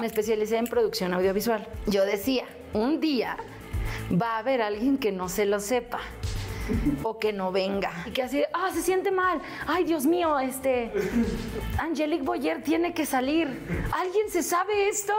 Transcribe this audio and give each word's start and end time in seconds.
Me 0.00 0.06
especialicé 0.06 0.56
en 0.56 0.66
producción 0.66 1.12
audiovisual. 1.14 1.66
Yo 1.86 2.04
decía, 2.04 2.44
un 2.72 3.00
día 3.00 3.36
va 4.10 4.36
a 4.36 4.38
haber 4.38 4.62
alguien 4.62 4.98
que 4.98 5.12
no 5.12 5.28
se 5.28 5.46
lo 5.46 5.60
sepa 5.60 6.00
o 7.02 7.18
que 7.18 7.32
no 7.32 7.52
venga 7.52 7.90
y 8.06 8.10
que 8.10 8.22
así, 8.22 8.42
ah, 8.52 8.70
se 8.72 8.82
siente 8.82 9.10
mal. 9.10 9.40
Ay, 9.66 9.84
Dios 9.84 10.06
mío, 10.06 10.38
este 10.38 10.92
Angelique 11.78 12.22
Boyer 12.22 12.62
tiene 12.62 12.94
que 12.94 13.06
salir. 13.06 13.48
¿Alguien 13.92 14.30
se 14.30 14.42
sabe 14.42 14.88
esto? 14.88 15.12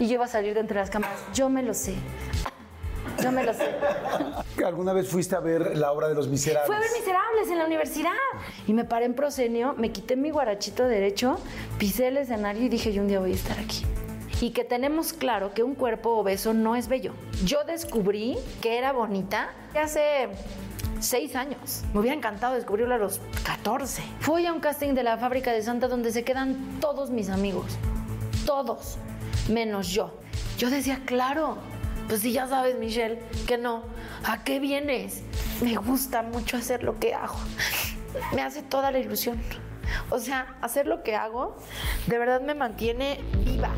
Y 0.00 0.08
yo 0.08 0.14
iba 0.14 0.24
a 0.24 0.28
salir 0.28 0.54
de 0.54 0.60
entre 0.60 0.78
las 0.78 0.90
cámaras. 0.90 1.18
Yo 1.34 1.48
me 1.48 1.62
lo 1.62 1.74
sé. 1.74 1.94
Yo 3.22 3.32
me 3.32 3.42
lo 3.42 3.52
sé. 3.52 3.68
¿Alguna 4.64 4.92
vez 4.92 5.08
fuiste 5.08 5.34
a 5.34 5.40
ver 5.40 5.76
la 5.76 5.92
obra 5.92 6.08
de 6.08 6.14
Los 6.14 6.28
Miserables? 6.28 6.66
Fue 6.66 6.76
a 6.76 6.80
ver 6.80 6.88
Miserables 6.96 7.50
en 7.50 7.58
la 7.58 7.66
universidad. 7.66 8.12
Y 8.66 8.72
me 8.72 8.84
paré 8.84 9.06
en 9.06 9.14
proscenio, 9.14 9.74
me 9.76 9.90
quité 9.90 10.16
mi 10.16 10.30
guarachito 10.30 10.86
derecho, 10.86 11.38
pisé 11.78 12.08
el 12.08 12.16
escenario 12.18 12.62
y 12.62 12.68
dije, 12.68 12.92
yo 12.92 13.02
un 13.02 13.08
día 13.08 13.20
voy 13.20 13.32
a 13.32 13.34
estar 13.34 13.58
aquí. 13.58 13.84
Y 14.40 14.50
que 14.50 14.64
tenemos 14.64 15.12
claro 15.12 15.54
que 15.54 15.62
un 15.62 15.74
cuerpo 15.74 16.10
obeso 16.10 16.52
no 16.52 16.74
es 16.74 16.88
bello. 16.88 17.12
Yo 17.44 17.64
descubrí 17.64 18.36
que 18.60 18.76
era 18.76 18.92
bonita 18.92 19.50
hace 19.80 20.28
seis 21.02 21.36
años. 21.36 21.82
Me 21.92 22.00
hubiera 22.00 22.16
encantado 22.16 22.54
descubrirlo 22.54 22.94
a 22.94 22.98
los 22.98 23.20
14. 23.44 24.02
Fui 24.20 24.46
a 24.46 24.52
un 24.52 24.60
casting 24.60 24.94
de 24.94 25.02
la 25.02 25.18
fábrica 25.18 25.52
de 25.52 25.62
Santa 25.62 25.88
donde 25.88 26.12
se 26.12 26.24
quedan 26.24 26.80
todos 26.80 27.10
mis 27.10 27.28
amigos. 27.28 27.66
Todos. 28.46 28.98
Menos 29.48 29.88
yo. 29.88 30.12
Yo 30.58 30.70
decía, 30.70 31.00
claro, 31.04 31.58
pues 32.08 32.20
si 32.20 32.32
ya 32.32 32.46
sabes, 32.46 32.78
Michelle, 32.78 33.20
que 33.46 33.58
no. 33.58 33.84
¿A 34.24 34.44
qué 34.44 34.60
vienes? 34.60 35.22
Me 35.62 35.76
gusta 35.76 36.22
mucho 36.22 36.56
hacer 36.56 36.82
lo 36.82 36.98
que 36.98 37.14
hago. 37.14 37.36
Me 38.34 38.42
hace 38.42 38.62
toda 38.62 38.90
la 38.90 38.98
ilusión. 38.98 39.40
O 40.10 40.18
sea, 40.18 40.56
hacer 40.60 40.86
lo 40.86 41.02
que 41.02 41.16
hago 41.16 41.56
de 42.06 42.18
verdad 42.18 42.40
me 42.40 42.54
mantiene 42.54 43.20
viva. 43.44 43.70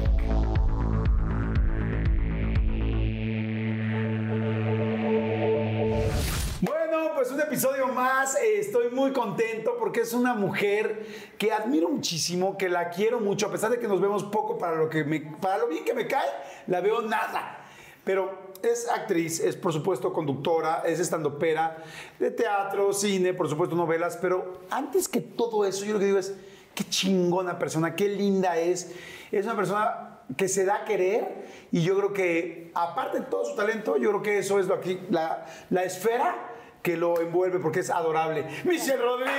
Bueno, 6.60 7.12
pues 7.14 7.30
un 7.30 7.40
episodio 7.40 7.88
más. 7.88 8.36
Estoy 8.36 8.90
muy 8.90 9.12
contento 9.12 9.76
porque 9.78 10.00
es 10.00 10.12
una 10.12 10.34
mujer 10.34 11.06
que 11.38 11.52
admiro 11.52 11.88
muchísimo, 11.88 12.56
que 12.56 12.68
la 12.68 12.90
quiero 12.90 13.20
mucho, 13.20 13.46
a 13.46 13.50
pesar 13.50 13.70
de 13.70 13.78
que 13.78 13.88
nos 13.88 14.00
vemos 14.00 14.24
poco 14.24 14.58
para 14.58 14.76
lo 14.76 14.88
que 14.88 15.04
para 15.40 15.58
lo 15.58 15.68
bien 15.68 15.84
que 15.84 15.94
me 15.94 16.06
cae, 16.06 16.28
la 16.66 16.80
veo 16.80 17.02
nada. 17.02 17.63
Pero 18.04 18.52
es 18.62 18.88
actriz, 18.88 19.40
es 19.40 19.56
por 19.56 19.72
supuesto 19.72 20.12
conductora, 20.12 20.82
es 20.86 21.00
estandopera 21.00 21.82
de 22.18 22.30
teatro, 22.30 22.92
cine, 22.92 23.34
por 23.34 23.48
supuesto 23.48 23.76
novelas, 23.76 24.18
pero 24.20 24.60
antes 24.70 25.08
que 25.08 25.20
todo 25.20 25.64
eso, 25.64 25.84
yo 25.84 25.94
lo 25.94 25.98
que 25.98 26.06
digo 26.06 26.18
es, 26.18 26.34
qué 26.74 26.84
chingona 26.84 27.58
persona, 27.58 27.94
qué 27.94 28.08
linda 28.08 28.58
es. 28.58 28.92
Es 29.30 29.44
una 29.46 29.56
persona 29.56 30.20
que 30.36 30.48
se 30.48 30.64
da 30.64 30.76
a 30.76 30.84
querer 30.84 31.46
y 31.70 31.82
yo 31.82 31.96
creo 31.96 32.12
que, 32.12 32.70
aparte 32.74 33.20
de 33.20 33.26
todo 33.26 33.44
su 33.44 33.56
talento, 33.56 33.96
yo 33.96 34.10
creo 34.10 34.22
que 34.22 34.38
eso 34.38 34.58
es 34.58 34.66
lo 34.66 34.74
aquí, 34.74 35.00
la, 35.10 35.46
la 35.70 35.84
esfera 35.84 36.50
que 36.82 36.96
lo 36.96 37.20
envuelve 37.20 37.58
porque 37.60 37.80
es 37.80 37.90
adorable. 37.90 38.44
Michelle 38.64 39.02
Rodríguez. 39.02 39.34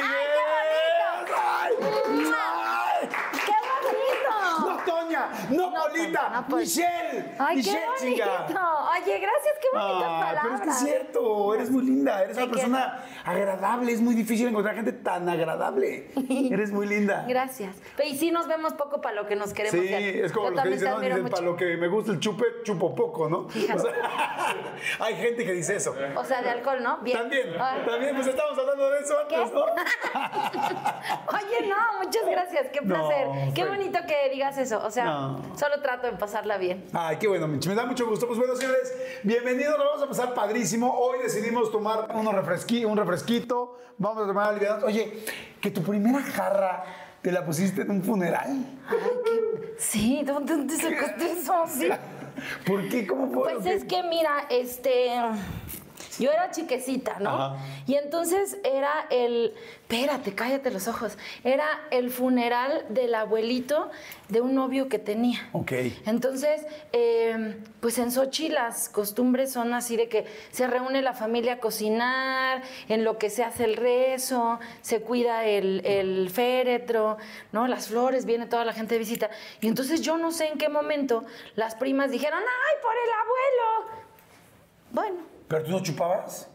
¡Ay! 1.38 1.74
¡Qué! 1.78 2.65
No, 5.50 5.69
no, 5.69 5.72
No, 5.72 5.84
Polita, 5.86 6.30
no, 6.30 6.47
pues. 6.47 6.75
Michelle. 6.78 7.36
Ay, 7.40 7.56
Michelle, 7.58 7.80
qué 8.00 8.06
bonito. 8.06 8.59
Oye, 8.91 9.19
gracias, 9.19 9.53
qué 9.62 9.68
bonitas 9.78 10.03
Ah, 10.09 10.22
palabras. 10.25 10.41
pero 10.44 10.56
es 10.56 10.62
que 10.62 10.69
es 10.69 10.78
cierto, 10.78 11.53
eres 11.56 11.72
muy 11.72 11.84
linda, 11.86 12.24
eres 12.24 12.38
una 12.38 12.47
persona 12.52 13.03
agradable, 13.25 13.91
es 13.91 14.02
muy 14.02 14.16
difícil 14.16 14.47
encontrar 14.47 14.75
gente 14.75 14.94
tan 14.94 15.28
agradable. 15.30 16.12
eres 16.52 16.72
muy 16.72 16.88
linda. 16.88 17.25
Gracias. 17.28 17.75
Y 18.03 18.16
sí 18.18 18.31
nos 18.31 18.47
vemos 18.47 18.74
poco 18.74 19.02
para 19.02 19.16
lo 19.16 19.28
que 19.28 19.35
nos 19.35 19.53
queremos. 19.53 19.85
Sí, 19.85 19.94
es 19.94 20.31
como 20.31 20.47
Yo 20.50 20.56
los 20.56 20.64
que 20.64 20.69
dicen, 20.69 21.28
para 21.30 21.41
lo 21.44 21.56
que 21.56 21.78
me 21.78 21.88
gusta 21.88 22.12
el 22.12 22.19
chupe, 22.19 22.46
chupo 22.64 22.94
poco, 22.96 23.30
¿no? 23.30 23.50
Fíjate. 23.50 23.80
O 23.80 23.84
sea, 23.84 23.94
hay 25.00 25.16
gente 25.16 25.46
que 25.46 25.53
dice 25.53 25.75
eso. 25.78 25.96
O 26.16 26.24
sea, 26.24 26.41
de 26.41 26.50
alcohol, 26.50 26.81
¿no? 26.81 26.97
Bien. 27.00 27.18
También, 27.18 27.50
Ah. 27.59 27.78
también, 27.85 28.16
pues 28.16 28.28
estamos 28.28 28.58
hablando 28.58 28.90
de 28.91 29.00
eso 29.00 29.19
antes, 29.19 29.52
¿no? 29.53 29.66
Oye, 31.34 31.68
no, 31.68 32.03
muchas 32.03 32.25
gracias, 32.30 32.68
qué 32.72 32.81
No, 32.81 32.88
placer. 33.08 33.28
qué 33.53 33.66
bonito 33.66 34.00
que 34.08 34.30
digas 34.30 34.58
eso. 34.58 34.81
O 34.85 34.91
sea, 34.91 35.15
No. 35.22 35.58
solo 35.58 35.81
trato 35.81 36.08
de 36.08 36.14
pasarla 36.14 36.58
bien. 36.58 36.86
Ay, 36.94 37.18
qué 37.18 37.28
bueno, 37.28 37.48
Mitch. 37.48 37.68
Me 37.68 37.76
da 37.76 37.86
mucho 37.86 38.06
gusto. 38.06 38.28
Pues 38.28 38.38
bueno, 38.38 38.56
señores, 38.56 38.94
bienvenidos. 39.24 39.78
Lo 39.78 39.86
vamos 39.86 40.03
a 40.03 40.08
pasar 40.08 40.34
padrísimo. 40.34 40.94
Hoy 40.94 41.20
decidimos 41.24 41.72
tomar 41.72 42.09
unos 42.14 42.34
refresqui, 42.34 42.86
un 42.86 42.98
refresquito. 42.98 43.78
Vamos 43.98 44.24
a 44.24 44.28
tomar 44.28 44.50
aliviados. 44.50 44.84
Oye, 44.84 45.24
que 45.62 45.72
tu 45.72 45.81
primera 45.81 46.22
jarra 46.22 46.84
te 47.22 47.31
la 47.31 47.46
pusiste 47.46 47.84
en 47.84 47.92
un 47.92 48.03
funeral. 48.03 48.66
Ay, 48.88 48.98
qué... 49.24 49.76
Sí, 49.78 50.24
¿dónde, 50.26 50.76
sacaste 50.76 51.32
eso? 51.32 51.66
Sí. 51.68 51.90
¿Por 52.66 52.88
qué? 52.90 53.08
¿Cómo 53.08 53.32
fue? 53.32 53.53
Pues 53.53 53.66
es 53.66 53.86
que 53.86 54.03
mira, 54.03 54.47
este. 54.50 55.12
Yo 56.20 56.31
era 56.31 56.52
chiquecita, 56.52 57.20
¿no? 57.20 57.30
Ajá. 57.30 57.58
Y 57.88 57.96
entonces 57.96 58.58
era 58.64 59.08
el. 59.09 59.53
Espérate, 59.81 60.34
cállate 60.34 60.72
los 60.72 60.88
ojos. 60.88 61.18
Era 61.44 61.66
el 61.92 62.09
funeral 62.09 62.86
del 62.90 63.14
abuelito 63.14 63.92
de 64.30 64.42
un 64.42 64.56
novio 64.56 64.90
que 64.90 64.98
tenía. 64.98 65.48
Ok. 65.52 65.72
Entonces, 66.06 66.66
eh, 66.92 67.56
pues 67.80 67.98
en 68.00 68.12
Sochi 68.12 68.50
las 68.50 68.90
costumbres 68.90 69.52
son 69.52 69.74
así 69.74 69.96
de 69.96 70.09
que 70.09 70.26
se 70.52 70.68
reúne 70.68 71.02
la 71.02 71.14
familia 71.14 71.53
a 71.53 71.59
cocinar, 71.59 72.64
en 72.90 73.03
lo 73.03 73.18
que 73.18 73.30
se 73.30 73.44
hace 73.44 73.66
el 73.66 73.76
rezo, 73.76 74.59
se 74.82 75.02
cuida 75.02 75.46
el, 75.46 75.86
el 75.86 76.30
féretro, 76.32 77.18
¿no? 77.52 77.68
Las 77.68 77.88
flores, 77.88 78.26
viene 78.26 78.47
toda 78.47 78.66
la 78.66 78.74
gente 78.74 78.96
de 78.96 79.00
visita. 79.00 79.30
Y 79.62 79.68
entonces 79.68 80.02
yo 80.02 80.18
no 80.18 80.32
sé 80.32 80.47
en 80.47 80.58
qué 80.58 80.70
momento 80.70 81.24
las 81.56 81.76
primas 81.76 82.09
dijeron, 82.09 82.40
¡ay, 82.40 82.76
por 82.82 82.94
el 82.94 83.09
abuelo! 83.22 84.06
Bueno, 84.92 85.34
¿Pero 85.55 85.66
tú 85.67 85.71
no 85.71 85.79
chupabas? 85.81 86.49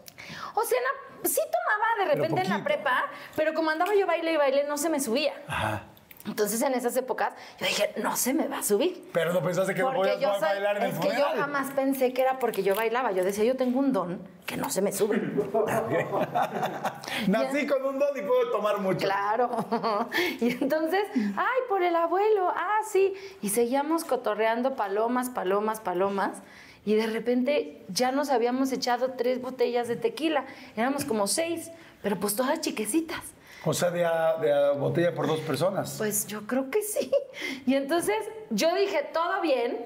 o 0.55 0.63
sea, 0.63 0.79
no- 0.81 1.29
sí 1.29 1.41
tomaba 1.41 2.05
de 2.11 2.15
repente 2.15 2.43
en 2.43 2.51
la 2.51 2.63
prepa, 2.63 3.05
pero 3.35 3.55
como 3.55 3.71
andaba 3.71 3.95
yo 3.95 4.07
baile 4.07 4.33
y 4.33 4.37
baile, 4.37 4.65
no 4.65 4.77
se 4.77 4.91
me 4.91 5.01
subía. 5.01 5.33
Ajá. 5.49 5.85
Entonces 6.27 6.61
en 6.61 6.75
esas 6.75 6.95
épocas 6.99 7.33
yo 7.59 7.65
dije, 7.67 7.95
no 7.97 8.15
se 8.15 8.35
me 8.35 8.47
va 8.47 8.59
a 8.59 8.63
subir. 8.63 9.09
Pero 9.15 9.33
no 9.33 9.43
pensaste 9.43 9.75
que 9.75 9.81
no 9.81 9.87
Porque 9.95 10.13
podías 10.13 10.21
yo 10.21 10.33
soy- 10.35 10.41
bailar 10.43 10.77
en 10.77 10.83
el 10.83 10.91
es 10.91 10.99
que 10.99 11.09
yo 11.17 11.25
jamás 11.35 11.73
pensé 11.73 12.13
que 12.13 12.21
era 12.21 12.39
porque 12.39 12.63
yo 12.63 12.75
bailaba. 12.75 13.11
Yo 13.13 13.25
decía, 13.25 13.43
yo 13.45 13.57
tengo 13.57 13.79
un 13.79 13.95
don 13.95 14.21
que 14.45 14.59
no 14.59 14.69
se 14.69 14.83
me 14.83 14.93
sube. 14.93 15.17
Nací 17.27 17.67
con 17.67 17.87
un 17.87 17.99
don 17.99 18.17
y 18.17 18.21
puedo 18.21 18.51
tomar 18.51 18.79
mucho. 18.81 18.99
Claro. 19.07 19.49
Y 20.41 20.51
entonces, 20.63 21.05
ay, 21.15 21.59
por 21.71 21.83
el 21.83 21.97
abuelo, 21.97 22.51
ah, 22.55 22.81
sí. 22.87 23.15
Y 23.41 23.49
seguíamos 23.49 24.05
cotorreando 24.05 24.77
palomas, 24.77 25.31
palomas, 25.31 25.81
palomas. 25.81 26.43
Y 26.85 26.95
de 26.95 27.07
repente 27.07 27.83
ya 27.89 28.11
nos 28.13 28.31
habíamos 28.31 28.73
echado 28.73 29.13
tres 29.13 29.41
botellas 29.41 29.89
de 29.89 29.97
tequila. 29.97 30.47
Éramos 30.77 31.05
como 31.05 31.27
seis, 31.27 31.71
pero 32.03 32.19
pues 32.19 32.35
todas 32.37 32.61
chiquecitas. 32.61 33.21
O 33.65 33.75
sea, 33.75 33.91
de 33.91 34.07
a, 34.07 34.37
de 34.39 34.53
a 34.53 34.73
botella 34.73 35.15
por 35.15 35.27
dos 35.27 35.41
personas. 35.41 35.97
Pues 35.99 36.27
yo 36.27 36.47
creo 36.47 36.71
que 36.71 36.83
sí. 36.83 37.11
Y 37.67 37.75
entonces 37.75 38.17
yo 38.51 38.75
dije, 38.75 39.09
todo 39.13 39.41
bien, 39.43 39.79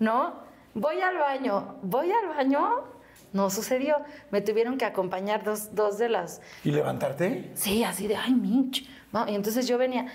¿no? 0.00 0.34
Voy 0.74 1.00
al 1.00 1.16
baño, 1.18 1.76
voy 1.82 2.10
al 2.10 2.28
baño, 2.28 2.82
no 3.32 3.50
sucedió. 3.50 3.98
Me 4.32 4.40
tuvieron 4.40 4.76
que 4.78 4.84
acompañar 4.84 5.44
dos, 5.44 5.74
dos 5.74 5.98
de 5.98 6.08
las 6.08 6.40
¿Y 6.64 6.72
levantarte? 6.72 7.52
Sí, 7.54 7.84
así 7.84 8.08
de, 8.08 8.16
ay, 8.16 8.34
Mitch. 8.34 8.88
va". 9.14 9.30
Y 9.30 9.36
entonces 9.36 9.68
yo 9.68 9.78
venía. 9.78 10.06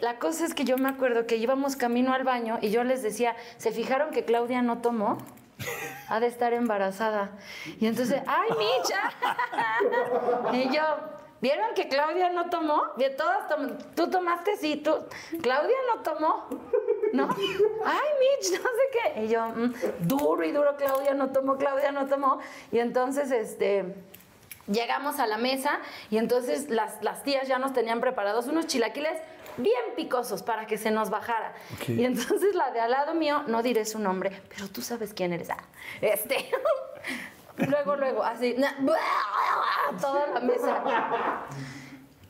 La 0.00 0.18
cosa 0.18 0.44
es 0.44 0.54
que 0.54 0.64
yo 0.64 0.76
me 0.76 0.88
acuerdo 0.88 1.26
que 1.26 1.36
íbamos 1.36 1.76
camino 1.76 2.12
al 2.12 2.24
baño 2.24 2.58
y 2.60 2.70
yo 2.70 2.82
les 2.82 3.02
decía, 3.02 3.36
¿se 3.58 3.70
fijaron 3.70 4.10
que 4.10 4.24
Claudia 4.24 4.62
no 4.62 4.78
tomó? 4.78 5.18
Ha 6.08 6.20
de 6.20 6.26
estar 6.26 6.52
embarazada. 6.52 7.30
Y 7.80 7.86
entonces, 7.86 8.22
ay, 8.26 8.48
Mitch. 8.58 8.94
y 10.54 10.74
yo, 10.74 10.82
¿vieron 11.40 11.74
que 11.74 11.88
Claudia 11.88 12.30
no 12.30 12.48
tomó? 12.48 12.82
Bien, 12.96 13.14
todas 13.16 13.46
tom- 13.48 13.76
¿Tú 13.94 14.08
tomaste? 14.08 14.56
Sí, 14.56 14.76
tú. 14.76 14.94
Claudia 15.42 15.76
no 15.94 16.02
tomó. 16.02 16.46
¿No? 17.12 17.28
Ay, 17.84 18.08
Mitch, 18.20 18.52
no 18.62 18.68
sé 18.68 19.12
qué. 19.14 19.24
Y 19.24 19.28
yo, 19.28 19.46
"Mm, 19.48 19.74
duro 20.00 20.44
y 20.44 20.52
duro, 20.52 20.76
Claudia 20.76 21.12
no 21.14 21.28
tomó, 21.30 21.56
Claudia 21.56 21.92
no 21.92 22.06
tomó. 22.06 22.38
Y 22.72 22.78
entonces, 22.78 23.30
este. 23.30 23.94
Llegamos 24.66 25.18
a 25.18 25.26
la 25.26 25.38
mesa 25.38 25.78
y 26.10 26.18
entonces 26.18 26.68
las, 26.68 27.02
las 27.02 27.22
tías 27.22 27.48
ya 27.48 27.58
nos 27.58 27.72
tenían 27.72 28.00
preparados 28.02 28.48
unos 28.48 28.66
chilaquiles 28.66 29.18
bien 29.58 29.94
picosos 29.96 30.42
para 30.42 30.66
que 30.66 30.78
se 30.78 30.90
nos 30.90 31.10
bajara. 31.10 31.54
Y 31.86 32.04
entonces 32.04 32.54
la 32.54 32.70
de 32.70 32.80
al 32.80 32.90
lado 32.90 33.14
mío, 33.14 33.42
no 33.46 33.62
diré 33.62 33.84
su 33.84 33.98
nombre, 33.98 34.42
pero 34.48 34.68
tú 34.68 34.82
sabes 34.82 35.12
quién 35.14 35.32
eres. 35.32 35.50
Ah, 35.50 35.58
este. 36.00 36.50
luego, 37.58 37.96
luego, 37.96 38.22
así, 38.22 38.56
toda 40.00 40.26
la 40.28 40.40
mesa. 40.40 40.82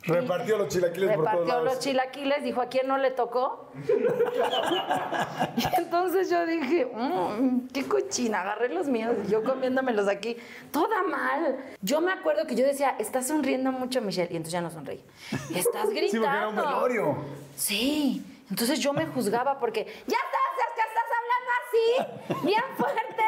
Repartió 0.08 0.58
los 0.58 0.68
chilaquiles 0.68 1.08
por 1.14 1.24
todos 1.24 1.30
Repartió 1.32 1.54
lados. 1.54 1.64
los 1.64 1.78
chilaquiles, 1.78 2.42
dijo, 2.42 2.60
¿a 2.62 2.66
quién 2.68 2.88
no 2.88 2.98
le 2.98 3.10
tocó? 3.10 3.70
y 5.56 5.76
entonces 5.76 6.30
yo 6.30 6.46
dije, 6.46 6.86
"Mm, 6.94 7.68
qué 7.68 7.86
cochina, 7.86 8.40
agarré 8.40 8.68
los 8.70 8.86
míos, 8.88 9.14
y 9.26 9.30
yo 9.30 9.42
comiéndomelos 9.44 10.08
aquí, 10.08 10.36
toda 10.72 11.02
mal. 11.02 11.58
Yo 11.82 12.00
me 12.00 12.12
acuerdo 12.12 12.46
que 12.46 12.54
yo 12.54 12.64
decía, 12.64 12.96
estás 12.98 13.28
sonriendo 13.28 13.70
mucho, 13.72 14.00
Michelle, 14.00 14.28
y 14.32 14.36
entonces 14.36 14.52
ya 14.52 14.60
no 14.60 14.70
sonreí. 14.70 15.04
Estás 15.54 15.90
gritando. 15.90 16.08
Sí, 16.08 16.18
porque 16.18 16.36
era 16.36 16.48
un 16.48 16.56
velorio. 16.56 17.16
Sí, 17.56 18.24
entonces 18.50 18.78
yo 18.80 18.92
me 18.92 19.06
juzgaba 19.06 19.58
porque, 19.58 19.84
ya 19.84 20.16
estás, 20.16 20.40
es 20.58 20.74
que 20.74 20.80
estás 20.88 21.08
hablando 21.18 22.38
así, 22.38 22.46
bien 22.46 22.62
fuerte, 22.76 23.24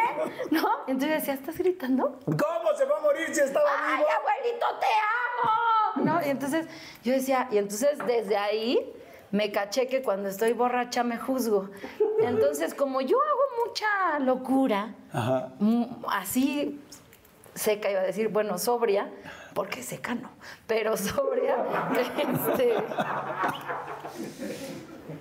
¿no? 0.50 0.68
Entonces 0.86 1.18
decía, 1.20 1.34
¿estás 1.34 1.58
gritando? 1.58 2.18
¿Cómo 2.24 2.74
se 2.76 2.84
va 2.86 2.96
a 2.96 3.00
morir 3.00 3.28
si 3.34 3.40
estaba 3.40 3.68
¡Ay, 3.78 3.98
vivo? 3.98 4.08
abuelito, 4.18 4.66
te 4.80 4.86
amo! 4.86 5.50
¿No? 5.96 6.20
Y 6.24 6.28
entonces 6.30 6.66
yo 7.04 7.12
decía, 7.12 7.48
y 7.50 7.58
entonces 7.58 7.98
desde 8.06 8.36
ahí 8.36 8.92
me 9.30 9.52
caché 9.52 9.86
que 9.86 10.02
cuando 10.02 10.28
estoy 10.28 10.52
borracha 10.52 11.04
me 11.04 11.16
juzgo. 11.16 11.70
Entonces, 12.22 12.74
como 12.74 13.00
yo 13.00 13.16
hago 13.22 13.66
mucha 13.68 14.18
locura, 14.18 14.94
Ajá. 15.12 15.52
mm, 15.58 15.84
así 16.08 16.80
seca, 17.54 17.90
iba 17.90 18.00
a 18.00 18.04
decir, 18.04 18.28
bueno, 18.28 18.58
sobria, 18.58 19.10
porque 19.54 19.82
seca 19.82 20.14
no, 20.14 20.30
pero 20.66 20.96
sobria, 20.96 21.56
este, 22.48 22.74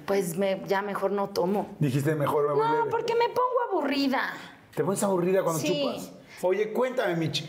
pues 0.05 0.37
me, 0.37 0.61
ya 0.67 0.81
mejor 0.81 1.11
no 1.11 1.29
tomo. 1.29 1.67
Dijiste 1.79 2.15
mejor 2.15 2.47
me 2.47 2.53
voy 2.53 2.63
No, 2.67 2.77
leve. 2.79 2.89
porque 2.91 3.15
me 3.15 3.27
pongo 3.29 3.49
aburrida. 3.71 4.21
¿Te 4.75 4.83
pones 4.83 5.03
aburrida 5.03 5.43
cuando 5.43 5.59
Sí. 5.61 5.81
chupas? 5.83 6.11
Oye, 6.41 6.71
cuéntame, 6.71 7.15
Mitch. 7.15 7.45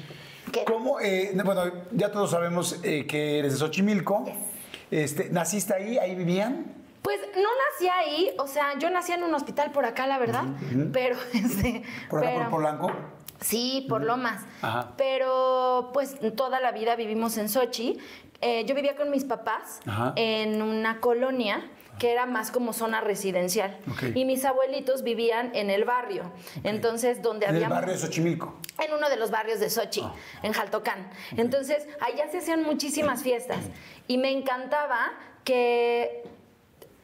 ¿Qué? 0.52 0.64
¿Cómo? 0.64 1.00
eh, 1.00 1.32
bueno, 1.44 1.62
ya 1.92 2.10
todos 2.10 2.30
sabemos 2.30 2.78
eh, 2.82 3.06
que 3.06 3.38
eres 3.38 3.52
de 3.52 3.58
Xochimilco. 3.58 4.24
Este, 4.90 5.30
¿Naciste 5.30 5.74
ahí? 5.74 5.98
¿Ahí 5.98 6.14
vivían? 6.14 6.74
Pues 7.02 7.18
no 7.34 7.48
nací 7.72 7.88
ahí, 7.88 8.30
o 8.38 8.46
sea, 8.46 8.78
yo 8.78 8.90
nací 8.90 9.12
en 9.12 9.22
un 9.22 9.32
hospital 9.34 9.70
por 9.72 9.84
acá, 9.86 10.06
la 10.06 10.18
verdad, 10.18 10.44
pero 10.92 11.16
este, 11.32 11.82
¿Por 12.10 12.20
acá 12.20 12.28
pero- 12.30 12.40
por 12.42 12.50
Polanco? 12.50 12.92
Sí, 13.40 13.86
por 13.88 14.02
Lomas. 14.04 14.42
Ajá. 14.60 14.92
Pero 14.98 15.90
pues 15.94 16.16
toda 16.36 16.60
la 16.60 16.72
vida 16.72 16.94
vivimos 16.94 17.38
en 17.38 17.48
Sochi. 17.48 17.96
Eh, 18.42 18.66
yo 18.66 18.74
vivía 18.74 18.96
con 18.96 19.10
mis 19.10 19.24
papás 19.24 19.80
Ajá. 19.86 20.12
en 20.16 20.60
una 20.60 21.00
colonia 21.00 21.62
que 22.00 22.10
era 22.10 22.24
más 22.26 22.50
como 22.50 22.72
zona 22.72 23.00
residencial. 23.02 23.76
Y 24.14 24.24
mis 24.24 24.44
abuelitos 24.46 25.02
vivían 25.04 25.54
en 25.54 25.68
el 25.70 25.84
barrio. 25.84 26.32
Entonces, 26.64 27.20
donde 27.22 27.44
En 27.46 27.56
el 27.56 27.62
había 27.64 27.68
barrio 27.76 27.92
de 27.92 27.98
Xochimilco. 28.00 28.54
en 28.78 28.94
uno 28.94 29.08
de 29.10 29.16
los 29.16 29.30
barrios 29.30 29.60
de 29.60 29.68
Sochi, 29.68 30.00
Ah. 30.02 30.14
en 30.42 30.52
Jaltocán. 30.52 31.10
Entonces, 31.36 31.86
allá 32.00 32.26
se 32.30 32.38
hacían 32.38 32.62
muchísimas 32.62 33.22
fiestas 33.22 33.58
y 34.08 34.16
me 34.16 34.30
encantaba 34.32 35.12
que, 35.44 36.22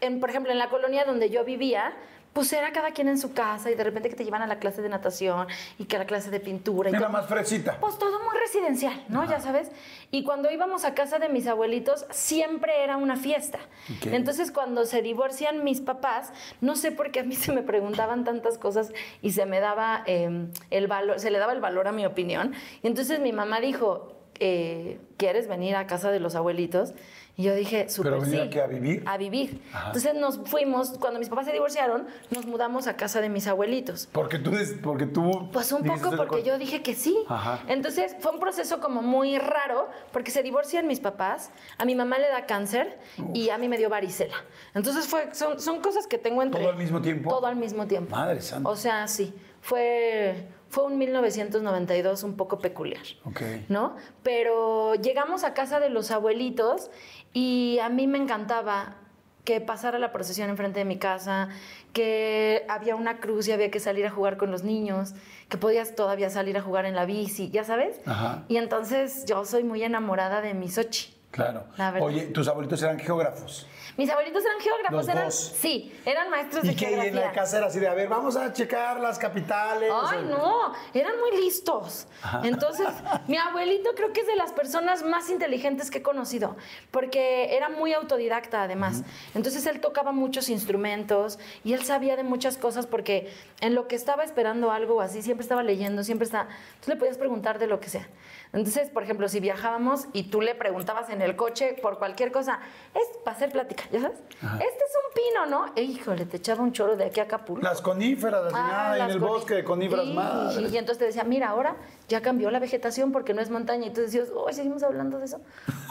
en, 0.00 0.18
por 0.18 0.30
ejemplo, 0.30 0.50
en 0.50 0.58
la 0.58 0.70
colonia 0.70 1.04
donde 1.04 1.28
yo 1.28 1.44
vivía, 1.44 1.94
pues 2.36 2.52
era 2.52 2.70
cada 2.70 2.90
quien 2.90 3.08
en 3.08 3.16
su 3.16 3.32
casa 3.32 3.70
y 3.70 3.76
de 3.76 3.82
repente 3.82 4.10
que 4.10 4.14
te 4.14 4.22
llevan 4.22 4.42
a 4.42 4.46
la 4.46 4.58
clase 4.58 4.82
de 4.82 4.90
natación 4.90 5.46
y 5.78 5.86
que 5.86 5.96
a 5.96 6.00
la 6.00 6.04
clase 6.04 6.30
de 6.30 6.38
pintura. 6.38 6.90
Y 6.90 6.92
Era 6.92 7.06
todo. 7.06 7.08
más 7.12 7.26
fresita. 7.26 7.78
Pues 7.80 7.98
todo 7.98 8.22
muy 8.22 8.36
residencial, 8.38 9.02
¿no? 9.08 9.24
Ya 9.24 9.40
sabes. 9.40 9.70
Y 10.10 10.22
cuando 10.22 10.50
íbamos 10.50 10.84
a 10.84 10.92
casa 10.92 11.18
de 11.18 11.30
mis 11.30 11.46
abuelitos, 11.46 12.04
siempre 12.10 12.84
era 12.84 12.98
una 12.98 13.16
fiesta. 13.16 13.58
Entonces, 14.04 14.52
cuando 14.52 14.84
se 14.84 15.00
divorcian 15.00 15.64
mis 15.64 15.80
papás, 15.80 16.30
no 16.60 16.76
sé 16.76 16.92
por 16.92 17.10
qué 17.10 17.20
a 17.20 17.24
mí 17.24 17.34
se 17.34 17.52
me 17.52 17.62
preguntaban 17.62 18.24
tantas 18.24 18.58
cosas 18.58 18.92
y 19.22 19.30
se 19.30 19.46
me 19.46 19.60
daba 19.60 20.02
eh, 20.04 20.48
el 20.68 20.88
valor, 20.88 21.18
se 21.18 21.30
le 21.30 21.38
daba 21.38 21.54
el 21.54 21.62
valor 21.62 21.88
a 21.88 21.92
mi 21.92 22.04
opinión. 22.04 22.52
Y 22.82 22.86
entonces 22.86 23.18
mi 23.18 23.32
mamá 23.32 23.60
dijo, 23.60 24.12
eh, 24.40 25.00
¿quieres 25.16 25.48
venir 25.48 25.74
a 25.74 25.86
casa 25.86 26.10
de 26.10 26.20
los 26.20 26.34
abuelitos? 26.34 26.92
Y 27.38 27.42
yo 27.42 27.54
dije, 27.54 27.88
súper 27.90 28.12
¿Pero 28.12 28.22
venir 28.22 28.40
sí. 28.40 28.46
a 28.46 28.50
qué, 28.50 28.62
a 28.62 28.66
vivir? 28.66 29.02
A 29.04 29.18
vivir. 29.18 29.60
Ajá. 29.70 29.88
Entonces 29.88 30.14
nos 30.14 30.38
fuimos, 30.48 30.96
cuando 30.98 31.18
mis 31.18 31.28
papás 31.28 31.44
se 31.44 31.52
divorciaron, 31.52 32.06
nos 32.30 32.46
mudamos 32.46 32.86
a 32.86 32.96
casa 32.96 33.20
de 33.20 33.28
mis 33.28 33.46
abuelitos. 33.46 34.08
Porque 34.10 34.38
tú, 34.38 34.52
porque 34.82 35.04
tú 35.04 35.50
Pues 35.52 35.70
un 35.72 35.84
poco 35.84 36.16
porque 36.16 36.42
yo 36.42 36.56
dije 36.56 36.82
que 36.82 36.94
sí. 36.94 37.14
Ajá. 37.28 37.60
Entonces 37.68 38.16
fue 38.20 38.32
un 38.32 38.40
proceso 38.40 38.80
como 38.80 39.02
muy 39.02 39.38
raro 39.38 39.88
porque 40.12 40.30
se 40.30 40.42
divorcian 40.42 40.86
mis 40.86 41.00
papás, 41.00 41.50
a 41.76 41.84
mi 41.84 41.94
mamá 41.94 42.18
le 42.18 42.28
da 42.28 42.46
cáncer 42.46 42.98
y 43.34 43.50
a 43.50 43.58
mí 43.58 43.68
me 43.68 43.76
dio 43.76 43.90
varicela. 43.90 44.36
Entonces 44.74 45.06
fue, 45.06 45.34
son, 45.34 45.60
son 45.60 45.80
cosas 45.82 46.06
que 46.06 46.16
tengo 46.16 46.42
entre... 46.42 46.62
¿Todo 46.62 46.70
al 46.70 46.78
mismo 46.78 47.02
tiempo? 47.02 47.28
Todo 47.28 47.46
al 47.46 47.56
mismo 47.56 47.86
tiempo. 47.86 48.16
Madre 48.16 48.40
santa. 48.40 48.66
O 48.66 48.76
sea, 48.76 49.06
sí, 49.08 49.34
fue, 49.60 50.48
fue 50.68 50.84
un 50.84 50.98
1992 50.98 52.22
un 52.22 52.36
poco 52.36 52.58
peculiar. 52.58 53.02
Ok. 53.24 53.42
¿no? 53.68 53.96
Pero 54.22 54.94
llegamos 54.94 55.44
a 55.44 55.54
casa 55.54 55.80
de 55.80 55.90
los 55.90 56.10
abuelitos 56.10 56.90
y 57.32 57.78
a 57.82 57.88
mí 57.88 58.06
me 58.06 58.18
encantaba 58.18 58.96
que 59.44 59.60
pasara 59.60 59.98
la 60.00 60.12
procesión 60.12 60.50
enfrente 60.50 60.80
de 60.80 60.84
mi 60.84 60.98
casa, 60.98 61.48
que 61.92 62.66
había 62.68 62.96
una 62.96 63.20
cruz 63.20 63.46
y 63.46 63.52
había 63.52 63.70
que 63.70 63.78
salir 63.78 64.04
a 64.04 64.10
jugar 64.10 64.36
con 64.36 64.50
los 64.50 64.64
niños, 64.64 65.14
que 65.48 65.56
podías 65.56 65.94
todavía 65.94 66.30
salir 66.30 66.58
a 66.58 66.62
jugar 66.62 66.84
en 66.84 66.96
la 66.96 67.06
bici, 67.06 67.48
ya 67.50 67.62
sabes. 67.62 68.00
Ajá. 68.04 68.44
Y 68.48 68.56
entonces 68.56 69.24
yo 69.24 69.44
soy 69.44 69.62
muy 69.62 69.84
enamorada 69.84 70.40
de 70.40 70.52
mi 70.52 70.68
Sochi. 70.68 71.14
Claro. 71.30 71.64
La. 71.76 71.94
Oye, 72.00 72.26
tus 72.26 72.48
abuelitos 72.48 72.82
eran 72.82 72.98
geógrafos. 72.98 73.66
Mis 73.96 74.10
abuelitos 74.10 74.44
eran 74.44 74.60
geógrafos, 74.60 74.92
Los 75.06 75.08
eran, 75.08 75.24
dos. 75.24 75.34
sí, 75.58 75.92
eran 76.04 76.28
maestros 76.28 76.64
de 76.64 76.72
Y 76.72 76.76
que 76.76 76.84
y 76.84 76.88
geografía. 76.88 77.10
en 77.10 77.26
la 77.26 77.32
casa 77.32 77.58
era 77.58 77.66
así 77.68 77.80
de, 77.80 77.88
a 77.88 77.94
ver, 77.94 78.08
vamos 78.08 78.36
a 78.36 78.52
checar 78.52 79.00
las 79.00 79.18
capitales. 79.18 79.90
Ay, 80.04 80.18
o- 80.18 80.22
no, 80.22 80.72
eran 80.92 81.18
muy 81.18 81.40
listos. 81.42 82.06
Entonces, 82.42 82.86
mi 83.28 83.38
abuelito 83.38 83.90
creo 83.94 84.12
que 84.12 84.20
es 84.20 84.26
de 84.26 84.36
las 84.36 84.52
personas 84.52 85.02
más 85.02 85.30
inteligentes 85.30 85.90
que 85.90 85.98
he 85.98 86.02
conocido, 86.02 86.56
porque 86.90 87.56
era 87.56 87.68
muy 87.70 87.94
autodidacta 87.94 88.62
además. 88.64 89.02
Entonces, 89.34 89.64
él 89.66 89.80
tocaba 89.80 90.12
muchos 90.12 90.48
instrumentos 90.50 91.38
y 91.64 91.72
él 91.72 91.82
sabía 91.84 92.16
de 92.16 92.22
muchas 92.22 92.58
cosas 92.58 92.86
porque 92.86 93.32
en 93.60 93.74
lo 93.74 93.88
que 93.88 93.96
estaba 93.96 94.24
esperando 94.24 94.70
algo 94.72 95.00
así, 95.00 95.22
siempre 95.22 95.42
estaba 95.42 95.62
leyendo, 95.62 96.04
siempre 96.04 96.26
estaba... 96.26 96.48
Tú 96.84 96.90
le 96.90 96.96
podías 96.96 97.16
preguntar 97.16 97.58
de 97.58 97.66
lo 97.66 97.80
que 97.80 97.88
sea. 97.88 98.06
Entonces, 98.52 98.88
por 98.90 99.02
ejemplo, 99.02 99.28
si 99.28 99.40
viajábamos 99.40 100.06
y 100.12 100.24
tú 100.30 100.40
le 100.40 100.54
preguntabas 100.54 101.10
en 101.10 101.20
el 101.20 101.36
coche 101.36 101.76
por 101.82 101.98
cualquier 101.98 102.32
cosa, 102.32 102.58
es 102.94 103.18
para 103.24 103.36
hacer 103.36 103.50
plática, 103.50 103.84
¿ya 103.92 104.00
sabes? 104.00 104.18
Este 104.18 104.84
es 104.84 104.92
un 104.96 105.14
pino, 105.14 105.46
¿no? 105.46 105.72
E, 105.74 105.82
híjole, 105.82 106.24
te 106.26 106.38
echaba 106.38 106.62
un 106.62 106.72
choro 106.72 106.96
de 106.96 107.04
aquí 107.04 107.20
a 107.20 107.24
Acapulco. 107.24 107.62
Las 107.62 107.82
coníferas, 107.82 108.52
Ah, 108.54 108.92
ay, 108.92 109.00
en 109.02 109.10
el 109.10 109.18
bosque 109.18 109.54
de 109.54 109.64
coníferas 109.64 110.06
más. 110.06 110.56
Y, 110.56 110.66
y 110.66 110.78
entonces 110.78 110.98
te 110.98 111.04
decía, 111.06 111.24
mira, 111.24 111.48
ahora 111.50 111.76
ya 112.08 112.22
cambió 112.22 112.50
la 112.50 112.58
vegetación 112.60 113.12
porque 113.12 113.34
no 113.34 113.42
es 113.42 113.50
montaña. 113.50 113.86
Y 113.86 113.90
tú 113.92 114.00
decías, 114.00 114.28
oh, 114.34 114.50
seguimos 114.52 114.82
hablando 114.82 115.18
de 115.18 115.24
eso. 115.26 115.40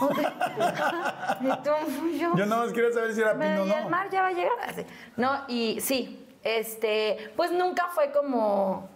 Y 1.40 1.48
tú, 1.62 1.70
yo, 2.18 2.36
Yo 2.36 2.46
nada 2.46 2.64
más 2.64 2.72
quería 2.72 2.92
saber 2.92 3.14
si 3.14 3.20
era 3.20 3.34
"Pero, 3.38 3.62
pino 3.62 3.62
o 3.62 3.66
¿y 3.66 3.78
el 3.78 3.84
no. 3.84 3.90
mar 3.90 4.08
ya 4.10 4.22
va 4.22 4.28
a 4.28 4.32
llegar. 4.32 4.52
Así. 4.66 4.84
No, 5.16 5.42
y 5.48 5.80
sí, 5.80 6.26
este, 6.42 7.32
pues 7.36 7.52
nunca 7.52 7.88
fue 7.94 8.10
como. 8.12 8.88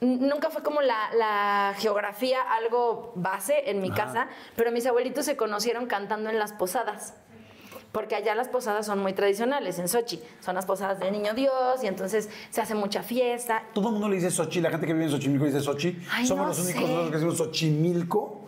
Nunca 0.00 0.48
fue 0.50 0.62
como 0.62 0.80
la, 0.80 1.10
la 1.14 1.74
geografía 1.78 2.40
algo 2.42 3.12
base 3.16 3.70
en 3.70 3.82
mi 3.82 3.90
casa, 3.90 4.28
pero 4.56 4.72
mis 4.72 4.86
abuelitos 4.86 5.26
se 5.26 5.36
conocieron 5.36 5.86
cantando 5.86 6.30
en 6.30 6.38
las 6.38 6.52
posadas. 6.52 7.14
Porque 7.92 8.14
allá 8.14 8.34
las 8.36 8.48
posadas 8.48 8.86
son 8.86 9.00
muy 9.00 9.12
tradicionales 9.14 9.78
en 9.80 9.88
Sochi. 9.88 10.22
Son 10.40 10.54
las 10.54 10.64
posadas 10.64 11.00
del 11.00 11.12
Niño 11.12 11.34
Dios 11.34 11.82
y 11.82 11.88
entonces 11.88 12.30
se 12.50 12.60
hace 12.60 12.74
mucha 12.74 13.02
fiesta. 13.02 13.64
Todo 13.74 13.88
el 13.88 13.92
mundo 13.94 14.08
le 14.08 14.14
dice 14.16 14.30
Sochi, 14.30 14.60
la 14.60 14.70
gente 14.70 14.86
que 14.86 14.92
vive 14.92 15.06
en 15.06 15.10
Xochimilco 15.10 15.44
dice 15.46 15.60
Sochi. 15.60 16.00
Ay, 16.12 16.24
Somos 16.26 16.42
no 16.42 16.48
los 16.50 16.58
únicos 16.60 16.82
sé. 16.88 17.04
que 17.06 17.10
decimos 17.10 17.36
Xochimilco. 17.36 18.40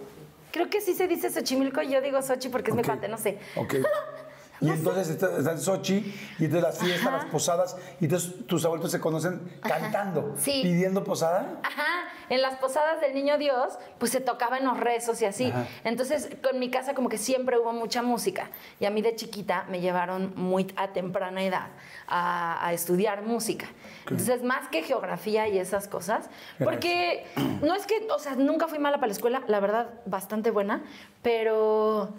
Creo 0.53 0.71
que 0.71 0.81
sí 0.81 0.95
se 0.95 1.09
dice 1.09 1.29
Xochimilco 1.29 1.83
y 1.83 1.91
yo 1.91 2.01
digo 2.01 2.23
Sochi 2.23 2.51
porque 2.51 2.71
es 2.71 2.77
mi 2.77 2.83
cuate, 2.85 3.09
no 3.09 3.19
sé. 3.19 3.39
Ok. 3.57 3.75
Y 4.63 4.67
No 4.67 4.75
entonces 4.75 5.09
está, 5.11 5.37
está 5.37 5.53
en 5.53 5.61
Sochi, 5.61 6.15
y 6.39 6.45
entonces 6.45 6.63
las 6.63 6.79
fiestas, 6.79 7.07
Ajá. 7.09 7.17
las 7.19 7.25
posadas, 7.27 7.77
y 8.01 8.05
entonces 8.05 8.47
tus 8.47 8.65
abuelitos 8.65 8.93
se 8.93 9.01
conocen 9.01 9.41
cantando, 9.61 10.35
Sí. 10.39 10.61
pidiendo 10.63 11.03
posada. 11.05 11.59
Ajá, 11.65 12.09
en 12.31 12.41
las 12.41 12.55
posadas 12.57 13.01
del 13.01 13.13
niño 13.15 13.37
Dios, 13.39 13.75
pues 13.99 14.13
se 14.13 14.21
tocaba 14.21 14.59
en 14.59 14.65
los 14.65 14.79
rezos 14.79 15.21
y 15.21 15.25
así. 15.25 15.51
Ajá. 15.51 15.67
Entonces, 15.85 16.31
con 16.43 16.59
mi 16.61 16.71
casa 16.71 16.95
como 16.95 17.09
que 17.09 17.19
siempre 17.19 17.59
hubo 17.59 17.73
mucha 17.73 18.03
música. 18.03 18.51
Y 18.81 18.87
a 18.87 18.91
mí 18.91 19.03
de 19.03 19.17
chiquita 19.17 19.67
me 19.69 19.81
llevaron 19.81 20.33
muy 20.37 20.73
a 20.77 20.93
temprana 20.93 21.43
edad 21.43 21.67
a, 22.07 22.65
a 22.67 22.73
estudiar 22.73 23.23
música. 23.23 23.67
Entonces, 24.03 24.43
más 24.45 24.69
que 24.69 24.83
geografía 24.83 25.49
y 25.49 25.59
esas 25.59 25.89
cosas, 25.89 26.31
porque 26.63 27.27
no 27.63 27.75
es 27.75 27.85
que, 27.87 28.07
o 28.15 28.19
sea, 28.21 28.37
nunca 28.37 28.69
fui 28.69 28.79
mala 28.79 28.99
para 28.99 29.09
la 29.09 29.13
escuela, 29.15 29.43
la 29.49 29.59
verdad, 29.61 29.91
bastante 30.07 30.51
buena, 30.53 30.83
pero, 31.23 32.11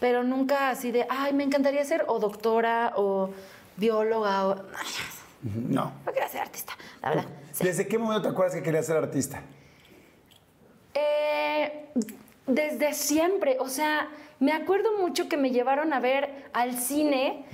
pero 0.00 0.22
nunca 0.22 0.70
así 0.70 0.90
de, 0.90 1.06
ay, 1.08 1.32
me 1.32 1.44
encantaría 1.44 1.84
ser 1.84 2.04
o 2.08 2.18
doctora 2.18 2.92
o 2.96 3.30
bióloga 3.76 4.48
o... 4.48 4.54
No. 5.42 5.92
No 6.04 6.12
quería 6.12 6.28
ser 6.28 6.40
artista, 6.40 6.72
la 7.02 7.10
verdad. 7.10 7.26
Sí. 7.52 7.64
¿Desde 7.64 7.86
qué 7.86 7.98
momento 7.98 8.22
te 8.22 8.28
acuerdas 8.28 8.54
que 8.56 8.62
querías 8.62 8.86
ser 8.86 8.96
artista? 8.96 9.42
Eh, 10.94 11.86
desde 12.46 12.92
siempre, 12.92 13.56
o 13.60 13.68
sea, 13.68 14.08
me 14.40 14.52
acuerdo 14.52 14.98
mucho 14.98 15.28
que 15.28 15.36
me 15.36 15.50
llevaron 15.50 15.92
a 15.92 16.00
ver 16.00 16.48
al 16.52 16.76
cine. 16.76 17.44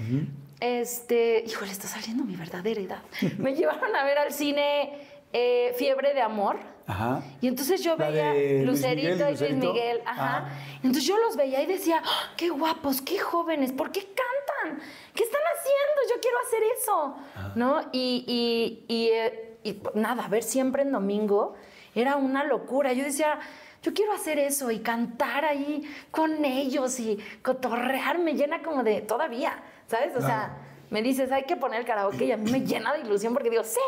Este, 0.60 1.44
híjole, 1.46 1.72
está 1.72 1.88
saliendo 1.88 2.24
mi 2.24 2.36
verdadera 2.36 2.80
edad. 2.80 3.02
Me 3.38 3.54
llevaron 3.54 3.94
a 3.94 4.04
ver 4.04 4.18
al 4.18 4.32
cine 4.32 4.92
eh, 5.32 5.74
Fiebre 5.76 6.14
de 6.14 6.22
Amor. 6.22 6.58
Ajá. 6.86 7.22
Y 7.40 7.48
entonces 7.48 7.82
yo 7.82 7.96
La 7.96 8.10
veía 8.10 8.32
de 8.32 8.56
Luis 8.64 8.66
Lucerito 8.82 9.28
y 9.30 9.36
Luis. 9.38 9.54
Miguel, 9.72 10.00
ajá. 10.04 10.36
Ajá. 10.38 10.48
Entonces 10.76 11.04
yo 11.04 11.16
los 11.18 11.36
veía 11.36 11.62
y 11.62 11.66
decía, 11.66 12.02
¡Ah, 12.04 12.32
qué 12.36 12.50
guapos, 12.50 13.00
qué 13.00 13.18
jóvenes, 13.18 13.72
¿por 13.72 13.90
qué 13.90 14.00
cantan? 14.00 14.82
¿Qué 15.14 15.22
están 15.24 15.40
haciendo? 15.56 16.14
Yo 16.14 16.20
quiero 16.20 16.36
hacer 16.46 16.62
eso, 16.78 17.16
¿no? 17.56 17.80
Y, 17.92 18.24
y- 18.88 18.94
y, 18.94 19.08
eh, 19.08 19.56
y, 19.64 19.80
nada, 19.94 20.28
ver 20.28 20.42
siempre 20.42 20.82
en 20.82 20.92
domingo 20.92 21.54
era 21.94 22.16
una 22.16 22.44
locura. 22.44 22.92
Yo 22.92 23.02
decía, 23.04 23.38
yo 23.82 23.94
quiero 23.94 24.12
hacer 24.12 24.38
eso 24.38 24.70
y 24.70 24.80
cantar 24.80 25.44
ahí 25.46 25.82
con 26.10 26.44
ellos 26.44 27.00
y 27.00 27.18
cotorrear, 27.42 28.18
me 28.18 28.34
llena 28.34 28.62
como 28.62 28.82
de, 28.82 29.00
todavía, 29.00 29.54
¿sabes? 29.86 30.14
O 30.16 30.20
sea, 30.20 30.56
me 30.90 31.00
dices, 31.02 31.32
hay 31.32 31.44
que 31.44 31.56
poner 31.56 31.80
el 31.80 31.86
karaoke 31.86 32.26
y 32.26 32.32
a 32.32 32.36
mí 32.36 32.50
me 32.50 32.60
llena 32.60 32.92
de 32.92 33.00
ilusión 33.00 33.32
porque 33.32 33.48
digo, 33.50 33.64
sí, 33.64 33.80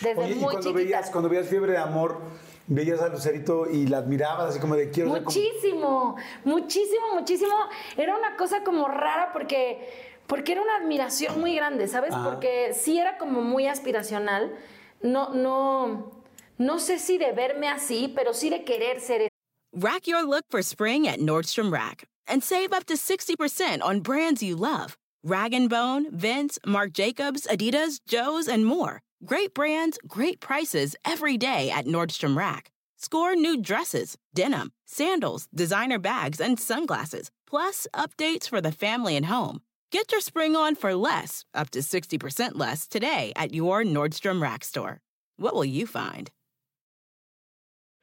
desde 0.00 0.20
Oye, 0.20 0.32
y 0.32 0.34
muy 0.34 0.44
cuando 0.44 0.60
chiquita. 0.60 0.78
veías, 0.78 1.10
cuando 1.10 1.28
veías 1.28 1.48
Fiebre 1.48 1.72
de 1.72 1.78
Amor, 1.78 2.20
veías 2.66 3.00
a 3.00 3.08
Lucerito 3.08 3.68
y 3.70 3.86
la 3.86 3.98
admirabas 3.98 4.50
así 4.50 4.60
como 4.60 4.76
de 4.76 4.90
quiero. 4.90 5.10
Muchísimo, 5.10 6.16
muchísimo, 6.44 7.06
muchísimo. 7.14 7.54
Era 7.96 8.16
una 8.16 8.36
cosa 8.36 8.62
como 8.64 8.88
rara 8.88 9.30
porque, 9.32 9.88
porque 10.26 10.52
era 10.52 10.62
una 10.62 10.76
admiración 10.76 11.40
muy 11.40 11.54
grande, 11.54 11.88
¿sabes? 11.88 12.14
Ajá. 12.14 12.30
Porque 12.30 12.72
sí 12.74 12.98
era 12.98 13.18
como 13.18 13.42
muy 13.42 13.66
aspiracional. 13.66 14.54
No, 15.02 15.34
no, 15.34 16.12
no 16.58 16.78
sé 16.78 16.98
si 16.98 17.18
de 17.18 17.32
verme 17.32 17.68
así, 17.68 18.12
pero 18.14 18.32
sí 18.32 18.50
de 18.50 18.64
querer 18.64 19.00
ser 19.00 19.28
Rack 19.76 20.06
your 20.06 20.22
look 20.22 20.44
for 20.48 20.62
spring 20.62 21.08
at 21.08 21.18
Nordstrom 21.18 21.72
Rack 21.72 22.06
and 22.28 22.44
save 22.44 22.72
up 22.72 22.84
to 22.86 22.94
60% 22.94 23.82
on 23.82 24.00
brands 24.00 24.40
you 24.40 24.54
love. 24.54 24.96
Rag 25.24 25.52
& 25.68 25.68
Bone, 25.68 26.06
Vince, 26.12 26.58
Marc 26.64 26.92
Jacobs, 26.92 27.46
Adidas, 27.48 27.98
Joe's, 28.06 28.46
and 28.46 28.66
more. 28.66 29.00
Great 29.22 29.54
brands, 29.54 29.98
great 30.06 30.40
prices 30.40 30.96
every 31.04 31.36
day 31.36 31.70
at 31.70 31.86
Nordstrom 31.86 32.36
Rack. 32.36 32.70
Score 32.96 33.34
new 33.34 33.60
dresses, 33.60 34.16
denim, 34.34 34.72
sandals, 34.86 35.48
designer 35.54 35.98
bags, 35.98 36.40
and 36.40 36.58
sunglasses, 36.58 37.30
plus 37.46 37.86
updates 37.94 38.48
for 38.48 38.60
the 38.60 38.72
family 38.72 39.16
and 39.16 39.26
home. 39.26 39.60
Get 39.90 40.10
your 40.10 40.20
spring 40.20 40.56
on 40.56 40.74
for 40.74 40.94
less, 40.94 41.44
up 41.54 41.70
to 41.70 41.78
60% 41.80 42.52
less, 42.54 42.86
today 42.86 43.32
at 43.36 43.54
your 43.54 43.84
Nordstrom 43.84 44.42
Rack 44.42 44.64
store. 44.64 45.00
What 45.36 45.54
will 45.54 45.64
you 45.64 45.86
find? 45.86 46.30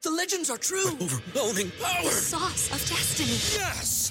The 0.02 0.10
legends 0.10 0.50
are 0.50 0.58
true. 0.58 0.88
Overwhelming 0.88 1.70
power! 1.80 2.10
Sauce 2.10 2.72
of 2.72 2.88
destiny. 2.88 3.30
Yes! 3.60 4.10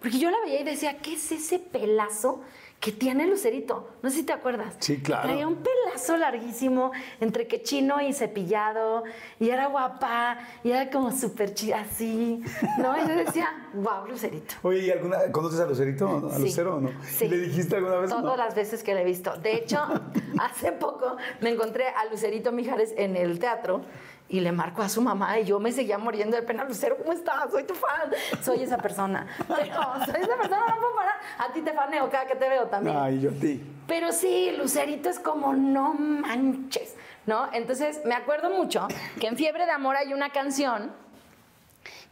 Porque 0.00 0.18
yo 0.18 0.30
la 0.30 0.38
veía 0.44 0.60
y 0.60 0.64
decía, 0.64 0.98
¿qué 0.98 1.14
es 1.14 1.32
ese 1.32 1.58
pelazo 1.58 2.40
que 2.80 2.92
tiene 2.92 3.26
Lucerito? 3.26 3.88
No 4.02 4.10
sé 4.10 4.18
si 4.18 4.22
te 4.22 4.32
acuerdas. 4.32 4.74
Sí, 4.78 4.98
claro. 4.98 5.24
Traía 5.28 5.48
un 5.48 5.56
pelazo 5.56 6.16
larguísimo, 6.16 6.92
entre 7.20 7.48
que 7.48 7.60
chino 7.62 8.00
y 8.00 8.12
cepillado, 8.12 9.02
y 9.40 9.50
era 9.50 9.66
guapa, 9.66 10.38
y 10.62 10.70
era 10.70 10.88
como 10.88 11.10
súper 11.10 11.54
chi- 11.54 11.72
así, 11.72 12.40
¿no? 12.78 12.96
Y 12.96 13.08
yo 13.08 13.16
decía, 13.16 13.68
wow, 13.74 14.06
Lucerito. 14.08 14.54
Oye, 14.62 14.78
¿y 14.86 14.90
alguna, 14.92 15.18
¿conoces 15.32 15.58
a 15.58 15.66
Lucerito? 15.66 16.28
¿A 16.32 16.36
Sí. 16.36 16.42
Lucero 16.42 16.76
o 16.76 16.80
no? 16.80 16.90
Sí. 17.04 17.24
¿Y 17.24 17.28
¿Le 17.28 17.38
dijiste 17.38 17.74
alguna 17.76 17.96
vez? 17.96 18.10
Todas 18.10 18.24
no? 18.24 18.36
las 18.36 18.54
veces 18.54 18.84
que 18.84 18.94
la 18.94 19.00
he 19.02 19.04
visto. 19.04 19.36
De 19.38 19.54
hecho, 19.54 19.82
hace 20.40 20.70
poco 20.70 21.16
me 21.40 21.50
encontré 21.50 21.88
a 21.88 22.04
Lucerito 22.04 22.52
Mijares 22.52 22.94
en 22.96 23.16
el 23.16 23.40
teatro 23.40 23.80
y 24.28 24.40
le 24.40 24.52
marco 24.52 24.82
a 24.82 24.88
su 24.88 25.00
mamá 25.00 25.38
y 25.38 25.44
yo 25.44 25.58
me 25.58 25.72
seguía 25.72 25.98
muriendo 25.98 26.36
de 26.36 26.42
pena. 26.42 26.64
Lucero, 26.64 26.96
¿cómo 26.96 27.12
estás? 27.12 27.50
Soy 27.50 27.64
tu 27.64 27.74
fan. 27.74 28.10
Soy 28.42 28.62
esa 28.62 28.76
persona. 28.78 29.26
Pero 29.48 29.74
soy 30.04 30.22
esa 30.22 30.36
persona, 30.36 30.66
no 30.68 30.76
puedo 30.76 30.94
parar. 30.94 31.14
A 31.38 31.52
ti 31.52 31.62
te 31.62 31.72
faneo 31.72 32.10
cada 32.10 32.26
que 32.26 32.36
te 32.36 32.48
veo 32.48 32.66
también. 32.66 32.96
Ay, 32.96 33.20
yo 33.20 33.30
a 33.30 33.34
ti. 33.34 33.62
Pero 33.86 34.12
sí, 34.12 34.52
Lucerito 34.56 35.08
es 35.08 35.18
como, 35.18 35.54
no 35.54 35.94
manches, 35.94 36.94
¿no? 37.26 37.48
Entonces, 37.52 38.02
me 38.04 38.14
acuerdo 38.14 38.50
mucho 38.50 38.86
que 39.18 39.28
en 39.28 39.36
Fiebre 39.36 39.64
de 39.64 39.72
Amor 39.72 39.96
hay 39.96 40.12
una 40.12 40.30
canción 40.30 40.92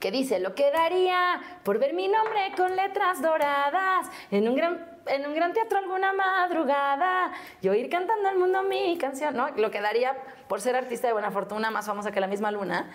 que 0.00 0.10
dice, 0.10 0.38
lo 0.40 0.54
que 0.54 0.70
daría 0.70 1.40
por 1.64 1.78
ver 1.78 1.94
mi 1.94 2.08
nombre 2.08 2.52
con 2.56 2.76
letras 2.76 3.20
doradas 3.20 4.06
en 4.30 4.48
un 4.48 4.56
gran, 4.56 4.95
en 5.08 5.26
un 5.26 5.34
gran 5.34 5.52
teatro 5.52 5.78
alguna 5.78 6.12
madrugada 6.12 7.32
y 7.60 7.68
oír 7.68 7.88
cantando 7.88 8.28
al 8.28 8.38
mundo 8.38 8.62
mi 8.62 8.96
canción, 8.98 9.36
¿no? 9.36 9.48
Lo 9.56 9.70
que 9.70 9.80
daría 9.80 10.14
por 10.48 10.60
ser 10.60 10.76
artista 10.76 11.06
de 11.06 11.12
buena 11.12 11.30
fortuna, 11.30 11.70
más 11.70 11.86
famosa 11.86 12.10
que 12.12 12.20
la 12.20 12.26
misma 12.26 12.50
luna. 12.50 12.90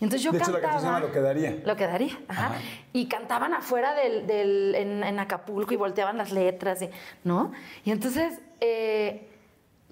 Y 0.00 0.04
entonces 0.04 0.22
yo 0.22 0.32
De 0.32 0.38
hecho, 0.38 0.50
la 0.50 0.60
cantaba... 0.60 0.82
canción 0.82 1.00
Lo 1.02 1.12
que 1.12 1.20
daría. 1.20 1.56
Lo 1.64 1.76
que 1.76 1.86
daría, 1.86 2.18
ajá. 2.28 2.46
Ajá. 2.46 2.54
Y 2.92 3.06
cantaban 3.06 3.54
afuera 3.54 3.94
del, 3.94 4.26
del- 4.26 4.74
en, 4.74 5.04
en 5.04 5.18
Acapulco 5.20 5.72
y 5.72 5.76
volteaban 5.76 6.16
las 6.18 6.32
letras, 6.32 6.82
y- 6.82 6.90
¿no? 7.22 7.52
Y 7.84 7.92
entonces 7.92 8.40
eh, 8.60 9.28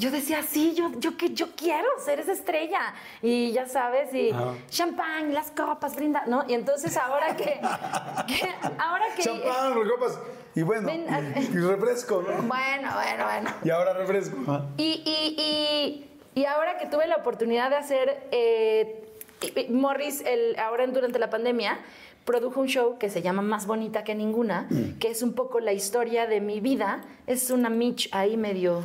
yo 0.02 0.10
decía, 0.10 0.42
sí, 0.42 0.74
yo, 0.74 0.90
yo, 0.98 1.16
que, 1.16 1.30
yo 1.30 1.46
quiero 1.54 1.86
ser 2.04 2.18
esa 2.20 2.32
estrella. 2.32 2.80
Y 3.22 3.52
ya 3.52 3.66
sabes, 3.66 4.12
y 4.12 4.30
Ajá. 4.30 4.54
champán, 4.68 5.32
las 5.32 5.50
copas, 5.52 5.94
brinda, 5.96 6.24
¿no? 6.26 6.44
Y 6.48 6.54
entonces 6.54 6.96
ahora 6.96 7.36
que... 7.36 7.44
que- 8.26 8.48
ahora 8.78 9.04
que... 9.16 9.22
Champán, 9.22 9.74
los 9.74 9.88
copas. 9.92 10.18
Y 10.54 10.62
bueno, 10.62 10.86
Ven, 10.86 11.06
y, 11.36 11.40
y 11.56 11.60
refresco, 11.60 12.20
¿no? 12.22 12.42
Bueno, 12.42 12.90
bueno, 12.94 13.24
bueno. 13.24 13.50
Y 13.64 13.70
ahora 13.70 13.92
refresco. 13.94 14.36
ajá. 14.42 14.66
Y, 14.76 15.02
y, 15.06 15.40
y, 16.34 16.40
y 16.40 16.44
ahora 16.46 16.76
que 16.78 16.86
tuve 16.86 17.06
la 17.06 17.16
oportunidad 17.16 17.70
de 17.70 17.76
hacer, 17.76 18.26
eh, 18.32 19.04
Morris, 19.70 20.20
el, 20.26 20.58
ahora 20.58 20.84
en- 20.84 20.92
durante 20.92 21.18
la 21.18 21.30
pandemia, 21.30 21.78
produjo 22.24 22.60
un 22.60 22.66
show 22.68 22.98
que 22.98 23.08
se 23.08 23.22
llama 23.22 23.42
Más 23.42 23.66
Bonita 23.66 24.04
que 24.04 24.14
Ninguna, 24.14 24.68
que 25.00 25.08
es 25.10 25.22
un 25.22 25.32
poco 25.34 25.58
la 25.60 25.72
historia 25.72 26.26
de 26.26 26.40
mi 26.40 26.60
vida. 26.60 27.00
Es 27.26 27.50
una 27.50 27.68
Mitch 27.70 28.08
ahí 28.12 28.36
medio, 28.36 28.84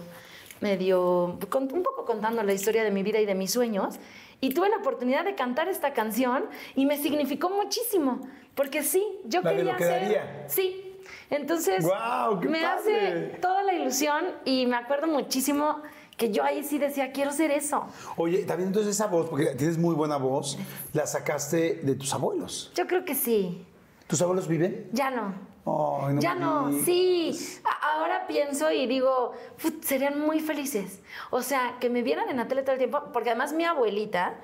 medio, 0.61 1.37
con- 1.49 1.71
un 1.73 1.83
poco 1.83 2.05
contando 2.05 2.43
la 2.43 2.53
historia 2.53 2.83
de 2.83 2.91
mi 2.91 3.03
vida 3.03 3.19
y 3.19 3.25
de 3.25 3.35
mis 3.35 3.51
sueños. 3.51 3.95
Y 4.39 4.53
tuve 4.53 4.69
la 4.69 4.77
oportunidad 4.77 5.25
de 5.25 5.33
cantar 5.35 5.67
esta 5.67 5.93
canción 5.93 6.45
y 6.75 6.85
me 6.85 6.97
significó 6.97 7.49
muchísimo, 7.49 8.21
porque 8.55 8.83
sí, 8.83 9.03
yo 9.25 9.41
La 9.41 9.51
quería 9.55 9.75
hacer... 9.75 10.45
Sí. 10.47 10.83
Entonces, 11.29 11.83
¡Guau, 11.85 12.39
qué 12.39 12.47
me 12.49 12.61
padre! 12.61 13.07
hace 13.07 13.37
toda 13.41 13.63
la 13.63 13.73
ilusión 13.73 14.25
y 14.45 14.65
me 14.65 14.75
acuerdo 14.75 15.07
muchísimo 15.07 15.81
que 16.15 16.31
yo 16.31 16.43
ahí 16.43 16.63
sí 16.63 16.77
decía, 16.77 17.11
quiero 17.11 17.31
ser 17.31 17.51
eso. 17.51 17.85
Oye, 18.15 18.39
también 18.43 18.67
entonces 18.67 18.95
esa 18.95 19.07
voz, 19.07 19.27
porque 19.29 19.47
tienes 19.55 19.77
muy 19.77 19.93
buena 19.95 20.17
voz, 20.17 20.57
la 20.93 21.05
sacaste 21.05 21.79
de 21.83 21.95
tus 21.95 22.13
abuelos. 22.13 22.71
Yo 22.75 22.87
creo 22.87 23.05
que 23.05 23.13
sí. 23.15 23.65
¿Tus 24.07 24.21
abuelos 24.21 24.47
viven? 24.47 24.87
Ya 24.93 25.11
no. 25.11 25.33
No 25.67 26.21
ya 26.21 26.33
no, 26.35 26.71
sí. 26.71 27.37
Ahora 27.81 28.25
pienso 28.27 28.71
y 28.71 28.87
digo, 28.87 29.33
"Put, 29.61 29.83
serían 29.83 30.19
muy 30.19 30.39
felices. 30.39 31.01
O 31.29 31.41
sea, 31.41 31.75
que 31.79 31.89
me 31.89 32.01
vieran 32.03 32.29
en 32.29 32.37
la 32.37 32.47
tele 32.47 32.61
todo 32.61 32.73
el 32.73 32.77
tiempo, 32.77 33.03
porque 33.11 33.29
además 33.31 33.53
mi 33.53 33.65
abuelita 33.65 34.35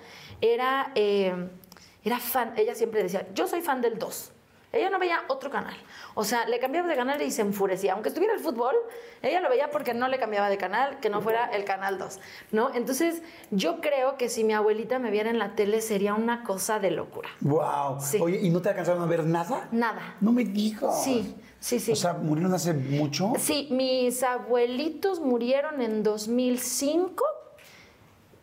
era, 0.41 0.91
eh, 0.95 1.49
era 2.03 2.19
fan, 2.19 2.53
ella 2.57 2.75
siempre 2.75 3.01
decía, 3.01 3.27
yo 3.33 3.47
soy 3.47 3.61
fan 3.61 3.81
del 3.81 3.97
2. 3.97 4.31
Ella 4.73 4.89
no 4.89 4.99
veía 4.99 5.21
otro 5.27 5.49
canal. 5.49 5.75
O 6.15 6.23
sea, 6.23 6.45
le 6.45 6.59
cambiaba 6.59 6.87
de 6.87 6.95
canal 6.95 7.21
y 7.21 7.31
se 7.31 7.41
enfurecía. 7.41 7.93
Aunque 7.93 8.09
estuviera 8.09 8.35
el 8.35 8.39
fútbol, 8.39 8.75
ella 9.21 9.41
lo 9.41 9.49
veía 9.49 9.69
porque 9.71 9.93
no 9.93 10.07
le 10.07 10.17
cambiaba 10.19 10.49
de 10.49 10.57
canal, 10.57 10.99
que 10.99 11.09
no 11.09 11.21
fuera 11.21 11.45
el 11.47 11.65
canal 11.65 11.97
2, 11.97 12.19
¿no? 12.51 12.73
Entonces, 12.75 13.23
yo 13.49 13.81
creo 13.81 14.15
que 14.17 14.29
si 14.29 14.43
mi 14.43 14.53
abuelita 14.53 14.99
me 14.99 15.09
viera 15.09 15.31
en 15.31 15.39
la 15.39 15.55
tele 15.55 15.81
sería 15.81 16.13
una 16.13 16.43
cosa 16.43 16.79
de 16.79 16.91
locura. 16.91 17.29
Wow. 17.41 17.99
Sí. 17.99 18.19
Oye, 18.21 18.39
¿y 18.41 18.51
no 18.51 18.61
te 18.61 18.69
alcanzaron 18.69 19.01
a 19.01 19.07
ver 19.07 19.25
nada? 19.25 19.67
Nada. 19.71 20.15
No 20.21 20.31
me 20.31 20.43
digas. 20.43 21.03
Sí, 21.03 21.35
sí, 21.59 21.79
sí. 21.79 21.93
O 21.93 21.95
sea, 21.95 22.13
¿murieron 22.13 22.53
hace 22.53 22.73
mucho? 22.73 23.33
Sí, 23.39 23.69
mis 23.71 24.21
abuelitos 24.21 25.19
murieron 25.19 25.81
en 25.81 26.03
2005 26.03 27.25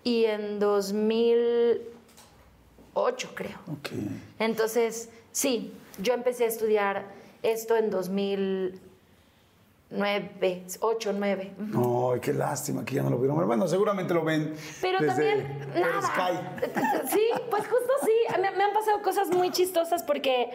y 0.02 0.24
en 0.24 0.58
2008, 0.58 3.30
creo. 3.34 3.58
Ok. 3.70 3.90
Entonces, 4.38 5.10
sí, 5.30 5.74
yo 6.02 6.14
empecé 6.14 6.44
a 6.44 6.46
estudiar 6.48 7.19
esto 7.42 7.76
en 7.76 7.90
2009, 7.90 10.62
8, 10.80 11.12
9. 11.12 11.52
Ay, 11.58 12.20
qué 12.20 12.32
lástima 12.32 12.82
que 12.84 12.94
ya 12.94 13.02
no 13.02 13.10
lo 13.10 13.18
vieron. 13.18 13.44
Bueno, 13.46 13.68
seguramente 13.68 14.14
lo 14.14 14.24
ven. 14.24 14.54
Pero 14.80 15.00
desde 15.00 15.36
también, 15.36 15.68
nada. 15.74 16.00
Sky. 16.02 16.38
Sí, 17.10 17.28
pues 17.50 17.66
justo 17.66 17.92
sí. 18.02 18.12
Me, 18.40 18.50
me 18.52 18.64
han 18.64 18.72
pasado 18.72 19.02
cosas 19.02 19.28
muy 19.28 19.50
chistosas 19.50 20.02
porque 20.02 20.50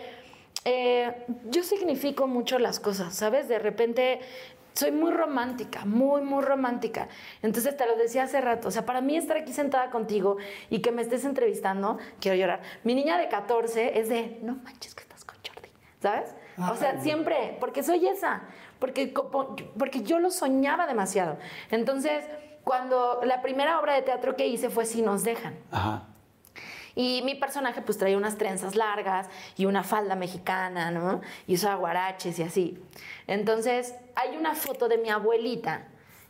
eh, 0.64 1.26
yo 1.50 1.62
significo 1.64 2.26
mucho 2.28 2.58
las 2.60 2.80
cosas, 2.80 3.16
¿sabes? 3.16 3.48
De 3.48 3.58
repente 3.60 4.22
soy 4.76 4.92
muy 4.92 5.12
romántica, 5.12 5.86
muy, 5.86 6.22
muy 6.22 6.44
romántica. 6.44 7.08
Entonces 7.42 7.78
te 7.78 7.86
lo 7.86 7.96
decía 7.96 8.24
hace 8.24 8.42
rato. 8.42 8.68
O 8.68 8.72
sea, 8.72 8.86
para 8.86 9.00
mí 9.00 9.16
estar 9.16 9.38
aquí 9.38 9.54
sentada 9.54 9.90
contigo 9.90 10.36
y 10.70 10.80
que 10.80 10.92
me 10.92 11.02
estés 11.02 11.24
entrevistando, 11.24 11.98
quiero 12.20 12.38
llorar. 12.38 12.62
Mi 12.84 12.94
niña 12.94 13.18
de 13.18 13.30
14 13.30 14.00
es 14.00 14.10
de, 14.10 14.40
no 14.42 14.56
manches 14.64 14.96
que 14.96 15.04
estás 15.04 15.24
con 15.24 15.38
Jordi, 15.48 15.70
¿sabes? 16.02 16.36
O 16.58 16.76
sea, 16.76 17.02
siempre, 17.02 17.58
porque 17.60 17.84
soy 17.84 18.08
esa, 18.08 18.44
porque, 18.80 19.14
porque 19.78 20.04
yo 20.04 20.20
lo 20.20 20.32
soñaba 20.32 20.88
demasiado. 20.88 21.38
Entonces, 21.70 22.26
cuando 22.64 23.22
la 23.24 23.42
primera 23.42 23.80
obra 23.80 23.94
de 23.94 24.02
teatro 24.02 24.36
que 24.36 24.48
hice 24.48 24.70
fue 24.70 24.86
Si 24.86 25.02
nos 25.02 25.24
dejan. 25.24 25.56
Ajá. 25.72 26.04
Y 26.96 27.22
mi 27.24 27.36
personaje 27.36 27.82
pues 27.82 27.98
traía 27.98 28.16
unas 28.16 28.38
trenzas 28.38 28.76
largas 28.76 29.28
y 29.58 29.66
una 29.66 29.84
falda 29.84 30.16
mexicana, 30.16 30.92
¿no? 30.92 31.22
Y 31.46 31.56
usaba 31.56 31.76
guaraches 31.76 32.40
y 32.40 32.44
así. 32.44 32.82
Entonces, 33.28 33.96
hay 34.16 34.38
una 34.38 34.56
foto 34.56 34.88
de 34.88 34.98
mi 34.98 35.10
abuelita 35.10 35.88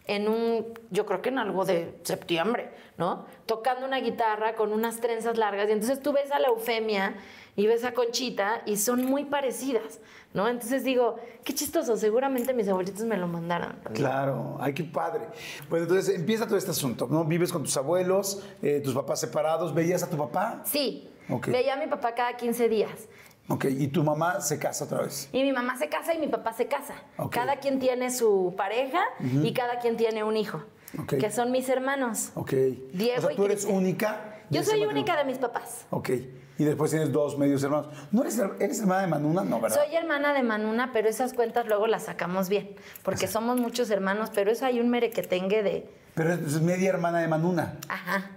en 0.07 0.27
un, 0.27 0.73
yo 0.91 1.05
creo 1.05 1.21
que 1.21 1.29
en 1.29 1.39
algo 1.39 1.65
de 1.65 1.97
septiembre, 2.03 2.71
¿no? 2.97 3.25
Tocando 3.45 3.85
una 3.85 3.97
guitarra 3.99 4.55
con 4.55 4.71
unas 4.71 4.99
trenzas 5.01 5.37
largas. 5.37 5.67
Y 5.69 5.71
entonces 5.71 6.01
tú 6.01 6.13
ves 6.13 6.31
a 6.31 6.39
la 6.39 6.49
Eufemia 6.49 7.15
y 7.55 7.67
ves 7.67 7.83
a 7.85 7.93
Conchita 7.93 8.61
y 8.65 8.77
son 8.77 9.03
muy 9.05 9.25
parecidas, 9.25 9.99
¿no? 10.33 10.47
Entonces 10.47 10.83
digo, 10.83 11.15
qué 11.43 11.53
chistoso, 11.53 11.95
seguramente 11.97 12.53
mis 12.53 12.67
abuelitos 12.67 13.03
me 13.05 13.17
lo 13.17 13.27
mandaron. 13.27 13.77
Claro, 13.93 14.57
ay, 14.59 14.73
qué 14.73 14.83
padre. 14.83 15.25
Bueno, 15.69 15.85
entonces 15.85 16.13
empieza 16.15 16.45
todo 16.45 16.57
este 16.57 16.71
asunto, 16.71 17.07
¿no? 17.09 17.23
Vives 17.23 17.51
con 17.51 17.63
tus 17.63 17.75
abuelos, 17.77 18.43
eh, 18.61 18.81
tus 18.83 18.93
papás 18.93 19.19
separados, 19.21 19.73
¿veías 19.73 20.03
a 20.03 20.09
tu 20.09 20.17
papá? 20.17 20.61
Sí, 20.65 21.09
Ok. 21.29 21.47
veía 21.47 21.73
a 21.73 21.77
mi 21.77 21.87
papá 21.87 22.13
cada 22.13 22.35
15 22.37 22.69
días. 22.69 23.07
Ok, 23.47 23.65
y 23.65 23.87
tu 23.89 24.03
mamá 24.03 24.41
se 24.41 24.57
casa 24.57 24.85
otra 24.85 25.01
vez. 25.03 25.29
Y 25.31 25.43
mi 25.43 25.51
mamá 25.53 25.77
se 25.77 25.87
casa 25.87 26.13
y 26.13 26.19
mi 26.19 26.27
papá 26.27 26.53
se 26.53 26.67
casa. 26.67 26.95
Ok. 27.17 27.31
Cada 27.33 27.57
quien 27.57 27.79
tiene 27.79 28.09
su 28.11 28.53
pareja 28.57 29.01
y 29.19 29.53
cada 29.53 29.77
quien 29.79 29.97
tiene 29.97 30.23
un 30.23 30.35
hijo, 30.35 30.63
Ok. 30.99 31.17
que 31.19 31.31
son 31.31 31.51
mis 31.51 31.69
hermanos. 31.69 32.31
Ok. 32.35 32.53
Diego 32.93 33.19
o 33.19 33.21
sea, 33.21 33.33
y 33.33 33.35
tú 33.35 33.45
eres 33.45 33.57
Cristian. 33.57 33.77
única. 33.77 34.35
Yo 34.49 34.63
soy 34.63 34.79
matrimonio. 34.79 34.89
única 35.01 35.17
de 35.17 35.25
mis 35.25 35.37
papás. 35.37 35.85
Ok. 35.91 36.09
Y 36.57 36.63
después 36.63 36.89
tienes 36.89 37.11
dos 37.11 37.37
medios 37.37 37.61
hermanos. 37.63 37.87
¿No 38.11 38.21
eres, 38.21 38.39
eres 38.59 38.79
hermana 38.79 39.01
de 39.01 39.07
Manuna? 39.07 39.43
No, 39.43 39.59
¿verdad? 39.59 39.77
Soy 39.85 39.93
hermana 39.95 40.33
de 40.33 40.41
Manuna, 40.41 40.91
pero 40.93 41.09
esas 41.09 41.33
cuentas 41.33 41.67
luego 41.67 41.85
las 41.85 42.03
sacamos 42.03 42.47
bien, 42.49 42.75
porque 43.03 43.27
somos 43.27 43.59
muchos 43.59 43.89
hermanos, 43.91 44.31
pero 44.33 44.51
eso 44.51 44.65
hay 44.65 44.79
un 44.79 44.89
merequetengue 44.89 45.63
de... 45.63 45.89
Pero 46.15 46.33
es 46.33 46.61
media 46.61 46.89
hermana 46.89 47.19
de 47.19 47.27
Manuna. 47.27 47.77
Ajá. 47.89 48.31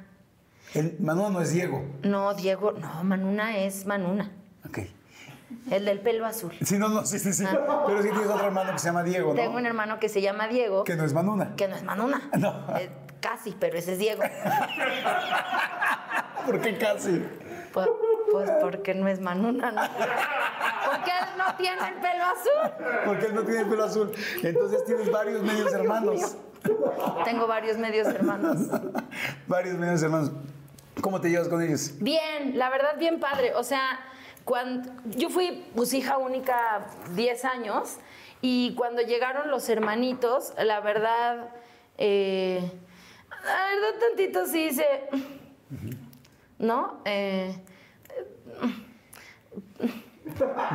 El, 0.75 0.97
Manuna 0.99 1.31
no 1.31 1.41
es 1.41 1.53
Diego. 1.53 1.83
No, 2.03 2.35
Diego, 2.35 2.73
no, 2.73 3.05
Manuna 3.05 3.57
es 3.59 3.87
Manuna, 3.87 4.33
Ok. 4.69 4.81
El 5.71 5.85
del 5.85 6.01
pelo 6.01 6.27
azul. 6.27 6.53
Sí, 6.65 6.79
no, 6.79 6.89
no, 6.89 7.05
sí, 7.07 7.19
sí, 7.19 7.33
sí. 7.33 7.45
Pero 7.87 8.03
sí 8.03 8.09
tienes 8.11 8.29
otro 8.29 8.47
hermano 8.47 8.73
que 8.73 8.79
se 8.79 8.87
llama 8.87 9.03
Diego, 9.03 9.35
¿no? 9.35 9.41
Ah. 9.41 9.45
Tengo 9.45 9.57
un 9.57 9.67
hermano 9.67 9.99
que 9.99 10.09
se 10.09 10.21
llama 10.21 10.49
Diego, 10.49 10.85
Que 10.85 10.97
no 10.97 11.05
es 11.05 11.13
Manuna. 11.13 11.55
que 11.57 11.69
no 11.69 11.77
es 11.77 11.83
Manuna. 11.83 12.31
No. 12.39 12.65
Eh, 12.77 12.91
casi, 13.21 13.57
pero 13.59 13.79
ese 13.79 13.93
es 13.93 13.99
Diego. 13.99 14.23
¿Por 16.47 16.61
qué 16.61 16.79
casi? 16.79 17.25
Pues, 17.73 17.89
pues 18.33 18.51
porque 18.61 18.95
no 18.95 19.09
es 19.09 19.21
Manuna, 19.21 19.73
¿no? 19.73 19.83
Porque 19.83 21.11
él 21.11 21.27
no 21.37 21.55
tiene 21.57 21.89
el 21.89 21.95
pelo 21.95 22.25
azul. 22.25 22.73
Porque 23.05 23.27
él 23.27 23.35
no 23.35 23.43
tiene 23.43 23.61
el 23.61 23.69
pelo 23.69 23.85
azul. 23.85 24.13
Entonces 24.43 24.85
tienes 24.85 25.11
varios 25.11 25.43
medios 25.43 25.73
hermanos. 25.73 26.37
Tengo 27.25 27.47
varios 27.47 27.79
medios 27.79 28.09
hermanos. 28.09 28.59
varios 29.47 29.77
medios 29.77 30.03
hermanos. 30.03 30.33
¿Cómo 31.01 31.21
te 31.21 31.31
llevas 31.31 31.49
con 31.49 31.63
ellos? 31.63 31.93
Bien, 32.01 32.59
la 32.59 32.71
verdad, 32.71 32.97
bien 32.99 33.21
padre. 33.21 33.55
O 33.55 33.63
sea, 33.63 34.01
yo 35.05 35.29
fui 35.29 35.65
pues 35.75 35.93
hija 35.93 36.19
única 36.19 36.87
10 37.15 37.45
años 37.45 37.99
y 38.41 38.75
cuando 38.77 39.03
llegaron 39.03 39.51
los 39.51 39.69
hermanitos, 39.69 40.55
la 40.57 40.81
verdad, 40.81 41.51
eh, 41.99 42.61
la 43.31 43.67
verdad 43.69 44.01
tantito 44.01 44.47
sí 44.47 44.67
hice, 44.67 45.09
¿no? 46.59 47.01
Eh, 47.05 47.55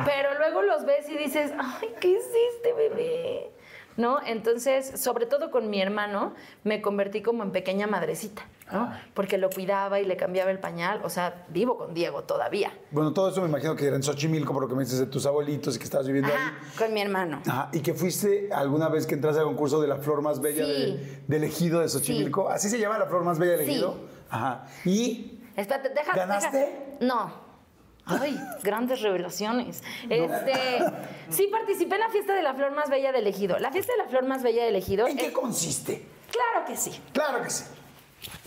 pero 0.04 0.38
luego 0.38 0.62
los 0.62 0.84
ves 0.84 1.08
y 1.08 1.16
dices, 1.16 1.52
ay, 1.58 1.94
¿qué 2.00 2.08
hiciste, 2.08 2.72
bebé? 2.76 3.53
¿No? 3.96 4.18
Entonces, 4.26 5.00
sobre 5.00 5.26
todo 5.26 5.50
con 5.52 5.70
mi 5.70 5.80
hermano, 5.80 6.34
me 6.64 6.82
convertí 6.82 7.22
como 7.22 7.44
en 7.44 7.52
pequeña 7.52 7.86
madrecita, 7.86 8.42
¿no? 8.72 8.92
Porque 9.14 9.38
lo 9.38 9.50
cuidaba 9.50 10.00
y 10.00 10.04
le 10.04 10.16
cambiaba 10.16 10.50
el 10.50 10.58
pañal. 10.58 11.00
O 11.04 11.08
sea, 11.10 11.44
vivo 11.50 11.78
con 11.78 11.94
Diego 11.94 12.22
todavía. 12.24 12.72
Bueno, 12.90 13.12
todo 13.12 13.28
eso 13.30 13.40
me 13.40 13.48
imagino 13.48 13.76
que 13.76 13.86
era 13.86 13.94
en 13.94 14.02
Xochimilco, 14.02 14.52
por 14.52 14.62
lo 14.62 14.68
que 14.68 14.74
me 14.74 14.82
dices 14.82 14.98
de 14.98 15.06
tus 15.06 15.26
abuelitos 15.26 15.76
y 15.76 15.78
que 15.78 15.84
estabas 15.84 16.06
viviendo 16.08 16.32
Ajá, 16.32 16.48
ahí. 16.48 16.76
con 16.76 16.92
mi 16.92 17.00
hermano. 17.02 17.40
Ajá, 17.46 17.68
¿Y 17.72 17.80
que 17.82 17.94
fuiste 17.94 18.48
alguna 18.52 18.88
vez 18.88 19.06
que 19.06 19.14
entraste 19.14 19.38
al 19.40 19.46
concurso 19.46 19.80
de 19.80 19.86
la 19.86 19.96
flor 19.98 20.22
más 20.22 20.40
bella 20.40 20.64
Sí. 20.64 21.22
de, 21.28 21.38
de 21.38 21.46
Ejido 21.46 21.78
de 21.80 21.88
Xochimilco? 21.88 22.48
¿Así 22.48 22.68
se 22.68 22.80
llama 22.80 22.98
la 22.98 23.06
flor 23.06 23.22
más 23.22 23.38
bella 23.38 23.52
de 23.58 23.64
Sí. 23.64 23.70
Ejido? 23.70 23.96
Ajá. 24.28 24.66
¿Y 24.84 25.38
Espérate, 25.54 25.90
deja. 25.90 26.16
¿Ganaste? 26.16 26.56
deja- 26.58 26.70
No. 27.00 27.43
Ay, 28.06 28.38
grandes 28.62 29.00
revelaciones. 29.00 29.82
Este, 30.10 30.52
sí 31.30 31.48
participé 31.50 31.94
en 31.94 32.00
la 32.02 32.10
fiesta 32.10 32.34
de 32.34 32.42
la 32.42 32.54
flor 32.54 32.72
más 32.72 32.90
bella 32.90 33.12
del 33.12 33.26
ejido. 33.26 33.58
La 33.58 33.70
fiesta 33.70 33.92
de 33.92 33.98
la 33.98 34.08
flor 34.08 34.24
más 34.26 34.42
bella 34.42 34.64
del 34.64 34.76
ejido. 34.76 35.06
en 35.06 35.16
qué 35.16 35.32
consiste? 35.32 36.04
claro 36.30 36.66
que 36.66 36.76
sí. 36.76 36.90
Claro 37.12 37.42
que 37.42 37.50
sí. 37.50 37.64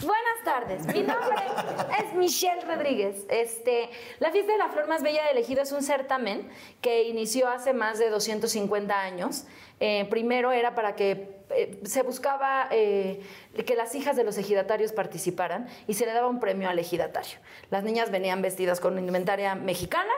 Buenas 0.01 0.43
tardes, 0.45 0.85
mi 0.85 1.01
nombre 1.01 1.43
es 1.99 2.13
Michelle 2.13 2.61
Rodríguez. 2.61 3.25
Este, 3.29 3.89
la 4.19 4.29
fiesta 4.29 4.51
de 4.51 4.59
la 4.59 4.69
flor 4.69 4.87
más 4.87 5.01
bella 5.01 5.25
del 5.25 5.39
ejido 5.39 5.63
es 5.63 5.71
un 5.71 5.81
certamen 5.81 6.47
que 6.81 7.03
inició 7.03 7.47
hace 7.47 7.73
más 7.73 7.97
de 7.97 8.11
250 8.11 8.95
años. 8.95 9.45
Eh, 9.79 10.05
primero 10.11 10.51
era 10.51 10.75
para 10.75 10.95
que 10.95 11.41
eh, 11.49 11.79
se 11.83 12.03
buscaba 12.03 12.67
eh, 12.69 13.23
que 13.65 13.75
las 13.75 13.95
hijas 13.95 14.15
de 14.15 14.23
los 14.23 14.37
ejidatarios 14.37 14.91
participaran 14.91 15.67
y 15.87 15.95
se 15.95 16.05
le 16.05 16.13
daba 16.13 16.27
un 16.27 16.39
premio 16.39 16.69
al 16.69 16.77
ejidatario. 16.77 17.39
Las 17.71 17.83
niñas 17.83 18.11
venían 18.11 18.43
vestidas 18.43 18.79
con 18.79 18.99
indumentaria 18.99 19.55
mexicana 19.55 20.13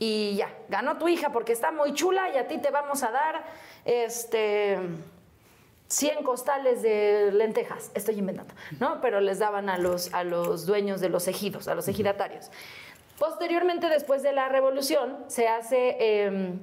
y 0.00 0.34
ya, 0.34 0.52
ganó 0.68 0.98
tu 0.98 1.06
hija 1.06 1.30
porque 1.30 1.52
está 1.52 1.70
muy 1.70 1.94
chula 1.94 2.30
y 2.34 2.38
a 2.38 2.48
ti 2.48 2.58
te 2.58 2.70
vamos 2.70 3.04
a 3.04 3.12
dar 3.12 3.44
este 3.84 4.80
100 5.92 6.22
costales 6.22 6.80
de 6.80 7.30
lentejas, 7.32 7.90
estoy 7.94 8.18
inventando, 8.18 8.54
¿no? 8.80 9.02
Pero 9.02 9.20
les 9.20 9.38
daban 9.38 9.68
a 9.68 9.76
los, 9.76 10.12
a 10.14 10.24
los 10.24 10.64
dueños 10.64 11.02
de 11.02 11.10
los 11.10 11.28
ejidos, 11.28 11.68
a 11.68 11.74
los 11.74 11.86
ejidatarios. 11.86 12.50
Posteriormente, 13.18 13.90
después 13.90 14.22
de 14.22 14.32
la 14.32 14.48
revolución, 14.48 15.18
se 15.26 15.48
hace 15.48 15.98
eh, 16.00 16.54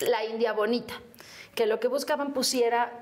la 0.00 0.26
India 0.26 0.52
Bonita, 0.52 0.92
que 1.54 1.64
lo 1.64 1.80
que 1.80 1.88
buscaban 1.88 2.34
pusiera 2.34 2.92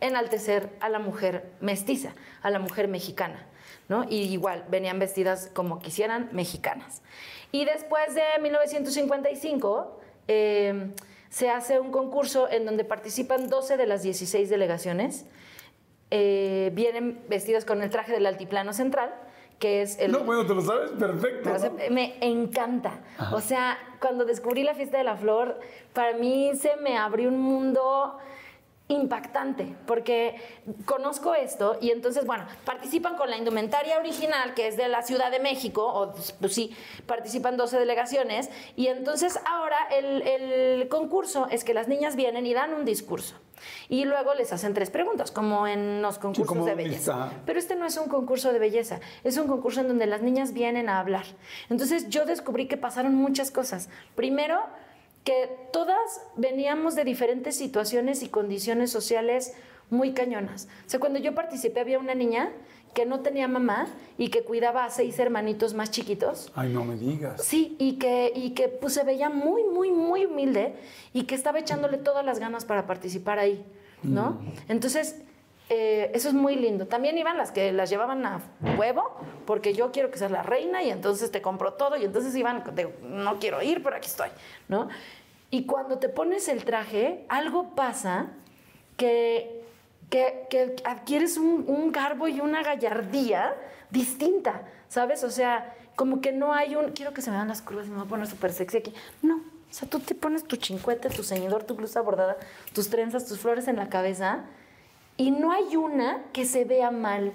enaltecer 0.00 0.70
a 0.78 0.88
la 0.88 1.00
mujer 1.00 1.50
mestiza, 1.60 2.12
a 2.42 2.50
la 2.50 2.60
mujer 2.60 2.86
mexicana, 2.86 3.48
¿no? 3.88 4.04
Y 4.08 4.32
igual, 4.32 4.64
venían 4.68 5.00
vestidas 5.00 5.50
como 5.52 5.80
quisieran, 5.80 6.28
mexicanas. 6.30 7.02
Y 7.50 7.64
después 7.64 8.14
de 8.14 8.22
1955, 8.40 10.00
eh, 10.28 10.92
se 11.34 11.50
hace 11.50 11.80
un 11.80 11.90
concurso 11.90 12.48
en 12.48 12.64
donde 12.64 12.84
participan 12.84 13.48
12 13.48 13.76
de 13.76 13.86
las 13.88 14.04
16 14.04 14.48
delegaciones. 14.48 15.26
Eh, 16.12 16.70
vienen 16.74 17.24
vestidas 17.28 17.64
con 17.64 17.82
el 17.82 17.90
traje 17.90 18.12
del 18.12 18.24
altiplano 18.26 18.72
central, 18.72 19.12
que 19.58 19.82
es 19.82 19.98
el... 19.98 20.12
No, 20.12 20.20
bueno, 20.20 20.46
te 20.46 20.54
lo 20.54 20.60
sabes, 20.60 20.92
perfecto. 20.92 21.50
Me 21.90 22.18
encanta. 22.20 23.00
O 23.32 23.40
sea, 23.40 23.76
cuando 24.00 24.24
descubrí 24.24 24.62
la 24.62 24.74
fiesta 24.76 24.96
de 24.96 25.02
la 25.02 25.16
flor, 25.16 25.58
para 25.92 26.16
mí 26.16 26.52
se 26.54 26.76
me 26.76 26.96
abrió 26.96 27.30
un 27.30 27.40
mundo 27.40 28.16
impactante, 28.94 29.74
porque 29.86 30.36
conozco 30.84 31.34
esto 31.34 31.78
y 31.80 31.90
entonces, 31.90 32.26
bueno, 32.26 32.46
participan 32.64 33.16
con 33.16 33.30
la 33.30 33.36
indumentaria 33.36 33.98
original, 33.98 34.54
que 34.54 34.68
es 34.68 34.76
de 34.76 34.88
la 34.88 35.02
Ciudad 35.02 35.30
de 35.30 35.40
México, 35.40 35.86
o 35.86 36.14
pues 36.40 36.54
sí, 36.54 36.74
participan 37.06 37.56
12 37.56 37.78
delegaciones, 37.78 38.50
y 38.76 38.86
entonces 38.86 39.38
ahora 39.46 39.76
el, 39.92 40.22
el 40.22 40.88
concurso 40.88 41.48
es 41.50 41.64
que 41.64 41.74
las 41.74 41.88
niñas 41.88 42.16
vienen 42.16 42.46
y 42.46 42.54
dan 42.54 42.74
un 42.74 42.84
discurso. 42.84 43.36
Y 43.88 44.04
luego 44.04 44.34
les 44.34 44.52
hacen 44.52 44.74
tres 44.74 44.90
preguntas, 44.90 45.30
como 45.30 45.66
en 45.66 46.02
los 46.02 46.18
concursos 46.18 46.64
de 46.64 46.74
belleza. 46.74 47.30
Pero 47.46 47.58
este 47.58 47.76
no 47.76 47.86
es 47.86 47.96
un 47.96 48.08
concurso 48.08 48.52
de 48.52 48.58
belleza, 48.58 49.00
es 49.22 49.36
un 49.36 49.46
concurso 49.46 49.80
en 49.80 49.88
donde 49.88 50.06
las 50.06 50.22
niñas 50.22 50.52
vienen 50.52 50.88
a 50.88 51.00
hablar. 51.00 51.24
Entonces 51.70 52.08
yo 52.08 52.24
descubrí 52.24 52.66
que 52.66 52.76
pasaron 52.76 53.14
muchas 53.14 53.50
cosas. 53.50 53.88
Primero, 54.14 54.60
que 55.24 55.48
todas 55.72 56.20
veníamos 56.36 56.94
de 56.94 57.04
diferentes 57.04 57.56
situaciones 57.56 58.22
y 58.22 58.28
condiciones 58.28 58.90
sociales 58.90 59.54
muy 59.90 60.12
cañonas. 60.12 60.68
O 60.86 60.90
sea, 60.90 61.00
cuando 61.00 61.18
yo 61.18 61.34
participé 61.34 61.80
había 61.80 61.98
una 61.98 62.14
niña 62.14 62.52
que 62.94 63.06
no 63.06 63.20
tenía 63.20 63.48
mamá 63.48 63.88
y 64.18 64.28
que 64.28 64.44
cuidaba 64.44 64.84
a 64.84 64.90
seis 64.90 65.18
hermanitos 65.18 65.74
más 65.74 65.90
chiquitos. 65.90 66.52
Ay, 66.54 66.72
no 66.72 66.84
me 66.84 66.96
digas. 66.96 67.42
Sí, 67.42 67.74
y 67.78 67.94
que, 67.94 68.32
y 68.34 68.50
que 68.50 68.68
pues, 68.68 68.94
se 68.94 69.02
veía 69.02 69.30
muy, 69.30 69.64
muy, 69.64 69.90
muy 69.90 70.26
humilde 70.26 70.74
y 71.12 71.24
que 71.24 71.34
estaba 71.34 71.58
echándole 71.58 71.98
todas 71.98 72.24
las 72.24 72.38
ganas 72.38 72.64
para 72.64 72.86
participar 72.86 73.38
ahí, 73.38 73.64
¿no? 74.02 74.40
Entonces, 74.68 75.16
eh, 75.70 76.10
eso 76.14 76.28
es 76.28 76.34
muy 76.34 76.56
lindo. 76.56 76.86
También 76.86 77.16
iban 77.16 77.38
las 77.38 77.50
que 77.50 77.72
las 77.72 77.88
llevaban 77.88 78.24
a 78.26 78.40
huevo, 78.76 79.18
porque 79.46 79.72
yo 79.72 79.92
quiero 79.92 80.10
que 80.10 80.18
seas 80.18 80.30
la 80.30 80.42
reina 80.42 80.82
y 80.82 80.90
entonces 80.90 81.30
te 81.30 81.40
compro 81.40 81.74
todo 81.74 81.96
y 81.96 82.04
entonces 82.04 82.34
iban 82.36 82.62
de, 82.74 82.92
no 83.02 83.38
quiero 83.38 83.62
ir, 83.62 83.82
pero 83.82 83.96
aquí 83.96 84.08
estoy, 84.08 84.28
¿no? 84.68 84.88
Y 85.50 85.64
cuando 85.64 85.98
te 85.98 86.08
pones 86.08 86.48
el 86.48 86.64
traje, 86.64 87.24
algo 87.28 87.74
pasa 87.74 88.28
que, 88.96 89.62
que, 90.10 90.76
adquieres 90.84 91.38
un, 91.38 91.64
un 91.66 91.92
garbo 91.92 92.28
y 92.28 92.40
una 92.40 92.62
gallardía 92.62 93.54
distinta, 93.90 94.62
¿sabes? 94.88 95.24
O 95.24 95.30
sea, 95.30 95.74
como 95.96 96.20
que 96.20 96.32
no 96.32 96.52
hay 96.52 96.74
un, 96.74 96.90
quiero 96.90 97.14
que 97.14 97.22
se 97.22 97.30
me 97.30 97.36
vean 97.36 97.48
las 97.48 97.62
curvas 97.62 97.86
y 97.86 97.90
me 97.90 97.96
voy 97.96 98.04
a 98.04 98.08
poner 98.08 98.26
súper 98.26 98.52
sexy 98.52 98.78
aquí. 98.78 98.92
No, 99.22 99.36
o 99.36 99.76
sea, 99.76 99.88
tú 99.88 100.00
te 100.00 100.14
pones 100.14 100.44
tu 100.44 100.56
chincuete, 100.56 101.08
tu 101.08 101.22
ceñidor, 101.22 101.64
tu 101.64 101.74
blusa 101.74 102.00
bordada, 102.02 102.36
tus 102.74 102.90
trenzas, 102.90 103.26
tus 103.26 103.38
flores 103.38 103.66
en 103.66 103.76
la 103.76 103.88
cabeza 103.88 104.44
y 105.16 105.30
no 105.30 105.52
hay 105.52 105.76
una 105.76 106.22
que 106.32 106.44
se 106.44 106.64
vea 106.64 106.90
mal. 106.90 107.32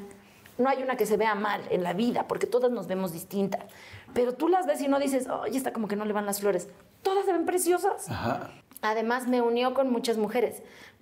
No 0.57 0.67
hay 0.67 0.83
una 0.83 0.97
que 0.97 1.05
se 1.05 1.15
vea 1.15 1.35
mal 1.35 1.61
en 1.69 1.83
la 1.83 1.93
vida, 1.93 2.27
porque 2.27 2.45
todas 2.45 2.69
nos 2.71 2.87
vemos 2.87 3.13
distintas. 3.13 3.63
Pero 4.13 4.33
tú 4.33 4.49
las 4.49 4.65
ves 4.65 4.81
y 4.81 4.89
no 4.89 4.99
dices, 4.99 5.27
oye, 5.29 5.57
está 5.57 5.71
como 5.71 5.87
que 5.87 5.95
no 5.95 6.03
le 6.03 6.11
van 6.11 6.25
las 6.25 6.41
flores. 6.41 6.67
Todas 7.01 7.25
se 7.25 7.31
ven 7.31 7.45
preciosas. 7.45 8.09
Ajá. 8.09 8.51
Además, 8.81 9.27
me 9.27 9.41
unió 9.41 9.73
con 9.73 9.89
muchas 9.89 10.17
mujeres. 10.17 10.61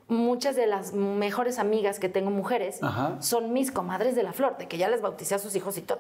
Muchas 0.10 0.56
de 0.56 0.68
las 0.68 0.94
mejores 0.94 1.60
amigas 1.60 2.00
que 2.00 2.08
tengo 2.08 2.30
mujeres 2.32 2.82
Ajá. 2.82 3.18
son 3.22 3.52
mis 3.52 3.72
comadres 3.72 4.16
de 4.16 4.24
la 4.24 4.32
flor, 4.32 4.58
de 4.58 4.68
que 4.70 4.78
ya 4.78 4.88
les 4.88 5.02
bauticé 5.02 5.36
a 5.36 5.40
sus 5.40 5.54
hijos 5.58 5.78
y 5.78 5.82
todo, 5.82 6.00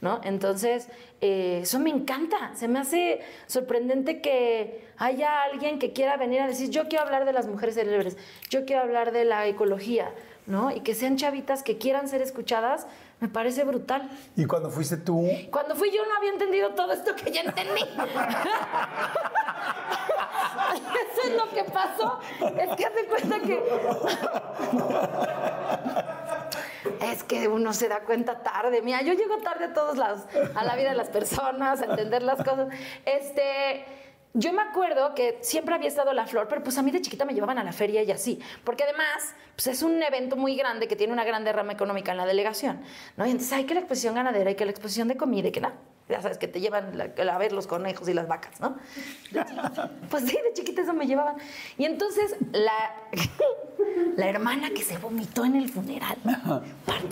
¿no? 0.00 0.20
Entonces, 0.22 0.88
eh, 1.20 1.60
eso 1.64 1.80
me 1.80 1.90
encanta. 1.90 2.52
Se 2.54 2.68
me 2.68 2.78
hace 2.78 3.20
sorprendente 3.48 4.20
que 4.20 4.86
haya 4.96 5.42
alguien 5.42 5.80
que 5.80 5.92
quiera 5.92 6.16
venir 6.16 6.40
a 6.40 6.46
decir, 6.46 6.70
yo 6.70 6.86
quiero 6.88 7.04
hablar 7.04 7.24
de 7.24 7.32
las 7.32 7.48
mujeres 7.48 7.74
célebres, 7.74 8.16
yo 8.48 8.64
quiero 8.64 8.82
hablar 8.82 9.10
de 9.10 9.24
la 9.24 9.46
ecología, 9.48 10.12
¿no? 10.46 10.70
Y 10.70 10.80
que 10.82 10.94
sean 10.94 11.16
chavitas 11.16 11.64
que 11.64 11.78
quieran 11.78 12.06
ser 12.08 12.22
escuchadas, 12.22 12.86
me 13.18 13.26
parece 13.28 13.64
brutal. 13.64 14.08
Y 14.36 14.44
cuando 14.44 14.70
fuiste 14.70 14.96
tú, 14.98 15.28
Cuando 15.50 15.74
fui 15.74 15.90
yo 15.90 16.06
no 16.06 16.14
había 16.16 16.30
entendido 16.30 16.70
todo 16.74 16.92
esto 16.92 17.16
que 17.16 17.32
ya 17.32 17.40
entendí. 17.40 17.82
Eso 21.12 21.28
es 21.28 21.34
lo 21.34 21.48
que 21.50 21.64
pasó. 21.64 22.18
Es 22.56 22.76
que 22.76 22.86
hace 22.86 23.06
cuenta 23.06 23.40
que. 23.40 23.62
Es 27.00 27.22
que 27.22 27.48
uno 27.48 27.72
se 27.72 27.88
da 27.88 28.00
cuenta 28.00 28.42
tarde. 28.42 28.82
Mira, 28.82 29.02
yo 29.02 29.14
llego 29.14 29.38
tarde 29.38 29.66
a 29.66 29.72
todos 29.72 29.96
lados, 29.96 30.22
a 30.54 30.64
la 30.64 30.76
vida 30.76 30.90
de 30.90 30.96
las 30.96 31.08
personas, 31.08 31.80
a 31.80 31.84
entender 31.84 32.22
las 32.22 32.42
cosas. 32.42 32.68
Este. 33.04 33.84
Yo 34.34 34.52
me 34.52 34.60
acuerdo 34.60 35.14
que 35.14 35.38
siempre 35.40 35.74
había 35.74 35.88
estado 35.88 36.12
la 36.12 36.26
flor, 36.26 36.48
pero 36.48 36.62
pues 36.62 36.76
a 36.76 36.82
mí 36.82 36.90
de 36.90 37.00
chiquita 37.00 37.24
me 37.24 37.32
llevaban 37.32 37.58
a 37.58 37.64
la 37.64 37.72
feria 37.72 38.02
y 38.02 38.12
así, 38.12 38.38
porque 38.62 38.84
además 38.84 39.34
pues 39.56 39.68
es 39.68 39.82
un 39.82 40.02
evento 40.02 40.36
muy 40.36 40.54
grande 40.54 40.86
que 40.86 40.96
tiene 40.96 41.14
una 41.14 41.24
gran 41.24 41.44
derrama 41.44 41.72
económica 41.72 42.12
en 42.12 42.18
la 42.18 42.26
delegación, 42.26 42.82
¿no? 43.16 43.26
Y 43.26 43.30
entonces 43.30 43.54
hay 43.54 43.64
que 43.64 43.72
la 43.72 43.80
exposición 43.80 44.14
ganadera, 44.14 44.50
hay 44.50 44.54
que 44.54 44.66
la 44.66 44.70
exposición 44.70 45.08
de 45.08 45.16
comida 45.16 45.48
y 45.48 45.50
que 45.50 45.62
ya 46.08 46.22
sabes, 46.22 46.38
que 46.38 46.48
te 46.48 46.60
llevan 46.60 46.96
la- 46.96 47.34
a 47.34 47.38
ver 47.38 47.52
los 47.52 47.66
conejos 47.66 48.08
y 48.08 48.14
las 48.14 48.28
vacas, 48.28 48.60
¿no? 48.60 48.76
Pues 50.10 50.24
sí, 50.24 50.32
de 50.42 50.52
chiquita 50.54 50.82
eso 50.82 50.94
me 50.94 51.06
llevaban. 51.06 51.36
Y 51.76 51.84
entonces 51.84 52.34
la, 52.52 52.72
la 54.16 54.28
hermana 54.28 54.70
que 54.70 54.82
se 54.82 54.96
vomitó 54.98 55.44
en 55.44 55.56
el 55.56 55.68
funeral. 55.68 56.16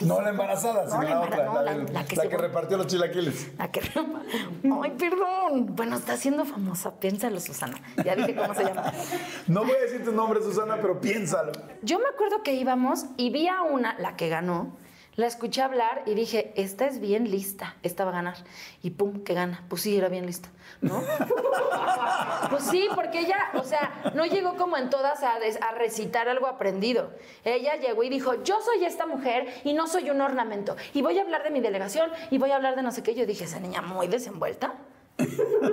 no 0.02 0.20
la 0.20 0.30
embarazada, 0.30 0.84
No, 0.84 0.90
sino 0.90 1.02
la 1.02 1.20
otra, 1.20 1.44
no, 1.44 1.54
la, 1.54 1.62
la- 1.62 1.74
del- 1.74 1.92
la 1.94 2.04
que 2.28 2.36
repartió 2.36 2.76
los 2.76 2.86
chilaquiles. 2.86 3.50
la 3.58 3.70
que... 3.70 3.80
Ay, 4.82 4.90
perdón. 4.98 5.74
Bueno, 5.76 5.96
está 5.96 6.16
siendo 6.16 6.44
famosa. 6.44 6.94
Piénsalo, 6.98 7.38
Susana. 7.40 7.78
Ya 8.04 8.16
dije 8.16 8.34
cómo 8.34 8.54
se 8.54 8.64
llama. 8.64 8.92
No 9.46 9.60
voy 9.64 9.72
a 9.72 9.80
decir 9.82 10.04
tu 10.04 10.12
nombre, 10.12 10.40
Susana, 10.42 10.78
pero 10.80 11.00
piénsalo. 11.00 11.52
Yo 11.82 11.98
me 11.98 12.06
acuerdo 12.08 12.42
que 12.42 12.54
íbamos 12.54 13.06
y 13.16 13.30
vi 13.30 13.48
a 13.48 13.62
una, 13.62 13.96
la 13.98 14.16
que 14.16 14.28
ganó, 14.28 14.76
la 15.16 15.26
escuché 15.26 15.62
hablar 15.62 16.02
y 16.06 16.14
dije, 16.14 16.52
esta 16.56 16.86
es 16.86 17.00
bien 17.00 17.30
lista, 17.30 17.76
esta 17.82 18.04
va 18.04 18.10
a 18.10 18.14
ganar. 18.14 18.36
Y 18.82 18.90
pum, 18.90 19.24
que 19.24 19.32
gana. 19.34 19.64
Pues 19.68 19.82
sí, 19.82 19.96
era 19.96 20.08
bien 20.08 20.26
lista, 20.26 20.50
¿no? 20.82 21.02
pues 22.50 22.64
sí, 22.64 22.86
porque 22.94 23.20
ella, 23.20 23.50
o 23.54 23.64
sea, 23.64 24.12
no 24.14 24.26
llegó 24.26 24.56
como 24.56 24.76
en 24.76 24.90
todas 24.90 25.22
a, 25.22 25.36
a 25.36 25.72
recitar 25.72 26.28
algo 26.28 26.46
aprendido. 26.46 27.12
Ella 27.44 27.76
llegó 27.76 28.02
y 28.02 28.10
dijo, 28.10 28.42
yo 28.42 28.60
soy 28.60 28.84
esta 28.84 29.06
mujer 29.06 29.46
y 29.64 29.72
no 29.72 29.86
soy 29.86 30.10
un 30.10 30.20
ornamento. 30.20 30.76
Y 30.92 31.00
voy 31.02 31.18
a 31.18 31.22
hablar 31.22 31.42
de 31.44 31.50
mi 31.50 31.60
delegación 31.60 32.10
y 32.30 32.36
voy 32.38 32.50
a 32.50 32.56
hablar 32.56 32.76
de 32.76 32.82
no 32.82 32.92
sé 32.92 33.02
qué. 33.02 33.14
Yo 33.14 33.24
dije, 33.24 33.44
esa 33.44 33.58
niña 33.58 33.80
muy 33.80 34.08
desenvuelta 34.08 34.74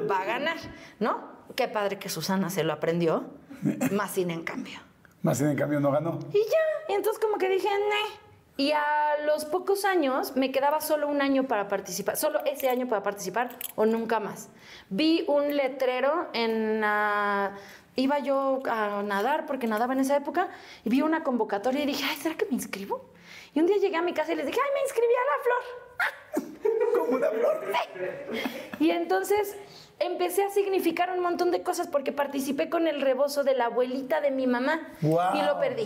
va 0.10 0.22
a 0.22 0.26
ganar, 0.26 0.58
¿no? 1.00 1.34
Qué 1.56 1.68
padre 1.68 2.00
que 2.00 2.08
Susana 2.08 2.50
se 2.50 2.64
lo 2.64 2.72
aprendió, 2.72 3.26
más 3.92 4.12
sin 4.12 4.32
en 4.32 4.44
cambio. 4.44 4.80
Más 5.22 5.38
sin 5.38 5.48
en 5.48 5.58
cambio 5.58 5.80
no 5.82 5.92
ganó. 5.92 6.20
Y 6.32 6.38
ya, 6.38 6.94
y 6.94 6.94
entonces 6.94 7.22
como 7.22 7.38
que 7.38 7.50
dije, 7.50 7.68
"Neh". 7.68 8.23
Y 8.56 8.72
a 8.72 9.18
los 9.26 9.46
pocos 9.46 9.84
años 9.84 10.36
me 10.36 10.52
quedaba 10.52 10.80
solo 10.80 11.08
un 11.08 11.22
año 11.22 11.46
para 11.48 11.68
participar, 11.68 12.18
solo 12.18 12.40
ese 12.46 12.70
año 12.70 12.88
para 12.88 13.02
participar 13.02 13.50
o 13.76 13.86
nunca 13.86 14.20
más. 14.20 14.50
Vi 14.90 15.26
un 15.28 15.56
letrero 15.56 16.28
en... 16.34 16.82
la- 16.82 17.58
iba 17.96 18.18
yo 18.20 18.62
a 18.70 19.02
nadar 19.04 19.46
porque 19.46 19.68
nadaba 19.68 19.94
en 19.94 20.00
esa 20.00 20.16
época 20.18 20.50
y 20.84 20.90
vi 20.90 21.02
una 21.02 21.24
convocatoria 21.24 21.84
y 21.84 21.86
dije, 21.88 22.04
ay, 22.10 22.16
¿será 22.18 22.36
que 22.36 22.46
me 22.46 22.54
inscribo? 22.54 23.06
Y 23.56 23.60
un 23.60 23.66
día 23.68 23.78
llegué 23.78 23.98
a 23.98 24.02
mi 24.02 24.14
casa 24.14 24.34
y 24.34 24.36
les 24.36 24.46
dije, 24.48 24.60
ay, 24.64 24.72
me 24.74 24.82
inscribí 24.82 25.14
a 25.14 25.26
la 25.32 25.44
flor. 25.44 26.94
Como 27.00 27.18
una 27.18 27.30
flor. 27.30 27.64
Y 28.80 28.90
entonces 28.92 29.56
empecé 30.00 30.44
a 30.44 30.50
significar 30.50 31.12
un 31.12 31.20
montón 31.22 31.52
de 31.52 31.62
cosas 31.64 31.88
porque 31.88 32.12
participé 32.12 32.70
con 32.70 32.88
el 32.88 33.02
rebozo 33.02 33.44
de 33.44 33.54
la 33.56 33.66
abuelita 33.66 34.22
de 34.22 34.32
mi 34.32 34.48
mamá 34.48 34.90
y 35.02 35.42
lo 35.44 35.60
perdí. 35.60 35.86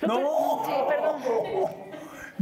Per- 0.00 0.10
Sí, 0.10 0.72
perdón. 0.88 1.86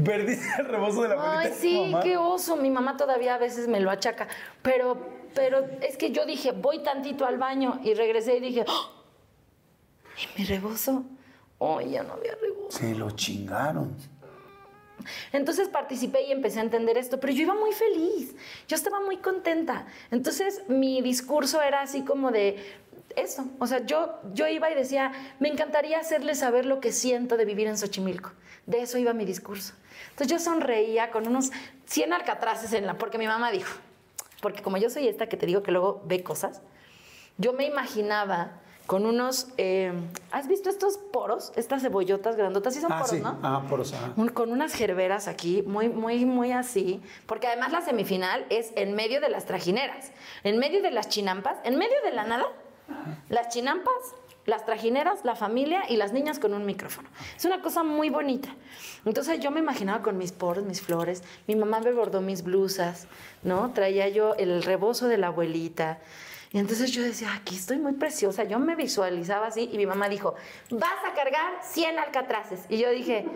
Perdiste 0.05 0.47
el 0.61 0.67
rebozo 0.67 1.03
de 1.03 1.09
la 1.11 1.15
abuelita 1.15 1.39
Ay, 1.41 1.49
de 1.49 1.55
tu 1.55 1.61
sí, 1.61 1.81
mamá. 1.93 2.03
qué 2.03 2.17
oso. 2.17 2.57
Mi 2.57 2.71
mamá 2.71 2.97
todavía 2.97 3.37
a 3.37 3.39
veces 3.39 3.69
me 3.69 3.79
lo 3.81 3.91
achaca. 3.91 4.27
Pero, 4.63 4.99
pero 5.35 5.65
es 5.83 5.97
que 5.97 6.11
yo 6.11 6.27
dije, 6.27 6.51
voy 6.53 6.83
tantito 6.83 7.25
al 7.27 7.39
baño 7.39 7.81
y 7.85 7.95
regresé 7.95 8.37
y 8.39 8.41
dije, 8.41 8.65
¡Oh! 8.67 8.91
Y 10.37 10.41
mi 10.41 10.47
rebozo, 10.47 11.05
oh, 11.59 11.81
ya 11.81 12.03
no 12.03 12.15
había 12.15 12.35
rebozo. 12.41 12.79
Se 12.79 12.95
lo 12.95 13.11
chingaron. 13.13 13.97
Entonces 15.33 15.69
participé 15.69 16.23
y 16.23 16.33
empecé 16.33 16.61
a 16.61 16.63
entender 16.63 16.97
esto, 16.97 17.19
pero 17.21 17.33
yo 17.33 17.43
iba 17.43 17.55
muy 17.55 17.73
feliz, 17.73 18.35
yo 18.69 18.77
estaba 18.77 19.01
muy 19.01 19.19
contenta. 19.19 19.87
Entonces 20.11 20.63
mi 20.69 21.03
discurso 21.03 21.61
era 21.61 21.83
así 21.83 22.03
como 22.05 22.31
de 22.31 22.57
eso, 23.17 23.47
o 23.59 23.67
sea, 23.67 23.85
yo, 23.87 24.21
yo 24.33 24.47
iba 24.47 24.71
y 24.71 24.75
decía, 24.75 25.13
me 25.41 25.49
encantaría 25.49 25.99
hacerles 25.99 26.39
saber 26.41 26.67
lo 26.67 26.81
que 26.81 26.93
siento 26.93 27.37
de 27.37 27.45
vivir 27.45 27.67
en 27.67 27.77
Xochimilco. 27.79 28.33
De 28.67 28.81
eso 28.83 28.97
iba 28.99 29.13
mi 29.13 29.25
discurso. 29.25 29.75
Entonces 30.11 30.29
yo 30.29 30.39
sonreía 30.39 31.11
con 31.11 31.27
unos 31.29 31.51
100 31.87 32.13
alcatraces 32.13 32.73
en 32.73 32.87
la, 32.87 32.95
porque 32.99 33.19
mi 33.19 33.27
mamá 33.27 33.51
dijo, 33.51 33.75
porque 34.41 34.63
como 34.63 34.77
yo 34.79 34.89
soy 34.91 35.09
esta 35.09 35.27
que 35.29 35.37
te 35.37 35.47
digo 35.47 35.63
que 35.63 35.71
luego 35.73 36.03
ve 36.07 36.23
cosas, 36.23 36.63
yo 37.39 37.53
me 37.53 37.67
imaginaba 37.67 38.61
con 38.87 39.07
unos, 39.07 39.49
eh, 39.57 39.93
¿has 40.31 40.47
visto 40.47 40.69
estos 40.69 40.99
poros? 40.99 41.53
Estas 41.57 41.81
cebollotas 41.81 42.37
grandotas, 42.37 42.75
sí 42.75 42.81
son 42.83 42.93
Ah, 42.93 42.99
poros, 42.99 43.11
sí. 43.17 43.21
¿no? 43.21 43.39
Ah, 43.43 43.63
poros. 43.69 43.95
Un- 44.17 44.29
con 44.29 44.53
unas 44.53 44.75
gerberas 44.75 45.27
aquí, 45.27 45.63
muy, 45.63 45.89
muy, 45.89 46.27
muy 46.27 46.53
así, 46.53 47.03
porque 47.27 47.47
además 47.47 47.73
la 47.73 47.81
semifinal 47.81 48.45
es 48.51 48.73
en 48.77 48.95
medio 48.95 49.23
de 49.23 49.31
las 49.31 49.47
trajineras, 49.47 50.13
en 50.43 50.59
medio 50.59 50.83
de 50.83 50.91
las 50.91 51.09
chinampas, 51.09 51.57
en 51.65 51.79
medio 51.79 51.97
de 52.05 52.11
la 52.13 52.25
nada, 52.25 52.45
las 53.29 53.49
chinampas, 53.49 54.15
las 54.47 54.65
trajineras, 54.67 55.25
la 55.25 55.37
familia 55.37 55.85
y 55.89 55.97
las 55.97 56.13
niñas 56.13 56.39
con 56.39 56.53
un 56.55 56.67
micrófono. 56.67 57.09
Es 57.37 57.45
una 57.45 57.63
cosa 57.63 57.83
muy 57.83 58.11
bonita. 58.11 58.49
Entonces 59.05 59.41
yo 59.41 59.51
me 59.51 59.61
imaginaba 59.61 60.03
con 60.03 60.19
mis 60.19 60.33
poros, 60.33 60.65
mis 60.65 60.83
flores, 60.83 61.23
mi 61.47 61.57
mamá 61.57 61.81
me 61.81 61.93
bordó 61.93 62.21
mis 62.21 62.43
blusas, 62.43 63.07
¿no? 63.43 63.73
Traía 63.73 64.09
yo 64.09 64.35
el 64.35 64.63
rebozo 64.63 65.09
de 65.09 65.19
la 65.19 65.29
abuelita. 65.29 65.99
Y 66.53 66.59
entonces 66.59 66.93
yo 66.93 67.03
decía, 67.03 67.35
aquí 67.35 67.57
estoy 67.57 67.79
muy 67.79 67.95
preciosa. 67.95 68.45
Yo 68.45 68.59
me 68.59 68.77
visualizaba 68.77 69.49
así 69.49 69.69
y 69.73 69.77
mi 69.77 69.87
mamá 69.87 70.09
dijo, 70.09 70.35
vas 70.71 71.05
a 71.05 71.15
cargar 71.15 71.53
100 71.63 71.99
alcatraces. 71.99 72.61
Y 72.69 72.79
yo 72.79 72.91
dije, 72.91 73.27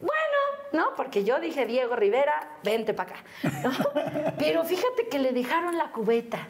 bueno, 0.00 0.38
¿no? 0.72 0.94
Porque 0.96 1.22
yo 1.22 1.38
dije, 1.38 1.64
Diego 1.66 1.94
Rivera, 1.94 2.56
vente 2.64 2.92
para 2.92 3.12
acá. 3.12 4.34
Pero 4.38 4.64
fíjate 4.64 5.08
que 5.08 5.18
le 5.18 5.32
dejaron 5.32 5.78
la 5.78 5.92
cubeta. 5.92 6.48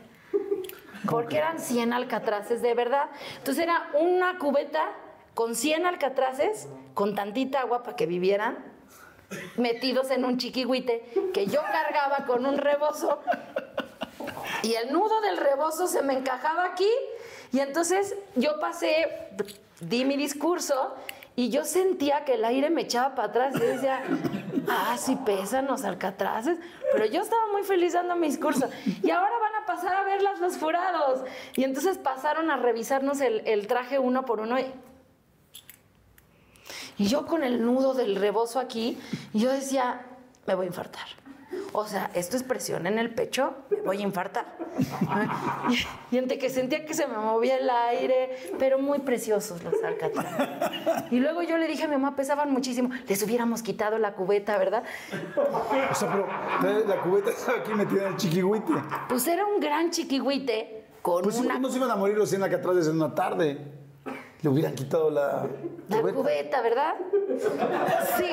Porque 1.07 1.39
eran 1.39 1.59
100 1.59 1.93
alcatraces 1.93 2.63
de 2.63 2.75
verdad. 2.75 3.11
Entonces 3.39 3.65
era 3.65 3.91
una 3.95 4.39
cubeta 4.39 4.91
con 5.35 5.55
100 5.55 5.87
alcatraces, 5.87 6.69
con 6.95 7.15
tantita 7.15 7.61
agua 7.61 7.83
para 7.83 7.97
que 7.97 8.07
vivieran, 8.07 8.59
metidos 9.57 10.11
en 10.11 10.25
un 10.25 10.39
chiquihuite 10.39 11.31
que 11.33 11.47
yo 11.47 11.61
cargaba 11.63 12.27
con 12.27 12.47
un 12.47 12.59
rebozo. 12.59 13.21
Y 14.63 14.75
el 14.75 14.93
nudo 14.93 15.21
del 15.21 15.37
rebozo 15.37 15.87
se 15.87 16.03
me 16.03 16.15
encajaba 16.15 16.65
aquí. 16.65 16.91
Y 17.53 17.61
entonces 17.61 18.17
yo 18.35 18.59
pasé, 18.59 19.31
di 19.81 20.05
mi 20.05 20.17
discurso 20.17 20.95
y 21.39 21.51
yo 21.51 21.65
sentía 21.65 22.25
que 22.25 22.35
el 22.35 22.45
aire 22.45 22.69
me 22.69 22.81
echaba 22.81 23.15
para 23.15 23.29
atrás. 23.29 23.55
Y 23.55 23.61
decía, 23.61 24.03
ah, 24.69 24.97
sí 24.99 25.17
pesan 25.25 25.69
los 25.69 25.85
alcatraces. 25.85 26.59
Pero 26.93 27.07
yo 27.07 27.23
estaba 27.23 27.43
muy 27.53 27.63
feliz 27.63 27.93
dando 27.93 28.17
mi 28.17 28.27
discurso. 28.27 28.69
Y 29.05 29.11
ahora 29.13 29.39
van 29.39 29.63
a 29.63 29.65
pasar 29.65 29.95
a 29.95 30.03
verlas 30.03 30.41
los 30.41 30.59
jurados. 30.59 31.21
Y 31.55 31.63
entonces 31.63 31.97
pasaron 31.97 32.51
a 32.51 32.57
revisarnos 32.57 33.21
el, 33.21 33.47
el 33.47 33.69
traje 33.69 34.01
uno 34.01 34.25
por 34.25 34.41
uno. 34.41 34.59
Y, 34.59 34.67
y 36.97 37.07
yo 37.07 37.25
con 37.25 37.45
el 37.45 37.65
nudo 37.65 37.95
del 37.95 38.17
rebozo 38.17 38.59
aquí, 38.59 38.99
y 39.33 39.39
yo 39.39 39.53
decía, 39.53 40.05
me 40.45 40.57
voy 40.57 40.65
a 40.65 40.71
infartar. 40.71 41.07
O 41.73 41.87
sea, 41.87 42.11
esto 42.15 42.37
es 42.37 42.43
presión 42.43 42.87
en 42.87 42.99
el 42.99 43.15
pecho, 43.15 43.55
me 43.71 43.81
voy 43.83 43.99
a 43.99 44.03
infartar. 44.03 44.57
Y, 46.11 46.17
entre 46.17 46.39
que 46.39 46.51
sentía 46.51 46.85
que 46.85 46.95
se 46.95 47.07
me 47.07 47.17
movía 47.17 47.57
el 47.57 47.69
aire, 47.69 48.53
pero 48.59 48.79
muy 48.79 49.01
preciosos 49.01 49.63
los 49.63 49.75
alcatraces. 49.83 50.49
Y 51.11 51.21
luego 51.21 51.43
yo 51.43 51.59
le 51.59 51.67
dije 51.67 51.85
a 51.85 51.89
mi 51.89 51.95
mamá, 51.95 52.17
pesaban 52.17 52.53
muchísimo, 52.53 52.91
les 53.07 53.23
hubiéramos 53.23 53.63
quitado 53.63 53.99
la 53.99 54.15
cubeta, 54.15 54.57
¿verdad? 54.59 54.85
O 55.91 55.95
sea, 55.95 56.27
pero 56.61 56.87
la 56.87 57.01
cubeta 57.03 57.31
estaba 57.31 57.59
aquí 57.61 57.75
metida 57.75 58.03
en 58.03 58.09
el 58.09 58.17
chiquihuite. 58.17 58.73
Pues 59.09 59.27
era 59.27 59.47
un 59.47 59.61
gran 59.61 59.91
chiquihuite 59.91 60.87
con 61.03 61.23
Pues 61.23 61.39
una 61.39 61.59
no 61.59 61.71
se 61.71 61.79
iban 61.79 61.91
a 61.91 61.97
morir 61.97 62.17
los 62.17 62.29
100 62.29 62.43
alcatraces 62.45 62.89
en 62.89 62.97
una 62.97 63.15
tarde. 63.15 63.78
Le 64.41 64.49
hubieran 64.51 64.75
quitado 64.75 65.11
la 65.11 65.47
La 65.89 66.01
cubeta. 66.01 66.17
cubeta, 66.17 66.63
¿verdad? 66.63 66.95
Sí, 68.17 68.31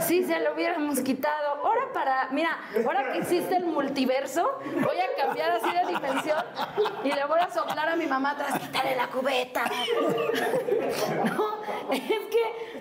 sí, 0.00 0.24
se 0.24 0.40
lo 0.40 0.54
hubiéramos 0.54 1.00
quitado. 1.00 1.56
Ahora 1.64 1.82
para, 1.92 2.28
mira, 2.30 2.58
ahora 2.84 3.12
que 3.12 3.18
existe 3.18 3.56
el 3.56 3.66
multiverso, 3.66 4.58
voy 4.64 4.96
a 4.98 5.22
cambiar 5.22 5.50
así 5.52 5.70
de 5.70 5.86
dimensión 5.92 6.38
y 7.04 7.08
le 7.12 7.24
voy 7.26 7.40
a 7.40 7.50
soplar 7.50 7.90
a 7.90 7.96
mi 7.96 8.06
mamá 8.06 8.30
atrás, 8.30 8.58
quítale 8.58 8.96
la 8.96 9.08
cubeta. 9.08 9.64
No, 11.24 11.92
es 11.92 12.00
que 12.02 12.74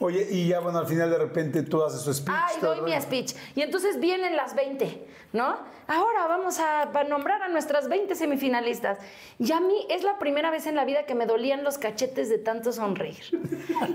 Oye, 0.00 0.26
y 0.30 0.48
ya 0.48 0.60
bueno, 0.60 0.78
al 0.78 0.86
final 0.86 1.10
de 1.10 1.18
repente 1.18 1.62
tú 1.64 1.82
haces 1.82 2.00
su 2.02 2.14
speech. 2.14 2.36
Ay, 2.36 2.56
doy 2.60 2.80
mi 2.82 3.00
speech. 3.00 3.34
Y 3.56 3.62
entonces 3.62 3.98
vienen 3.98 4.36
las 4.36 4.54
20, 4.54 5.06
¿no? 5.32 5.58
Ahora 5.90 6.26
vamos 6.26 6.60
a, 6.60 6.84
nombrar 7.08 7.42
a 7.42 7.48
nuestras 7.48 7.88
20 7.88 8.14
semifinalistas. 8.14 8.98
Y 9.38 9.52
a 9.52 9.60
mí 9.60 9.86
es 9.88 10.02
la 10.02 10.18
primera 10.18 10.50
vez 10.50 10.66
en 10.66 10.74
la 10.74 10.84
vida 10.84 11.06
que 11.06 11.14
me 11.14 11.24
dolían 11.24 11.64
los 11.64 11.78
cachetes 11.78 12.28
de 12.28 12.36
tanto 12.36 12.72
sonreír. 12.72 13.24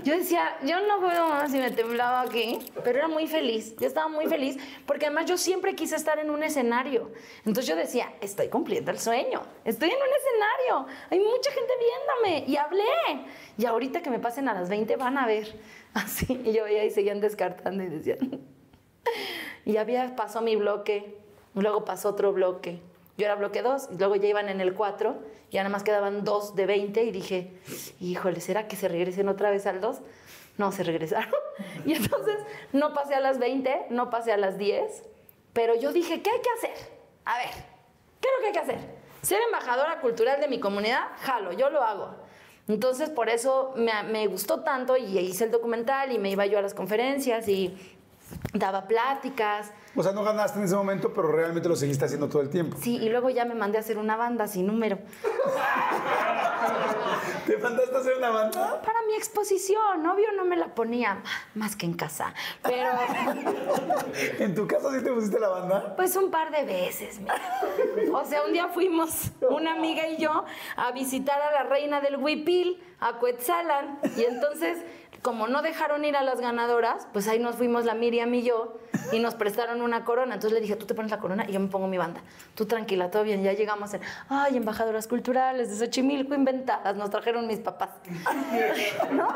Yo 0.02 0.16
decía, 0.16 0.56
yo 0.64 0.84
no 0.88 0.98
puedo 0.98 1.28
más 1.28 1.54
y 1.54 1.58
me 1.58 1.70
temblaba 1.70 2.22
aquí, 2.22 2.58
pero 2.82 2.98
era 2.98 3.06
muy 3.06 3.28
feliz. 3.28 3.76
Yo 3.78 3.86
estaba 3.86 4.08
muy 4.08 4.26
feliz 4.26 4.58
porque 4.86 5.06
además 5.06 5.26
yo 5.26 5.38
siempre 5.38 5.76
quise 5.76 5.94
estar 5.94 6.18
en 6.18 6.30
un 6.30 6.42
escenario. 6.42 7.12
Entonces 7.44 7.68
yo 7.68 7.76
decía, 7.76 8.12
estoy 8.20 8.48
cumpliendo 8.48 8.90
el 8.90 8.98
sueño. 8.98 9.42
Estoy 9.64 9.90
en 9.90 9.96
un 9.96 10.02
escenario. 10.02 10.96
Hay 11.10 11.20
mucha 11.20 11.52
gente 11.52 11.72
viéndome 11.78 12.50
y 12.50 12.56
hablé. 12.56 13.24
Y 13.56 13.66
ahorita 13.66 14.02
que 14.02 14.10
me 14.10 14.18
pasen 14.18 14.48
a 14.48 14.54
las 14.54 14.68
20 14.68 14.96
van 14.96 15.16
a 15.16 15.26
ver. 15.28 15.54
Así. 15.94 16.42
Y 16.44 16.52
yo 16.52 16.64
veía 16.64 16.84
y 16.84 16.90
seguían 16.90 17.20
descartando 17.20 17.84
y 17.84 17.86
decían, 17.86 18.40
y 19.64 19.76
había, 19.76 20.16
pasó 20.16 20.42
mi 20.42 20.56
bloque, 20.56 21.22
luego 21.62 21.84
pasó 21.84 22.10
otro 22.10 22.32
bloque. 22.32 22.80
Yo 23.16 23.26
era 23.26 23.36
bloque 23.36 23.62
2, 23.62 23.90
y 23.92 23.98
luego 23.98 24.16
ya 24.16 24.28
iban 24.28 24.48
en 24.48 24.60
el 24.60 24.74
4, 24.74 25.16
y 25.50 25.54
ya 25.54 25.62
nada 25.62 25.72
más 25.72 25.84
quedaban 25.84 26.24
dos 26.24 26.56
de 26.56 26.66
20, 26.66 27.04
y 27.04 27.12
dije, 27.12 27.52
híjole, 28.00 28.40
¿será 28.40 28.66
que 28.66 28.74
se 28.74 28.88
regresen 28.88 29.28
otra 29.28 29.50
vez 29.50 29.66
al 29.66 29.80
2? 29.80 30.00
No, 30.58 30.72
se 30.72 30.82
regresaron. 30.82 31.32
Y 31.86 31.92
entonces 31.92 32.38
no 32.72 32.92
pasé 32.92 33.14
a 33.14 33.20
las 33.20 33.38
20, 33.38 33.86
no 33.90 34.10
pasé 34.10 34.32
a 34.32 34.36
las 34.36 34.58
10, 34.58 35.04
pero 35.52 35.76
yo 35.76 35.92
dije, 35.92 36.20
¿qué 36.20 36.30
hay 36.30 36.40
que 36.40 36.50
hacer? 36.50 36.90
A 37.24 37.38
ver, 37.38 37.50
¿qué 38.20 38.28
es 38.28 38.34
lo 38.34 38.40
que 38.40 38.46
hay 38.46 38.52
que 38.52 38.58
hacer? 38.58 38.78
Ser 39.22 39.40
embajadora 39.42 40.00
cultural 40.00 40.40
de 40.40 40.48
mi 40.48 40.58
comunidad, 40.58 41.10
jalo, 41.20 41.52
yo 41.52 41.70
lo 41.70 41.82
hago. 41.82 42.16
Entonces, 42.66 43.10
por 43.10 43.28
eso 43.28 43.72
me, 43.76 43.92
me 44.04 44.26
gustó 44.26 44.62
tanto 44.62 44.96
y 44.96 45.18
hice 45.18 45.44
el 45.44 45.50
documental 45.50 46.10
y 46.10 46.18
me 46.18 46.30
iba 46.30 46.46
yo 46.46 46.58
a 46.58 46.62
las 46.62 46.74
conferencias 46.74 47.46
y 47.46 47.76
daba 48.52 48.86
pláticas. 48.86 49.72
O 49.96 50.02
sea, 50.02 50.12
no 50.12 50.24
ganaste 50.24 50.58
en 50.58 50.64
ese 50.64 50.74
momento, 50.74 51.12
pero 51.14 51.30
realmente 51.30 51.68
lo 51.68 51.76
seguiste 51.76 52.04
haciendo 52.04 52.28
todo 52.28 52.42
el 52.42 52.50
tiempo. 52.50 52.76
Sí, 52.80 52.96
y 52.96 53.08
luego 53.08 53.30
ya 53.30 53.44
me 53.44 53.54
mandé 53.54 53.78
a 53.78 53.80
hacer 53.80 53.96
una 53.98 54.16
banda 54.16 54.46
sin 54.48 54.66
número. 54.66 54.98
¿Te 57.46 57.58
mandaste 57.58 57.94
a 57.94 57.98
hacer 57.98 58.16
una 58.16 58.30
banda? 58.30 58.82
Para 58.82 59.02
mi 59.06 59.14
exposición, 59.14 60.04
obvio 60.06 60.32
no 60.36 60.44
me 60.44 60.56
la 60.56 60.74
ponía 60.74 61.22
más 61.54 61.76
que 61.76 61.86
en 61.86 61.94
casa, 61.94 62.32
pero 62.62 62.88
¿En 64.38 64.54
tu 64.54 64.66
casa 64.66 64.90
sí 64.90 65.04
te 65.04 65.12
pusiste 65.12 65.38
la 65.38 65.48
banda? 65.48 65.94
pues 65.96 66.16
un 66.16 66.30
par 66.30 66.50
de 66.50 66.64
veces. 66.64 67.20
mira. 67.20 67.34
O 68.12 68.24
sea, 68.24 68.44
un 68.44 68.52
día 68.52 68.68
fuimos, 68.68 69.30
una 69.48 69.74
amiga 69.74 70.06
y 70.08 70.16
yo, 70.16 70.44
a 70.76 70.92
visitar 70.92 71.40
a 71.40 71.52
la 71.52 71.62
reina 71.64 72.00
del 72.00 72.16
Huipil, 72.16 72.82
a 73.00 73.18
Cuetzalan, 73.18 73.98
y 74.16 74.24
entonces, 74.24 74.78
como 75.24 75.48
no 75.48 75.62
dejaron 75.62 76.04
ir 76.04 76.18
a 76.18 76.22
las 76.22 76.38
ganadoras, 76.38 77.08
pues 77.14 77.26
ahí 77.28 77.38
nos 77.38 77.56
fuimos 77.56 77.86
la 77.86 77.94
Miriam 77.94 78.32
y 78.34 78.42
yo, 78.42 78.76
y 79.10 79.20
nos 79.20 79.34
prestaron 79.34 79.80
una 79.80 80.04
corona. 80.04 80.34
Entonces 80.34 80.52
le 80.52 80.60
dije, 80.60 80.76
tú 80.76 80.84
te 80.84 80.92
pones 80.92 81.10
la 81.10 81.18
corona 81.18 81.46
y 81.48 81.52
yo 81.52 81.60
me 81.60 81.68
pongo 81.68 81.86
mi 81.88 81.96
banda. 81.96 82.20
Tú 82.54 82.66
tranquila, 82.66 83.10
todo 83.10 83.22
bien. 83.22 83.42
Ya 83.42 83.54
llegamos 83.54 83.94
en, 83.94 84.02
ay, 84.28 84.58
embajadoras 84.58 85.08
culturales 85.08 85.70
de 85.70 85.76
Xochimilco 85.86 86.34
inventadas, 86.34 86.94
nos 86.96 87.08
trajeron 87.08 87.46
mis 87.46 87.58
papás. 87.58 87.88
¿No? 89.12 89.28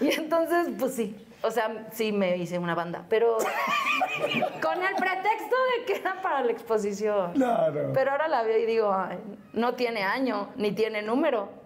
Y 0.00 0.10
entonces, 0.14 0.68
pues 0.78 0.94
sí. 0.94 1.14
O 1.42 1.50
sea, 1.50 1.88
sí 1.92 2.10
me 2.10 2.38
hice 2.38 2.58
una 2.58 2.74
banda, 2.74 3.04
pero 3.10 3.36
con 3.36 4.82
el 4.82 4.94
pretexto 4.94 5.56
de 5.76 5.84
que 5.84 6.00
era 6.00 6.22
para 6.22 6.42
la 6.42 6.52
exposición. 6.52 7.34
Claro. 7.34 7.90
Pero 7.92 8.12
ahora 8.12 8.28
la 8.28 8.42
veo 8.42 8.56
y 8.56 8.64
digo, 8.64 8.94
ay, 8.94 9.18
no 9.52 9.74
tiene 9.74 10.04
año, 10.04 10.48
ni 10.56 10.72
tiene 10.72 11.02
número. 11.02 11.63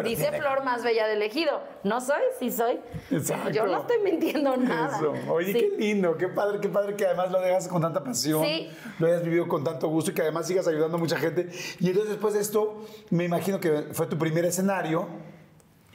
Pero 0.00 0.08
Dice 0.08 0.22
tiene- 0.22 0.38
Flor 0.40 0.64
más 0.64 0.82
bella 0.82 1.06
del 1.06 1.22
ejido. 1.22 1.60
No 1.84 2.00
soy, 2.00 2.22
sí 2.38 2.50
soy. 2.50 2.78
Exacto. 3.10 3.50
Yo 3.50 3.66
no 3.66 3.80
estoy 3.80 3.98
mintiendo 4.02 4.56
nada. 4.56 4.96
Eso. 4.96 5.12
Oye, 5.30 5.52
Sí. 5.52 5.58
qué 5.58 5.76
lindo, 5.78 6.16
qué 6.16 6.28
padre, 6.28 6.58
qué 6.60 6.68
padre 6.68 6.96
que 6.96 7.06
además 7.06 7.30
lo 7.30 7.38
hagas 7.38 7.68
con 7.68 7.80
tanta 7.82 8.02
pasión, 8.04 8.44
Sí. 8.44 8.70
lo 8.98 9.06
hayas 9.06 9.22
vivido 9.22 9.48
con 9.48 9.64
tanto 9.64 9.88
gusto 9.88 10.10
y 10.10 10.14
que 10.14 10.22
además 10.22 10.46
sigas 10.46 10.66
ayudando 10.68 10.96
a 10.96 11.00
mucha 11.00 11.16
gente. 11.18 11.48
Y 11.80 11.88
entonces 11.88 12.10
después 12.12 12.34
de 12.34 12.40
esto, 12.40 12.84
me 13.10 13.24
imagino 13.24 13.60
que 13.60 13.86
fue 13.92 14.06
tu 14.06 14.18
primer 14.18 14.44
escenario. 14.44 15.06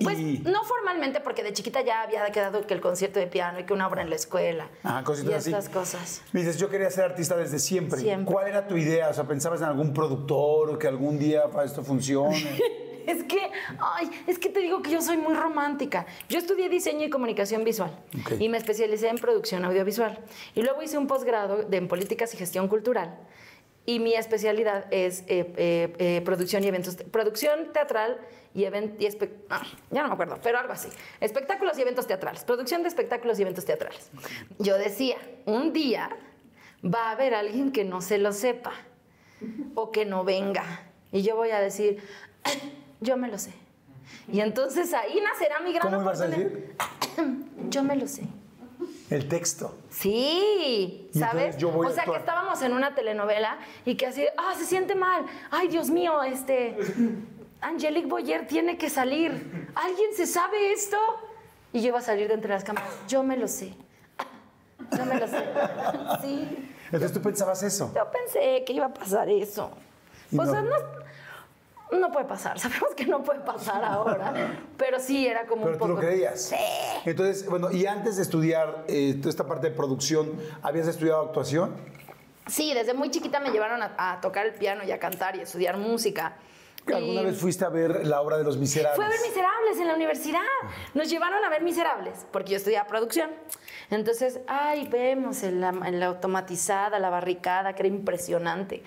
Pues 0.03 0.17
y... 0.17 0.39
no 0.39 0.63
formalmente, 0.63 1.19
porque 1.19 1.43
de 1.43 1.53
chiquita 1.53 1.81
ya 1.81 2.01
había 2.01 2.25
quedado 2.31 2.65
que 2.65 2.73
el 2.73 2.81
concierto 2.81 3.19
de 3.19 3.27
piano 3.27 3.59
y 3.59 3.65
que 3.65 3.73
una 3.73 3.87
obra 3.87 4.01
en 4.01 4.09
la 4.09 4.15
escuela. 4.15 4.67
Ajá, 4.81 5.03
cositas 5.03 5.31
y 5.31 5.35
así. 5.35 5.49
estas 5.51 5.69
cosas. 5.69 6.23
Me 6.31 6.39
dices, 6.39 6.57
yo 6.57 6.69
quería 6.69 6.89
ser 6.89 7.03
artista 7.03 7.37
desde 7.37 7.59
siempre. 7.59 7.99
Siempre. 7.99 8.33
¿Cuál 8.33 8.47
era 8.47 8.65
tu 8.67 8.77
idea? 8.77 9.09
O 9.09 9.13
sea, 9.13 9.25
¿pensabas 9.25 9.61
en 9.61 9.67
algún 9.67 9.93
productor 9.93 10.71
o 10.71 10.79
que 10.79 10.87
algún 10.87 11.19
día 11.19 11.51
para 11.51 11.65
esto 11.65 11.83
funcione? 11.83 12.35
Es 13.07 13.23
que, 13.23 13.39
ay, 13.79 14.09
es 14.27 14.39
que 14.39 14.49
te 14.49 14.59
digo 14.59 14.81
que 14.81 14.91
yo 14.91 15.01
soy 15.01 15.17
muy 15.17 15.33
romántica. 15.33 16.05
Yo 16.29 16.37
estudié 16.37 16.69
diseño 16.69 17.05
y 17.05 17.09
comunicación 17.09 17.63
visual 17.63 17.91
y 18.39 18.49
me 18.49 18.57
especialicé 18.57 19.09
en 19.09 19.17
producción 19.17 19.65
audiovisual. 19.65 20.19
Y 20.55 20.61
luego 20.61 20.81
hice 20.81 20.97
un 20.97 21.07
posgrado 21.07 21.67
en 21.71 21.87
políticas 21.87 22.33
y 22.33 22.37
gestión 22.37 22.67
cultural. 22.67 23.17
Y 23.85 23.99
mi 23.99 24.13
especialidad 24.13 24.85
es 24.91 25.21
eh, 25.21 25.53
eh, 25.57 25.93
eh, 25.97 26.21
producción 26.23 26.63
y 26.63 26.67
eventos, 26.67 26.97
producción 27.11 27.73
teatral 27.73 28.19
y 28.53 28.65
event 28.65 29.01
y 29.01 29.07
ah, 29.49 29.63
ya 29.89 30.03
no 30.03 30.09
me 30.09 30.13
acuerdo, 30.13 30.39
pero 30.43 30.59
algo 30.59 30.73
así. 30.73 30.89
Espectáculos 31.19 31.77
y 31.79 31.81
eventos 31.81 32.05
teatrales, 32.05 32.43
producción 32.43 32.83
de 32.83 32.89
espectáculos 32.89 33.39
y 33.39 33.41
eventos 33.41 33.65
teatrales. 33.65 34.11
Yo 34.59 34.77
decía, 34.77 35.17
un 35.45 35.73
día 35.73 36.09
va 36.83 37.09
a 37.09 37.11
haber 37.11 37.33
alguien 37.33 37.71
que 37.71 37.83
no 37.83 38.01
se 38.01 38.19
lo 38.19 38.33
sepa 38.33 38.73
o 39.73 39.91
que 39.91 40.05
no 40.05 40.23
venga. 40.23 40.91
Y 41.11 41.23
yo 41.23 41.35
voy 41.35 41.49
a 41.49 41.59
decir, 41.59 42.03
yo 43.01 43.17
me 43.17 43.27
lo 43.27 43.37
sé. 43.37 43.51
Y 44.31 44.39
entonces 44.39 44.93
ahí 44.93 45.19
nacerá 45.21 45.59
mi 45.59 45.73
gran 45.73 45.89
¿Cómo 45.89 46.01
ibas 46.01 46.21
a 46.21 46.27
decir? 46.27 46.75
Yo 47.69 47.83
me 47.83 47.95
lo 47.95 48.07
sé. 48.07 48.23
El 49.09 49.27
texto. 49.27 49.77
Sí, 49.89 51.09
¿sabes? 51.13 51.57
yo 51.57 51.69
voy 51.69 51.87
o 51.87 51.89
sea, 51.89 52.05
que 52.05 52.15
estábamos 52.15 52.61
en 52.61 52.71
una 52.71 52.95
telenovela 52.95 53.59
y 53.85 53.95
que 53.95 54.07
así, 54.07 54.23
ah, 54.37 54.53
se 54.57 54.65
siente 54.65 54.95
mal. 54.95 55.25
Ay, 55.51 55.67
Dios 55.67 55.89
mío, 55.89 56.23
este. 56.23 56.77
Angelique 57.59 58.07
Boyer 58.07 58.47
tiene 58.47 58.77
que 58.77 58.89
salir. 58.89 59.69
¿Alguien 59.75 60.13
se 60.15 60.25
sabe 60.25 60.71
esto? 60.71 60.97
Y 61.73 61.81
yo 61.81 61.89
iba 61.89 61.99
a 61.99 62.01
salir 62.01 62.29
de 62.29 62.35
entre 62.35 62.53
las 62.53 62.63
cámaras. 62.63 62.89
Yo 63.07 63.21
me 63.21 63.35
lo 63.35 63.49
sé. 63.49 63.73
Yo 64.97 65.05
me 65.05 65.19
lo 65.19 65.27
sé. 65.27 65.43
Sí. 66.21 66.69
Entonces 66.85 67.13
tú 67.13 67.21
pensabas 67.21 67.61
eso. 67.63 67.91
Yo 67.93 68.09
pensé 68.11 68.63
que 68.65 68.73
iba 68.73 68.85
a 68.85 68.93
pasar 68.93 69.29
eso. 69.29 69.71
Y 70.31 70.37
no. 70.37 70.45
sea, 70.45 70.61
no, 70.61 70.75
no 71.99 72.11
puede 72.11 72.25
pasar. 72.25 72.59
Sabemos 72.59 72.93
que 72.95 73.05
no 73.05 73.23
puede 73.23 73.39
pasar 73.41 73.83
ahora. 73.83 74.33
Pero 74.77 74.99
sí, 74.99 75.27
era 75.27 75.45
como 75.45 75.63
Pero 75.63 75.73
un 75.73 75.79
tú 75.79 75.87
lo 75.89 75.95
creías. 75.97 76.41
Sí. 76.41 76.55
Entonces, 77.05 77.45
bueno, 77.47 77.71
y 77.71 77.85
antes 77.85 78.15
de 78.17 78.23
estudiar 78.23 78.85
eh, 78.87 79.19
esta 79.25 79.45
parte 79.45 79.69
de 79.69 79.75
producción, 79.75 80.31
¿habías 80.61 80.87
estudiado 80.87 81.21
actuación? 81.21 81.75
Sí, 82.47 82.73
desde 82.73 82.93
muy 82.93 83.11
chiquita 83.11 83.39
me 83.39 83.51
llevaron 83.51 83.81
a, 83.81 83.93
a 83.97 84.21
tocar 84.21 84.45
el 84.45 84.53
piano 84.53 84.83
y 84.83 84.91
a 84.91 84.99
cantar 84.99 85.35
y 85.35 85.39
a 85.39 85.43
estudiar 85.43 85.77
música. 85.77 86.35
¿Alguna 86.87 87.21
Y 87.21 87.25
vez 87.25 87.37
fuiste 87.37 87.63
a 87.63 87.69
ver 87.69 88.07
la 88.07 88.21
obra 88.21 88.37
de 88.37 88.43
Los 88.43 88.57
Miserables? 88.57 88.95
Fue 88.95 89.05
a 89.05 89.09
ver 89.09 89.19
Miserables 89.21 89.77
en 89.79 89.87
la 89.87 89.93
universidad. 89.95 90.39
Nos 90.95 91.09
llevaron 91.09 91.43
a 91.43 91.49
ver 91.49 91.61
Miserables, 91.61 92.25
porque 92.31 92.51
yo 92.51 92.57
estudiaba 92.57 92.87
producción. 92.87 93.29
Entonces, 93.91 94.39
ay, 94.47 94.87
vemos 94.87 95.43
en 95.43 95.61
la, 95.61 95.69
en 95.69 95.99
la 95.99 96.07
automatizada, 96.07 96.97
la 96.97 97.09
barricada, 97.09 97.73
que 97.73 97.83
era 97.83 97.87
impresionante. 97.89 98.83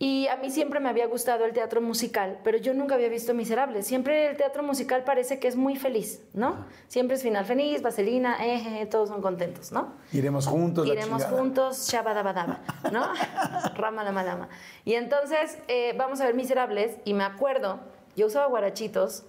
Y 0.00 0.28
a 0.28 0.36
mí 0.36 0.50
siempre 0.50 0.78
me 0.78 0.88
había 0.88 1.06
gustado 1.08 1.44
el 1.44 1.52
teatro 1.52 1.80
musical, 1.80 2.38
pero 2.44 2.56
yo 2.56 2.72
nunca 2.72 2.94
había 2.94 3.08
visto 3.08 3.34
Miserables. 3.34 3.84
Siempre 3.86 4.30
el 4.30 4.36
teatro 4.36 4.62
musical 4.62 5.02
parece 5.02 5.40
que 5.40 5.48
es 5.48 5.56
muy 5.56 5.74
feliz, 5.74 6.22
¿no? 6.34 6.66
Siempre 6.86 7.16
es 7.16 7.22
final 7.24 7.44
feliz, 7.44 7.82
vaselina, 7.82 8.46
eh, 8.46 8.82
eh, 8.82 8.86
todos 8.86 9.08
son 9.08 9.20
contentos, 9.20 9.72
¿no? 9.72 9.94
Iremos 10.12 10.46
juntos. 10.46 10.86
la 10.86 10.92
Iremos 10.94 11.22
chingada. 11.22 11.36
juntos, 11.36 11.88
shabadabadaba, 11.90 12.60
¿no? 12.92 13.12
Rama 13.74 14.04
lama 14.04 14.22
lama. 14.22 14.48
Y 14.84 14.94
entonces 14.94 15.58
eh, 15.66 15.94
vamos 15.98 16.20
a 16.20 16.26
ver 16.26 16.34
Miserables 16.34 16.96
y 17.04 17.12
me 17.14 17.24
acuerdo, 17.24 17.80
yo 18.14 18.26
usaba 18.26 18.46
guarachitos 18.46 19.24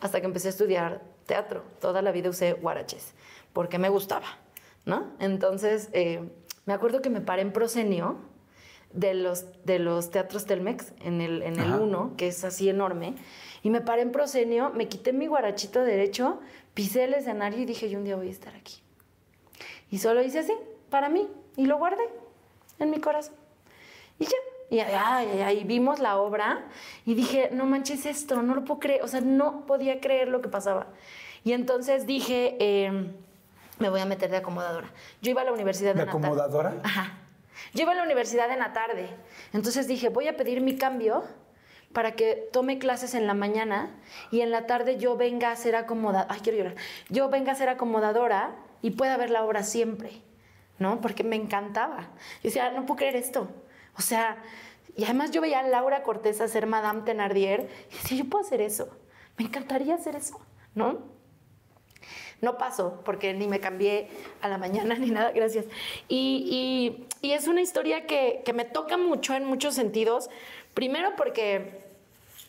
hasta 0.00 0.20
que 0.20 0.26
empecé 0.26 0.46
a 0.48 0.50
estudiar 0.50 1.02
teatro. 1.26 1.64
Toda 1.80 2.02
la 2.02 2.12
vida 2.12 2.30
usé 2.30 2.52
guaraches 2.52 3.14
porque 3.52 3.78
me 3.78 3.88
gustaba, 3.88 4.26
¿no? 4.84 5.12
Entonces 5.18 5.88
eh, 5.92 6.28
me 6.66 6.72
acuerdo 6.74 7.02
que 7.02 7.10
me 7.10 7.20
paré 7.20 7.42
en 7.42 7.52
proscenio 7.52 8.18
de 8.94 9.14
los, 9.14 9.44
de 9.64 9.78
los 9.78 10.10
teatros 10.10 10.46
Telmex 10.46 10.92
en 11.02 11.20
el, 11.20 11.42
en 11.42 11.58
el. 11.60 11.72
1, 11.74 12.14
que 12.16 12.28
es 12.28 12.44
así 12.44 12.68
enorme, 12.68 13.14
y 13.62 13.70
me 13.70 13.80
paré 13.80 14.02
en 14.02 14.12
proscenio, 14.12 14.70
me 14.70 14.88
quité 14.88 15.12
mi 15.12 15.26
guarachito 15.26 15.82
derecho, 15.82 16.40
pisé 16.72 17.04
el 17.04 17.14
escenario 17.14 17.60
y 17.60 17.66
dije, 17.66 17.90
yo 17.90 17.98
un 17.98 18.04
día 18.04 18.16
voy 18.16 18.28
a 18.28 18.30
estar 18.30 18.54
aquí. 18.54 18.80
Y 19.90 19.98
solo 19.98 20.22
hice 20.22 20.38
así, 20.38 20.52
para 20.90 21.08
mí, 21.08 21.28
y 21.56 21.66
lo 21.66 21.76
guardé 21.78 22.04
en 22.78 22.90
mi 22.90 23.00
corazón. 23.00 23.34
Y 24.18 24.24
ya, 24.26 24.36
y 24.70 24.80
ay, 24.80 25.64
vimos 25.64 25.98
la 25.98 26.16
obra 26.18 26.66
y 27.04 27.14
dije, 27.14 27.50
no 27.52 27.66
manches 27.66 28.06
esto, 28.06 28.42
no 28.42 28.54
lo 28.54 28.64
puedo 28.64 28.80
creer, 28.80 29.02
o 29.02 29.08
sea, 29.08 29.20
no 29.20 29.66
podía 29.66 30.00
creer 30.00 30.28
lo 30.28 30.40
que 30.40 30.48
pasaba. 30.48 30.86
Y 31.42 31.52
entonces 31.52 32.06
dije, 32.06 32.56
eh, 32.60 33.10
me 33.78 33.88
voy 33.90 34.00
a 34.00 34.06
meter 34.06 34.30
de 34.30 34.38
acomodadora. 34.38 34.88
Yo 35.20 35.30
iba 35.30 35.42
a 35.42 35.44
la 35.44 35.52
universidad 35.52 35.94
¿De 35.94 36.04
tarde. 36.04 36.10
acomodadora? 36.10 36.80
Ajá. 36.82 37.18
Yo 37.74 37.90
a 37.90 37.94
la 37.94 38.04
universidad 38.04 38.50
en 38.52 38.60
la 38.60 38.72
tarde. 38.72 39.08
Entonces 39.52 39.88
dije, 39.88 40.08
voy 40.08 40.28
a 40.28 40.36
pedir 40.36 40.60
mi 40.60 40.76
cambio 40.76 41.24
para 41.92 42.12
que 42.12 42.48
tome 42.52 42.78
clases 42.78 43.14
en 43.14 43.26
la 43.26 43.34
mañana 43.34 43.90
y 44.30 44.40
en 44.40 44.50
la 44.50 44.66
tarde 44.66 44.96
yo 44.96 45.16
venga 45.16 45.50
a 45.50 45.56
ser 45.56 45.74
acomodadora. 45.76 46.32
Ay, 46.32 46.40
quiero 46.40 46.58
llorar. 46.58 46.76
Yo 47.08 47.28
venga 47.28 47.52
a 47.52 47.54
ser 47.54 47.68
acomodadora 47.68 48.54
y 48.80 48.92
pueda 48.92 49.16
ver 49.16 49.30
la 49.30 49.44
obra 49.44 49.64
siempre, 49.64 50.22
¿no? 50.78 51.00
Porque 51.00 51.24
me 51.24 51.36
encantaba. 51.36 52.02
Yo 52.42 52.44
decía, 52.44 52.70
no 52.70 52.86
puedo 52.86 52.98
creer 52.98 53.16
esto. 53.16 53.48
O 53.96 54.02
sea, 54.02 54.36
y 54.96 55.04
además 55.04 55.32
yo 55.32 55.40
veía 55.40 55.60
a 55.60 55.62
Laura 55.64 56.02
Cortés 56.04 56.40
hacer 56.40 56.66
Madame 56.66 57.02
Thenardier 57.02 57.68
y 57.90 57.94
decía, 57.94 58.18
yo 58.18 58.24
puedo 58.30 58.44
hacer 58.44 58.60
eso. 58.60 58.88
Me 59.36 59.46
encantaría 59.46 59.96
hacer 59.96 60.14
eso, 60.14 60.40
¿no? 60.74 61.13
No 62.44 62.58
pasó 62.58 63.00
porque 63.04 63.32
ni 63.32 63.46
me 63.48 63.58
cambié 63.58 64.08
a 64.42 64.48
la 64.48 64.58
mañana 64.58 64.94
ni 64.98 65.10
nada, 65.10 65.32
gracias. 65.32 65.64
Y, 66.08 67.06
y- 67.22 67.28
y 67.28 67.32
es 67.32 67.48
una 67.48 67.62
historia 67.62 68.06
que, 68.06 68.42
que 68.44 68.52
me 68.52 68.64
toca 68.64 68.96
mucho 68.98 69.34
en 69.34 69.44
muchos 69.44 69.74
sentidos. 69.74 70.28
Primero 70.74 71.16
porque 71.16 71.80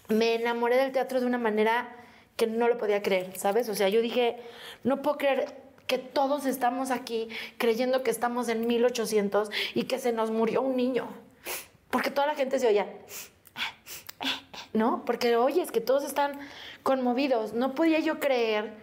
me 0.09 0.35
enamoré 0.35 0.75
del 0.77 0.91
teatro 0.91 1.19
de 1.21 1.25
una 1.25 1.37
manera 1.37 1.95
que 2.35 2.45
no 2.47 2.67
lo 2.67 2.77
podía 2.77 3.01
creer, 3.01 3.37
¿sabes? 3.37 3.69
O 3.69 3.75
sea, 3.75 3.87
yo 3.87 4.01
dije, 4.01 4.37
no 4.83 5.01
puedo 5.01 5.17
creer 5.17 5.55
que 5.87 5.97
todos 5.97 6.45
estamos 6.45 6.91
aquí 6.91 7.29
creyendo 7.57 8.03
que 8.03 8.11
estamos 8.11 8.49
en 8.49 8.67
1800 8.67 9.49
y 9.73 9.83
que 9.83 9.97
se 9.99 10.11
nos 10.11 10.31
murió 10.31 10.61
un 10.61 10.75
niño. 10.75 11.07
Porque 11.89 12.11
toda 12.11 12.27
la 12.27 12.35
gente 12.35 12.59
se 12.59 12.67
oía, 12.67 12.87
¿no? 14.73 15.05
Porque, 15.05 15.35
oye, 15.37 15.61
es 15.61 15.71
que 15.71 15.79
todos 15.81 16.03
están 16.03 16.37
conmovidos. 16.83 17.53
No 17.53 17.73
podía 17.75 17.99
yo 17.99 18.19
creer 18.19 18.73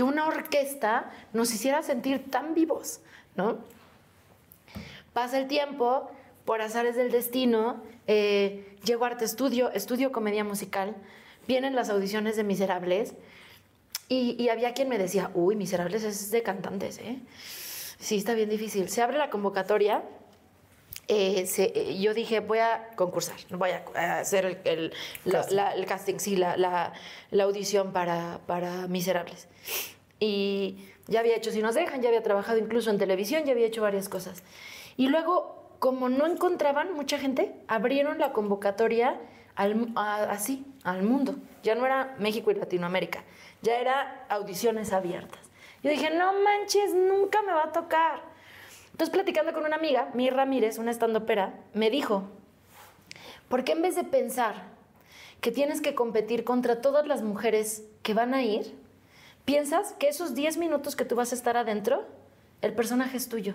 una 0.00 0.26
orquesta 0.26 1.10
nos 1.32 1.52
hiciera 1.52 1.82
sentir 1.82 2.30
tan 2.30 2.54
vivos, 2.54 3.00
¿no? 3.36 3.58
Pasa 5.12 5.38
el 5.38 5.48
tiempo, 5.48 6.10
por 6.44 6.62
azares 6.62 6.96
del 6.96 7.10
destino, 7.10 7.82
eh, 8.06 8.76
llego 8.84 9.04
a 9.04 9.08
Arte 9.08 9.24
Estudio, 9.24 9.70
estudio 9.72 10.12
comedia 10.12 10.44
musical, 10.44 10.96
vienen 11.46 11.74
las 11.74 11.90
audiciones 11.90 12.36
de 12.36 12.44
Miserables 12.44 13.14
y, 14.08 14.42
y 14.42 14.48
había 14.48 14.72
quien 14.72 14.88
me 14.88 14.98
decía, 14.98 15.30
uy, 15.34 15.56
Miserables 15.56 16.04
es 16.04 16.30
de 16.30 16.42
cantantes, 16.42 16.98
¿eh? 16.98 17.18
Sí, 17.98 18.16
está 18.16 18.34
bien 18.34 18.48
difícil. 18.48 18.88
Se 18.88 19.00
abre 19.00 19.16
la 19.16 19.30
convocatoria 19.30 20.02
eh, 21.08 21.46
se- 21.46 21.72
eh, 21.74 21.98
yo 22.00 22.14
dije, 22.14 22.40
voy 22.40 22.58
a 22.58 22.90
concursar, 22.96 23.36
voy 23.50 23.70
a, 23.70 24.18
hacer 24.20 24.44
el, 24.46 24.58
el- 24.64 24.92
la- 25.24 25.38
Casting. 25.40 25.56
la- 25.56 25.74
el 25.74 25.86
casting, 25.86 26.18
sí, 26.18 26.36
la, 26.36 26.56
la- 26.56 26.92
la 27.30 27.44
audición 27.44 27.92
para, 27.92 28.40
para 28.46 28.86
Miserables. 28.88 29.48
Y 30.20 30.78
ya 31.08 31.20
había 31.20 31.36
hecho 31.36 31.50
Si 31.50 31.60
nos 31.62 31.74
dejan, 31.74 32.00
ya 32.02 32.08
había 32.08 32.22
trabajado 32.22 32.58
incluso 32.58 32.90
en 32.90 32.98
televisión, 32.98 33.44
ya 33.44 33.52
había 33.52 33.66
hecho 33.66 33.82
varias 33.82 34.08
cosas. 34.08 34.42
Y 34.96 35.08
luego, 35.08 35.76
como 35.80 36.08
no 36.08 36.26
encontraban 36.26 36.92
mucha 36.94 37.18
gente, 37.18 37.54
abrieron 37.66 38.18
la 38.18 38.32
convocatoria 38.32 39.20
al, 39.56 39.88
a- 39.96 40.24
así, 40.30 40.64
al 40.84 41.02
mundo. 41.02 41.34
Ya 41.62 41.74
no 41.74 41.84
era 41.86 42.14
México 42.18 42.50
y 42.50 42.54
Latinoamérica, 42.54 43.24
ya 43.62 43.78
era 43.78 44.24
audiciones 44.28 44.92
abiertas. 44.92 45.40
Yo 45.82 45.90
dije, 45.90 46.10
no 46.10 46.32
manches, 46.44 46.94
nunca 46.94 47.42
me 47.42 47.52
va 47.52 47.64
a 47.64 47.72
tocar. 47.72 48.22
Entonces, 48.92 49.10
platicando 49.10 49.52
con 49.52 49.64
una 49.64 49.76
amiga, 49.76 50.10
Mi 50.14 50.30
Ramírez, 50.30 50.78
una 50.78 50.90
estandopera, 50.90 51.54
me 51.74 51.90
dijo, 51.90 52.24
¿por 53.48 53.64
qué 53.64 53.72
en 53.72 53.82
vez 53.82 53.96
de 53.96 54.04
pensar 54.04 54.54
que 55.40 55.50
tienes 55.50 55.80
que 55.80 55.94
competir 55.94 56.44
contra 56.44 56.80
todas 56.80 57.06
las 57.06 57.22
mujeres 57.22 57.84
que 58.02 58.14
van 58.14 58.34
a 58.34 58.42
ir, 58.42 58.74
piensas 59.44 59.94
que 59.94 60.08
esos 60.08 60.34
10 60.34 60.58
minutos 60.58 60.94
que 60.94 61.04
tú 61.04 61.16
vas 61.16 61.32
a 61.32 61.34
estar 61.34 61.56
adentro, 61.56 62.04
el 62.60 62.74
personaje 62.74 63.16
es 63.16 63.28
tuyo? 63.28 63.54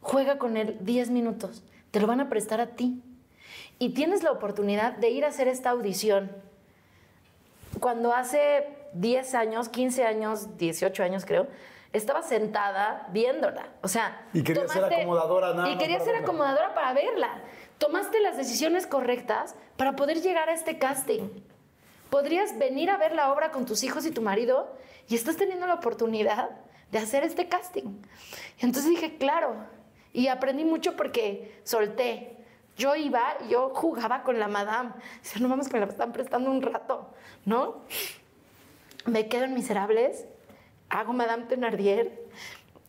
Juega 0.00 0.38
con 0.38 0.56
él 0.56 0.76
10 0.80 1.10
minutos, 1.10 1.62
te 1.90 2.00
lo 2.00 2.06
van 2.06 2.20
a 2.20 2.28
prestar 2.28 2.60
a 2.60 2.76
ti. 2.76 3.02
Y 3.78 3.90
tienes 3.90 4.22
la 4.22 4.30
oportunidad 4.30 4.92
de 4.98 5.10
ir 5.10 5.24
a 5.24 5.28
hacer 5.28 5.48
esta 5.48 5.70
audición 5.70 6.30
cuando 7.80 8.12
hace 8.12 8.68
10 8.94 9.34
años, 9.34 9.68
15 9.68 10.04
años, 10.04 10.58
18 10.58 11.02
años 11.02 11.24
creo, 11.24 11.48
estaba 11.92 12.22
sentada 12.22 13.06
viéndola. 13.10 13.66
O 13.82 13.88
sea, 13.88 14.26
Y 14.32 14.42
quería 14.42 14.68
ser 14.68 14.84
acomodadora 14.84 15.54
nada 15.54 15.70
Y 15.70 15.78
quería 15.78 15.98
ser 15.98 16.12
verla. 16.12 16.22
acomodadora 16.22 16.74
para 16.74 16.92
verla. 16.92 17.40
Tomaste 17.78 18.20
las 18.20 18.36
decisiones 18.36 18.86
correctas 18.86 19.54
para 19.76 19.96
poder 19.96 20.20
llegar 20.20 20.48
a 20.48 20.52
este 20.52 20.78
casting. 20.78 21.28
Podrías 22.10 22.58
venir 22.58 22.90
a 22.90 22.96
ver 22.96 23.12
la 23.14 23.32
obra 23.32 23.50
con 23.50 23.66
tus 23.66 23.82
hijos 23.84 24.04
y 24.04 24.10
tu 24.10 24.20
marido 24.22 24.76
y 25.08 25.14
estás 25.14 25.36
teniendo 25.36 25.66
la 25.66 25.74
oportunidad 25.74 26.50
de 26.90 26.98
hacer 26.98 27.24
este 27.24 27.48
casting. 27.48 28.02
Y 28.60 28.64
entonces 28.66 28.90
dije, 28.90 29.16
claro. 29.16 29.54
Y 30.12 30.26
aprendí 30.28 30.64
mucho 30.64 30.96
porque 30.96 31.60
solté. 31.64 32.36
yo 32.76 32.96
iba 32.96 33.22
yo 33.48 33.70
jugaba 33.74 34.22
con 34.24 34.38
la 34.38 34.48
madame. 34.48 34.90
Dice, 35.22 35.38
no 35.40 35.48
mames, 35.48 35.68
que 35.68 35.74
me 35.74 35.80
la 35.86 35.86
están 35.92 36.12
prestando 36.12 36.50
un 36.50 36.62
rato, 36.62 37.08
¿no? 37.44 37.82
Me 39.06 39.28
quedo 39.28 39.44
en 39.44 39.54
Miserables, 39.54 40.26
hago 40.90 41.12
Madame 41.12 41.44
Thenardier. 41.44 42.26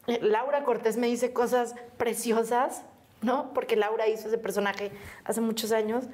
Eh, 0.07 0.19
Laura 0.21 0.63
Cortés 0.63 0.97
me 0.97 1.07
dice 1.07 1.31
cosas 1.31 1.75
preciosas, 1.97 2.83
¿no? 3.21 3.53
Porque 3.53 3.75
Laura 3.75 4.07
hizo 4.07 4.27
ese 4.27 4.37
personaje 4.37 4.91
hace 5.23 5.41
muchos 5.41 5.71
años. 5.71 6.05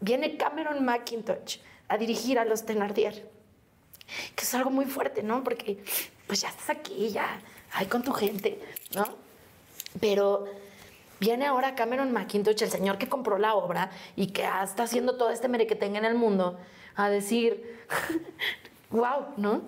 Viene 0.00 0.36
Cameron 0.36 0.84
McIntosh 0.84 1.58
a 1.88 1.96
dirigir 1.96 2.38
a 2.38 2.44
los 2.44 2.66
Thenardier 2.66 3.36
que 4.34 4.44
es 4.44 4.54
algo 4.54 4.70
muy 4.70 4.84
fuerte, 4.84 5.22
¿no? 5.22 5.42
Porque 5.42 5.82
pues 6.26 6.40
ya 6.40 6.48
estás 6.48 6.70
aquí, 6.70 7.10
ya, 7.10 7.40
ay, 7.72 7.86
con 7.86 8.02
tu 8.02 8.12
gente, 8.12 8.60
¿no? 8.94 9.04
Pero 10.00 10.46
viene 11.20 11.46
ahora 11.46 11.74
Cameron 11.74 12.12
McIntosh, 12.12 12.62
el 12.62 12.70
señor 12.70 12.98
que 12.98 13.08
compró 13.08 13.38
la 13.38 13.54
obra 13.54 13.90
y 14.14 14.28
que 14.28 14.44
está 14.62 14.84
haciendo 14.84 15.16
todo 15.16 15.30
este 15.30 15.48
merequetengue 15.48 15.98
en 15.98 16.04
el 16.04 16.14
mundo, 16.14 16.58
a 16.94 17.08
decir, 17.08 17.78
wow, 18.90 19.26
¿no? 19.36 19.62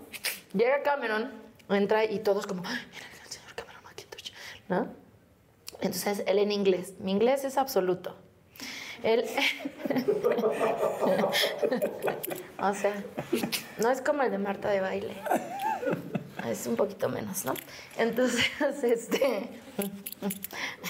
Llega 0.53 0.83
Cameron, 0.83 1.33
entra 1.75 2.05
y 2.05 2.21
todos 2.21 2.47
como, 2.47 2.63
mira 2.63 2.81
el 3.25 3.31
señor 3.31 3.55
Cameron 3.55 3.83
McIntosh, 3.85 4.33
¿no? 4.69 4.89
Entonces 5.81 6.25
él 6.27 6.39
en 6.39 6.53
inglés, 6.53 6.95
mi 6.99 7.13
inglés 7.13 7.45
es 7.45 7.57
absoluto. 7.57 8.17
Él. 9.03 9.25
o 12.59 12.75
sea, 12.75 13.05
no 13.79 13.91
es 13.91 14.01
como 14.03 14.23
el 14.23 14.31
de 14.31 14.39
Marta 14.39 14.71
de 14.71 14.81
baile. 14.81 15.15
Es 16.47 16.67
un 16.67 16.77
poquito 16.77 17.09
menos, 17.09 17.45
¿no? 17.45 17.55
Entonces, 17.97 18.51
este. 18.83 19.49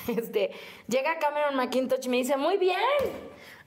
Este. 0.09 0.53
Llega 0.87 1.19
Cameron 1.19 1.57
McIntosh 1.57 2.07
y 2.07 2.09
me 2.09 2.17
dice: 2.19 2.37
Muy 2.37 2.57
bien. 2.57 2.81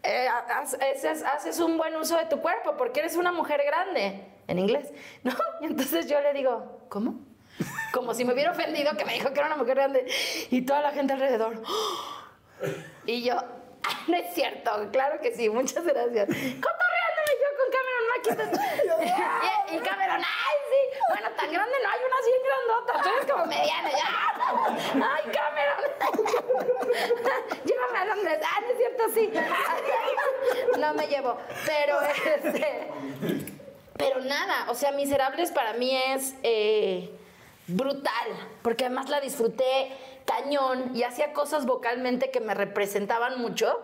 eh, 0.03 0.27
haces, 0.27 1.23
haces 1.23 1.59
un 1.59 1.77
buen 1.77 1.95
uso 1.95 2.17
de 2.17 2.25
tu 2.25 2.41
cuerpo 2.41 2.75
porque 2.77 3.01
eres 3.01 3.15
una 3.15 3.31
mujer 3.31 3.61
grande. 3.65 4.25
En 4.47 4.57
inglés, 4.57 4.91
¿no? 5.23 5.33
Y 5.61 5.65
entonces 5.65 6.07
yo 6.07 6.19
le 6.19 6.33
digo: 6.33 6.80
¿Cómo? 6.91 7.15
Como 7.93 8.13
si 8.13 8.25
me 8.25 8.33
hubiera 8.33 8.51
ofendido 8.51 8.97
que 8.97 9.05
me 9.05 9.13
dijo 9.13 9.31
que 9.31 9.39
era 9.39 9.47
una 9.47 9.55
mujer 9.55 9.75
grande. 9.75 10.05
Y 10.49 10.63
toda 10.63 10.81
la 10.81 10.91
gente 10.91 11.13
alrededor. 11.13 11.63
Y 13.05 13.23
yo, 13.23 13.35
no 14.07 14.17
es 14.17 14.33
cierto, 14.33 14.89
claro 14.91 15.21
que 15.21 15.33
sí, 15.33 15.49
muchas 15.49 15.85
gracias. 15.85 16.27
Cotorreándome 16.27 17.31
yo 17.39 17.47
con 17.57 17.67
Cameron 17.71 18.05
McIntosh. 18.11 18.59
y, 19.71 19.79
Cameron, 19.79 20.17
ay, 20.17 20.57
sí, 20.69 20.81
bueno, 21.11 21.29
tan 21.37 21.53
grande 21.53 21.75
no, 21.81 21.89
hay 21.89 21.99
unas 22.09 22.25
bien 22.25 22.41
grandotas, 22.43 23.01
tú 23.03 23.09
eres 23.09 23.31
como 23.31 23.45
mediana, 23.45 23.89
ya. 23.89 24.09
Ay, 25.15 25.23
Cameron. 25.31 25.81
Llévame 27.63 27.97
a 27.99 28.05
Londres, 28.05 28.39
ah, 28.43 28.59
no 28.59 28.67
es 28.67 28.77
cierto, 28.77 29.03
sí. 29.13 29.31
no 30.77 30.93
me 30.93 31.07
llevo, 31.07 31.37
pero 31.65 32.01
este, 32.01 32.91
pero 34.01 34.19
nada, 34.21 34.65
o 34.69 34.75
sea, 34.75 34.91
Miserables 34.91 35.51
para 35.51 35.73
mí 35.73 35.95
es 35.95 36.35
eh, 36.41 37.11
brutal, 37.67 38.11
porque 38.63 38.85
además 38.85 39.09
la 39.09 39.21
disfruté 39.21 39.91
cañón 40.25 40.95
y 40.95 41.03
hacía 41.03 41.33
cosas 41.33 41.65
vocalmente 41.65 42.31
que 42.31 42.39
me 42.39 42.53
representaban 42.55 43.39
mucho. 43.39 43.79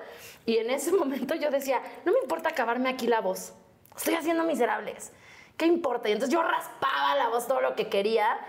Y 0.45 0.57
en 0.57 0.71
ese 0.71 0.91
momento 1.01 1.35
yo 1.35 1.51
decía, 1.51 1.81
no 2.03 2.13
me 2.13 2.19
importa 2.19 2.49
acabarme 2.49 2.89
aquí 2.89 3.05
la 3.05 3.21
voz, 3.21 3.53
estoy 3.95 4.15
haciendo 4.15 4.43
miserables. 4.43 5.11
¿Qué 5.55 5.65
importa? 5.65 6.09
Y 6.09 6.13
entonces 6.13 6.33
yo 6.33 6.41
raspaba 6.41 7.15
la 7.15 7.29
voz 7.29 7.47
todo 7.47 7.61
lo 7.61 7.75
que 7.75 7.87
quería 7.87 8.39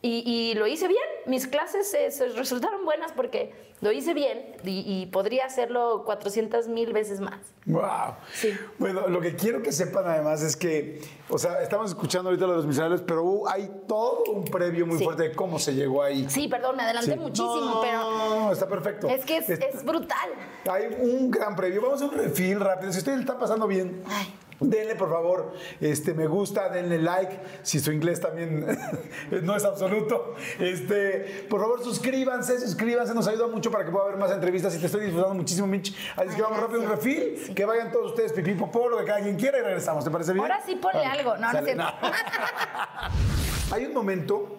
y, 0.00 0.52
lo 0.56 0.66
hice 0.66 0.86
bien. 0.86 1.04
Mis 1.24 1.46
clases 1.46 1.90
se, 1.90 2.10
se 2.10 2.28
resultaron 2.28 2.84
buenas 2.84 3.12
porque 3.12 3.54
lo 3.84 3.92
hice 3.92 4.14
bien 4.14 4.56
y, 4.64 4.80
y 5.02 5.06
podría 5.06 5.44
hacerlo 5.44 6.02
400 6.06 6.68
mil 6.68 6.92
veces 6.94 7.20
más. 7.20 7.38
Wow. 7.66 8.14
Sí. 8.32 8.50
Bueno, 8.78 9.08
lo 9.08 9.20
que 9.20 9.36
quiero 9.36 9.62
que 9.62 9.72
sepan 9.72 10.06
además 10.06 10.42
es 10.42 10.56
que, 10.56 11.02
o 11.28 11.36
sea, 11.38 11.62
estamos 11.62 11.90
escuchando 11.90 12.30
ahorita 12.30 12.46
lo 12.46 12.52
de 12.52 12.56
los 12.58 12.66
miserables, 12.66 13.02
pero 13.06 13.46
hay 13.48 13.70
todo 13.86 14.24
un 14.32 14.44
previo 14.46 14.86
muy 14.86 14.96
Sí. 14.98 15.04
fuerte 15.04 15.24
de 15.24 15.32
cómo 15.32 15.58
se 15.58 15.74
llegó 15.74 16.02
ahí. 16.02 16.26
Sí, 16.30 16.48
perdón, 16.48 16.76
me 16.76 16.82
adelanté 16.82 17.12
Sí. 17.12 17.18
muchísimo, 17.18 17.60
No, 17.60 17.80
pero 17.82 18.00
No, 18.40 18.52
está 18.52 18.66
perfecto. 18.66 19.06
es 19.08 19.24
que 19.24 19.36
es, 19.38 19.84
brutal. 19.84 20.30
Hay 20.70 20.84
un 21.00 21.30
gran 21.30 21.54
previo. 21.54 21.82
Vamos 21.82 22.00
a 22.00 22.06
un 22.06 22.12
refil 22.12 22.58
rápido. 22.60 22.90
Si 22.92 22.98
usted 22.98 23.14
le 23.14 23.20
está 23.20 23.38
pasando 23.38 23.66
bien, 23.66 24.02
Ay. 24.08 24.34
Denle 24.60 24.94
por 24.94 25.10
favor 25.10 25.52
este 25.80 26.14
me 26.14 26.26
gusta, 26.26 26.68
denle 26.68 26.98
like. 26.98 27.38
Si 27.62 27.80
su 27.80 27.92
inglés 27.92 28.20
también 28.20 28.66
no 29.42 29.56
es 29.56 29.64
absoluto, 29.64 30.34
este, 30.58 31.46
por 31.50 31.60
favor 31.60 31.82
suscríbanse, 31.82 32.58
suscríbanse. 32.60 33.14
Nos 33.14 33.26
ayuda 33.28 33.46
mucho 33.48 33.70
para 33.70 33.84
que 33.84 33.90
pueda 33.90 34.04
haber 34.06 34.16
más 34.18 34.30
entrevistas 34.30 34.74
y 34.74 34.78
te 34.78 34.86
estoy 34.86 35.02
disfrutando 35.02 35.34
muchísimo, 35.34 35.66
Mitch. 35.66 35.94
Así 36.16 36.34
que 36.36 36.42
vamos 36.42 36.60
rápido 36.60 36.80
un 36.80 36.88
refil. 36.88 37.52
Que 37.54 37.64
vayan 37.64 37.90
todos 37.92 38.10
ustedes 38.10 38.32
pipí 38.32 38.54
popó, 38.54 38.88
lo 38.88 38.98
que 38.98 39.04
cada 39.04 39.20
quien 39.20 39.36
quiera 39.36 39.58
y 39.58 39.62
regresamos. 39.62 40.04
¿Te 40.04 40.10
parece 40.10 40.32
bien? 40.32 40.42
Ahora 40.44 40.60
sí 40.64 40.76
ponle 40.76 41.00
Vale. 41.00 41.18
algo. 41.20 41.34
No, 41.36 41.40
no 41.46 41.52
Sale. 41.52 41.70
es 41.72 41.76
cierto. 41.76 41.92
Hay 43.72 43.86
un 43.86 43.94
momento 43.94 44.56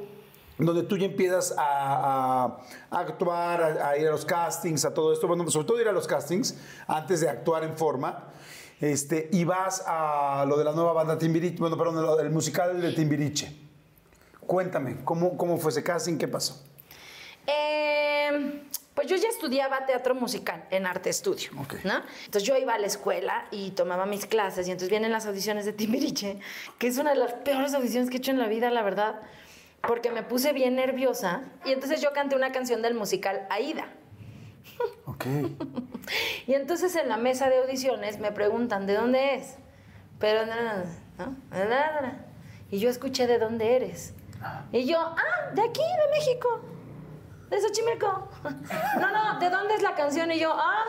donde 0.58 0.84
tú 0.84 0.98
ya 0.98 1.06
empiezas 1.06 1.54
a, 1.58 2.46
a- 2.46 2.62
a 2.90 3.00
actuar, 3.00 3.62
a, 3.62 3.90
a 3.90 3.98
ir 3.98 4.08
a 4.08 4.12
los 4.12 4.26
castings, 4.26 4.86
a 4.86 4.94
todo 4.94 5.12
esto, 5.12 5.28
bueno, 5.28 5.50
sobre 5.52 5.68
todo 5.68 5.82
ir 5.82 5.88
a 5.88 5.92
los 5.92 6.08
castings 6.08 6.56
antes 6.88 7.20
de 7.22 7.30
actuar 7.30 7.64
en 7.64 7.78
forma, 7.78 8.30
este, 8.82 9.30
y 9.32 9.44
vas 9.46 9.84
a 9.86 10.46
lo 10.48 10.58
de 10.58 10.64
la 10.64 10.72
nueva 10.74 10.94
banda 10.94 11.18
Timbiriche, 11.18 11.58
bueno, 11.58 11.78
perdón, 11.78 12.18
del 12.18 12.30
musical 12.30 12.82
de 12.82 12.92
Timbiriche. 12.94 13.56
Cuéntame, 14.46 14.98
¿cómo, 15.04 15.38
cómo 15.38 15.58
fue 15.58 15.72
ese 15.72 15.84
casting? 15.84 16.18
¿Qué 16.18 16.28
pasó? 16.28 16.64
Eh, 17.48 18.62
pues 18.94 19.08
yo 19.08 19.16
ya 19.16 19.28
estudiaba 19.30 19.86
teatro 19.86 20.16
musical 20.16 20.66
en 20.72 20.86
arte 20.86 21.10
estudio, 21.10 21.50
Ok. 21.60 21.76
¿no? 21.84 22.02
Entonces 22.26 22.44
yo 22.44 22.56
iba 22.58 22.74
a 22.74 22.80
la 22.80 22.88
escuela 22.88 23.46
y 23.52 23.72
tomaba 23.72 24.06
mis 24.06 24.26
clases 24.26 24.68
y 24.68 24.72
entonces 24.72 24.90
vienen 24.90 25.12
las 25.12 25.26
audiciones 25.26 25.66
de 25.66 25.74
Timbiriche, 25.74 26.40
que 26.78 26.88
es 26.88 26.98
una 26.98 27.12
de 27.12 27.18
las 27.18 27.34
peores 27.34 27.74
audiciones 27.74 28.10
que 28.10 28.18
he 28.18 28.20
hecho 28.20 28.32
en 28.32 28.40
la 28.40 28.48
vida, 28.48 28.70
la 28.72 28.84
verdad, 28.84 29.20
porque 29.88 30.12
me 30.12 30.24
puse 30.24 30.54
bien 30.54 30.76
nerviosa 30.76 31.44
y 31.66 31.72
entonces 31.72 32.02
yo 32.02 32.14
canté 32.14 32.36
una 32.36 32.52
canción 32.52 32.82
del 32.82 32.94
musical 32.94 33.46
Aida. 33.50 33.88
Ok. 35.06 35.26
Y 36.48 36.54
entonces 36.54 36.96
en 36.96 37.10
la 37.10 37.18
mesa 37.18 37.50
de 37.50 37.58
audiciones 37.58 38.20
me 38.20 38.32
preguntan, 38.32 38.86
¿de 38.86 38.94
dónde 38.94 39.34
es? 39.34 39.56
Pero, 40.20 40.46
no, 40.46 40.56
no, 40.56 41.26
no. 41.26 41.36
Y 42.70 42.78
yo 42.78 42.90
escuché, 42.90 43.26
¿de 43.26 43.40
dónde 43.40 43.76
eres? 43.76 44.14
Y 44.72 44.86
yo, 44.86 45.00
ah, 45.00 45.52
de 45.54 45.62
aquí, 45.64 45.82
de 45.82 46.12
México, 46.12 46.62
de 47.50 47.62
Xochimilco. 47.62 48.30
No, 49.00 49.12
no, 49.12 49.40
¿de 49.40 49.50
dónde 49.50 49.76
es 49.76 49.82
la 49.82 49.96
canción? 49.96 50.32
Y 50.32 50.40
yo, 50.40 50.54
ah, 50.54 50.86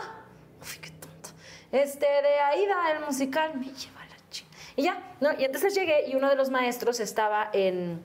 uy, 0.61 0.77
qué 0.81 0.91
tonto. 0.91 1.29
Este, 1.71 2.05
de 2.05 2.39
Aida, 2.39 2.91
el 2.91 3.05
musical, 3.05 3.57
me 3.57 3.65
lleva 3.65 4.05
la 4.05 4.29
chingada. 4.29 4.57
Y 4.75 4.83
ya, 4.83 5.15
¿no? 5.19 5.29
Y 5.39 5.45
entonces 5.45 5.73
llegué 5.73 6.07
y 6.07 6.15
uno 6.15 6.29
de 6.29 6.35
los 6.35 6.49
maestros 6.49 6.99
estaba 6.99 7.49
en, 7.53 8.03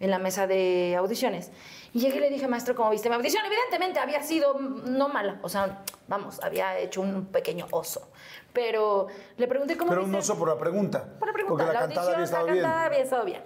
en 0.00 0.10
la 0.10 0.18
mesa 0.18 0.46
de 0.46 0.96
audiciones. 0.98 1.50
Y 1.92 2.00
llegué 2.00 2.18
y 2.18 2.20
le 2.20 2.30
dije, 2.30 2.46
maestro, 2.46 2.74
¿cómo 2.74 2.90
viste 2.90 3.08
mi 3.08 3.16
audición? 3.16 3.44
Evidentemente 3.44 3.98
había 3.98 4.22
sido 4.22 4.54
no 4.58 5.08
mala, 5.08 5.40
o 5.42 5.48
sea, 5.48 5.82
vamos, 6.06 6.40
había 6.42 6.78
hecho 6.78 7.00
un 7.00 7.26
pequeño 7.26 7.66
oso. 7.72 8.08
Pero 8.52 9.08
le 9.36 9.46
pregunté 9.48 9.76
cómo 9.76 9.90
Pero 9.90 10.04
un 10.04 10.14
oso 10.14 10.38
por 10.38 10.48
la 10.48 10.58
pregunta. 10.58 11.04
por 11.18 11.28
la 11.28 11.34
pregunta. 11.34 11.64
Porque 11.64 11.72
la, 11.72 11.72
la 11.72 11.86
cantada 11.86 12.06
había 12.06 12.16
audición, 12.18 12.24
estado 12.24 12.46
la 12.46 12.52
bien. 12.52 12.64
cantada 12.64 12.84
había 12.86 12.98
estado 13.00 13.24
bien. 13.24 13.42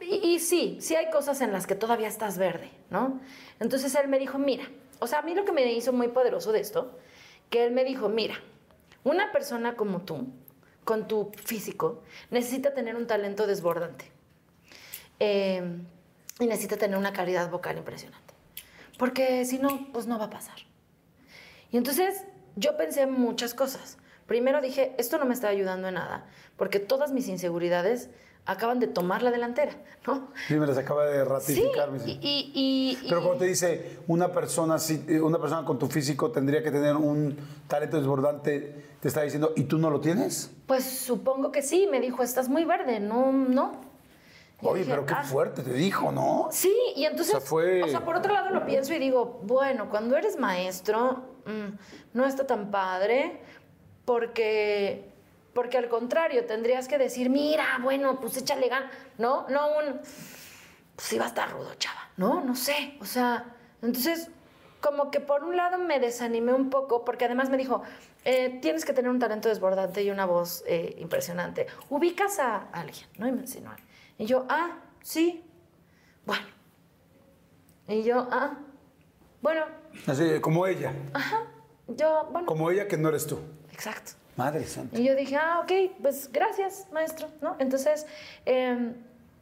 Y, 0.00 0.34
y 0.34 0.38
sí, 0.38 0.78
sí 0.80 0.94
hay 0.96 1.10
cosas 1.10 1.40
en 1.40 1.52
las 1.52 1.66
que 1.66 1.74
todavía 1.74 2.08
estás 2.08 2.38
verde, 2.38 2.70
¿no? 2.90 3.20
Entonces 3.58 3.94
él 3.96 4.08
me 4.08 4.18
dijo, 4.18 4.38
mira, 4.38 4.64
o 5.00 5.06
sea, 5.06 5.20
a 5.20 5.22
mí 5.22 5.34
lo 5.34 5.44
que 5.44 5.52
me 5.52 5.72
hizo 5.72 5.92
muy 5.92 6.08
poderoso 6.08 6.52
de 6.52 6.60
esto, 6.60 6.96
que 7.50 7.64
él 7.64 7.72
me 7.72 7.84
dijo, 7.84 8.08
mira, 8.08 8.36
una 9.02 9.32
persona 9.32 9.74
como 9.76 10.02
tú, 10.02 10.28
con 10.84 11.08
tu 11.08 11.32
físico, 11.44 12.02
necesita 12.30 12.74
tener 12.74 12.94
un 12.96 13.06
talento 13.06 13.46
desbordante. 13.46 14.10
Eh, 15.20 15.62
y 16.40 16.46
necesita 16.46 16.76
tener 16.76 16.96
una 16.98 17.12
calidad 17.12 17.50
vocal 17.50 17.78
impresionante. 17.78 18.34
Porque 18.98 19.44
si 19.44 19.58
no, 19.58 19.88
pues 19.92 20.06
no 20.06 20.18
va 20.18 20.26
a 20.26 20.30
pasar. 20.30 20.56
Y 21.70 21.76
entonces 21.76 22.22
yo 22.56 22.76
pensé 22.76 23.06
muchas 23.06 23.54
cosas. 23.54 23.98
Primero 24.26 24.60
dije, 24.60 24.94
esto 24.98 25.18
no 25.18 25.26
me 25.26 25.34
está 25.34 25.48
ayudando 25.48 25.88
en 25.88 25.94
nada, 25.94 26.26
porque 26.56 26.78
todas 26.80 27.12
mis 27.12 27.28
inseguridades 27.28 28.08
acaban 28.46 28.78
de 28.78 28.86
tomar 28.86 29.22
la 29.22 29.30
delantera, 29.30 29.72
¿no? 30.06 30.28
Sí, 30.48 30.54
me 30.54 30.66
las 30.66 30.76
acaba 30.78 31.06
de 31.06 31.22
Sí, 31.22 31.28
ratificar. 31.64 31.90
mi- 31.90 31.98
y, 32.12 32.18
y- 32.22 32.98
y- 33.04 33.08
Pero 33.08 33.22
como 33.22 33.36
te 33.36 33.46
dice, 33.46 33.98
una 34.06 34.32
persona, 34.32 34.76
eh, 35.08 35.20
una 35.20 35.38
persona 35.38 35.64
con 35.64 35.78
tu 35.78 35.88
físico 35.88 36.30
tendría 36.30 36.62
que 36.62 36.70
tener 36.70 36.94
un 36.96 37.36
talento 37.68 37.96
desbordante, 37.96 38.96
te 39.00 39.08
está 39.08 39.22
diciendo, 39.22 39.52
¿y 39.56 39.64
tú 39.64 39.78
no 39.78 39.90
lo 39.90 40.00
tienes? 40.00 40.50
pues 40.66 40.84
supongo 40.84 41.52
que 41.52 41.62
sí, 41.62 41.86
me 41.90 42.00
dijo, 42.00 42.22
estás 42.22 42.48
muy 42.48 42.64
verde, 42.64 43.00
no, 43.00 43.32
no. 43.32 43.80
Oye, 44.62 44.80
dije, 44.80 44.90
pero 44.92 45.06
qué 45.06 45.14
"Ah". 45.16 45.22
fuerte 45.24 45.62
te 45.62 45.72
dijo, 45.72 46.10
¿no? 46.12 46.48
Sí, 46.50 46.74
y 46.96 47.04
entonces, 47.04 47.34
O 47.34 47.40
sea, 47.40 47.48
fue- 47.48 47.82
o 47.82 47.88
sea, 47.88 48.04
por 48.04 48.16
otro 48.16 48.32
lado 48.32 48.50
lo 48.50 48.64
pienso 48.64 48.94
y 48.94 48.98
digo, 48.98 49.40
bueno, 49.42 49.90
cuando 49.90 50.16
eres 50.16 50.38
maestro, 50.38 51.24
mm, 51.44 51.76
no 52.16 52.24
está 52.24 52.46
tan 52.46 52.70
padre, 52.70 53.40
porque, 54.04 55.10
porque 55.52 55.78
al 55.78 55.88
contrario, 55.88 56.46
tendrías 56.46 56.88
que 56.88 56.98
decir, 56.98 57.30
mira, 57.30 57.64
bueno, 57.82 58.20
pues 58.20 58.36
échale 58.36 58.68
gan, 58.68 58.84
¿no? 59.18 59.46
No 59.48 59.68
un, 59.78 60.00
pues 60.96 61.12
iba 61.12 61.24
a 61.24 61.28
estar 61.28 61.50
rudo, 61.50 61.74
chava, 61.74 62.08
¿no? 62.16 62.42
No 62.42 62.54
sé, 62.54 62.96
o 63.00 63.04
sea, 63.04 63.44
entonces, 63.82 64.30
como 64.80 65.10
que 65.10 65.20
por 65.20 65.44
un 65.44 65.56
lado 65.56 65.78
me 65.78 65.98
desanimé 65.98 66.52
un 66.52 66.68
poco, 66.70 67.04
porque 67.04 67.24
además 67.24 67.48
me 67.48 67.56
dijo, 67.56 67.82
eh, 68.24 68.58
tienes 68.60 68.84
que 68.84 68.92
tener 68.92 69.10
un 69.10 69.18
talento 69.18 69.48
desbordante 69.48 70.02
y 70.02 70.10
una 70.10 70.26
voz 70.26 70.62
eh, 70.66 70.94
impresionante. 70.98 71.66
Ubicas 71.88 72.38
a 72.38 72.68
alguien, 72.72 73.06
¿no? 73.18 73.26
Y 73.26 73.32
me 73.32 73.40
enseñó. 73.40 73.70
Y 74.18 74.26
yo, 74.26 74.46
ah, 74.48 74.78
sí, 75.02 75.44
bueno. 76.24 76.46
Y 77.88 78.02
yo, 78.02 78.26
ah, 78.30 78.58
bueno, 79.42 79.64
Así, 80.06 80.40
como 80.40 80.66
ella. 80.66 80.92
ajá, 81.12 81.42
yo, 81.88 82.28
bueno, 82.32 82.46
Como 82.46 82.70
ella 82.70 82.88
que 82.88 82.96
no 82.96 83.08
eres 83.10 83.26
tú. 83.26 83.38
exacto. 83.72 84.12
Madre 84.36 84.64
santa. 84.64 84.98
Y 84.98 85.04
yo 85.04 85.14
dije, 85.14 85.36
ah, 85.36 85.60
ok, 85.62 85.72
pues 86.02 86.30
gracias, 86.32 86.88
maestro, 86.92 87.28
¿no? 87.40 87.54
Entonces, 87.60 88.04
em, 88.44 88.94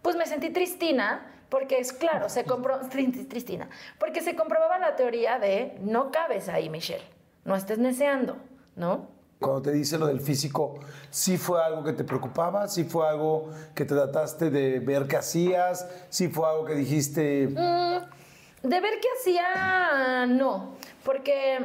pues 0.02 0.16
me 0.16 0.26
sentí 0.26 0.50
tristina, 0.50 1.26
porque 1.48 1.78
es 1.78 1.92
claro, 1.94 2.28
se 2.28 2.44
compró, 2.44 2.78
tri- 2.90 3.26
tristina, 3.28 3.68
porque 3.98 4.20
se 4.20 4.36
comprobaba 4.36 4.78
la 4.78 4.94
teoría 4.96 5.38
de 5.38 5.78
no 5.80 6.10
cabes 6.10 6.48
ahí, 6.50 6.68
Michelle, 6.68 7.04
no 7.44 7.56
estés 7.56 7.78
neceando, 7.78 8.36
¿no? 8.76 9.08
Cuando 9.43 9.62
te 9.62 9.72
dice 9.72 9.99
lo 9.99 10.07
del 10.07 10.20
físico, 10.20 10.78
¿sí 11.11 11.36
fue 11.36 11.62
algo 11.62 11.82
que 11.82 11.93
te 11.93 12.05
preocupaba? 12.05 12.68
¿Sí 12.68 12.84
fue 12.84 13.07
algo 13.09 13.51
que 13.74 13.84
te 13.84 13.95
trataste 13.95 14.51
de 14.51 14.78
ver 14.78 15.07
qué 15.09 15.16
hacías? 15.16 15.86
¿Sí 16.09 16.28
fue 16.28 16.49
algo 16.49 16.64
que 16.64 16.74
dijiste, 16.74 17.49
De 17.49 18.80
ver 18.80 19.01
qué 19.01 19.09
hacía, 19.18 20.26
no, 20.26 20.76
porque 21.05 21.59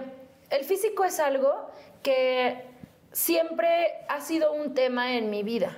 el 0.50 0.66
físico 0.66 1.06
es 1.06 1.20
algo 1.20 1.70
que 2.02 2.66
siempre 3.12 3.94
ha 4.10 4.20
sido 4.22 4.52
un 4.54 4.74
tema 4.74 5.14
en 5.14 5.30
mi 5.30 5.44
vida. 5.44 5.78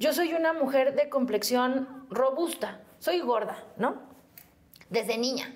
Yo 0.00 0.12
soy 0.12 0.34
una 0.34 0.52
mujer 0.52 0.96
de 0.96 1.08
complexión 1.08 2.06
robusta, 2.10 2.80
soy 2.98 3.20
gorda, 3.20 3.62
¿no? 3.76 4.02
Desde 4.88 5.16
niña. 5.16 5.54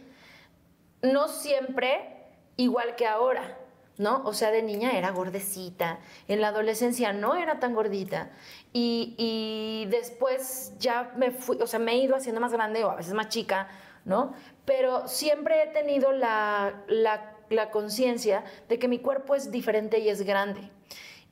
No 1.03 1.27
siempre 1.29 2.15
igual 2.57 2.95
que 2.95 3.07
ahora, 3.07 3.59
¿no? 3.99 4.23
O 4.25 4.33
sea, 4.33 4.51
de 4.51 4.63
niña 4.63 4.93
era 4.99 5.11
gordecita, 5.11 5.99
en 6.29 6.41
la 6.41 6.49
adolescencia 6.49 7.13
no 7.13 7.37
era 7.37 7.61
tan 7.61 7.75
gordita 7.75 8.31
y, 8.73 9.15
y 9.19 9.87
después 9.91 10.73
ya 10.79 11.13
me 11.17 11.31
fui, 11.31 11.59
o 11.61 11.67
sea, 11.67 11.79
me 11.79 11.93
he 11.93 11.97
ido 11.99 12.17
haciendo 12.17 12.41
más 12.41 12.53
grande 12.53 12.85
o 12.85 12.91
a 12.91 12.97
veces 12.97 13.15
más 13.15 13.29
chica, 13.29 13.69
¿no? 14.05 14.33
Pero 14.65 15.07
siempre 15.09 15.63
he 15.63 15.67
tenido 15.69 16.13
la, 16.13 16.83
la- 16.89 17.31
conciencia 17.71 18.43
de 18.69 18.81
que 18.81 18.89
mi 18.89 18.99
cuerpo 18.99 19.37
es 19.37 19.53
diferente 19.53 20.01
y 20.01 20.09
es 20.09 20.23
grande. 20.23 20.71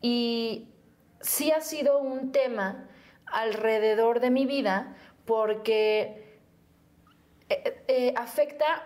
Y 0.00 0.68
sí 1.20 1.50
ha 1.50 1.60
sido 1.60 1.98
un 1.98 2.30
tema 2.30 2.86
alrededor 3.26 4.20
de 4.20 4.30
mi 4.30 4.46
vida 4.46 4.94
porque 5.24 6.38
eh, 7.48 7.82
eh, 7.88 8.14
afecta, 8.16 8.84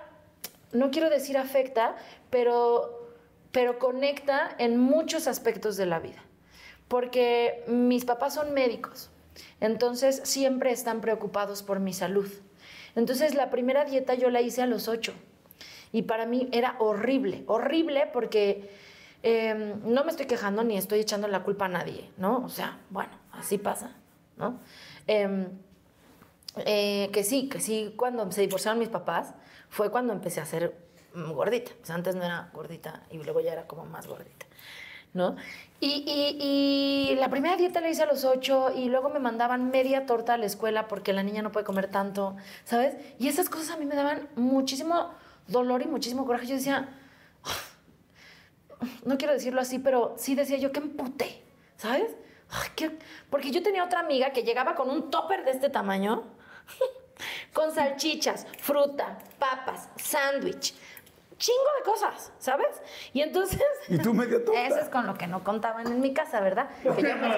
no 0.73 0.91
quiero 0.91 1.11
decir 1.11 1.37
afecta, 1.37 1.97
pero, 2.31 2.96
pero 3.57 3.79
conecta 3.79 4.55
en 4.59 4.77
muchos 4.77 5.27
aspectos 5.27 5.79
de 5.79 5.87
la 5.87 5.99
vida. 5.99 6.23
Porque 6.89 7.65
mis 7.67 8.05
papás 8.05 8.35
son 8.35 8.53
médicos, 8.53 9.09
entonces 9.61 10.21
siempre 10.25 10.73
están 10.73 11.01
preocupados 11.01 11.63
por 11.63 11.81
mi 11.81 11.95
salud. 11.95 12.31
Entonces 12.97 13.35
la 13.35 13.49
primera 13.49 13.87
dieta 13.87 14.13
yo 14.13 14.29
la 14.29 14.43
hice 14.43 14.61
a 14.61 14.67
los 14.67 14.89
ocho 14.89 15.15
y 15.91 16.03
para 16.03 16.27
mí 16.27 16.51
era 16.53 16.77
horrible, 16.81 17.45
horrible 17.47 18.07
porque 18.13 18.69
eh, 19.23 19.75
no 19.87 20.05
me 20.05 20.11
estoy 20.11 20.27
quejando 20.27 20.63
ni 20.63 20.77
estoy 20.77 21.01
echando 21.01 21.27
la 21.27 21.43
culpa 21.43 21.65
a 21.65 21.69
nadie, 21.69 22.11
¿no? 22.19 22.45
O 22.45 22.51
sea, 22.51 22.81
bueno, 22.91 23.13
así 23.33 23.57
pasa, 23.57 23.97
¿no? 24.37 24.61
Em, 25.07 25.49
eh, 26.57 27.09
que 27.11 27.25
sí, 27.25 27.49
que 27.49 27.61
sí, 27.61 27.95
cuando 27.97 28.31
se 28.33 28.43
divorciaron 28.43 28.79
mis 28.79 28.91
papás, 28.91 29.33
fue 29.71 29.91
cuando 29.91 30.13
empecé 30.13 30.43
a 30.43 30.45
mm, 30.45 30.71
gordita. 31.33 31.73
Sea, 31.83 31.95
antes 31.95 32.15
no 32.15 32.25
era 32.25 32.51
gordita 32.53 33.03
y 33.11 33.19
luego 33.19 33.41
ya 33.41 33.53
era 33.53 33.67
como 33.67 33.85
más 33.87 34.07
gordita, 34.07 34.47
¿no? 35.15 35.37
Y, 35.81 36.05
y- 37.11 37.15
la 37.17 37.29
primera 37.31 37.57
dieta 37.57 37.81
la 37.81 37.89
hice 37.91 38.03
a 38.03 38.07
los 38.07 38.25
ocho 38.25 38.71
y 38.75 38.89
luego 38.89 39.09
me 39.11 39.19
mandaban 39.19 39.71
media 39.71 40.07
torta 40.07 40.35
a 40.35 40.39
la 40.39 40.47
escuela 40.47 40.87
porque 40.89 41.13
la 41.13 41.23
niña 41.23 41.43
no 41.43 41.53
puede 41.53 41.65
comer 41.67 41.89
tanto, 41.91 42.37
¿sabes? 42.65 42.95
Y 43.19 43.29
esas 43.29 43.49
cosas 43.49 43.71
a 43.71 43.77
mí 43.79 43.87
me 43.87 43.95
daban 43.97 44.29
muchísimo 44.37 45.11
dolor 45.49 45.83
y 45.83 45.87
muchísimo 45.87 46.27
coraje. 46.27 46.47
Yo 46.47 46.55
decía, 46.57 46.89
no 49.05 49.17
quiero 49.17 49.33
decirlo 49.33 49.61
así, 49.61 49.79
pero 49.79 50.15
sí 50.19 50.35
decía 50.35 50.59
yo 50.59 50.73
que 50.73 50.81
emputé, 50.81 51.43
¿sabes? 51.77 52.11
Porque 53.31 53.51
yo 53.51 53.63
tenía 53.63 53.85
otra 53.85 54.01
amiga 54.01 54.31
que 54.31 54.43
llegaba 54.43 54.75
con 54.75 54.91
un 54.91 55.11
topper 55.11 55.45
de 55.45 55.51
este 55.53 55.69
tamaño, 55.71 56.25
con 57.53 57.73
salchichas, 57.75 58.47
fruta, 58.61 59.19
papas, 59.39 59.89
sándwich, 59.97 60.75
chingo 61.39 61.69
de 61.79 61.85
cosas, 61.85 62.33
¿sabes? 62.39 62.81
Y 63.13 63.21
entonces... 63.21 63.61
¿Y 63.89 63.99
tú 63.99 64.15
media 64.15 64.43
torta? 64.45 64.61
Eso 64.63 64.79
es 64.79 64.89
con 64.89 65.07
lo 65.07 65.15
que 65.15 65.27
no 65.27 65.45
contaban 65.45 65.87
en 65.87 66.01
mi 66.01 66.15
casa, 66.15 66.41
¿verdad? 66.41 66.69
Que 66.83 66.89
yo 67.03 67.17
me- 67.17 67.37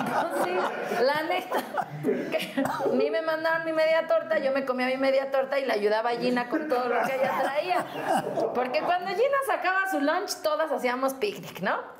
Entonces, 0.00 0.62
la 1.02 1.22
neta, 1.24 1.64
que 2.02 2.64
mí 2.94 3.10
me 3.10 3.22
mandaron 3.22 3.64
mi 3.64 3.72
media 3.72 4.06
torta, 4.06 4.38
yo 4.38 4.52
me 4.52 4.64
comía 4.64 4.86
mi 4.86 4.96
media 4.96 5.30
torta 5.30 5.58
y 5.58 5.66
le 5.66 5.72
ayudaba 5.72 6.10
a 6.10 6.16
Gina 6.16 6.48
con 6.48 6.68
todo 6.68 6.88
lo 6.88 7.02
que 7.06 7.14
ella 7.14 7.32
traía. 7.42 7.86
Porque 8.54 8.80
cuando 8.80 9.08
Gina 9.10 9.38
sacaba 9.46 9.90
su 9.90 10.00
lunch, 10.00 10.42
todas 10.42 10.70
hacíamos 10.72 11.14
picnic, 11.14 11.60
¿no? 11.60 11.98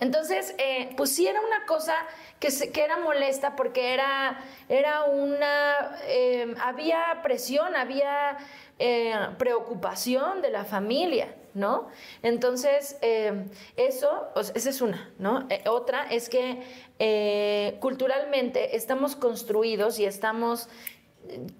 Entonces, 0.00 0.54
eh, 0.58 0.90
pues 0.96 1.14
sí 1.14 1.26
era 1.26 1.40
una 1.40 1.66
cosa 1.66 1.94
que, 2.40 2.50
se- 2.50 2.70
que 2.72 2.82
era 2.84 2.96
molesta 2.98 3.56
porque 3.56 3.94
era, 3.94 4.38
era 4.68 5.04
una... 5.04 5.98
eh, 6.06 6.54
había 6.60 7.20
presión, 7.22 7.76
había 7.76 8.36
eh, 8.78 9.14
preocupación 9.38 10.42
de 10.42 10.50
la 10.50 10.64
familia, 10.64 11.34
¿no? 11.54 11.88
Entonces, 12.22 12.96
eh, 13.02 13.44
eso, 13.76 14.28
esa 14.54 14.70
es 14.70 14.80
una, 14.80 15.10
¿no? 15.18 15.46
Eh, 15.50 15.62
otra 15.68 16.06
es 16.10 16.28
que 16.28 16.62
culturalmente 17.80 18.76
estamos 18.76 19.16
construidos 19.16 19.98
y 19.98 20.04
estamos 20.04 20.68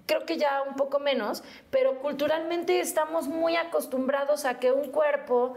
creo 0.05 0.25
que 0.27 0.37
ya 0.37 0.61
un 0.61 0.75
poco 0.75 0.99
menos, 0.99 1.43
pero 1.71 1.99
culturalmente 1.99 2.79
estamos 2.79 3.27
muy 3.27 3.55
acostumbrados 3.55 4.45
a 4.45 4.59
que 4.59 4.71
un 4.71 4.91
cuerpo 4.91 5.55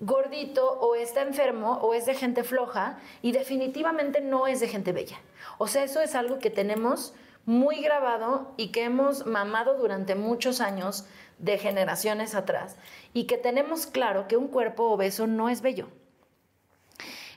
gordito 0.00 0.78
o 0.80 0.94
está 0.94 1.22
enfermo 1.22 1.74
o 1.82 1.94
es 1.94 2.06
de 2.06 2.14
gente 2.14 2.42
floja 2.42 2.98
y 3.22 3.32
definitivamente 3.32 4.20
no 4.20 4.46
es 4.46 4.60
de 4.60 4.68
gente 4.68 4.92
bella. 4.92 5.18
O 5.58 5.68
sea, 5.68 5.84
eso 5.84 6.00
es 6.00 6.14
algo 6.14 6.38
que 6.38 6.50
tenemos 6.50 7.14
muy 7.44 7.80
grabado 7.80 8.52
y 8.56 8.72
que 8.72 8.84
hemos 8.84 9.26
mamado 9.26 9.74
durante 9.74 10.14
muchos 10.14 10.60
años 10.60 11.06
de 11.38 11.58
generaciones 11.58 12.34
atrás 12.34 12.76
y 13.12 13.24
que 13.24 13.38
tenemos 13.38 13.86
claro 13.86 14.26
que 14.28 14.36
un 14.36 14.48
cuerpo 14.48 14.84
obeso 14.84 15.26
no 15.26 15.48
es 15.48 15.60
bello. 15.62 15.88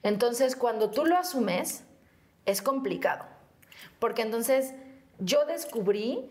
Entonces, 0.02 0.56
cuando 0.56 0.90
tú 0.90 1.06
lo 1.06 1.18
asumes, 1.18 1.86
es 2.46 2.62
complicado. 2.62 3.26
Porque 4.00 4.22
entonces 4.22 4.74
yo 5.20 5.46
descubrí 5.46 6.30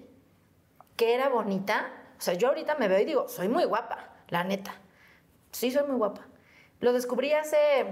que 0.96 1.14
era 1.14 1.30
bonita. 1.30 1.90
O 2.18 2.20
sea, 2.20 2.34
yo 2.34 2.48
ahorita 2.48 2.74
me 2.74 2.88
veo 2.88 3.00
y 3.00 3.06
digo, 3.06 3.28
soy 3.28 3.48
muy 3.48 3.64
guapa, 3.64 4.10
la 4.28 4.44
neta. 4.44 4.81
Sí, 5.52 5.70
soy 5.70 5.86
muy 5.86 5.96
guapa. 5.96 6.22
Lo 6.80 6.92
descubrí 6.92 7.32
hace 7.32 7.86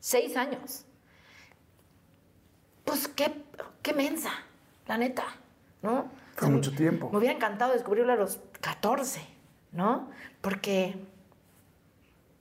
seis 0.00 0.36
años. 0.36 0.84
Pues 2.84 3.08
qué, 3.08 3.32
qué 3.82 3.92
mensa, 3.92 4.30
la 4.86 4.98
neta, 4.98 5.24
¿no? 5.82 6.10
Fue 6.34 6.48
mucho 6.48 6.74
tiempo. 6.74 7.10
Me 7.10 7.18
hubiera 7.18 7.34
encantado 7.34 7.72
descubrirlo 7.72 8.12
a 8.12 8.16
los 8.16 8.38
14, 8.60 9.20
¿no? 9.72 10.10
Porque, 10.40 10.96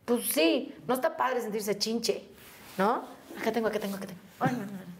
pues 0.06 0.28
sí, 0.28 0.76
no 0.88 0.93
está 0.93 1.16
padre 1.18 1.41
sentirse 1.41 1.78
chinche, 1.78 2.28
¿no? 2.78 3.08
Acá 3.39 3.51
tengo, 3.51 3.68
acá 3.68 3.80
tengo, 3.80 3.95
acá 3.95 4.08
tengo. 4.08 4.20
Ay, 4.39 4.51
no, 4.53 4.66
no, 4.66 4.72
no. 4.72 4.95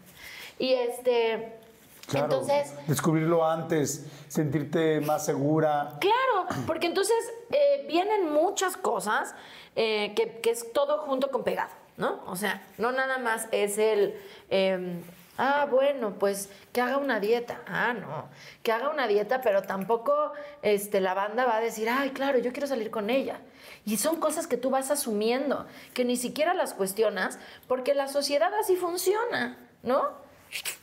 Y 0.58 0.72
este, 0.72 1.60
Claro, 2.06 2.26
entonces, 2.26 2.72
descubrirlo 2.86 3.44
antes, 3.48 4.06
sentirte 4.28 5.00
más 5.00 5.24
segura. 5.24 5.98
Claro, 6.00 6.46
porque 6.66 6.86
entonces 6.86 7.16
eh, 7.50 7.84
vienen 7.88 8.32
muchas 8.32 8.76
cosas 8.76 9.34
eh, 9.74 10.14
que, 10.14 10.40
que 10.40 10.50
es 10.50 10.72
todo 10.72 10.98
junto 10.98 11.30
con 11.30 11.42
pegado, 11.42 11.72
¿no? 11.96 12.22
O 12.26 12.36
sea, 12.36 12.64
no 12.78 12.92
nada 12.92 13.18
más 13.18 13.48
es 13.50 13.78
el, 13.78 14.14
eh, 14.50 15.02
ah, 15.38 15.66
bueno, 15.70 16.14
pues 16.18 16.48
que 16.72 16.80
haga 16.80 16.98
una 16.98 17.20
dieta. 17.20 17.60
Ah, 17.66 17.92
no, 17.92 18.28
que 18.62 18.72
haga 18.72 18.90
una 18.90 19.06
dieta, 19.06 19.40
pero 19.40 19.62
tampoco 19.62 20.32
este, 20.62 21.00
la 21.00 21.14
banda 21.14 21.44
va 21.44 21.56
a 21.56 21.60
decir, 21.60 21.88
ay, 21.88 22.10
claro, 22.10 22.38
yo 22.38 22.52
quiero 22.52 22.66
salir 22.66 22.90
con 22.90 23.10
ella. 23.10 23.40
Y 23.84 23.96
son 23.96 24.16
cosas 24.16 24.46
que 24.46 24.56
tú 24.56 24.70
vas 24.70 24.90
asumiendo, 24.90 25.66
que 25.94 26.04
ni 26.04 26.16
siquiera 26.16 26.54
las 26.54 26.74
cuestionas, 26.74 27.38
porque 27.68 27.94
la 27.94 28.08
sociedad 28.08 28.52
así 28.54 28.76
funciona, 28.76 29.58
¿no? 29.82 30.02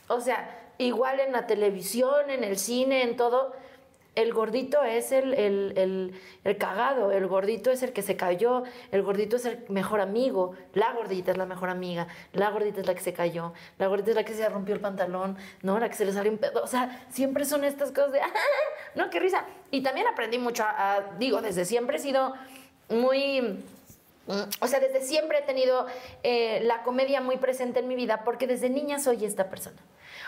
O 0.08 0.20
sea, 0.20 0.63
igual 0.78 1.20
en 1.20 1.32
la 1.32 1.46
televisión, 1.46 2.30
en 2.30 2.44
el 2.44 2.58
cine, 2.58 3.02
en 3.02 3.16
todo, 3.16 3.52
el 4.14 4.32
gordito 4.32 4.82
es 4.84 5.10
el, 5.10 5.34
el, 5.34 5.72
el- 5.76 6.20
el 6.44 6.56
cagado, 6.56 7.10
el 7.10 7.26
gordito 7.26 7.72
es 7.72 7.82
el 7.82 7.92
que 7.92 8.02
se 8.02 8.16
cayó, 8.16 8.62
el 8.92 9.02
gordito 9.02 9.34
es 9.36 9.44
el 9.44 9.64
mejor 9.68 10.00
amigo, 10.00 10.54
la 10.72 10.92
gordita 10.92 11.32
es 11.32 11.36
la 11.36 11.46
mejor 11.46 11.68
amiga, 11.68 12.06
la 12.32 12.50
gordita 12.50 12.80
es 12.80 12.86
la 12.86 12.94
que 12.94 13.00
se 13.00 13.12
cayó, 13.12 13.52
la 13.78 13.88
gordita 13.88 14.10
es 14.10 14.16
la 14.16 14.24
que 14.24 14.34
se 14.34 14.48
rompió 14.48 14.72
el 14.74 14.80
pantalón, 14.80 15.36
¿no? 15.62 15.80
La 15.80 15.88
que 15.88 15.96
se 15.96 16.04
le 16.04 16.12
salió 16.12 16.30
un 16.30 16.38
pedo. 16.38 16.62
O 16.62 16.66
sea, 16.68 17.04
siempre 17.10 17.44
son 17.44 17.64
estas 17.64 17.90
cosas 17.90 18.12
de, 18.12 18.20
¡ah! 18.22 18.32
¿no? 18.94 19.10
¡Qué 19.10 19.18
risa! 19.18 19.44
Y 19.72 19.82
también 19.82 20.06
aprendí 20.06 20.38
mucho, 20.38 20.64
digo, 21.18 21.42
desde 21.42 21.64
siempre 21.64 21.96
he 21.96 22.00
sido 22.00 22.34
muy... 22.90 23.40
mm, 24.28 24.42
O 24.60 24.66
sea, 24.68 24.78
desde 24.78 25.00
siempre 25.00 25.38
he 25.38 25.42
tenido 25.42 25.86
eh, 26.22 26.60
la 26.62 26.84
comedia 26.84 27.20
muy 27.20 27.36
presente 27.38 27.80
en 27.80 27.88
mi 27.88 27.96
vida 27.96 28.22
porque 28.24 28.46
desde 28.46 28.70
niña 28.70 29.00
soy 29.00 29.24
esta 29.24 29.48
persona. 29.50 29.76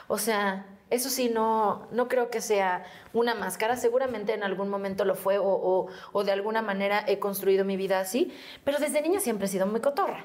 O 0.08 0.18
sea, 0.18 0.66
eso 0.90 1.08
sí, 1.10 1.28
no, 1.28 1.88
no 1.90 2.06
creo 2.08 2.30
que 2.30 2.40
sea 2.40 2.84
una 3.12 3.34
máscara. 3.34 3.76
Seguramente 3.76 4.32
en 4.34 4.42
algún 4.44 4.68
momento 4.68 5.04
lo 5.04 5.14
fue 5.14 5.38
o, 5.38 5.44
o- 5.48 5.88
o 6.12 6.24
de 6.24 6.32
alguna 6.32 6.62
manera 6.62 7.04
he 7.06 7.18
construido 7.18 7.64
mi 7.64 7.76
vida 7.76 7.98
así. 8.00 8.32
Pero 8.64 8.78
desde 8.78 9.02
niña 9.02 9.20
siempre 9.20 9.46
he 9.46 9.48
sido 9.48 9.66
muy 9.66 9.80
cotorra. 9.80 10.24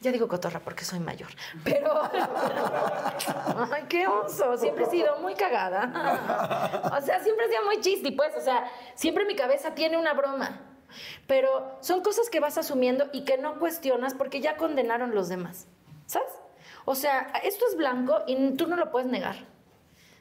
Ya 0.00 0.12
digo 0.12 0.28
cotorra 0.28 0.60
porque 0.60 0.84
soy 0.84 1.00
mayor. 1.00 1.28
Pero. 1.64 1.90
Ay, 3.72 3.84
qué 3.88 4.06
oso. 4.06 4.56
Siempre 4.58 4.84
he 4.84 4.90
sido 4.90 5.16
muy 5.20 5.34
cagada. 5.34 6.90
O 6.98 7.00
sea, 7.00 7.20
siempre 7.20 7.46
he 7.46 7.48
sido 7.48 7.64
muy 7.64 7.80
chisti, 7.80 8.10
pues. 8.10 8.34
O 8.36 8.40
sea, 8.40 8.70
siempre 8.94 9.24
mi 9.24 9.34
cabeza 9.36 9.74
tiene 9.74 9.96
una 9.96 10.12
broma. 10.12 10.60
Pero 11.26 11.78
son 11.80 12.02
cosas 12.02 12.28
que 12.28 12.38
vas 12.40 12.58
asumiendo 12.58 13.06
y 13.12 13.24
que 13.24 13.38
no 13.38 13.58
cuestionas 13.58 14.12
porque 14.14 14.40
ya 14.40 14.56
condenaron 14.56 15.14
los 15.14 15.28
demás. 15.28 15.66
¿Sabes? 16.06 16.28
O 16.84 16.94
sea, 16.94 17.32
esto 17.42 17.64
es 17.70 17.76
blanco 17.76 18.22
y 18.26 18.52
tú 18.56 18.66
no 18.66 18.76
lo 18.76 18.90
puedes 18.90 19.08
negar. 19.10 19.36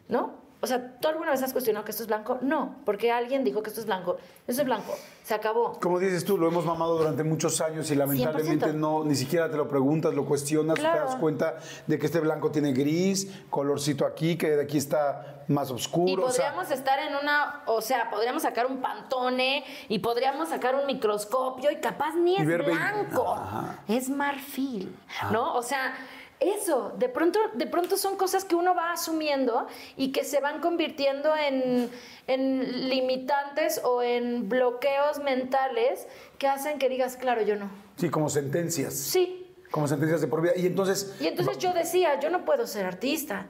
¿No? 0.07 0.41
O 0.61 0.67
sea, 0.67 0.97
¿tú 1.01 1.09
alguna 1.09 1.31
vez 1.31 1.43
has 1.43 1.51
cuestionado 1.51 1.83
que 1.83 1.91
esto 1.91 2.03
es 2.03 2.07
blanco? 2.07 2.37
No, 2.41 2.77
porque 2.85 3.11
alguien 3.11 3.43
dijo 3.43 3.61
que 3.61 3.69
esto 3.69 3.81
es 3.81 3.85
blanco. 3.85 4.15
Eso 4.47 4.61
es 4.61 4.65
blanco. 4.65 4.95
Se 5.21 5.33
acabó. 5.33 5.77
Como 5.81 5.99
dices 5.99 6.23
tú, 6.23 6.37
lo 6.37 6.47
hemos 6.47 6.65
mamado 6.65 6.97
durante 6.97 7.21
muchos 7.25 7.59
años 7.59 7.91
y 7.91 7.95
lamentablemente 7.95 8.67
100%. 8.67 8.73
no, 8.73 9.03
ni 9.03 9.15
siquiera 9.15 9.49
te 9.51 9.57
lo 9.57 9.67
preguntas, 9.67 10.13
lo 10.13 10.23
cuestionas, 10.25 10.79
Claro. 10.79 10.99
te 10.99 11.05
das 11.05 11.15
cuenta 11.17 11.57
de 11.85 11.99
que 11.99 12.05
este 12.05 12.21
blanco 12.21 12.49
tiene 12.49 12.71
gris, 12.71 13.29
colorcito 13.49 14.05
aquí, 14.05 14.37
que 14.37 14.51
de 14.51 14.63
aquí 14.63 14.77
está 14.77 15.43
más 15.49 15.69
oscuro. 15.69 16.07
Y 16.21 16.25
o 16.25 16.29
sea, 16.31 16.53
podríamos 16.53 16.71
estar 16.71 16.99
en 16.99 17.15
una, 17.17 17.63
o 17.65 17.81
sea, 17.81 18.09
podríamos 18.09 18.43
sacar 18.43 18.65
un 18.65 18.77
pantone 18.79 19.65
y 19.89 19.99
podríamos 19.99 20.47
sacar 20.47 20.75
un 20.75 20.85
microscopio 20.85 21.71
y 21.71 21.77
capaz 21.81 22.15
ni 22.15 22.37
es 22.37 22.45
blanco, 22.47 23.33
Ajá. 23.33 23.79
es 23.89 24.07
marfil, 24.09 24.95
¿no? 25.29 25.55
O 25.55 25.61
sea, 25.61 25.93
eso, 26.39 26.93
de 26.97 27.09
pronto, 27.09 27.39
de 27.53 27.67
pronto 27.67 27.97
son 27.97 28.17
cosas 28.17 28.43
que 28.45 28.55
uno 28.55 28.75
va 28.75 28.91
asumiendo 28.91 29.67
y 29.95 30.11
que 30.11 30.23
se 30.23 30.39
van 30.39 30.59
convirtiendo 30.59 31.35
en, 31.35 31.89
en 32.27 32.89
limitantes 32.89 33.81
o 33.83 34.01
en 34.01 34.49
bloqueos 34.49 35.19
mentales 35.19 36.07
que 36.37 36.47
hacen 36.47 36.79
que 36.79 36.89
digas, 36.89 37.15
claro, 37.15 37.41
yo 37.43 37.55
no. 37.55 37.69
sí, 37.97 38.09
como 38.09 38.29
sentencias. 38.29 38.93
Sí, 38.93 39.39
Como 39.71 39.87
sentencias 39.87 40.21
de 40.21 40.27
por 40.27 40.41
vida. 40.41 40.53
Y 40.55 40.65
entonces, 40.67 41.15
y 41.19 41.27
entonces 41.27 41.57
yo 41.57 41.73
decía, 41.73 42.19
yo 42.19 42.29
no 42.29 42.45
puedo 42.45 42.67
ser 42.67 42.85
artista. 42.85 43.47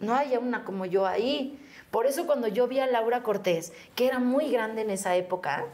No 0.00 0.14
hay 0.14 0.36
una 0.36 0.64
como 0.64 0.84
yo 0.84 1.06
ahí. 1.06 1.58
Por 1.90 2.06
eso 2.06 2.26
cuando 2.26 2.48
yo 2.48 2.66
vi 2.66 2.80
a 2.80 2.86
Laura 2.86 3.22
Cortés, 3.22 3.72
que 3.94 4.06
era 4.06 4.18
muy 4.18 4.50
grande 4.50 4.82
en 4.82 4.90
esa 4.90 5.16
época, 5.16 5.66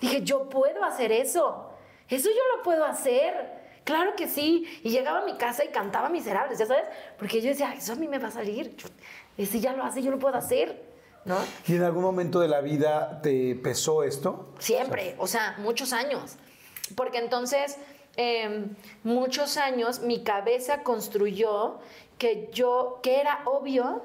dije, 0.00 0.22
yo 0.22 0.48
puedo 0.48 0.82
hacer 0.84 1.12
eso. 1.12 1.70
Eso 2.08 2.28
yo 2.30 2.56
lo 2.56 2.62
puedo 2.62 2.84
hacer. 2.84 3.63
Claro 3.84 4.16
que 4.16 4.28
sí. 4.28 4.66
Y 4.82 4.90
llegaba 4.90 5.20
a 5.20 5.24
mi 5.24 5.36
casa 5.36 5.64
y 5.64 5.68
cantaba 5.68 6.08
miserables, 6.08 6.58
¿ya 6.58 6.66
sabes? 6.66 6.86
Porque 7.18 7.40
yo 7.40 7.50
decía, 7.50 7.74
eso 7.74 7.92
a 7.92 7.96
mí 7.96 8.08
me 8.08 8.18
va 8.18 8.28
a 8.28 8.32
salir. 8.32 8.74
Y 9.36 9.46
si 9.46 9.60
ya 9.60 9.74
lo 9.74 9.84
hace, 9.84 10.02
yo 10.02 10.10
lo 10.10 10.18
puedo 10.18 10.36
hacer. 10.36 10.94
¿No? 11.24 11.38
¿y 11.66 11.76
en 11.76 11.82
algún 11.82 12.02
momento 12.02 12.38
de 12.40 12.48
la 12.48 12.60
vida 12.60 13.22
te 13.22 13.54
pesó 13.54 14.02
esto? 14.02 14.52
Siempre, 14.58 15.14
o 15.16 15.26
sea, 15.26 15.54
muchos 15.56 15.94
años. 15.94 16.36
Porque 16.96 17.16
entonces, 17.16 17.78
eh, 18.18 18.66
muchos 19.04 19.56
años, 19.56 20.00
mi 20.00 20.22
cabeza 20.22 20.82
construyó 20.82 21.78
que 22.18 22.50
yo, 22.52 23.00
que 23.02 23.20
era 23.20 23.40
obvio 23.46 24.02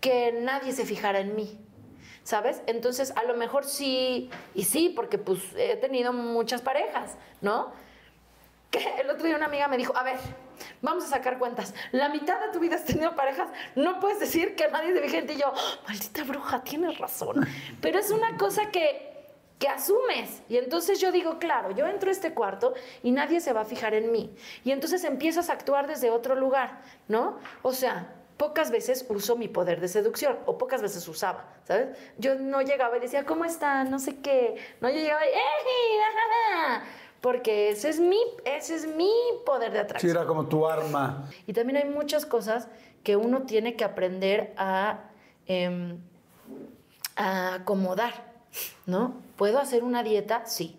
que 0.00 0.32
nadie 0.32 0.72
se 0.72 0.86
fijara 0.86 1.20
en 1.20 1.36
mí. 1.36 1.58
¿Sabes? 2.24 2.62
Entonces, 2.66 3.12
a 3.14 3.22
lo 3.22 3.36
mejor 3.36 3.64
sí, 3.64 4.30
y 4.54 4.64
sí, 4.64 4.92
porque 4.96 5.18
pues 5.18 5.40
he 5.56 5.76
tenido 5.76 6.12
muchas 6.12 6.60
parejas, 6.60 7.14
¿no? 7.40 7.72
Que 8.70 9.00
el 9.00 9.10
otro 9.10 9.26
día 9.26 9.36
una 9.36 9.46
amiga 9.46 9.68
me 9.68 9.76
dijo, 9.76 9.96
a 9.96 10.02
ver, 10.02 10.16
vamos 10.82 11.04
a 11.04 11.08
sacar 11.08 11.38
cuentas. 11.38 11.74
La 11.92 12.08
mitad 12.08 12.40
de 12.40 12.52
tu 12.52 12.58
vida 12.58 12.76
has 12.76 12.84
tenido 12.84 13.14
parejas, 13.14 13.48
no 13.74 14.00
puedes 14.00 14.20
decir 14.20 14.54
que 14.54 14.68
nadie 14.68 15.18
en 15.18 15.26
ti. 15.26 15.34
Y 15.34 15.36
yo, 15.36 15.52
maldita 15.86 16.24
bruja, 16.24 16.62
tienes 16.62 16.98
razón. 16.98 17.46
Pero 17.80 17.98
es 17.98 18.10
una 18.10 18.36
cosa 18.36 18.70
que, 18.70 19.16
que 19.58 19.68
asumes. 19.68 20.42
Y 20.48 20.56
entonces 20.56 21.00
yo 21.00 21.12
digo, 21.12 21.38
claro, 21.38 21.70
yo 21.70 21.86
entro 21.86 22.08
a 22.08 22.12
este 22.12 22.34
cuarto 22.34 22.74
y 23.02 23.12
nadie 23.12 23.40
se 23.40 23.52
va 23.52 23.62
a 23.62 23.64
fijar 23.64 23.94
en 23.94 24.10
mí. 24.12 24.34
Y 24.64 24.72
entonces 24.72 25.04
empiezas 25.04 25.50
a 25.50 25.54
actuar 25.54 25.86
desde 25.86 26.10
otro 26.10 26.34
lugar, 26.34 26.80
¿no? 27.08 27.38
O 27.62 27.72
sea, 27.72 28.12
pocas 28.36 28.70
veces 28.70 29.06
uso 29.08 29.36
mi 29.36 29.48
poder 29.48 29.80
de 29.80 29.88
seducción, 29.88 30.38
o 30.46 30.58
pocas 30.58 30.82
veces 30.82 31.06
usaba, 31.08 31.44
¿sabes? 31.64 31.96
Yo 32.18 32.34
no 32.34 32.60
llegaba 32.60 32.96
y 32.96 33.00
decía, 33.00 33.24
¿cómo 33.24 33.44
está? 33.44 33.84
No 33.84 33.98
sé 33.98 34.20
qué. 34.20 34.56
No, 34.80 34.90
llegaba 34.90 35.24
y, 35.24 35.30
¡eh! 35.30 36.80
Porque 37.20 37.70
ese 37.70 37.88
es 37.88 37.98
mi, 38.00 38.18
ese 38.44 38.74
es 38.76 38.86
mi 38.86 39.10
poder 39.44 39.72
de 39.72 39.78
Sí, 39.78 39.84
atracción. 39.84 40.10
era 40.16 40.26
como 40.26 40.46
tu 40.46 40.66
arma. 40.66 41.28
Y 41.46 41.52
también 41.52 41.76
hay 41.78 41.88
muchas 41.90 42.26
cosas 42.26 42.68
que 43.02 43.16
uno 43.16 43.42
tiene 43.42 43.74
que 43.74 43.84
aprender 43.84 44.52
a, 44.56 45.00
em, 45.46 45.98
a 47.16 47.54
acomodar, 47.54 48.32
¿no? 48.86 49.14
¿Puedo 49.36 49.58
hacer 49.58 49.82
una 49.84 50.02
dieta? 50.02 50.46
Sí. 50.46 50.76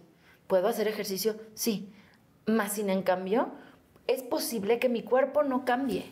¿Puedo 0.48 0.68
hacer 0.68 0.88
ejercicio? 0.88 1.36
Sí. 1.54 1.92
Más 2.46 2.74
sin 2.74 2.90
en 2.90 3.02
cambio, 3.04 3.50
es 4.08 4.24
posible 4.24 4.80
que 4.80 4.88
mi 4.90 5.04
cuerpo 5.04 5.44
no 5.44 5.66
cambie. 5.66 6.06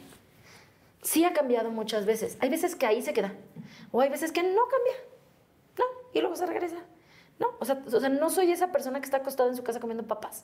Sí 1.01 1.23
ha 1.23 1.33
cambiado 1.33 1.69
muchas 1.71 2.05
veces. 2.05 2.37
Hay 2.41 2.49
veces 2.49 2.75
que 2.75 2.85
ahí 2.85 3.01
se 3.01 3.13
queda. 3.13 3.33
O 3.91 4.01
hay 4.01 4.09
veces 4.09 4.31
que 4.31 4.41
no 4.43 4.61
cambia. 4.67 4.93
No, 5.77 5.85
y 6.13 6.19
luego 6.19 6.35
se 6.35 6.45
regresa. 6.45 6.77
No, 7.39 7.47
o 7.59 7.65
sea, 7.65 7.83
o 7.85 7.99
sea, 7.99 8.09
no 8.09 8.29
soy 8.29 8.51
esa 8.51 8.71
persona 8.71 8.99
que 8.99 9.05
está 9.05 9.17
acostada 9.17 9.49
en 9.49 9.55
su 9.55 9.63
casa 9.63 9.79
comiendo 9.79 10.03
papas. 10.07 10.43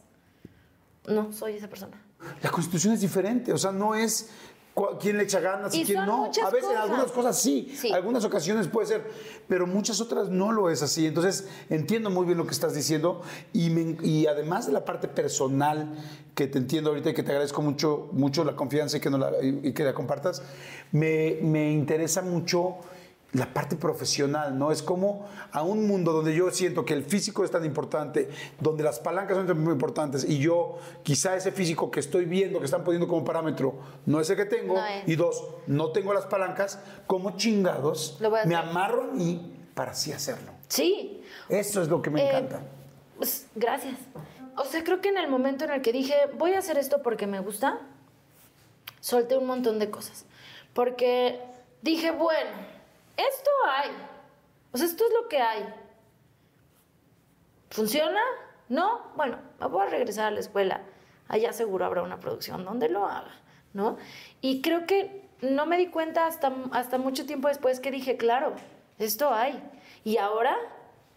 No, 1.08 1.32
soy 1.34 1.54
esa 1.54 1.68
persona. 1.68 2.00
La 2.44 2.52
constitución 2.52 2.94
es 2.94 3.02
diferente, 3.02 3.52
o 3.54 3.58
sea, 3.58 3.72
no 3.72 3.96
es 3.96 4.30
quién 5.00 5.18
le 5.18 5.24
echa 5.24 5.40
ganas 5.40 5.74
y, 5.74 5.82
Y 5.82 5.86
quién 5.86 6.06
no. 6.06 6.26
A 6.26 6.50
veces 6.50 6.70
en 6.70 6.78
algunas 6.78 7.12
cosas 7.12 7.38
sí, 7.40 7.74
Sí. 7.78 7.92
algunas 7.92 8.24
ocasiones 8.24 8.68
puede 8.68 8.88
ser, 8.88 9.10
pero 9.48 9.66
muchas 9.68 10.00
otras 10.00 10.30
no 10.30 10.52
lo 10.52 10.70
es 10.70 10.82
así. 10.84 11.08
Entonces 11.08 11.48
entiendo 11.70 12.10
muy 12.10 12.26
bien 12.26 12.38
lo 12.38 12.46
que 12.46 12.52
estás 12.52 12.74
diciendo 12.74 13.22
y, 13.52 13.70
me- 13.70 13.98
y 14.06 14.28
además 14.28 14.68
de 14.68 14.74
la 14.74 14.86
parte 14.86 15.08
personal 15.08 15.94
que 16.36 16.48
te 16.48 16.58
entiendo 16.60 16.92
ahorita 16.92 17.10
y 17.10 17.14
que 17.14 17.24
te 17.24 17.32
agradezco 17.32 17.62
mucho, 17.62 18.10
mucho 18.12 18.44
la 18.44 18.56
confianza 18.56 18.98
y 18.98 19.00
que, 19.00 19.10
la, 19.10 19.32
y 19.42 19.74
que 19.74 19.84
la 19.84 19.94
compartas, 19.94 20.42
me, 20.92 21.40
me 21.42 21.72
interesa 21.72 22.22
mucho 22.22 22.76
la 23.34 23.54
parte 23.54 23.78
profesional, 23.78 24.58
¿no? 24.60 24.72
Es 24.72 24.84
como 24.84 25.26
a 25.54 25.64
un 25.64 25.88
mundo 25.88 26.12
donde 26.12 26.36
yo 26.36 26.52
siento 26.52 26.84
que 26.84 26.94
el 26.94 27.04
físico 27.06 27.46
es 27.46 27.52
tan 27.52 27.64
importante, 27.64 28.30
donde 28.60 28.84
las 28.84 29.00
palancas 29.00 29.38
son 29.38 29.48
tan 29.48 29.60
muy 29.64 29.72
importantes 29.74 30.26
y 30.28 30.40
yo 30.40 30.78
quizá 31.04 31.36
ese 31.36 31.52
físico 31.52 31.90
que 31.92 32.02
estoy 32.02 32.26
viendo, 32.26 32.60
que 32.60 32.66
están 32.66 32.84
poniendo 32.84 33.08
como 33.08 33.24
parámetro, 33.24 33.76
no 34.06 34.20
es 34.20 34.30
el 34.30 34.36
que 34.36 34.46
tengo, 34.46 34.76
No 34.76 34.84
y 35.06 35.16
dos, 35.16 35.46
no 35.68 35.92
tengo 35.92 36.14
las 36.14 36.26
palancas, 36.26 36.80
como 37.08 37.38
chingados 37.38 38.20
me 38.46 38.56
amarro 38.56 39.04
mí 39.14 39.56
para 39.76 39.92
así 39.92 40.12
hacerlo. 40.12 40.52
Sí, 40.68 41.24
Eso 41.48 41.82
es 41.82 41.88
lo 41.88 42.02
que 42.02 42.10
me 42.10 42.22
Eh, 42.22 42.28
encanta. 42.30 42.62
Pues, 43.18 43.48
gracias. 43.56 43.96
O 44.58 44.66
sea, 44.66 44.84
creo 44.84 45.00
que 45.00 45.10
en 45.10 45.18
el 45.18 45.30
momento 45.30 45.64
en 45.64 45.72
el 45.72 45.82
que 45.82 45.92
dije, 45.94 46.14
voy 46.38 46.54
a 46.54 46.60
hacer 46.60 46.78
esto 46.78 47.02
porque 47.02 47.28
me 47.28 47.40
gusta, 47.40 47.80
solté 49.00 49.38
un 49.38 49.46
montón 49.48 49.80
de 49.80 49.90
cosas. 49.90 50.26
Porque 50.74 51.40
dije, 51.82 52.12
bueno, 52.12 52.50
esto 53.18 53.52
hay. 53.68 53.92
O 54.72 54.78
sea, 54.78 54.88
esto 54.88 55.04
es 55.06 55.14
lo 55.22 55.28
que 55.28 55.40
hay. 55.40 55.66
¿Funciona? 57.70 58.22
¿No? 58.70 59.02
Bueno, 59.16 59.38
voy 59.70 59.86
a 59.86 59.90
regresar 59.90 60.28
a 60.28 60.32
la 60.32 60.40
escuela. 60.40 60.82
Allá 61.28 61.54
seguro 61.54 61.86
habrá 61.86 62.04
una 62.04 62.20
producción 62.20 62.66
donde 62.66 62.90
lo 62.90 63.06
haga, 63.06 63.32
¿no? 63.74 63.98
Y 64.42 64.62
creo 64.62 64.86
que 64.86 65.30
no 65.42 65.66
me 65.66 65.78
di 65.78 65.88
cuenta 65.88 66.28
hasta, 66.28 66.54
hasta 66.72 66.98
mucho 66.98 67.26
tiempo 67.26 67.48
después 67.48 67.80
que 67.80 67.92
dije, 67.92 68.18
claro, 68.18 68.54
esto 69.00 69.34
hay. 69.34 69.62
Y 70.04 70.18
ahora, 70.18 70.56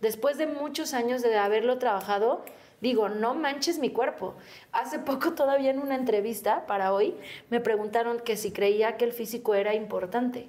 después 0.00 0.38
de 0.38 0.46
muchos 0.46 0.94
años 0.94 1.22
de 1.22 1.36
haberlo 1.36 1.78
trabajado, 1.78 2.44
digo, 2.80 3.08
no 3.08 3.34
manches 3.34 3.78
mi 3.78 3.90
cuerpo. 3.90 4.34
Hace 4.72 4.98
poco 5.00 5.32
todavía 5.34 5.70
en 5.70 5.80
una 5.80 5.96
entrevista 5.96 6.66
para 6.66 6.92
hoy 6.92 7.16
me 7.50 7.60
preguntaron 7.60 8.20
que 8.20 8.36
si 8.36 8.52
creía 8.52 8.96
que 8.96 9.04
el 9.04 9.12
físico 9.12 9.54
era 9.54 9.74
importante 9.74 10.48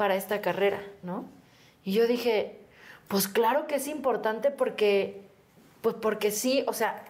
para 0.00 0.14
esta 0.14 0.40
carrera, 0.40 0.82
¿no? 1.02 1.26
Y 1.84 1.92
yo 1.92 2.06
dije, 2.06 2.58
pues 3.06 3.28
claro 3.28 3.66
que 3.66 3.74
es 3.74 3.86
importante 3.86 4.50
porque, 4.50 5.20
pues 5.82 5.94
porque 6.00 6.30
sí, 6.30 6.64
o 6.66 6.72
sea, 6.72 7.04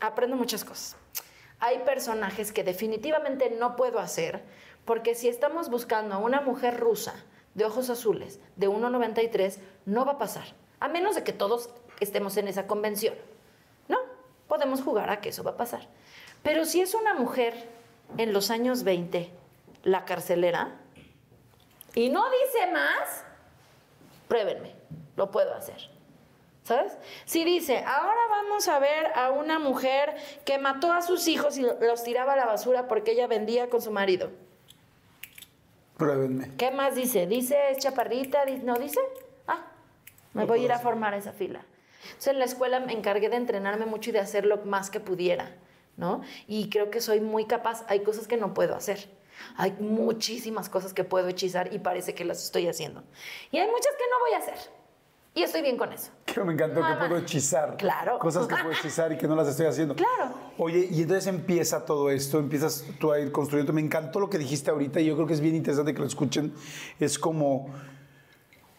aprendo 0.00 0.34
muchas 0.34 0.64
cosas. 0.64 0.96
Hay 1.58 1.80
personajes 1.80 2.52
que 2.52 2.64
definitivamente 2.64 3.50
no 3.50 3.76
puedo 3.76 3.98
hacer, 3.98 4.42
porque 4.86 5.14
si 5.14 5.28
estamos 5.28 5.68
buscando 5.68 6.14
a 6.14 6.18
una 6.18 6.40
mujer 6.40 6.80
rusa 6.80 7.22
de 7.52 7.66
ojos 7.66 7.90
azules, 7.90 8.40
de 8.56 8.70
1,93, 8.70 9.58
no 9.84 10.06
va 10.06 10.12
a 10.12 10.18
pasar. 10.18 10.46
A 10.78 10.88
menos 10.88 11.16
de 11.16 11.22
que 11.22 11.34
todos 11.34 11.68
estemos 12.00 12.38
en 12.38 12.48
esa 12.48 12.66
convención. 12.66 13.14
¿No? 13.88 13.98
Podemos 14.48 14.80
jugar 14.80 15.10
a 15.10 15.20
que 15.20 15.28
eso 15.28 15.44
va 15.44 15.50
a 15.50 15.56
pasar. 15.58 15.86
Pero 16.42 16.64
si 16.64 16.80
es 16.80 16.94
una 16.94 17.12
mujer 17.12 17.68
en 18.16 18.32
los 18.32 18.50
años 18.50 18.84
20, 18.84 19.28
la 19.84 20.06
carcelera, 20.06 20.80
y 21.94 22.08
no 22.08 22.24
dice 22.30 22.70
más, 22.72 23.24
pruébenme, 24.28 24.74
lo 25.16 25.30
puedo 25.30 25.54
hacer. 25.54 25.90
¿Sabes? 26.62 26.92
Si 27.24 27.44
dice, 27.44 27.78
ahora 27.78 28.20
vamos 28.28 28.68
a 28.68 28.78
ver 28.78 29.06
a 29.16 29.30
una 29.32 29.58
mujer 29.58 30.14
que 30.44 30.58
mató 30.58 30.92
a 30.92 31.02
sus 31.02 31.26
hijos 31.26 31.56
y 31.58 31.62
los 31.62 32.04
tiraba 32.04 32.34
a 32.34 32.36
la 32.36 32.46
basura 32.46 32.86
porque 32.86 33.12
ella 33.12 33.26
vendía 33.26 33.70
con 33.70 33.80
su 33.80 33.90
marido. 33.90 34.30
Pruébenme. 35.96 36.52
¿Qué 36.56 36.70
más 36.70 36.94
dice? 36.94 37.26
¿Dice 37.26 37.70
es 37.70 37.78
chaparrita? 37.78 38.44
¿No 38.62 38.76
dice? 38.76 39.00
Ah, 39.46 39.66
me 40.32 40.44
voy 40.44 40.60
a 40.60 40.64
ir 40.64 40.72
a 40.72 40.78
formar 40.78 41.14
esa 41.14 41.32
fila. 41.32 41.64
Entonces 42.04 42.32
en 42.32 42.38
la 42.38 42.44
escuela 42.44 42.80
me 42.80 42.92
encargué 42.92 43.28
de 43.28 43.36
entrenarme 43.36 43.86
mucho 43.86 44.10
y 44.10 44.12
de 44.12 44.20
hacer 44.20 44.46
lo 44.46 44.58
más 44.58 44.90
que 44.90 45.00
pudiera, 45.00 45.50
¿no? 45.96 46.22
Y 46.46 46.70
creo 46.70 46.90
que 46.90 47.00
soy 47.00 47.20
muy 47.20 47.46
capaz. 47.46 47.84
Hay 47.88 48.00
cosas 48.00 48.28
que 48.28 48.36
no 48.36 48.54
puedo 48.54 48.74
hacer. 48.74 49.08
Hay 49.56 49.72
muchísimas 49.80 50.68
cosas 50.68 50.92
que 50.94 51.04
puedo 51.04 51.28
hechizar 51.28 51.72
y 51.72 51.78
parece 51.78 52.14
que 52.14 52.24
las 52.24 52.42
estoy 52.44 52.66
haciendo. 52.68 53.02
Y 53.50 53.58
hay 53.58 53.68
muchas 53.70 53.92
que 53.96 54.04
no 54.10 54.18
voy 54.20 54.34
a 54.34 54.38
hacer. 54.38 54.80
Y 55.32 55.44
estoy 55.44 55.62
bien 55.62 55.76
con 55.76 55.92
eso. 55.92 56.10
Que 56.26 56.42
me 56.42 56.52
encantó 56.52 56.76
que 56.76 56.80
Nada. 56.80 57.06
puedo 57.06 57.20
hechizar. 57.20 57.76
Claro. 57.76 58.18
Cosas 58.18 58.48
que 58.48 58.56
puedo 58.56 58.72
hechizar 58.72 59.12
y 59.12 59.16
que 59.16 59.28
no 59.28 59.36
las 59.36 59.46
estoy 59.46 59.66
haciendo. 59.66 59.94
Claro. 59.94 60.34
Oye, 60.58 60.88
y 60.90 61.02
entonces 61.02 61.28
empieza 61.28 61.84
todo 61.84 62.10
esto, 62.10 62.40
empiezas 62.40 62.84
tú 62.98 63.12
a 63.12 63.20
ir 63.20 63.30
construyendo. 63.30 63.72
Me 63.72 63.80
encantó 63.80 64.18
lo 64.18 64.28
que 64.28 64.38
dijiste 64.38 64.70
ahorita 64.72 65.00
y 65.00 65.06
yo 65.06 65.14
creo 65.14 65.28
que 65.28 65.34
es 65.34 65.40
bien 65.40 65.54
interesante 65.54 65.94
que 65.94 66.00
lo 66.00 66.06
escuchen. 66.06 66.52
Es 66.98 67.16
como 67.16 67.68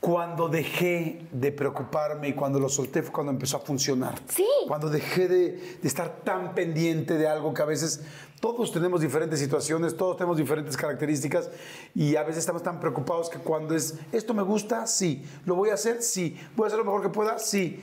cuando 0.02 0.50
dejé 0.50 1.28
de 1.32 1.52
preocuparme 1.52 2.28
y 2.30 2.34
cuando 2.34 2.60
lo 2.60 2.68
solté 2.68 3.02
fue 3.04 3.14
cuando 3.14 3.32
empezó 3.32 3.58
a 3.58 3.60
funcionar. 3.62 4.16
Sí. 4.28 4.48
Cuando 4.68 4.90
dejé 4.90 5.28
de, 5.30 5.52
de 5.82 5.88
estar 5.88 6.18
tan 6.24 6.54
pendiente 6.54 7.14
de 7.18 7.28
algo 7.28 7.54
que 7.54 7.62
a 7.62 7.66
veces 7.66 8.02
todos 8.42 8.72
tenemos 8.74 9.00
diferentes 9.00 9.40
situaciones, 9.40 9.96
todos 9.96 10.18
tenemos 10.18 10.36
diferentes 10.36 10.76
características 10.76 11.50
y 11.96 12.16
a 12.18 12.24
veces 12.24 12.40
estamos 12.40 12.64
tan 12.64 12.80
preocupados 12.80 13.30
que 13.30 13.38
cuando 13.40 13.76
es, 13.76 13.96
esto 14.12 14.34
me 14.34 14.42
gusta, 14.42 14.88
sí, 14.88 15.24
lo 15.46 15.56
voy 15.56 15.70
a 15.70 15.76
hacer, 15.76 16.02
sí, 16.02 16.38
voy 16.56 16.66
a 16.66 16.68
hacer 16.68 16.80
lo 16.80 16.86
mejor 16.86 17.02
que 17.04 17.10
pueda, 17.10 17.40
sí. 17.40 17.80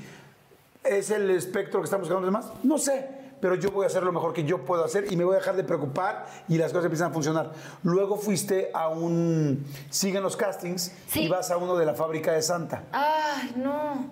¿Es 0.84 1.11
el 1.11 1.30
espectro 1.30 1.80
que 1.80 1.84
estamos 1.84 2.09
buscando 2.09 2.26
los 2.26 2.42
demás? 2.42 2.52
No 2.64 2.76
sé, 2.78 3.09
pero 3.40 3.54
yo 3.54 3.70
voy 3.70 3.84
a 3.84 3.86
hacer 3.86 4.02
lo 4.02 4.12
mejor 4.12 4.32
que 4.32 4.42
yo 4.44 4.64
puedo 4.64 4.84
hacer 4.84 5.12
y 5.12 5.16
me 5.16 5.24
voy 5.24 5.34
a 5.34 5.38
dejar 5.38 5.54
de 5.54 5.62
preocupar 5.64 6.26
y 6.48 6.59
las 6.59 6.72
cosas 6.72 6.86
empiezan 6.86 7.11
a 7.11 7.14
funcionar. 7.14 7.52
Luego 7.84 8.16
fuiste 8.16 8.70
a 8.74 8.88
un... 8.88 9.64
Siguen 9.90 10.22
los 10.24 10.36
castings 10.36 10.92
Sí. 11.09 11.22
y 11.24 11.28
vas 11.28 11.50
a 11.52 11.56
uno 11.56 11.76
de 11.76 11.86
la 11.86 11.94
fábrica 11.94 12.32
de 12.32 12.42
Santa. 12.42 12.82
Ay, 12.90 13.52
no. 13.56 14.06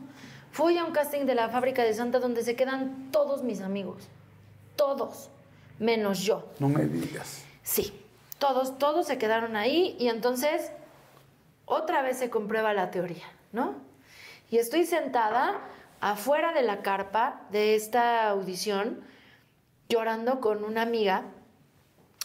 Fui 0.53 0.79
a 0.79 0.85
un 0.85 0.93
casting 0.93 1.25
de 1.27 1.35
la 1.35 1.49
fábrica 1.49 1.83
de 1.83 1.93
Santa 1.93 2.21
donde 2.21 2.45
se 2.45 2.55
quedan 2.55 3.09
todos 3.11 3.43
mis 3.43 3.61
amigos. 3.63 4.05
Todos. 4.77 5.31
Menos 5.79 6.21
yo. 6.21 6.49
No 6.59 6.69
me 6.69 6.85
digas. 6.87 7.45
Sí. 7.63 7.93
Todos, 8.39 8.79
todos 8.79 9.07
se 9.07 9.17
quedaron 9.17 9.57
ahí 9.57 9.97
y 9.99 10.09
entonces 10.09 10.71
otra 11.65 12.03
vez 12.03 12.19
se 12.19 12.29
comprueba 12.29 12.75
la 12.75 12.91
teoría, 12.91 13.25
¿no? 13.53 13.75
Y 14.51 14.59
estoy 14.59 14.85
sentada 14.85 15.61
afuera 16.01 16.53
de 16.53 16.63
la 16.63 16.83
carpa 16.83 17.41
de 17.51 17.75
esta 17.75 18.29
audición 18.29 19.01
llorando 19.89 20.41
con 20.41 20.65
una 20.65 20.83
amiga, 20.83 21.25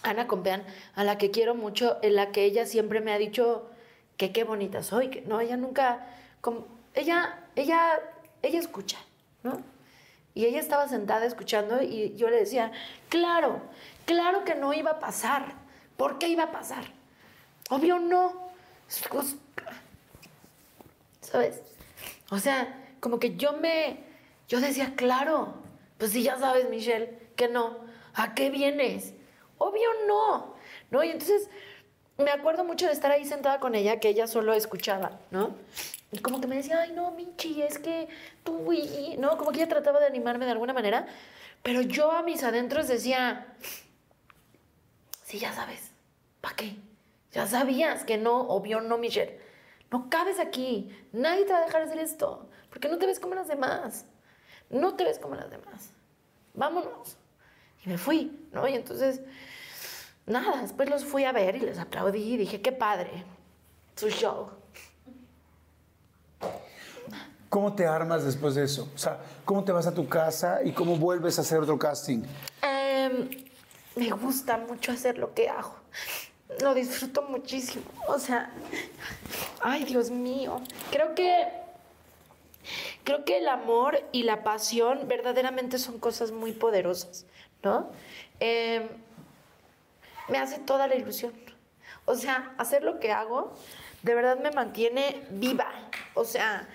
Ana 0.03 0.27
Compeán, 0.27 0.63
a 0.95 1.03
la 1.03 1.17
que 1.17 1.31
quiero 1.31 1.55
mucho, 1.55 1.97
en 2.01 2.15
la 2.15 2.31
que 2.31 2.43
ella 2.43 2.65
siempre 2.65 3.01
me 3.01 3.13
ha 3.13 3.17
dicho 3.17 3.69
que 4.17 4.31
qué 4.31 4.43
bonita 4.43 4.83
soy, 4.83 5.09
que 5.09 5.21
no, 5.21 5.39
ella 5.39 5.57
nunca, 5.57 6.07
como, 6.41 6.67
ella, 6.93 7.39
ella, 7.55 7.99
ella 8.41 8.59
escucha, 8.59 8.97
¿no? 9.43 9.61
Y 10.33 10.45
ella 10.45 10.59
estaba 10.59 10.87
sentada 10.87 11.25
escuchando 11.25 11.81
y 11.81 12.15
yo 12.15 12.29
le 12.29 12.37
decía, 12.37 12.71
claro, 13.11 13.61
claro 14.05 14.43
que 14.45 14.55
no 14.55 14.73
iba 14.73 14.91
a 14.91 14.99
pasar. 14.99 15.53
¿Por 15.97 16.17
qué 16.17 16.29
iba 16.29 16.45
a 16.45 16.51
pasar? 16.51 16.85
Obvio 17.69 17.99
no. 17.99 18.49
Pues, 19.11 19.35
¿Sabes? 21.21 21.61
O 22.31 22.39
sea, 22.39 22.75
como 22.99 23.19
que 23.19 23.35
yo 23.35 23.53
me, 23.53 23.99
yo 24.47 24.59
decía, 24.59 24.93
claro, 24.95 25.53
pues 25.97 26.11
si 26.11 26.23
ya 26.23 26.39
sabes, 26.39 26.69
Michelle, 26.69 27.19
que 27.35 27.47
no. 27.47 27.77
¿A 28.15 28.33
qué 28.33 28.49
vienes? 28.49 29.13
Obvio 29.57 29.89
no. 30.07 30.55
¿No? 30.89 31.03
Y 31.03 31.11
entonces 31.11 31.49
me 32.17 32.31
acuerdo 32.31 32.63
mucho 32.63 32.87
de 32.87 32.93
estar 32.93 33.11
ahí 33.11 33.25
sentada 33.25 33.59
con 33.59 33.75
ella, 33.75 33.99
que 33.99 34.09
ella 34.09 34.27
solo 34.27 34.53
escuchaba, 34.53 35.19
¿no? 35.31 35.55
Y 36.11 36.19
como 36.19 36.41
que 36.41 36.47
me 36.47 36.55
decía, 36.55 36.81
ay, 36.81 36.93
no, 36.93 37.11
Michi, 37.11 37.61
es 37.61 37.79
que 37.79 38.07
tú, 38.43 38.73
y, 38.73 39.17
¿no? 39.17 39.37
Como 39.37 39.51
que 39.51 39.57
ella 39.57 39.69
trataba 39.69 39.99
de 39.99 40.07
animarme 40.07 40.45
de 40.45 40.51
alguna 40.51 40.73
manera, 40.73 41.07
pero 41.63 41.81
yo 41.81 42.11
a 42.11 42.23
mis 42.23 42.43
adentros 42.43 42.87
decía, 42.87 43.55
sí, 45.23 45.39
ya 45.39 45.53
sabes, 45.53 45.91
¿para 46.41 46.55
qué? 46.55 46.77
Ya 47.31 47.47
sabías 47.47 48.03
que 48.03 48.17
no, 48.17 48.41
obvio 48.41 48.81
no, 48.81 48.97
Michelle. 48.97 49.39
No 49.91 50.09
cabes 50.09 50.39
aquí, 50.39 50.89
nadie 51.11 51.45
te 51.45 51.53
va 51.53 51.59
a 51.59 51.65
dejar 51.65 51.81
hacer 51.83 51.99
esto, 51.99 52.49
porque 52.69 52.87
no 52.89 52.97
te 52.97 53.05
ves 53.05 53.19
como 53.19 53.35
las 53.35 53.47
demás. 53.47 54.05
No 54.69 54.95
te 54.95 55.03
ves 55.03 55.19
como 55.19 55.35
las 55.35 55.49
demás. 55.49 55.91
Vámonos. 56.53 57.17
Y 57.85 57.89
me 57.89 57.97
fui, 57.97 58.47
¿no? 58.51 58.67
Y 58.67 58.73
entonces, 58.73 59.21
nada, 60.25 60.61
después 60.61 60.89
los 60.89 61.03
fui 61.03 61.25
a 61.25 61.31
ver 61.31 61.55
y 61.55 61.59
les 61.59 61.79
aplaudí 61.79 62.33
y 62.33 62.37
dije, 62.37 62.61
qué 62.61 62.71
padre, 62.71 63.25
su 63.95 64.09
show. 64.09 64.49
¿Cómo 67.51 67.73
te 67.73 67.85
armas 67.85 68.23
después 68.23 68.55
de 68.55 68.63
eso? 68.63 68.89
O 68.95 68.97
sea, 68.97 69.19
¿cómo 69.43 69.65
te 69.65 69.73
vas 69.73 69.85
a 69.85 69.93
tu 69.93 70.07
casa 70.07 70.61
y 70.63 70.71
cómo 70.71 70.95
vuelves 70.95 71.37
a 71.37 71.41
hacer 71.41 71.59
otro 71.59 71.77
casting? 71.77 72.23
Em, 72.61 73.29
me 73.97 74.09
gusta 74.11 74.55
mucho 74.55 74.93
hacer 74.93 75.17
lo 75.17 75.33
que 75.33 75.49
hago. 75.49 75.75
Lo 76.61 76.73
disfruto 76.73 77.23
muchísimo. 77.23 77.83
O 78.07 78.19
sea, 78.19 78.49
ay, 79.61 79.83
Dios 79.83 80.11
mío. 80.11 80.61
Creo 80.91 81.13
que 81.13 81.45
creo 83.03 83.25
que 83.25 83.39
el 83.39 83.49
amor 83.49 83.99
y 84.13 84.23
la 84.23 84.43
pasión 84.45 85.09
verdaderamente 85.09 85.77
son 85.77 85.99
cosas 85.99 86.31
muy 86.31 86.53
poderosas, 86.53 87.25
¿no? 87.63 87.89
Em, 88.39 88.87
me 90.29 90.37
hace 90.37 90.57
toda 90.59 90.87
la 90.87 90.95
ilusión. 90.95 91.33
O 92.05 92.15
sea, 92.15 92.53
hacer 92.57 92.81
lo 92.81 93.01
que 93.01 93.11
hago 93.11 93.51
de 94.03 94.15
verdad 94.15 94.39
me 94.39 94.51
mantiene 94.51 95.27
viva. 95.31 95.67
O 96.13 96.23
sea, 96.23 96.67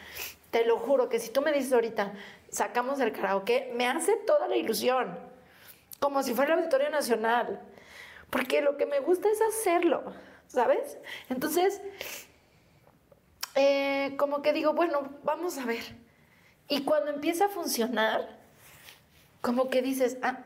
te 0.56 0.64
lo 0.64 0.78
juro 0.78 1.10
que 1.10 1.20
si 1.20 1.28
tú 1.28 1.42
me 1.42 1.52
dices 1.52 1.70
ahorita, 1.74 2.14
sacamos 2.48 2.98
el 3.00 3.12
karaoke, 3.12 3.70
me 3.76 3.86
hace 3.86 4.16
toda 4.16 4.48
la 4.48 4.56
ilusión. 4.56 5.18
Como 6.00 6.22
si 6.22 6.32
fuera 6.32 6.54
el 6.54 6.60
Auditorio 6.60 6.88
Nacional. 6.88 7.60
Porque 8.30 8.62
lo 8.62 8.78
que 8.78 8.86
me 8.86 9.00
gusta 9.00 9.28
es 9.28 9.38
hacerlo, 9.42 10.14
¿sabes? 10.46 10.96
Entonces, 11.28 11.82
eh, 13.54 14.14
como 14.16 14.40
que 14.40 14.54
digo, 14.54 14.72
bueno, 14.72 15.10
vamos 15.24 15.58
a 15.58 15.66
ver. 15.66 15.84
Y 16.68 16.84
cuando 16.84 17.10
empieza 17.10 17.44
a 17.44 17.48
funcionar, 17.50 18.38
como 19.42 19.68
que 19.68 19.82
dices, 19.82 20.16
ah, 20.22 20.38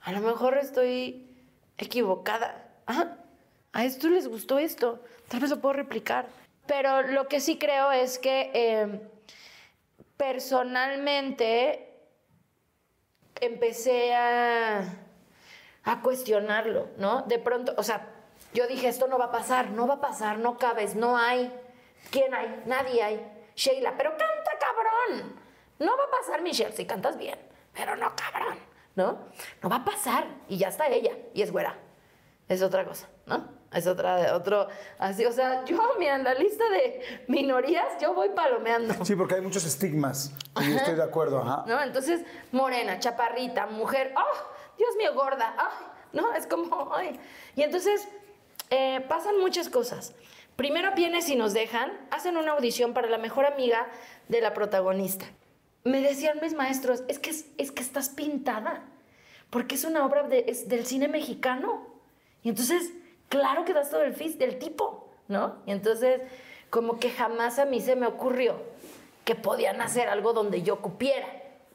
a 0.00 0.12
lo 0.12 0.20
mejor 0.20 0.56
estoy 0.56 1.28
equivocada. 1.76 2.70
Ah, 2.86 3.18
a 3.74 3.84
esto 3.84 4.08
les 4.08 4.26
gustó 4.28 4.58
esto. 4.58 5.04
Tal 5.28 5.40
vez 5.40 5.50
lo 5.50 5.60
puedo 5.60 5.74
replicar. 5.74 6.26
Pero 6.70 7.02
lo 7.02 7.26
que 7.26 7.40
sí 7.40 7.58
creo 7.58 7.90
es 7.90 8.20
que 8.20 8.52
eh, 8.54 9.00
personalmente 10.16 11.98
empecé 13.40 14.14
a, 14.14 14.84
a 15.82 16.00
cuestionarlo, 16.00 16.90
¿no? 16.96 17.22
De 17.22 17.40
pronto, 17.40 17.74
o 17.76 17.82
sea, 17.82 18.06
yo 18.54 18.68
dije, 18.68 18.86
esto 18.86 19.08
no 19.08 19.18
va 19.18 19.24
a 19.24 19.30
pasar, 19.32 19.70
no 19.70 19.88
va 19.88 19.94
a 19.94 20.00
pasar, 20.00 20.38
no 20.38 20.58
cabes, 20.58 20.94
no 20.94 21.18
hay. 21.18 21.52
¿Quién 22.12 22.32
hay? 22.32 22.62
Nadie 22.66 23.02
hay. 23.02 23.48
Sheila, 23.56 23.96
pero 23.96 24.10
canta 24.10 24.52
cabrón. 24.60 25.40
No 25.80 25.96
va 25.96 26.04
a 26.04 26.20
pasar, 26.20 26.40
Michelle, 26.40 26.70
si 26.70 26.86
cantas 26.86 27.18
bien, 27.18 27.40
pero 27.74 27.96
no 27.96 28.14
cabrón, 28.14 28.56
¿no? 28.94 29.26
No 29.60 29.68
va 29.68 29.76
a 29.78 29.84
pasar. 29.84 30.24
Y 30.46 30.58
ya 30.58 30.68
está 30.68 30.86
ella, 30.86 31.16
y 31.34 31.42
es 31.42 31.50
güera. 31.50 31.76
Es 32.46 32.62
otra 32.62 32.84
cosa, 32.84 33.08
¿no? 33.26 33.59
Es 33.72 33.86
otra, 33.86 34.34
otro, 34.34 34.66
así, 34.98 35.24
o 35.24 35.32
sea, 35.32 35.64
yo, 35.64 35.78
mira, 35.98 36.16
en 36.16 36.24
la 36.24 36.34
lista 36.34 36.68
de 36.70 37.02
minorías, 37.28 37.86
yo 38.00 38.12
voy 38.14 38.30
palomeando. 38.30 39.04
Sí, 39.04 39.14
porque 39.14 39.36
hay 39.36 39.40
muchos 39.42 39.64
estigmas. 39.64 40.32
Y 40.60 40.70
yo 40.70 40.76
estoy 40.76 40.96
de 40.96 41.04
acuerdo, 41.04 41.38
ajá. 41.40 41.64
¿no? 41.68 41.80
Entonces, 41.80 42.22
morena, 42.50 42.98
chaparrita, 42.98 43.66
mujer, 43.66 44.12
¡oh! 44.16 44.76
Dios 44.76 44.90
mío, 44.98 45.14
gorda, 45.14 45.54
¡ay! 45.56 45.86
¿no? 46.12 46.34
Es 46.34 46.48
como, 46.48 46.92
¡ay! 46.94 47.20
Y 47.54 47.62
entonces, 47.62 48.08
eh, 48.70 49.04
pasan 49.08 49.38
muchas 49.38 49.68
cosas. 49.68 50.14
Primero 50.56 50.90
viene 50.96 51.22
si 51.22 51.36
nos 51.36 51.52
dejan, 51.52 51.92
hacen 52.10 52.36
una 52.36 52.52
audición 52.52 52.92
para 52.92 53.08
la 53.08 53.18
mejor 53.18 53.46
amiga 53.46 53.86
de 54.28 54.40
la 54.40 54.52
protagonista. 54.52 55.26
Me 55.84 56.00
decían 56.00 56.38
mis 56.42 56.54
maestros, 56.54 57.04
es 57.06 57.20
que, 57.20 57.30
es 57.30 57.70
que 57.70 57.82
estás 57.82 58.08
pintada, 58.08 58.82
porque 59.48 59.76
es 59.76 59.84
una 59.84 60.04
obra 60.04 60.24
de- 60.24 60.44
es 60.48 60.68
del 60.68 60.84
cine 60.86 61.06
mexicano. 61.06 61.86
Y 62.42 62.48
entonces, 62.48 62.90
claro 63.30 63.64
que 63.64 63.72
das 63.72 63.88
todo 63.88 64.02
el 64.02 64.12
fis 64.14 64.38
del 64.38 64.58
tipo, 64.58 65.08
¿no? 65.28 65.56
Y 65.64 65.70
entonces, 65.72 66.20
como 66.68 66.98
que 67.00 67.08
jamás 67.10 67.58
a 67.58 67.64
mí 67.64 67.80
se 67.80 67.96
me 67.96 68.06
ocurrió 68.06 68.56
que 69.24 69.34
podían 69.34 69.80
hacer 69.80 70.08
algo 70.08 70.34
donde 70.34 70.60
yo 70.62 70.80
cupiera, 70.82 71.26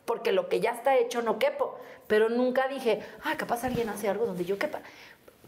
porque 0.05 0.31
lo 0.31 0.47
que 0.49 0.59
ya 0.59 0.71
está 0.71 0.95
hecho 0.97 1.23
no 1.23 1.39
quepo, 1.39 1.75
pero 2.07 2.29
nunca 2.29 2.67
dije, 2.67 2.99
ah, 3.23 3.35
capaz 3.37 3.63
alguien 3.63 3.89
hace 3.89 4.07
algo 4.07 4.27
donde 4.27 4.45
yo 4.45 4.59
quepa. 4.59 4.81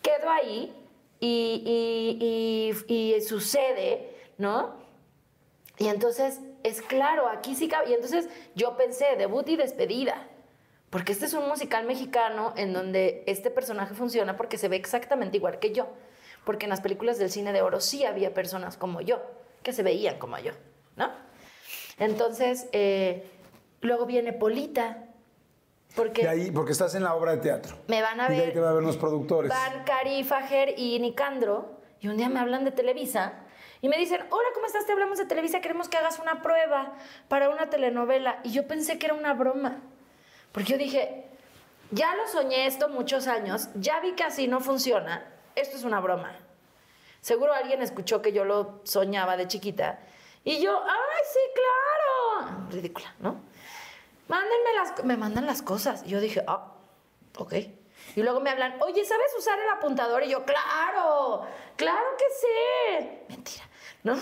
Quedo 0.02 0.30
ahí 0.32 0.74
y, 1.20 1.62
y- 1.66 2.84
y- 2.88 3.14
y 3.16 3.22
sucede, 3.22 4.10
¿no? 4.40 4.74
Y 5.78 5.88
entonces, 5.90 6.40
es 6.64 6.82
claro, 6.82 7.28
aquí 7.28 7.56
sí 7.56 7.68
cabe. 7.68 7.92
Y 7.92 7.94
entonces 7.94 8.28
yo 8.56 8.76
pensé, 8.78 9.16
debut 9.18 9.48
y 9.48 9.58
despedida. 9.58 10.28
Porque 10.90 11.12
este 11.12 11.26
es 11.26 11.34
un 11.34 11.48
musical 11.48 11.86
mexicano 11.86 12.54
en 12.56 12.74
donde 12.74 13.24
este 13.28 13.50
personaje 13.52 13.94
funciona 13.94 14.38
porque 14.38 14.58
se 14.58 14.70
ve 14.70 14.78
exactamente 14.78 15.38
igual 15.38 15.60
que 15.60 15.74
yo. 15.74 15.88
Porque 16.46 16.66
en 16.66 16.70
las 16.70 16.80
películas 16.82 17.18
del 17.18 17.30
cine 17.30 17.52
de 17.52 17.62
oro 17.62 17.82
sí 17.82 18.06
había 18.06 18.34
personas 18.34 18.78
como 18.78 19.02
yo, 19.02 19.22
que 19.64 19.74
se 19.74 19.84
veían 19.84 20.18
como 20.18 20.38
yo, 20.40 20.54
¿no? 20.96 21.12
Entonces, 22.00 22.68
eh, 22.72 23.30
luego 23.82 24.06
viene 24.06 24.32
Polita. 24.32 25.04
Porque 25.96 26.22
De 26.22 26.30
ahí, 26.30 26.52
porque 26.52 26.72
estás 26.72 26.96
en 26.96 27.04
la 27.04 27.16
obra 27.16 27.32
de 27.32 27.40
teatro. 27.40 27.76
me 27.88 28.02
van 28.02 28.22
a 28.22 28.28
Y 28.28 28.30
de 28.30 28.34
ahí 28.36 28.42
ver. 28.46 28.54
te 28.54 28.60
van 28.60 28.70
a 28.70 28.74
ver 28.74 28.84
los 28.84 28.98
productores. 28.98 29.50
Van 29.50 29.84
Cari, 29.84 30.24
Fajer 30.24 30.76
y 30.78 31.00
Nicandro. 31.00 31.80
Y 32.00 32.08
un 32.08 32.18
día 32.18 32.30
me 32.30 32.40
hablan 32.40 32.64
de 32.64 32.72
Televisa 32.72 33.34
y 33.82 33.90
me 33.90 33.98
dicen, 33.98 34.22
hola, 34.30 34.50
¿cómo 34.54 34.68
estás? 34.68 34.86
Te 34.86 34.92
hablamos 34.92 35.18
de 35.18 35.26
Televisa, 35.26 35.60
queremos 35.62 35.90
que 35.90 35.98
hagas 35.98 36.20
una 36.20 36.42
prueba 36.42 36.94
para 37.28 37.50
una 37.50 37.70
telenovela. 37.70 38.40
Y 38.44 38.52
yo 38.52 38.68
pensé 38.68 39.00
que 39.00 39.08
era 39.08 39.16
una 39.16 39.34
broma. 39.34 39.82
Porque 40.52 40.74
yo 40.74 40.78
dije, 40.78 41.26
ya 41.92 42.16
lo 42.16 42.28
soñé 42.28 42.68
esto 42.68 42.90
muchos 42.90 43.28
años, 43.28 43.70
ya 43.76 44.00
vi 44.00 44.14
que 44.14 44.24
así 44.24 44.48
no 44.48 44.60
funciona, 44.60 45.26
esto 45.56 45.78
es 45.78 45.84
una 45.84 46.00
broma. 46.00 46.36
Seguro 47.22 47.54
alguien 47.54 47.82
escuchó 47.82 48.22
que 48.22 48.32
yo 48.32 48.46
lo 48.46 48.80
soñaba 48.84 49.38
de 49.38 49.48
chiquita. 49.48 50.00
Y 50.44 50.62
yo, 50.62 50.82
¡ay, 50.82 51.24
sí, 51.34 51.40
claro! 51.54 52.68
Ridícula, 52.70 53.14
¿no? 53.20 53.42
Mándenme 54.28 54.74
las... 54.76 55.04
Me 55.04 55.18
mandan 55.18 55.46
las 55.46 55.62
cosas. 55.62 56.04
Y 56.06 56.10
yo 56.10 56.22
dije, 56.22 56.44
ah, 56.48 56.72
ok. 57.38 57.54
Y 58.16 58.24
luego 58.24 58.40
me 58.40 58.50
hablan, 58.50 58.82
oye, 58.82 59.04
¿sabes 59.04 59.28
usar 59.38 59.60
el 59.60 59.70
apuntador? 59.70 60.24
Y 60.24 60.30
yo, 60.30 60.46
claro, 60.46 61.46
claro 61.76 62.08
que 62.18 62.26
sé. 62.30 63.26
Mentira, 63.30 63.64
¿no? 64.04 64.18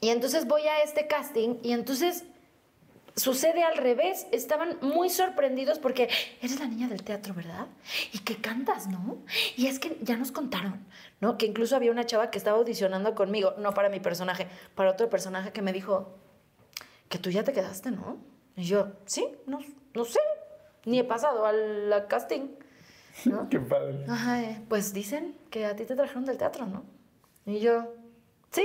Y 0.00 0.10
entonces 0.10 0.46
voy 0.46 0.66
a 0.66 0.82
este 0.82 1.06
casting 1.06 1.58
y 1.62 1.72
entonces 1.72 2.24
sucede 3.16 3.62
al 3.62 3.76
revés. 3.76 4.26
Estaban 4.32 4.78
muy 4.80 5.10
sorprendidos 5.10 5.78
porque 5.78 6.08
eres 6.40 6.58
la 6.58 6.66
niña 6.66 6.88
del 6.88 7.02
teatro, 7.02 7.34
¿verdad? 7.34 7.66
Y 8.12 8.20
que 8.20 8.36
cantas, 8.36 8.88
¿no? 8.88 9.18
Y 9.56 9.66
es 9.66 9.78
que 9.78 9.98
ya 10.02 10.16
nos 10.16 10.32
contaron, 10.32 10.84
¿no? 11.20 11.38
Que 11.38 11.46
incluso 11.46 11.76
había 11.76 11.90
una 11.90 12.06
chava 12.06 12.30
que 12.30 12.38
estaba 12.38 12.58
audicionando 12.58 13.14
conmigo, 13.14 13.54
no 13.58 13.74
para 13.74 13.88
mi 13.88 14.00
personaje, 14.00 14.46
para 14.74 14.90
otro 14.90 15.08
personaje 15.10 15.52
que 15.52 15.62
me 15.62 15.72
dijo 15.72 16.14
que 17.08 17.18
tú 17.18 17.30
ya 17.30 17.44
te 17.44 17.52
quedaste, 17.52 17.90
¿no? 17.90 18.18
Y 18.56 18.64
yo, 18.64 18.92
sí, 19.06 19.26
no, 19.46 19.60
no 19.94 20.04
sé, 20.04 20.20
ni 20.84 20.98
he 20.98 21.04
pasado 21.04 21.46
al 21.46 22.06
casting, 22.08 22.48
¿no? 23.24 23.48
Qué 23.50 23.60
padre. 23.60 24.04
Ajá, 24.08 24.42
eh, 24.42 24.62
pues 24.68 24.92
dicen 24.92 25.36
que 25.50 25.66
a 25.66 25.76
ti 25.76 25.84
te 25.84 25.94
trajeron 25.96 26.24
del 26.24 26.38
teatro, 26.38 26.66
¿no? 26.66 26.84
Y 27.46 27.60
yo, 27.60 27.94
sí. 28.50 28.62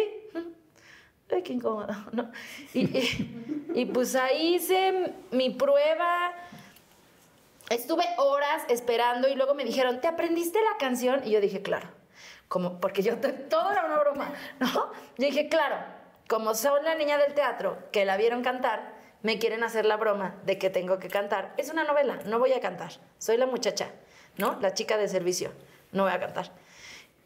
Ay, 1.31 1.41
qué 1.43 1.53
incómodo, 1.53 1.87
¿no? 2.13 2.31
Y, 2.73 2.79
y- 2.97 3.71
y 3.73 3.85
pues 3.85 4.15
ahí 4.15 4.55
hice 4.55 5.13
mi 5.31 5.49
prueba. 5.51 6.33
Estuve 7.69 8.05
horas 8.17 8.63
esperando 8.69 9.27
y 9.27 9.35
luego 9.35 9.53
me 9.53 9.65
dijeron, 9.65 9.99
¿te 9.99 10.07
aprendiste 10.07 10.59
la 10.61 10.77
canción? 10.79 11.21
Y 11.25 11.31
yo 11.31 11.41
dije, 11.41 11.61
claro. 11.61 11.89
Como, 12.47 12.79
porque 12.79 13.03
yo, 13.03 13.17
todo 13.17 13.71
era 13.71 13.85
una 13.85 13.97
broma, 13.99 14.33
¿no? 14.59 14.67
Yo 15.17 15.25
dije, 15.25 15.49
claro, 15.49 15.75
como 16.29 16.55
soy 16.55 16.81
la 16.83 16.95
niña 16.95 17.17
del 17.17 17.33
teatro 17.33 17.77
que 17.91 18.05
la 18.05 18.15
vieron 18.15 18.41
cantar, 18.41 18.95
me 19.21 19.37
quieren 19.37 19.63
hacer 19.63 19.85
la 19.85 19.97
broma 19.97 20.35
de 20.45 20.57
que 20.57 20.69
tengo 20.69 20.97
que 20.97 21.09
cantar. 21.09 21.53
Es 21.57 21.69
una 21.69 21.83
novela, 21.83 22.19
no 22.25 22.39
voy 22.39 22.53
a 22.53 22.61
cantar. 22.61 22.91
Soy 23.17 23.35
la 23.35 23.47
muchacha, 23.47 23.89
¿no? 24.37 24.57
La 24.61 24.73
chica 24.73 24.95
de 24.97 25.09
servicio, 25.09 25.51
no 25.91 26.03
voy 26.03 26.13
a 26.13 26.19
cantar. 26.21 26.51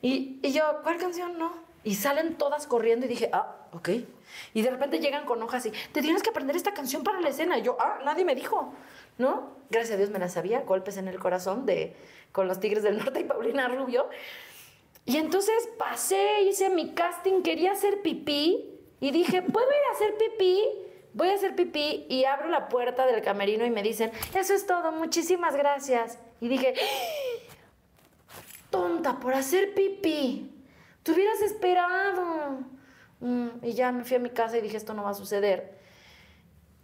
Y, 0.02 0.40
y 0.42 0.52
yo, 0.54 0.80
¿cuál 0.82 0.98
canción 0.98 1.38
no? 1.38 1.54
Y 1.84 1.96
salen 1.96 2.36
todas 2.38 2.66
corriendo 2.66 3.06
y 3.06 3.10
dije, 3.10 3.30
ah, 3.32 3.58
ok. 3.74 3.90
Y 4.54 4.62
de 4.62 4.70
repente 4.70 5.00
llegan 5.00 5.26
con 5.26 5.42
hojas 5.44 5.66
y, 5.66 5.72
te 5.92 6.02
tienes 6.02 6.24
que 6.24 6.30
aprender 6.30 6.56
esta 6.56 6.74
canción 6.74 7.04
para 7.04 7.22
la 7.22 7.30
escena. 7.30 7.58
Y 7.58 7.64
yo, 7.64 7.78
ah, 7.80 8.00
nadie 8.04 8.26
me 8.26 8.36
dijo, 8.36 8.74
¿no? 9.18 9.56
Gracias 9.70 9.96
a 9.96 9.98
Dios 9.98 10.10
me 10.10 10.20
la 10.20 10.30
sabía, 10.30 10.62
Golpes 10.62 10.98
en 10.98 11.08
el 11.08 11.20
Corazón 11.20 11.66
de 11.66 11.96
con 12.32 12.48
los 12.48 12.60
Tigres 12.60 12.84
del 12.84 12.98
Norte 12.98 13.22
y 13.22 13.24
Paulina 13.24 13.68
Rubio. 13.68 14.10
Y 15.06 15.18
entonces 15.18 15.70
pasé, 15.78 16.44
hice 16.44 16.70
mi 16.70 16.94
casting, 16.94 17.42
quería 17.42 17.72
hacer 17.72 18.02
pipí 18.02 18.70
y 19.00 19.12
dije, 19.12 19.42
¿puedo 19.42 19.68
ir 19.68 19.84
a 19.90 19.96
hacer 19.96 20.16
pipí? 20.18 20.64
Voy 21.14 21.30
a 21.30 21.34
hacer 21.34 21.56
pipí 21.56 22.06
y 22.08 22.24
abro 22.24 22.50
la 22.50 22.70
puerta 22.70 23.06
del 23.06 23.22
camerino 23.22 23.66
y 23.66 23.70
me 23.70 23.84
dicen, 23.84 24.12
eso 24.34 24.54
es 24.54 24.66
todo, 24.66 24.92
muchísimas 24.92 25.56
gracias. 25.56 26.20
Y 26.40 26.48
dije, 26.48 26.74
tonta, 28.70 29.20
por 29.20 29.34
hacer 29.34 29.74
pipí. 29.74 30.52
Te 31.04 31.12
hubieras 31.12 31.42
esperado. 31.42 32.60
Mm, 33.22 33.48
y 33.64 33.74
ya 33.74 33.92
me 33.92 34.04
fui 34.04 34.18
a 34.18 34.20
mi 34.20 34.30
casa 34.32 34.58
y 34.58 34.62
dije, 34.62 34.78
esto 34.78 34.94
no 34.94 35.04
va 35.04 35.12
a 35.12 35.14
suceder. 35.14 35.80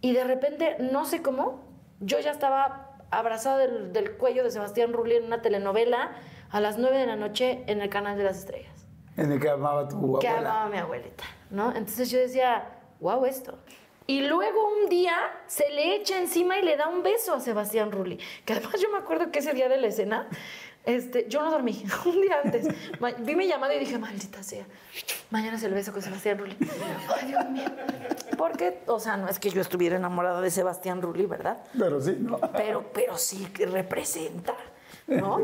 Y 0.00 0.12
de 0.12 0.24
repente, 0.24 0.76
no 0.78 1.04
sé 1.04 1.22
cómo, 1.22 1.64
yo 2.00 2.18
ya 2.20 2.30
estaba 2.30 2.96
abrazada 3.10 3.58
del, 3.58 3.92
del 3.92 4.16
cuello 4.16 4.44
de 4.44 4.50
Sebastián 4.50 4.92
Rulli 4.92 5.16
en 5.16 5.24
una 5.24 5.42
telenovela 5.42 6.12
a 6.50 6.60
las 6.60 6.78
9 6.78 6.96
de 6.96 7.06
la 7.06 7.16
noche 7.16 7.64
en 7.66 7.80
el 7.80 7.88
Canal 7.90 8.16
de 8.16 8.24
las 8.24 8.38
Estrellas. 8.38 8.86
En 9.16 9.32
el 9.32 9.40
que 9.40 9.50
amaba 9.50 9.88
tu 9.88 10.18
Que 10.20 10.28
abuela. 10.28 10.50
amaba 10.50 10.64
a 10.66 10.68
mi 10.68 10.78
abuelita, 10.78 11.24
¿no? 11.50 11.70
Entonces 11.74 12.10
yo 12.10 12.18
decía, 12.18 12.68
wow, 13.00 13.24
esto. 13.24 13.58
Y 14.06 14.22
luego 14.26 14.58
un 14.82 14.88
día 14.88 15.14
se 15.48 15.68
le 15.70 15.96
echa 15.96 16.18
encima 16.18 16.56
y 16.58 16.62
le 16.64 16.76
da 16.76 16.88
un 16.88 17.02
beso 17.02 17.34
a 17.34 17.40
Sebastián 17.40 17.90
Rulli. 17.92 18.18
Que 18.46 18.54
además 18.54 18.80
yo 18.80 18.90
me 18.90 18.96
acuerdo 18.98 19.30
que 19.30 19.40
ese 19.40 19.52
día 19.52 19.68
de 19.68 19.76
la 19.76 19.88
escena, 19.88 20.28
este, 20.96 21.26
yo 21.28 21.42
no 21.42 21.50
dormí 21.50 21.84
un 22.06 22.20
día 22.20 22.38
antes. 22.44 22.66
Ma- 23.00 23.12
Vi 23.12 23.36
mi 23.36 23.46
llamada 23.46 23.74
y 23.74 23.80
dije, 23.80 23.98
maldita 23.98 24.42
sea, 24.42 24.64
mañana 25.30 25.56
es 25.56 25.62
el 25.62 25.74
beso 25.74 25.92
con 25.92 26.00
Sebastián 26.02 26.38
Rulli. 26.38 26.56
Ay, 27.14 27.28
Dios 27.28 27.50
mío. 27.50 27.64
Porque, 28.36 28.80
o 28.86 28.98
sea, 28.98 29.16
no 29.16 29.28
es 29.28 29.38
que 29.38 29.50
yo 29.50 29.60
estuviera 29.60 29.96
enamorada 29.96 30.40
de 30.40 30.50
Sebastián 30.50 31.02
Rulli, 31.02 31.26
¿verdad? 31.26 31.58
Pero 31.78 32.00
sí, 32.00 32.16
¿no? 32.18 32.38
Pero, 32.38 32.84
pero 32.94 33.18
sí 33.18 33.46
que 33.52 33.66
representa, 33.66 34.54
¿no? 35.06 35.38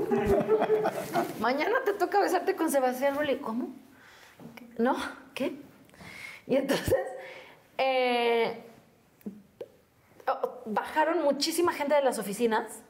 Mañana 1.40 1.76
te 1.84 1.92
toca 1.92 2.20
besarte 2.20 2.57
con 2.57 2.70
Sebastián 2.70 3.16
Rulli. 3.16 3.36
¿Cómo? 3.38 3.68
¿No? 4.78 4.97
¿Qué? 5.34 5.57
Y 6.47 6.57
entonces, 6.57 6.95
eh, 7.78 8.64
oh, 10.28 10.62
bajaron 10.66 11.22
muchísima 11.22 11.72
gente 11.72 11.95
de 11.95 12.03
las 12.03 12.18
oficinas. 12.18 12.80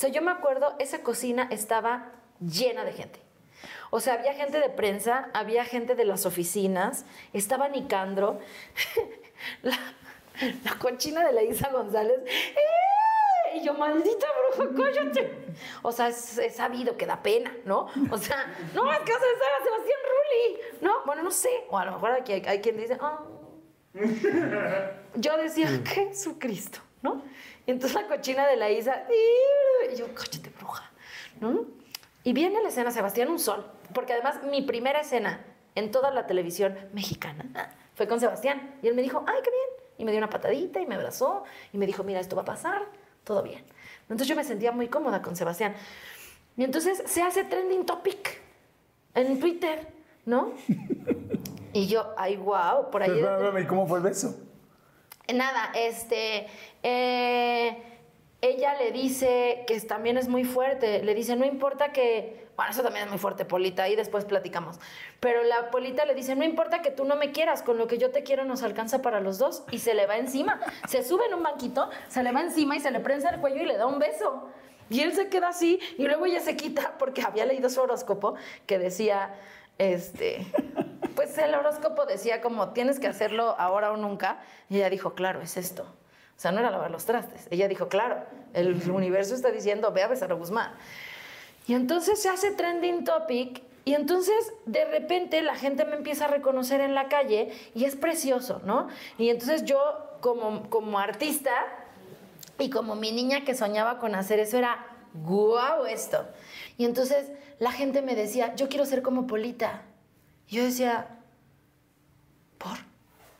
O 0.00 0.02
sea, 0.02 0.08
yo 0.08 0.22
me 0.22 0.30
acuerdo, 0.30 0.76
esa 0.78 1.02
cocina 1.02 1.46
estaba 1.50 2.12
llena 2.40 2.84
de 2.84 2.92
gente. 2.94 3.20
O 3.90 4.00
sea, 4.00 4.14
había 4.14 4.32
gente 4.32 4.58
de 4.58 4.70
prensa, 4.70 5.28
había 5.34 5.62
gente 5.66 5.94
de 5.94 6.06
las 6.06 6.24
oficinas, 6.24 7.04
estaba 7.34 7.68
Nicandro, 7.68 8.38
la, 9.62 9.76
la 10.64 10.78
cochina 10.78 11.22
de 11.22 11.34
la 11.34 11.42
Isa 11.42 11.68
González. 11.68 12.18
¡eh! 12.24 13.58
Y 13.58 13.62
yo, 13.62 13.74
maldita 13.74 14.26
bruja, 14.56 14.70
cállate. 14.74 15.36
O 15.82 15.92
sea, 15.92 16.08
es, 16.08 16.38
es 16.38 16.56
sabido 16.56 16.96
que 16.96 17.04
da 17.04 17.22
pena, 17.22 17.54
¿no? 17.66 17.88
O 18.10 18.16
sea, 18.16 18.46
no, 18.74 18.90
es 18.90 19.00
que 19.00 19.12
vas 19.12 19.22
a 19.22 19.26
besar 19.26 19.52
a 19.60 19.64
Sebastián 19.64 19.98
Rulli. 20.08 20.60
No, 20.80 21.04
bueno, 21.04 21.22
no 21.24 21.30
sé. 21.30 21.50
O 21.68 21.76
a 21.76 21.84
lo 21.84 21.92
mejor 21.92 22.12
aquí 22.12 22.32
hay, 22.32 22.42
hay 22.46 22.62
quien 22.62 22.78
dice, 22.78 22.96
ah. 23.02 23.22
Yo 25.16 25.36
decía, 25.36 25.68
Jesucristo, 25.84 26.78
¿no? 27.02 27.22
Y 27.66 27.72
entonces 27.72 28.00
la 28.00 28.08
cochina 28.08 28.46
de 28.46 28.56
la 28.56 28.70
Isa, 28.70 29.04
y 29.92 29.96
yo, 29.96 30.06
cállate, 30.14 30.50
bruja, 30.50 30.90
¿no? 31.40 31.64
Y 32.22 32.32
viene 32.32 32.62
la 32.62 32.68
escena 32.68 32.90
Sebastián 32.90 33.28
un 33.28 33.38
sol, 33.38 33.64
porque 33.94 34.12
además 34.12 34.42
mi 34.44 34.62
primera 34.62 35.00
escena 35.00 35.44
en 35.74 35.90
toda 35.90 36.10
la 36.10 36.26
televisión 36.26 36.76
mexicana 36.92 37.72
fue 37.94 38.06
con 38.06 38.20
Sebastián. 38.20 38.76
Y 38.82 38.88
él 38.88 38.94
me 38.94 39.02
dijo, 39.02 39.24
ay, 39.26 39.36
qué 39.42 39.50
bien. 39.50 39.84
Y 39.98 40.04
me 40.04 40.12
dio 40.12 40.18
una 40.18 40.30
patadita 40.30 40.80
y 40.80 40.86
me 40.86 40.94
abrazó 40.94 41.44
y 41.72 41.78
me 41.78 41.86
dijo, 41.86 42.04
mira, 42.04 42.20
esto 42.20 42.36
va 42.36 42.42
a 42.42 42.46
pasar, 42.46 42.82
todo 43.24 43.42
bien. 43.42 43.62
Entonces 44.02 44.26
yo 44.28 44.36
me 44.36 44.44
sentía 44.44 44.72
muy 44.72 44.88
cómoda 44.88 45.22
con 45.22 45.36
Sebastián. 45.36 45.74
Y 46.56 46.64
entonces 46.64 47.02
se 47.06 47.22
hace 47.22 47.44
trending 47.44 47.86
topic 47.86 48.40
en 49.14 49.38
Twitter, 49.40 49.88
¿no? 50.26 50.52
Y 51.72 51.86
yo, 51.86 52.14
ay, 52.16 52.36
wow, 52.36 52.90
por 52.90 53.00
ahí... 53.00 53.10
Pero, 53.12 53.56
¿y 53.56 53.64
cómo 53.64 53.86
fue 53.86 53.98
el 53.98 54.04
beso? 54.04 54.36
Nada, 55.32 55.70
este. 55.72 56.48
eh, 56.82 57.89
ella 58.42 58.74
le 58.74 58.90
dice 58.90 59.64
que 59.66 59.78
también 59.80 60.16
es 60.16 60.28
muy 60.28 60.44
fuerte. 60.44 61.02
Le 61.02 61.14
dice, 61.14 61.36
no 61.36 61.44
importa 61.44 61.92
que. 61.92 62.48
Bueno, 62.56 62.72
eso 62.72 62.82
también 62.82 63.04
es 63.04 63.10
muy 63.10 63.18
fuerte, 63.18 63.44
Polita, 63.44 63.88
y 63.88 63.96
después 63.96 64.24
platicamos. 64.24 64.78
Pero 65.18 65.42
la 65.44 65.70
Polita 65.70 66.04
le 66.04 66.14
dice, 66.14 66.36
no 66.36 66.44
importa 66.44 66.82
que 66.82 66.90
tú 66.90 67.04
no 67.04 67.16
me 67.16 67.32
quieras, 67.32 67.62
con 67.62 67.78
lo 67.78 67.86
que 67.86 67.96
yo 67.98 68.10
te 68.10 68.22
quiero 68.22 68.44
nos 68.44 68.62
alcanza 68.62 69.00
para 69.02 69.20
los 69.20 69.38
dos. 69.38 69.62
Y 69.70 69.78
se 69.78 69.94
le 69.94 70.06
va 70.06 70.16
encima. 70.16 70.60
Se 70.88 71.02
sube 71.02 71.26
en 71.26 71.34
un 71.34 71.42
banquito, 71.42 71.90
se 72.08 72.22
le 72.22 72.32
va 72.32 72.42
encima 72.42 72.76
y 72.76 72.80
se 72.80 72.90
le 72.90 73.00
prensa 73.00 73.30
el 73.30 73.40
cuello 73.40 73.62
y 73.62 73.66
le 73.66 73.76
da 73.76 73.86
un 73.86 73.98
beso. 73.98 74.48
Y 74.90 75.00
él 75.00 75.14
se 75.14 75.28
queda 75.28 75.48
así, 75.48 75.78
y 75.98 76.04
luego 76.04 76.26
ella 76.26 76.40
se 76.40 76.56
quita, 76.56 76.96
porque 76.98 77.22
había 77.22 77.46
leído 77.46 77.70
su 77.70 77.80
horóscopo 77.80 78.34
que 78.66 78.78
decía. 78.78 79.34
este, 79.78 80.46
pues 81.14 81.36
el 81.38 81.54
horóscopo 81.54 82.06
decía 82.06 82.40
como 82.40 82.70
tienes 82.70 82.98
que 83.00 83.06
hacerlo 83.06 83.54
ahora 83.58 83.92
o 83.92 83.96
nunca. 83.96 84.40
Y 84.68 84.76
ella 84.76 84.90
dijo, 84.90 85.14
claro, 85.14 85.40
es 85.40 85.56
esto. 85.56 85.86
O 86.40 86.42
sea, 86.42 86.52
no 86.52 86.60
era 86.60 86.70
lavar 86.70 86.90
los 86.90 87.04
trastes. 87.04 87.46
Ella 87.50 87.68
dijo, 87.68 87.88
claro, 87.88 88.24
el 88.54 88.90
universo 88.90 89.34
está 89.34 89.50
diciendo, 89.50 89.92
ve 89.92 90.02
a 90.02 90.08
besar 90.08 90.32
a 90.32 90.34
Guzmán. 90.36 90.72
Y 91.66 91.74
entonces 91.74 92.22
se 92.22 92.30
hace 92.30 92.52
trending 92.52 93.04
topic 93.04 93.60
y 93.84 93.92
entonces 93.92 94.54
de 94.64 94.86
repente 94.86 95.42
la 95.42 95.54
gente 95.54 95.84
me 95.84 95.96
empieza 95.96 96.24
a 96.24 96.28
reconocer 96.28 96.80
en 96.80 96.94
la 96.94 97.08
calle 97.08 97.52
y 97.74 97.84
es 97.84 97.94
precioso, 97.94 98.62
¿no? 98.64 98.88
Y 99.18 99.28
entonces 99.28 99.66
yo 99.66 99.82
como, 100.22 100.70
como 100.70 100.98
artista 100.98 101.52
y 102.58 102.70
como 102.70 102.94
mi 102.94 103.12
niña 103.12 103.44
que 103.44 103.54
soñaba 103.54 103.98
con 103.98 104.14
hacer 104.14 104.40
eso 104.40 104.56
era, 104.56 104.86
guau 105.12 105.84
esto. 105.84 106.26
Y 106.78 106.86
entonces 106.86 107.32
la 107.58 107.70
gente 107.70 108.00
me 108.00 108.14
decía, 108.14 108.54
yo 108.54 108.70
quiero 108.70 108.86
ser 108.86 109.02
como 109.02 109.26
Polita. 109.26 109.82
Y 110.48 110.56
yo 110.56 110.64
decía, 110.64 111.06
¿por? 112.56 112.78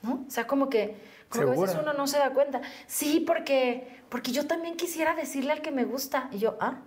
¿No? 0.02 0.26
O 0.28 0.30
sea, 0.30 0.46
como 0.46 0.68
que, 0.68 1.08
como 1.30 1.52
que 1.52 1.58
a 1.58 1.60
veces 1.62 1.78
uno 1.80 1.92
no 1.92 2.06
se 2.06 2.18
da 2.18 2.30
cuenta. 2.30 2.60
Sí, 2.86 3.20
porque, 3.20 4.02
porque 4.08 4.32
yo 4.32 4.46
también 4.46 4.76
quisiera 4.76 5.14
decirle 5.14 5.52
al 5.52 5.62
que 5.62 5.70
me 5.70 5.84
gusta. 5.84 6.28
Y 6.32 6.38
yo, 6.38 6.56
ah, 6.60 6.80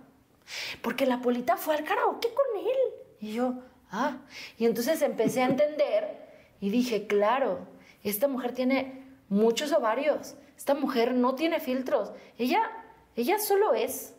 porque 0.82 1.06
la 1.06 1.20
Polita 1.20 1.56
fue 1.56 1.74
al 1.74 1.84
karaoke 1.84 2.28
con 2.32 2.60
él. 2.60 2.76
Y 3.20 3.32
yo, 3.32 3.54
ah. 3.90 4.18
Y 4.58 4.66
entonces 4.66 5.00
empecé 5.02 5.42
a 5.42 5.46
entender 5.46 6.28
y 6.60 6.70
dije, 6.70 7.06
claro, 7.06 7.66
esta 8.02 8.28
mujer 8.28 8.52
tiene 8.52 9.02
muchos 9.28 9.72
ovarios. 9.72 10.34
Esta 10.56 10.74
mujer 10.74 11.14
no 11.14 11.34
tiene 11.34 11.58
filtros. 11.58 12.12
Ella, 12.38 12.70
ella 13.16 13.38
solo 13.38 13.74
es. 13.74 14.14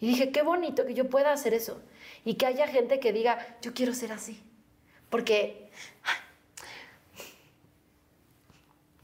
Y 0.00 0.08
dije, 0.08 0.30
qué 0.30 0.42
bonito 0.42 0.86
que 0.86 0.94
yo 0.94 1.08
pueda 1.10 1.32
hacer 1.32 1.54
eso. 1.54 1.82
Y 2.24 2.34
que 2.34 2.46
haya 2.46 2.66
gente 2.66 2.98
que 2.98 3.12
diga, 3.12 3.58
yo 3.60 3.74
quiero 3.74 3.92
ser 3.92 4.12
así. 4.12 4.42
Porque, 5.10 5.70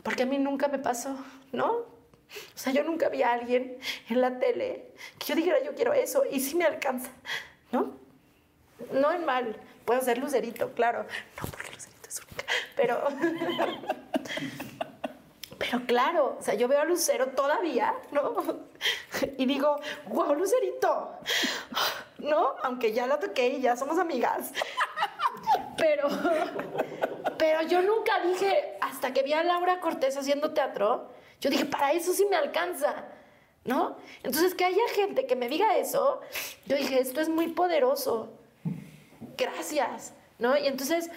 porque 0.04 0.22
a 0.22 0.26
mí 0.26 0.38
nunca 0.38 0.68
me 0.68 0.78
pasó, 0.78 1.16
¿no? 1.50 1.72
O 1.72 2.56
sea, 2.58 2.72
yo 2.72 2.84
nunca 2.84 3.08
vi 3.08 3.22
a 3.22 3.32
alguien 3.32 3.78
en 4.08 4.20
la 4.20 4.38
tele 4.38 4.92
que 5.18 5.26
yo 5.26 5.34
dijera, 5.34 5.62
yo 5.64 5.74
quiero 5.74 5.92
eso, 5.92 6.22
y 6.30 6.38
sí 6.40 6.54
me 6.54 6.64
alcanza, 6.64 7.10
¿no? 7.72 7.98
No 8.92 9.12
en 9.12 9.24
mal, 9.24 9.56
puedo 9.84 10.00
ser 10.02 10.18
lucerito, 10.18 10.72
claro. 10.74 11.06
No, 11.40 11.50
porque 11.50 11.72
lucerito 11.72 12.08
es 12.08 12.20
única, 12.20 12.44
pero... 12.76 13.02
Pero 15.56 15.86
claro, 15.86 16.36
o 16.38 16.42
sea, 16.42 16.54
yo 16.54 16.68
veo 16.68 16.80
a 16.80 16.84
Lucero 16.84 17.28
todavía, 17.28 17.94
¿no? 18.12 18.34
Y 19.38 19.46
digo, 19.46 19.80
wow, 20.08 20.34
Lucerito, 20.34 21.12
¿no? 22.18 22.54
Aunque 22.62 22.92
ya 22.92 23.06
la 23.06 23.18
toqué 23.18 23.48
y 23.48 23.60
ya 23.60 23.76
somos 23.76 23.98
amigas. 23.98 24.52
Pero, 25.84 26.08
pero 27.36 27.60
yo 27.68 27.82
nunca 27.82 28.18
dije, 28.20 28.78
hasta 28.80 29.12
que 29.12 29.22
vi 29.22 29.34
a 29.34 29.44
Laura 29.44 29.80
Cortés 29.80 30.16
haciendo 30.16 30.52
teatro, 30.52 31.10
yo 31.42 31.50
dije, 31.50 31.66
para 31.66 31.92
eso 31.92 32.14
sí 32.14 32.24
me 32.24 32.36
alcanza, 32.36 33.04
¿no? 33.66 33.98
Entonces, 34.22 34.54
que 34.54 34.64
haya 34.64 34.88
gente 34.94 35.26
que 35.26 35.36
me 35.36 35.46
diga 35.46 35.76
eso, 35.76 36.22
yo 36.64 36.76
dije, 36.76 37.00
esto 37.00 37.20
es 37.20 37.28
muy 37.28 37.48
poderoso. 37.48 38.30
Gracias, 39.36 40.14
¿no? 40.38 40.56
Y 40.56 40.68
entonces, 40.68 41.10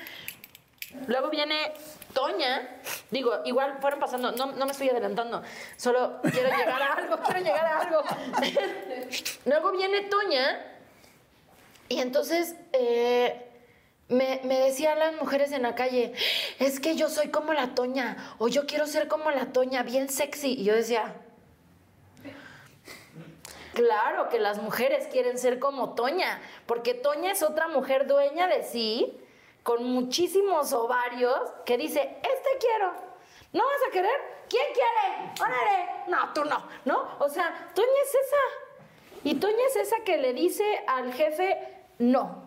luego 1.07 1.29
viene 1.29 1.71
Toña, 2.13 2.81
digo, 3.09 3.39
igual 3.45 3.77
fueron 3.79 4.01
pasando, 4.01 4.33
no, 4.33 4.47
no 4.47 4.65
me 4.65 4.71
estoy 4.73 4.89
adelantando, 4.89 5.43
solo 5.77 6.19
quiero 6.23 6.49
llegar 6.49 6.81
a 6.81 6.93
algo, 6.93 7.17
quiero 7.23 7.39
llegar 7.39 7.65
a 7.65 7.79
algo. 7.83 8.03
luego 9.45 9.71
viene 9.71 10.01
Toña, 10.01 10.73
y 11.87 11.99
entonces 12.01 12.55
eh, 12.73 13.46
me, 14.09 14.41
me 14.43 14.59
decían 14.59 14.99
las 14.99 15.15
mujeres 15.15 15.51
en 15.51 15.63
la 15.63 15.75
calle, 15.75 16.13
es 16.59 16.79
que 16.79 16.95
yo 16.95 17.09
soy 17.09 17.29
como 17.29 17.53
la 17.53 17.75
Toña, 17.75 18.35
o 18.37 18.47
yo 18.47 18.65
quiero 18.65 18.87
ser 18.87 19.07
como 19.07 19.31
la 19.31 19.47
Toña, 19.47 19.83
bien 19.83 20.09
sexy. 20.09 20.53
Y 20.53 20.63
yo 20.63 20.73
decía, 20.73 21.15
claro 23.73 24.29
que 24.29 24.39
las 24.39 24.61
mujeres 24.61 25.07
quieren 25.07 25.37
ser 25.37 25.59
como 25.59 25.93
Toña, 25.95 26.41
porque 26.65 26.93
Toña 26.93 27.31
es 27.31 27.43
otra 27.43 27.67
mujer 27.67 28.07
dueña 28.07 28.47
de 28.47 28.63
sí, 28.63 29.19
con 29.63 29.83
muchísimos 29.83 30.71
ovarios, 30.71 31.37
que 31.65 31.77
dice, 31.77 32.01
este 32.01 32.49
quiero. 32.59 32.93
¿No 33.53 33.63
vas 33.65 33.89
a 33.89 33.91
querer? 33.91 34.19
¿Quién 34.49 34.65
quiere? 34.73 35.31
¡Órale! 35.41 35.89
No, 36.07 36.33
tú 36.33 36.45
no, 36.45 36.65
¿no? 36.85 37.17
O 37.19 37.29
sea, 37.29 37.71
Toña 37.73 38.01
es 38.03 38.15
esa. 38.15 39.21
Y 39.23 39.35
Toña 39.35 39.65
es 39.67 39.75
esa 39.75 39.97
que 40.05 40.17
le 40.17 40.33
dice 40.33 40.63
al 40.87 41.13
jefe, 41.13 41.57
no. 41.99 42.45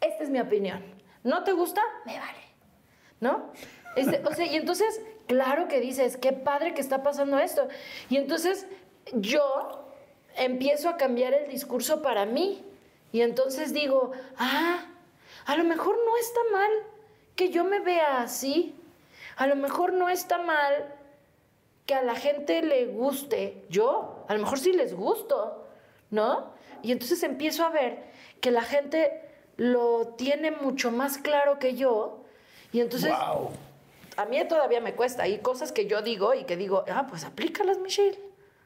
Esta 0.00 0.24
es 0.24 0.30
mi 0.30 0.40
opinión. 0.40 0.82
¿No 1.24 1.44
te 1.44 1.52
gusta? 1.52 1.82
Me 2.04 2.18
vale. 2.18 2.38
¿No? 3.20 3.52
Este, 3.96 4.22
o 4.26 4.34
sea, 4.34 4.46
y 4.46 4.56
entonces, 4.56 5.00
claro 5.26 5.68
que 5.68 5.80
dices, 5.80 6.16
qué 6.16 6.32
padre 6.32 6.74
que 6.74 6.80
está 6.80 7.02
pasando 7.02 7.38
esto. 7.38 7.66
Y 8.10 8.16
entonces 8.16 8.66
yo 9.12 9.86
empiezo 10.36 10.88
a 10.88 10.96
cambiar 10.96 11.34
el 11.34 11.48
discurso 11.50 12.02
para 12.02 12.26
mí. 12.26 12.64
Y 13.12 13.22
entonces 13.22 13.72
digo, 13.72 14.12
ah, 14.36 14.84
a 15.46 15.56
lo 15.56 15.64
mejor 15.64 15.96
no 16.04 16.16
está 16.16 16.40
mal 16.52 16.70
que 17.34 17.50
yo 17.50 17.64
me 17.64 17.80
vea 17.80 18.20
así. 18.20 18.74
A 19.36 19.46
lo 19.46 19.56
mejor 19.56 19.92
no 19.92 20.08
está 20.08 20.38
mal 20.38 20.94
que 21.86 21.94
a 21.94 22.02
la 22.02 22.14
gente 22.14 22.62
le 22.62 22.86
guste. 22.86 23.64
Yo, 23.70 24.24
a 24.28 24.34
lo 24.34 24.40
mejor 24.40 24.58
sí 24.58 24.72
les 24.72 24.94
gusto, 24.94 25.66
¿no? 26.10 26.50
Y 26.82 26.92
entonces 26.92 27.22
empiezo 27.22 27.64
a 27.64 27.70
ver 27.70 28.04
que 28.40 28.50
la 28.50 28.62
gente 28.62 29.25
lo 29.56 30.08
tiene 30.16 30.50
mucho 30.50 30.90
más 30.90 31.18
claro 31.18 31.58
que 31.58 31.74
yo. 31.74 32.18
Y 32.72 32.80
entonces, 32.80 33.10
Wow. 33.10 33.50
a 34.16 34.24
mí 34.26 34.42
todavía 34.48 34.80
me 34.80 34.94
cuesta. 34.94 35.22
Hay 35.24 35.38
cosas 35.38 35.72
que 35.72 35.86
yo 35.86 36.02
digo 36.02 36.34
y 36.34 36.44
que 36.44 36.56
digo, 36.56 36.84
ah, 36.90 37.06
pues 37.08 37.24
aplícalas, 37.24 37.78
Michelle. 37.78 38.18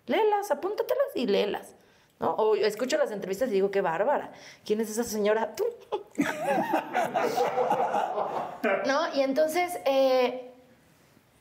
Léelas, 0.07 0.51
apúntatelas 0.51 1.07
y 1.15 1.27
léelas. 1.27 1.75
¿No? 2.19 2.33
O 2.33 2.55
escucho 2.55 2.99
las 2.99 3.13
entrevistas 3.13 3.49
y 3.49 3.53
digo, 3.53 3.71
qué 3.71 3.81
bárbara. 3.81 4.33
¿Quién 4.67 4.81
es 4.81 4.91
esa 4.91 5.05
señora? 5.05 5.55
Tú. 5.57 5.65
¿No? 8.87 9.15
Y 9.15 9.21
entonces 9.23 9.79
eh, 9.87 10.51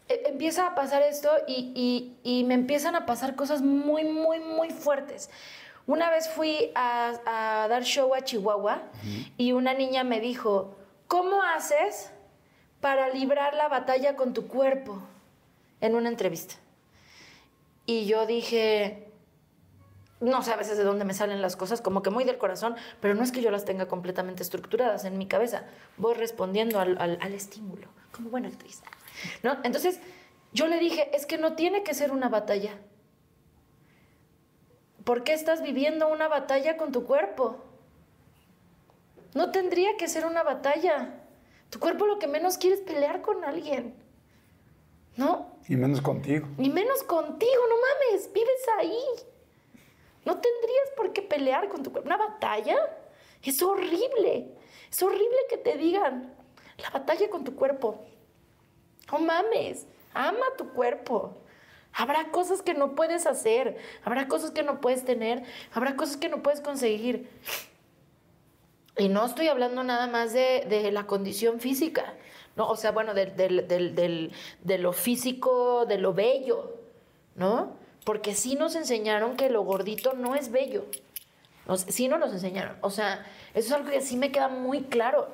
e- 0.08 0.24
empieza 0.28 0.68
a 0.68 0.76
pasar 0.76 1.02
esto 1.02 1.30
y, 1.48 1.72
y- 2.24 2.40
y 2.40 2.44
me 2.46 2.54
empiezan 2.54 2.96
a 2.96 3.06
pasar 3.06 3.36
cosas 3.36 3.62
muy, 3.62 4.04
muy, 4.06 4.40
muy 4.40 4.70
fuertes. 4.70 5.30
Una 5.90 6.12
vez 6.12 6.30
fui 6.30 6.72
a, 6.76 7.66
dar 7.68 7.84
show 7.84 8.14
a 8.14 8.22
Chihuahua 8.22 8.84
y 9.38 9.54
una 9.54 9.74
niña 9.74 10.04
me 10.04 10.20
dijo, 10.20 10.76
¿cómo 11.08 11.42
haces 11.42 12.12
para 12.80 13.10
librar 13.10 13.56
la 13.56 13.68
batalla 13.70 14.16
con 14.16 14.36
tu 14.36 14.48
cuerpo? 14.48 15.02
En 15.82 15.96
una 15.96 16.10
entrevista. 16.10 16.54
Y 17.88 18.06
yo 18.06 18.28
dije, 18.28 19.08
no 20.20 20.44
sé 20.44 20.52
a 20.54 20.58
veces 20.58 20.78
de 20.78 20.84
dónde 20.84 21.06
me 21.06 21.16
salen 21.16 21.42
las 21.42 21.56
cosas, 21.56 21.82
como 21.82 22.04
que 22.04 22.12
muy 22.12 22.24
del 22.24 22.38
corazón, 22.38 22.76
pero 23.02 23.16
no 23.16 23.24
es 23.24 23.32
que 23.32 23.42
yo 23.42 23.50
las 23.50 23.66
tenga 23.66 23.88
completamente 23.88 24.44
estructuradas 24.44 25.06
en 25.06 25.18
mi 25.18 25.26
cabeza. 25.26 25.64
Voy 25.98 26.14
respondiendo 26.14 26.80
al- 26.80 27.00
al 27.00 27.34
estímulo, 27.34 27.88
como 28.12 28.30
buena 28.30 28.50
actriz. 28.50 28.84
¿no? 29.42 29.58
Entonces, 29.64 30.00
yo 30.54 30.68
le 30.68 30.78
dije, 30.78 31.10
es 31.16 31.26
que 31.26 31.40
no 31.40 31.54
tiene 31.54 31.82
que 31.82 31.96
ser 31.96 32.12
una 32.12 32.30
batalla. 32.30 32.78
¿Por 35.10 35.24
qué 35.24 35.34
estás 35.34 35.64
viviendo 35.64 36.08
una 36.08 36.28
batalla 36.28 36.78
con 36.78 36.92
tu 36.92 37.04
cuerpo? 37.04 37.58
No 39.34 39.50
tendría 39.50 39.98
que 39.98 40.08
ser 40.08 40.24
una 40.24 40.44
batalla. 40.44 41.24
Tu 41.72 41.80
cuerpo 41.80 42.06
lo 42.06 42.20
que 42.20 42.28
menos 42.28 42.60
quiere 42.60 42.76
es 42.76 42.82
pelear 42.84 43.24
con 43.24 43.44
alguien. 43.44 43.96
¿No? 45.18 45.56
Y 45.68 45.78
menos 45.78 46.02
contigo. 46.02 46.48
Ni 46.60 46.70
menos 46.70 47.02
contigo, 47.02 47.62
no 47.70 47.76
mames, 47.76 48.32
vives 48.32 48.62
ahí. 48.78 49.02
No 50.26 50.34
tendrías 50.34 50.92
por 50.96 51.12
qué 51.12 51.24
pelear 51.24 51.70
con 51.70 51.82
tu 51.82 51.92
cuerpo. 51.92 52.08
Una 52.08 52.18
batalla 52.18 52.78
es 53.42 53.64
horrible. 53.64 54.52
Es 54.92 55.02
horrible 55.02 55.40
que 55.50 55.58
te 55.58 55.76
digan 55.76 56.36
la 56.78 56.92
batalla 56.92 57.32
con 57.32 57.44
tu 57.44 57.56
cuerpo. 57.56 58.06
No 59.12 59.18
mames, 59.18 59.88
ama 60.14 60.46
tu 60.56 60.70
cuerpo. 60.70 61.36
Habrá 61.94 62.26
cosas 62.32 62.62
que 62.62 62.74
no 62.74 62.96
puedes 62.96 63.26
hacer, 63.26 63.78
habrá 64.04 64.28
cosas 64.28 64.52
que 64.52 64.64
no 64.64 64.80
puedes 64.80 65.04
tener, 65.06 65.44
habrá 65.74 65.96
cosas 65.96 66.18
que 66.18 66.30
no 66.30 66.42
puedes 66.44 66.62
conseguir. 66.62 67.30
Y 68.98 69.10
no 69.10 69.26
estoy 69.26 69.48
hablando 69.48 69.84
nada 69.84 70.08
más 70.08 70.34
de, 70.34 70.66
de 70.70 70.92
la 70.92 71.08
condición 71.08 71.60
física, 71.60 72.14
¿no? 72.56 72.68
O 72.70 72.76
sea, 72.76 72.92
bueno, 72.92 73.14
del- 73.14 73.36
del- 73.36 74.32
de 74.64 74.78
lo 74.78 74.94
físico, 74.94 75.86
de 75.86 75.98
lo 75.98 76.14
bello, 76.14 76.76
¿no? 77.36 77.76
Porque 78.04 78.36
sí 78.36 78.56
nos 78.56 78.76
enseñaron 78.76 79.36
que 79.36 79.50
lo 79.50 79.64
gordito 79.64 80.14
no 80.14 80.36
es 80.36 80.52
bello. 80.52 80.86
Nos- 81.68 81.82
sí 81.82 82.08
nos 82.08 82.32
enseñaron. 82.34 82.78
O 82.82 82.90
sea, 82.90 83.26
eso 83.54 83.68
es 83.68 83.72
algo 83.72 83.90
que 83.90 84.02
sí 84.02 84.16
me 84.18 84.32
queda 84.32 84.48
muy 84.48 84.84
claro. 84.84 85.30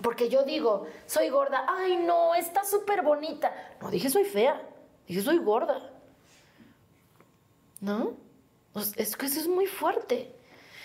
Porque 0.00 0.28
yo 0.28 0.42
digo, 0.42 0.86
soy 1.06 1.28
gorda, 1.28 1.64
ay 1.68 1.96
no, 1.96 2.34
está 2.34 2.64
súper 2.64 3.02
bonita. 3.02 3.52
No, 3.80 3.90
dije 3.90 4.08
soy 4.10 4.24
fea, 4.24 4.60
dije 5.08 5.22
soy 5.22 5.38
gorda. 5.38 5.90
¿No? 7.80 8.16
Es 8.96 9.16
que 9.16 9.26
eso 9.26 9.40
es 9.40 9.48
muy 9.48 9.66
fuerte. 9.66 10.34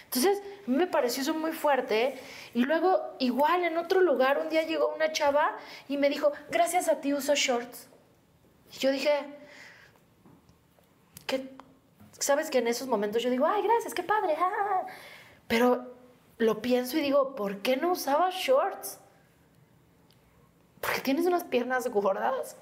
Entonces, 0.06 0.42
a 0.66 0.72
mí 0.72 0.78
me 0.78 0.88
pareció 0.88 1.22
eso 1.22 1.34
muy 1.34 1.52
fuerte. 1.52 2.18
Y 2.54 2.64
luego, 2.64 3.16
igual, 3.20 3.64
en 3.64 3.78
otro 3.78 4.00
lugar, 4.02 4.40
un 4.40 4.50
día 4.50 4.64
llegó 4.64 4.94
una 4.94 5.12
chava 5.12 5.58
y 5.88 5.98
me 5.98 6.10
dijo, 6.10 6.32
gracias 6.50 6.88
a 6.88 7.02
ti 7.02 7.14
uso 7.14 7.36
shorts. 7.36 7.90
Y 8.74 8.80
yo 8.80 8.92
dije, 8.92 9.12
¿qué? 11.26 11.56
¿Sabes 12.20 12.50
que 12.50 12.60
en 12.60 12.68
esos 12.68 12.88
momentos 12.88 13.22
yo 13.22 13.30
digo, 13.30 13.46
ay, 13.46 13.62
gracias, 13.62 13.94
qué 13.94 14.04
padre? 14.04 14.36
ah". 14.40 14.86
Pero 15.48 15.94
lo 16.38 16.62
pienso 16.62 16.98
y 16.98 17.02
digo, 17.02 17.36
¿por 17.36 17.62
qué 17.62 17.78
no 17.78 17.92
usaba 17.92 18.30
shorts? 18.32 19.00
Porque 20.82 21.02
tienes 21.02 21.26
unas 21.26 21.44
piernas 21.44 21.88
gordas. 21.88 22.56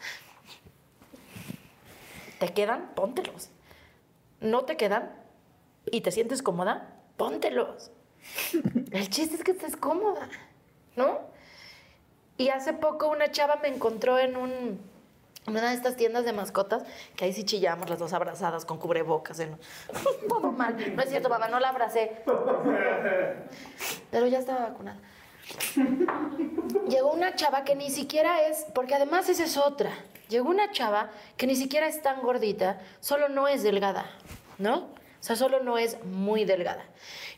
¿Te 2.46 2.54
quedan? 2.54 2.92
Póntelos. 2.94 3.50
¿No 4.40 4.66
te 4.66 4.78
quedan? 4.78 5.12
¿Y 5.88 6.02
te 6.02 6.12
sientes 6.12 6.44
cómoda? 6.44 6.94
Póntelos. 7.18 7.90
El 8.92 9.10
chiste 9.10 9.36
es 9.36 9.44
que 9.44 9.52
estés 9.52 9.76
cómoda, 9.76 10.30
¿no? 10.96 11.22
Y 12.38 12.50
hace 12.50 12.74
poco 12.74 13.08
una 13.08 13.32
chava 13.32 13.56
me 13.64 13.70
encontró 13.70 14.20
en 14.20 14.36
un, 14.36 14.52
en 15.48 15.58
una 15.58 15.70
de 15.70 15.76
estas 15.76 15.96
tiendas 15.96 16.24
de 16.24 16.34
mascotas, 16.34 16.84
que 17.16 17.26
ahí 17.26 17.34
sí 17.34 17.46
chillamos 17.46 17.90
las 17.90 17.98
dos 17.98 18.14
abrazadas 18.14 18.64
con 18.64 18.78
cubrebocas. 18.78 19.40
¿eh? 19.40 19.50
Todo 20.30 20.52
mal. 20.52 20.96
No 20.96 21.02
es 21.02 21.10
cierto, 21.10 21.30
mamá, 21.30 21.48
no 21.48 21.60
la 21.60 21.70
abracé. 21.70 22.22
Pero 24.12 24.28
ya 24.28 24.38
estaba 24.38 24.70
vacunada. 24.70 25.00
Llegó 26.90 27.12
una 27.12 27.34
chava 27.34 27.64
que 27.64 27.76
ni 27.76 27.90
siquiera 27.90 28.46
es, 28.46 28.68
porque 28.76 28.94
además 28.94 29.30
esa 29.30 29.46
es 29.46 29.58
otra. 29.58 29.92
Llegó 30.30 30.50
una 30.50 30.72
chava 30.72 31.12
que 31.38 31.48
ni 31.48 31.56
siquiera 31.56 31.88
es 31.88 32.02
tan 32.02 32.22
gordita, 32.22 32.82
solo 33.00 33.30
no 33.30 33.48
es 33.48 33.64
delgada, 33.64 34.10
¿no? 34.58 34.76
O 34.76 35.28
sea, 35.28 35.36
solo 35.36 35.62
no 35.64 35.78
es 35.78 36.04
muy 36.04 36.46
delgada. 36.46 36.86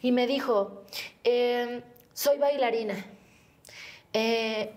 Y 0.02 0.12
me 0.12 0.28
dijo, 0.28 0.84
"Em, 1.24 1.82
soy 2.14 2.38
bailarina. 2.38 2.96
Eh, 4.14 4.74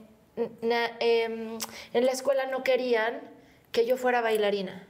em, 1.00 1.58
en 1.92 2.06
la 2.06 2.12
escuela 2.12 2.46
no 2.46 2.62
querían 2.62 3.20
que 3.72 3.86
yo 3.86 3.96
fuera 3.96 4.20
bailarina. 4.20 4.86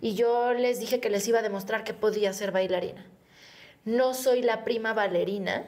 Y 0.00 0.14
yo 0.14 0.52
les 0.52 0.80
dije 0.80 1.00
que 1.00 1.10
les 1.10 1.26
iba 1.28 1.38
a 1.38 1.42
demostrar 1.42 1.84
que 1.84 1.94
podía 1.94 2.32
ser 2.32 2.52
bailarina. 2.52 3.06
No 3.84 4.14
soy 4.14 4.42
la 4.42 4.64
prima 4.64 4.92
bailarina 4.92 5.64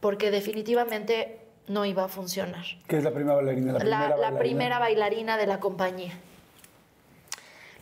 porque 0.00 0.30
definitivamente 0.30 1.45
no 1.68 1.84
iba 1.84 2.04
a 2.04 2.08
funcionar. 2.08 2.64
¿Qué 2.88 2.98
es 2.98 3.04
la 3.04 3.10
primera 3.12 3.36
bailarina? 3.36 3.72
La 3.72 3.78
La, 3.78 3.80
primera, 3.80 3.98
la 4.08 4.16
bailarina. 4.16 4.38
primera 4.38 4.78
bailarina 4.78 5.36
de 5.36 5.46
la 5.46 5.60
compañía. 5.60 6.12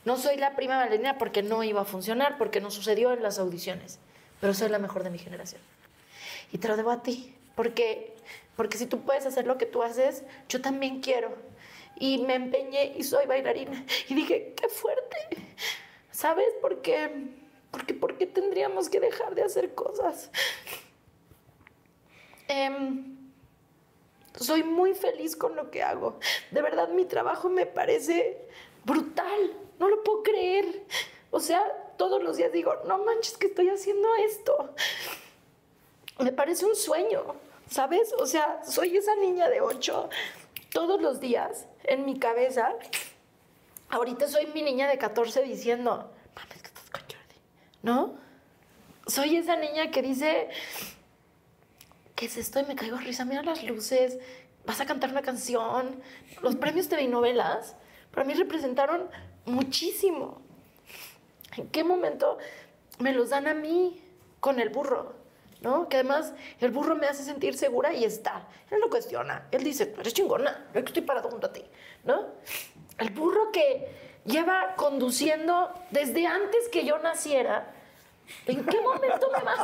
No 0.04 0.16
soy 0.16 0.36
la 0.36 0.54
prima 0.54 0.76
bailarina 0.76 1.16
porque 1.18 1.42
no 1.42 1.62
iba 1.64 1.80
a 1.82 1.84
funcionar, 1.84 2.36
porque 2.38 2.60
no 2.60 2.70
sucedió 2.70 3.12
en 3.12 3.22
las 3.22 3.38
audiciones, 3.38 3.98
pero 4.40 4.52
soy 4.54 4.68
la 4.68 4.78
mejor 4.78 5.02
de 5.02 5.10
mi 5.10 5.18
generación. 5.18 5.60
Y 6.52 6.58
te 6.58 6.68
lo 6.68 6.76
debo 6.76 6.90
a 6.90 7.02
ti, 7.02 7.34
porque, 7.56 8.14
porque 8.56 8.76
si 8.78 8.86
tú 8.86 9.00
puedes 9.00 9.24
hacer 9.26 9.46
lo 9.46 9.56
que 9.58 9.66
tú 9.66 9.82
haces, 9.82 10.22
yo 10.48 10.60
también 10.60 11.00
quiero. 11.00 11.34
Y 11.96 12.18
me 12.18 12.34
empeñé 12.34 12.92
y 12.96 13.02
soy 13.04 13.26
bailarina. 13.26 13.84
Y 14.08 14.14
dije, 14.14 14.52
qué 14.56 14.68
fuerte. 14.68 15.16
¿Sabes 16.10 16.46
por 16.60 16.82
qué? 16.82 17.10
Porque, 17.70 17.94
¿por 17.94 18.18
qué 18.18 18.26
tendríamos 18.26 18.88
que 18.88 19.00
dejar 19.00 19.34
de 19.34 19.42
hacer 19.42 19.74
cosas? 19.74 20.30
Em, 22.48 23.13
soy 24.38 24.62
muy 24.62 24.94
feliz 24.94 25.36
con 25.36 25.54
lo 25.56 25.70
que 25.70 25.82
hago. 25.82 26.18
De 26.50 26.62
verdad, 26.62 26.88
mi 26.88 27.04
trabajo 27.04 27.48
me 27.48 27.66
parece 27.66 28.48
brutal. 28.84 29.52
No 29.78 29.88
lo 29.88 30.02
puedo 30.02 30.22
creer. 30.22 30.84
O 31.30 31.40
sea, 31.40 31.62
todos 31.96 32.22
los 32.22 32.36
días 32.36 32.52
digo, 32.52 32.74
no 32.86 32.98
manches 32.98 33.36
que 33.36 33.46
estoy 33.46 33.68
haciendo 33.68 34.08
esto. 34.16 34.74
Me 36.18 36.32
parece 36.32 36.64
un 36.66 36.76
sueño, 36.76 37.34
¿sabes? 37.70 38.12
O 38.18 38.26
sea, 38.26 38.62
soy 38.64 38.96
esa 38.96 39.14
niña 39.16 39.48
de 39.48 39.60
ocho 39.60 40.08
todos 40.70 41.00
los 41.00 41.20
días 41.20 41.66
en 41.84 42.04
mi 42.04 42.18
cabeza. 42.18 42.74
Ahorita 43.88 44.28
soy 44.28 44.46
mi 44.46 44.62
niña 44.62 44.88
de 44.88 44.98
14 44.98 45.42
diciendo, 45.42 46.10
mames, 46.34 46.62
que 46.62 46.68
estás 46.68 46.90
con 46.90 47.00
Jordi, 47.02 47.40
¿no? 47.82 48.14
Soy 49.06 49.36
esa 49.36 49.56
niña 49.56 49.90
que 49.90 50.02
dice, 50.02 50.48
¿qué 52.14 52.26
es 52.26 52.36
esto? 52.36 52.60
Y 52.60 52.64
me 52.64 52.76
caigo 52.76 52.96
de 52.96 53.04
risa, 53.04 53.24
mira 53.24 53.42
las 53.42 53.62
luces, 53.64 54.18
vas 54.66 54.80
a 54.80 54.86
cantar 54.86 55.10
una 55.10 55.22
canción. 55.22 56.00
Los 56.42 56.56
premios 56.56 56.88
TV 56.88 57.02
y 57.02 57.08
novelas 57.08 57.76
para 58.12 58.24
mí 58.24 58.34
representaron 58.34 59.08
muchísimo. 59.44 60.40
¿En 61.56 61.68
qué 61.68 61.84
momento 61.84 62.38
me 62.98 63.12
los 63.12 63.30
dan 63.30 63.46
a 63.46 63.54
mí 63.54 64.00
con 64.40 64.60
el 64.60 64.68
burro? 64.68 65.22
¿No? 65.60 65.88
Que 65.88 65.96
además 65.96 66.34
el 66.60 66.70
burro 66.70 66.94
me 66.94 67.06
hace 67.06 67.24
sentir 67.24 67.56
segura 67.56 67.94
y 67.94 68.04
está. 68.04 68.46
Él 68.70 68.80
no 68.80 68.90
cuestiona. 68.90 69.48
Él 69.50 69.64
dice, 69.64 69.86
"Tú 69.86 70.00
eres 70.02 70.12
chingona, 70.12 70.66
yo 70.74 70.80
estoy 70.80 71.02
parado 71.02 71.30
junto 71.30 71.46
a 71.46 71.52
ti, 71.52 71.64
¿no? 72.04 72.26
El 72.98 73.10
burro 73.10 73.50
que 73.50 73.88
lleva 74.24 74.74
conduciendo 74.76 75.72
desde 75.90 76.26
antes 76.26 76.68
que 76.70 76.84
yo 76.84 76.98
naciera. 76.98 77.73
¿En 78.46 78.64
qué 78.64 78.80
momento 78.80 79.30
me 79.30 79.42
va? 79.42 79.54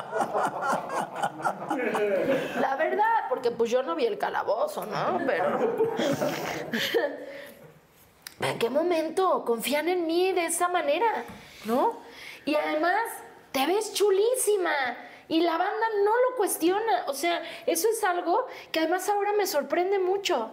La 2.61 2.77
verdad, 2.77 3.27
porque 3.29 3.51
pues 3.51 3.71
yo 3.71 3.83
no 3.83 3.95
vi 3.95 4.07
el 4.07 4.19
calabozo, 4.19 4.85
¿no? 4.87 5.21
Pero. 5.27 5.59
¿En 8.41 8.59
qué 8.59 8.71
momento 8.71 9.45
confían 9.45 9.89
en 9.89 10.07
mí 10.07 10.33
de 10.33 10.47
esa 10.47 10.69
manera? 10.69 11.25
¿No? 11.65 11.99
Y 12.47 12.55
además, 12.55 13.03
te 13.53 13.67
ves 13.67 13.93
chulísima. 13.93 14.73
Y 15.29 15.41
la 15.43 15.53
banda 15.59 15.87
no 16.05 16.11
lo 16.31 16.37
cuestiona. 16.37 17.05
O 17.07 17.13
sea, 17.15 17.43
eso 17.67 17.87
es 17.89 18.03
algo 18.03 18.47
que 18.73 18.81
además 18.81 19.09
ahora 19.09 19.33
me 19.35 19.47
sorprende 19.47 19.99
mucho. 19.99 20.51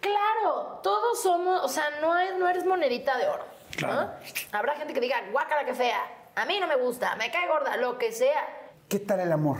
Claro, 0.00 0.80
todos 0.82 1.22
somos, 1.22 1.62
o 1.64 1.68
sea, 1.68 1.84
no, 2.00 2.18
es- 2.18 2.34
no 2.36 2.48
eres 2.48 2.64
monedita 2.66 3.16
de 3.16 3.28
oro. 3.28 3.44
¿no? 3.80 4.10
Habrá 4.52 4.74
gente 4.74 4.92
que 4.92 5.00
diga, 5.00 5.16
guácala 5.30 5.64
que 5.64 5.74
fea. 5.74 6.02
A 6.38 6.44
mí 6.44 6.60
no 6.60 6.68
me 6.68 6.76
gusta, 6.76 7.16
me 7.16 7.32
cae 7.32 7.48
gorda, 7.48 7.76
lo 7.76 7.98
que 7.98 8.12
sea. 8.12 8.46
¿Qué 8.88 9.00
tal 9.00 9.18
el 9.18 9.32
amor? 9.32 9.58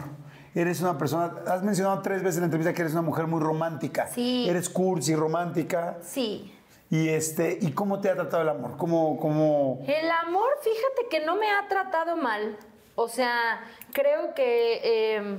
Eres 0.55 0.81
una 0.81 0.97
persona, 0.97 1.35
has 1.49 1.62
mencionado 1.64 2.01
tres 2.03 2.22
veces 2.22 2.37
en 2.37 2.43
la 2.43 2.45
entrevista 2.47 2.72
que 2.72 2.83
eres 2.83 2.93
una 2.93 3.03
mujer 3.03 3.26
muy 3.26 3.41
romántica. 3.41 4.07
Sí. 4.07 4.49
Eres 4.49 4.68
cursi, 4.68 5.16
romántica. 5.16 5.99
Sí. 6.03 6.55
Y 6.89 7.09
este, 7.09 7.59
¿y 7.61 7.72
cómo 7.72 8.01
te 8.01 8.11
ha 8.11 8.14
tratado 8.14 8.45
el 8.45 8.49
amor? 8.51 8.76
¿Cómo, 8.76 9.18
cómo... 9.18 9.81
El 9.89 10.09
amor, 10.09 10.49
fíjate 10.62 11.09
que 11.11 11.26
no 11.26 11.35
me 11.35 11.51
ha 11.51 11.66
tratado 11.68 12.16
mal. 12.16 12.57
O 12.95 13.09
sea, 13.09 13.61
creo 13.93 14.33
que... 14.35 14.81
eh, 14.85 15.39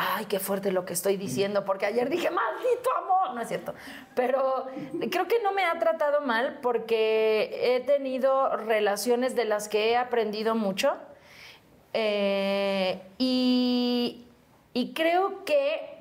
Ay, 0.00 0.26
qué 0.26 0.38
fuerte 0.38 0.70
lo 0.70 0.84
que 0.84 0.92
estoy 0.92 1.16
diciendo, 1.16 1.64
porque 1.64 1.84
ayer 1.84 2.08
dije, 2.08 2.30
maldito 2.30 2.88
amor, 2.96 3.34
no 3.34 3.40
es 3.40 3.48
cierto. 3.48 3.74
Pero 4.14 4.68
creo 5.10 5.26
que 5.26 5.42
no 5.42 5.50
me 5.50 5.64
ha 5.64 5.76
tratado 5.80 6.20
mal 6.20 6.60
porque 6.62 7.74
he 7.74 7.80
tenido 7.80 8.56
relaciones 8.58 9.34
de 9.34 9.44
las 9.44 9.68
que 9.68 9.90
he 9.90 9.96
aprendido 9.96 10.54
mucho. 10.54 10.94
Eh, 11.94 13.00
y, 13.18 14.24
creo 14.94 15.44
que 15.44 15.98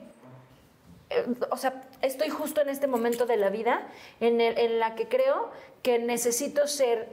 eh, 1.09 1.25
o 1.49 1.57
sea, 1.57 1.81
estoy 2.03 2.29
justo 2.29 2.61
en 2.61 2.69
este 2.69 2.85
momento 2.85 3.25
de 3.25 3.37
la 3.37 3.49
vida 3.49 3.87
en 4.19 4.79
la 4.79 4.93
que 4.93 5.07
creo 5.07 5.49
que 5.81 5.97
necesito 5.97 6.67
ser 6.67 7.09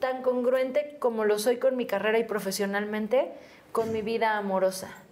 tan 0.00 0.22
congruente 0.22 0.96
como 0.98 1.24
lo 1.24 1.38
soy 1.38 1.58
con 1.58 1.76
mi 1.76 1.86
carrera 1.86 2.18
y 2.18 2.24
profesionalmente 2.24 3.30
con 3.70 3.92
mi 3.92 4.02
vida 4.02 4.36
amorosa. 4.36 5.04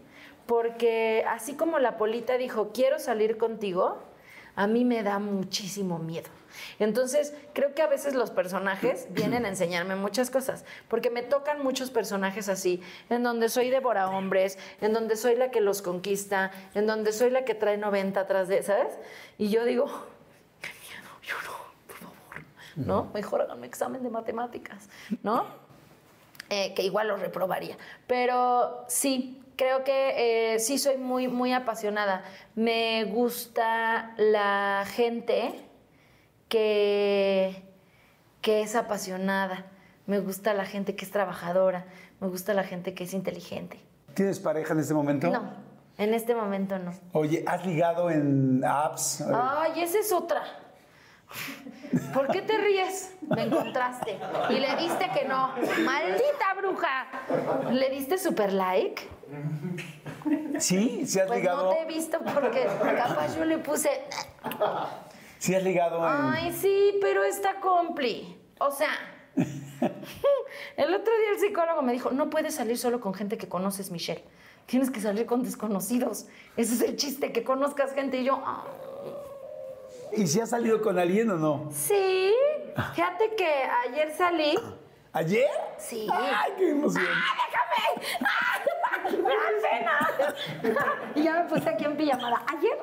Porque 0.47 1.24
así 1.28 1.55
como 1.55 1.78
la 1.78 1.97
Polita 1.97 2.38
dijo, 2.38 2.70
quiero 2.72 2.99
salir 2.99 3.36
contigo, 3.36 3.99
a 4.55 4.66
mí 4.66 4.84
me 4.84 5.03
da 5.03 5.18
muchísimo 5.18 5.99
miedo. 5.99 6.28
Entonces, 6.78 7.34
creo 7.53 7.74
que 7.74 7.82
a 7.82 7.86
veces 7.86 8.14
los 8.14 8.30
personajes 8.30 9.09
vienen 9.11 9.44
a 9.44 9.49
enseñarme 9.49 9.97
muchas 9.97 10.30
cosas, 10.30 10.64
porque 10.88 11.11
me 11.11 11.22
tocan 11.22 11.62
muchos 11.62 11.90
personajes 11.90 12.49
así, 12.49 12.80
en 13.11 13.22
donde 13.22 13.49
soy 13.49 13.70
devora 13.70 14.09
hombres, 14.09 14.59
en 14.80 14.92
donde 14.92 15.16
soy 15.16 15.36
la 15.36 15.51
que 15.51 15.61
los 15.61 15.82
conquista, 15.82 16.53
en 16.74 16.86
donde 16.86 17.12
soy 17.12 17.30
la 17.30 17.44
que 17.44 17.55
trae 17.55 17.76
90 17.76 18.20
atrás 18.20 18.49
de, 18.49 18.62
¿sabes? 18.62 18.94
Y 19.36 19.51
yo 19.51 19.64
digo, 19.64 19.86
qué 20.62 20.70
miedo, 20.80 21.10
yo 21.23 21.35
no, 21.44 21.86
por 21.86 21.97
favor, 21.97 22.44
¿no? 22.77 23.10
Mejor 23.12 23.43
háganme 23.43 23.66
examen 23.66 24.02
de 24.02 24.09
matemáticas, 24.09 24.89
¿no? 25.23 25.66
eh, 26.51 26.74
que 26.74 26.82
igual 26.82 27.09
lo 27.09 27.16
reprobaría. 27.16 27.77
Pero 28.06 28.85
sí, 28.89 29.43
creo 29.57 29.85
que 29.85 30.55
eh, 30.55 30.59
sí 30.59 30.78
soy 30.78 30.97
muy, 30.97 31.28
muy 31.28 31.53
apasionada. 31.53 32.23
Me 32.55 33.05
gusta 33.05 34.15
la 34.19 34.85
gente 34.87 35.55
que, 36.49 37.62
que 38.41 38.62
es 38.62 38.77
apasionada. 38.77 39.66
Me 40.07 40.20
gusta 40.20 40.55
la 40.55 40.65
gente 40.65 40.95
que 40.95 41.05
es 41.05 41.11
trabajadora. 41.11 41.87
Me 42.20 42.28
gusta 42.28 42.55
la 42.55 42.65
gente 42.65 42.95
que 42.95 43.05
es 43.05 43.15
inteligente. 43.15 43.81
¿Tienes 44.15 44.39
pareja 44.39 44.73
en 44.73 44.81
este 44.81 44.95
momento? 44.95 45.28
No, 45.31 45.53
en 45.99 46.15
este 46.15 46.35
momento 46.35 46.78
no. 46.78 46.93
Oye, 47.12 47.45
¿has 47.47 47.66
ligado 47.66 48.11
en 48.11 48.65
apps? 48.65 49.23
Ay, 49.35 49.83
esa 49.83 49.99
es 49.99 50.12
otra. 50.12 50.43
¿Por 52.15 52.28
qué 52.28 52.43
te 52.43 52.57
ríes? 52.57 53.15
Me 53.23 53.43
encontraste. 53.43 54.19
Y 54.51 54.59
le 54.61 54.77
diste 54.77 55.11
que 55.11 55.27
no. 55.27 55.49
¡Maldita 55.85 56.55
bruja! 56.57 57.07
¿Le 57.73 57.91
diste 57.91 58.16
super 58.16 58.53
like? 58.53 59.15
Sí, 60.59 61.05
sí 61.07 61.20
has 61.20 61.27
Pues 61.27 61.39
ligado. 61.40 61.65
no 61.65 61.70
te 61.70 61.82
he 61.82 61.85
visto 61.86 62.19
porque 62.19 62.66
capaz 62.97 63.36
yo 63.36 63.44
le 63.44 63.59
puse. 63.59 63.90
Sí 65.39 65.55
has 65.55 65.62
ligado 65.62 65.98
en. 65.98 66.05
Ay, 66.35 66.53
sí, 66.53 66.98
pero 67.01 67.24
está 67.24 67.61
compli. 67.61 68.39
O 68.59 68.70
sea, 68.70 68.90
el 69.36 70.94
otro 70.94 71.16
día 71.19 71.31
el 71.35 71.39
psicólogo 71.40 71.82
me 71.82 71.93
dijo, 71.93 72.11
no 72.11 72.31
puedes 72.31 72.55
salir 72.55 72.78
solo 72.78 73.01
con 73.01 73.12
gente 73.15 73.36
que 73.36 73.48
conoces, 73.48 73.90
Michelle. 73.90 74.24
Tienes 74.66 74.90
que 74.90 75.01
salir 75.01 75.27
con 75.27 75.43
desconocidos. 75.43 76.27
Ese 76.57 76.74
es 76.74 76.81
el 76.81 76.97
chiste, 76.97 77.32
que 77.32 77.44
conozcas 77.44 77.93
gente. 77.93 78.16
Y 78.19 78.24
yo, 78.24 78.40
"Ah, 78.44 78.65
¿Y 80.12 80.27
si 80.27 80.40
has 80.40 80.51
salido 80.51 80.81
con 80.82 80.98
alguien 80.98 81.31
o 81.31 81.36
no? 81.36 81.70
sí. 81.73 82.32
Fíjate 82.94 83.35
que 83.36 83.47
ayer 83.89 84.12
salí. 84.16 84.55
¿Ayer? 85.12 85.48
Sí. 85.78 86.07
¡Ay, 86.12 86.53
qué 86.59 86.70
emoción! 86.70 87.05
¡Déjame! 87.07 88.03
¡Me 89.11 89.28
da 89.31 89.49
pena! 89.62 90.74
Y 91.15 91.23
ya 91.23 91.33
me 91.35 91.45
puse 91.49 91.69
aquí 91.69 91.85
en 91.85 91.97
pijamada. 91.97 92.43
¿Ayer? 92.47 92.78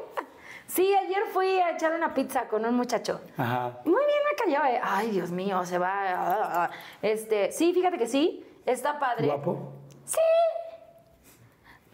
Sí, 0.67 0.93
ayer 0.95 1.23
fui 1.31 1.59
a 1.59 1.71
echar 1.71 1.93
una 1.93 2.13
pizza 2.13 2.47
con 2.47 2.65
un 2.65 2.75
muchacho. 2.75 3.21
Ajá. 3.37 3.79
Muy 3.85 4.01
bien 4.05 4.19
me 4.29 4.35
cayó. 4.59 4.65
eh. 4.73 4.79
Ay, 4.83 5.11
Dios 5.11 5.29
mío, 5.31 5.63
se 5.65 5.77
va. 5.77 6.69
Este, 7.01 7.51
sí, 7.51 7.73
fíjate 7.73 7.97
que 7.97 8.07
sí. 8.07 8.45
Está 8.65 8.97
padre. 8.97 9.27
¿Guapo? 9.27 9.73
Sí. 10.05 10.17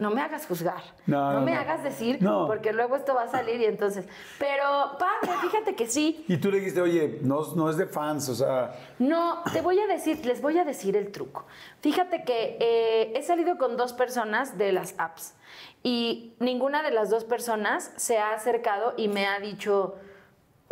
No 0.00 0.10
me 0.10 0.22
hagas 0.22 0.46
juzgar. 0.46 0.82
No, 1.06 1.34
no, 1.34 1.40
me 1.42 1.52
no. 1.52 1.60
hagas 1.60 1.84
decir, 1.84 2.18
porque 2.46 2.72
luego 2.72 2.96
esto 2.96 3.14
va 3.14 3.24
a 3.24 3.28
salir 3.28 3.60
y 3.60 3.66
entonces. 3.66 4.06
Pero, 4.38 4.96
padre, 4.98 5.36
fíjate 5.42 5.76
que 5.76 5.86
sí. 5.86 6.24
Y 6.26 6.38
tú 6.38 6.50
le 6.50 6.58
dijiste, 6.58 6.80
oye, 6.80 7.18
no, 7.22 7.54
no 7.54 7.70
es 7.70 7.76
de 7.76 7.86
fans, 7.86 8.28
o 8.30 8.34
sea. 8.34 8.72
No, 8.98 9.42
te 9.52 9.60
voy 9.60 9.78
a 9.78 9.86
decir, 9.86 10.24
les 10.24 10.40
voy 10.40 10.58
a 10.58 10.64
decir 10.64 10.96
el 10.96 11.12
truco. 11.12 11.44
Fíjate 11.80 12.24
que 12.24 12.56
eh, 12.60 13.12
he 13.14 13.22
salido 13.22 13.58
con 13.58 13.76
dos 13.76 13.92
personas 13.92 14.58
de 14.58 14.72
las 14.72 14.94
apps 14.98 15.34
y 15.82 16.34
ninguna 16.38 16.82
de 16.82 16.90
las 16.90 17.10
dos 17.10 17.24
personas 17.24 17.92
se 17.96 18.18
ha 18.18 18.32
acercado 18.32 18.94
y 18.96 19.08
me 19.08 19.26
ha 19.26 19.38
dicho, 19.38 19.96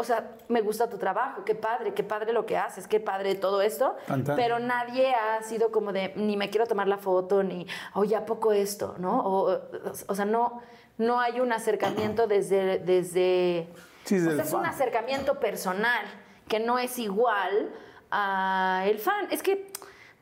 o 0.01 0.05
sea, 0.05 0.37
me 0.49 0.61
gusta 0.61 0.89
tu 0.89 0.97
trabajo, 0.97 1.45
qué 1.45 1.57
padre, 1.57 1.93
qué 1.93 2.05
padre 2.05 2.33
lo 2.33 2.47
que 2.47 2.57
haces, 2.57 2.87
qué 2.87 3.01
padre 3.01 3.35
todo 3.35 3.61
esto, 3.63 3.97
Tan, 4.07 4.23
tan. 4.23 4.37
pero 4.37 4.61
nadie 4.61 5.13
ha 5.13 5.43
sido 5.43 5.73
como 5.73 5.93
de, 5.93 6.13
ni 6.15 6.37
me 6.37 6.51
quiero 6.51 6.67
tomar 6.67 6.87
la 6.87 6.99
foto, 6.99 7.43
ni, 7.43 7.67
oye, 7.95 8.15
¿a 8.15 8.25
poco 8.25 8.53
esto? 8.53 8.95
¿No? 8.99 9.19
O, 9.27 9.61
o 10.07 10.15
sea, 10.15 10.25
no, 10.25 10.63
no 10.99 11.21
hay 11.21 11.41
un 11.41 11.53
acercamiento 11.53 12.29
desde... 12.29 12.79
desde 12.79 13.69
Sí, 14.05 14.17
o 14.25 14.31
sea, 14.33 14.45
es 14.45 14.53
un 14.53 14.65
acercamiento 14.65 15.41
personal 15.41 16.05
que 16.47 16.61
no 16.61 16.79
es 16.79 16.99
igual 16.99 17.69
a 18.11 18.85
el 18.87 18.99
fan. 19.01 19.27
Es 19.33 19.43
que, 19.43 19.67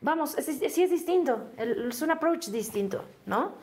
vamos, 0.01 0.37
es- 0.39 0.49
es- 0.49 0.73
sí 0.73 0.81
es 0.83 0.89
distinto, 0.89 1.51
el- 1.57 1.89
es 1.89 2.01
un 2.01 2.09
approach 2.11 2.47
distinto, 2.47 3.03
¿no? 3.27 3.53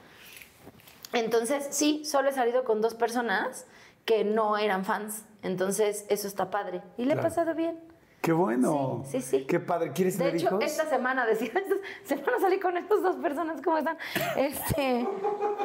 Entonces, 1.12 1.66
sí, 1.70 2.05
solo 2.05 2.28
he 2.31 2.32
salido 2.32 2.65
con 2.65 2.81
dos 2.81 2.95
personas 2.95 3.66
que 4.05 4.24
no 4.24 4.56
eran 4.59 4.85
fans. 4.85 5.24
Entonces, 5.43 6.05
eso 6.09 6.26
está 6.26 6.51
padre. 6.51 6.82
Y 6.97 7.05
le 7.05 7.12
he 7.12 7.16
Claro. 7.16 7.28
pasado 7.28 7.55
bien. 7.55 7.78
¡Qué 8.20 8.32
bueno! 8.32 9.02
Sí, 9.06 9.20
sí, 9.20 9.39
sí. 9.40 9.44
¡Qué 9.47 9.60
padre! 9.60 9.93
¿Quieres 9.93 10.16
De 10.16 10.28
hecho, 10.28 10.47
hijos? 10.47 10.64
esta 10.64 10.86
semana, 10.89 11.26
decía, 11.32 11.51
esta 11.55 12.16
semana 12.16 12.39
salí 12.40 12.59
con 12.59 12.76
estas 12.78 13.02
dos 13.02 13.16
personas, 13.16 13.60
¿cómo 13.62 13.76
están? 13.78 13.98
Este, 14.36 15.06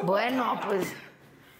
bueno, 0.02 0.60
pues, 0.66 0.92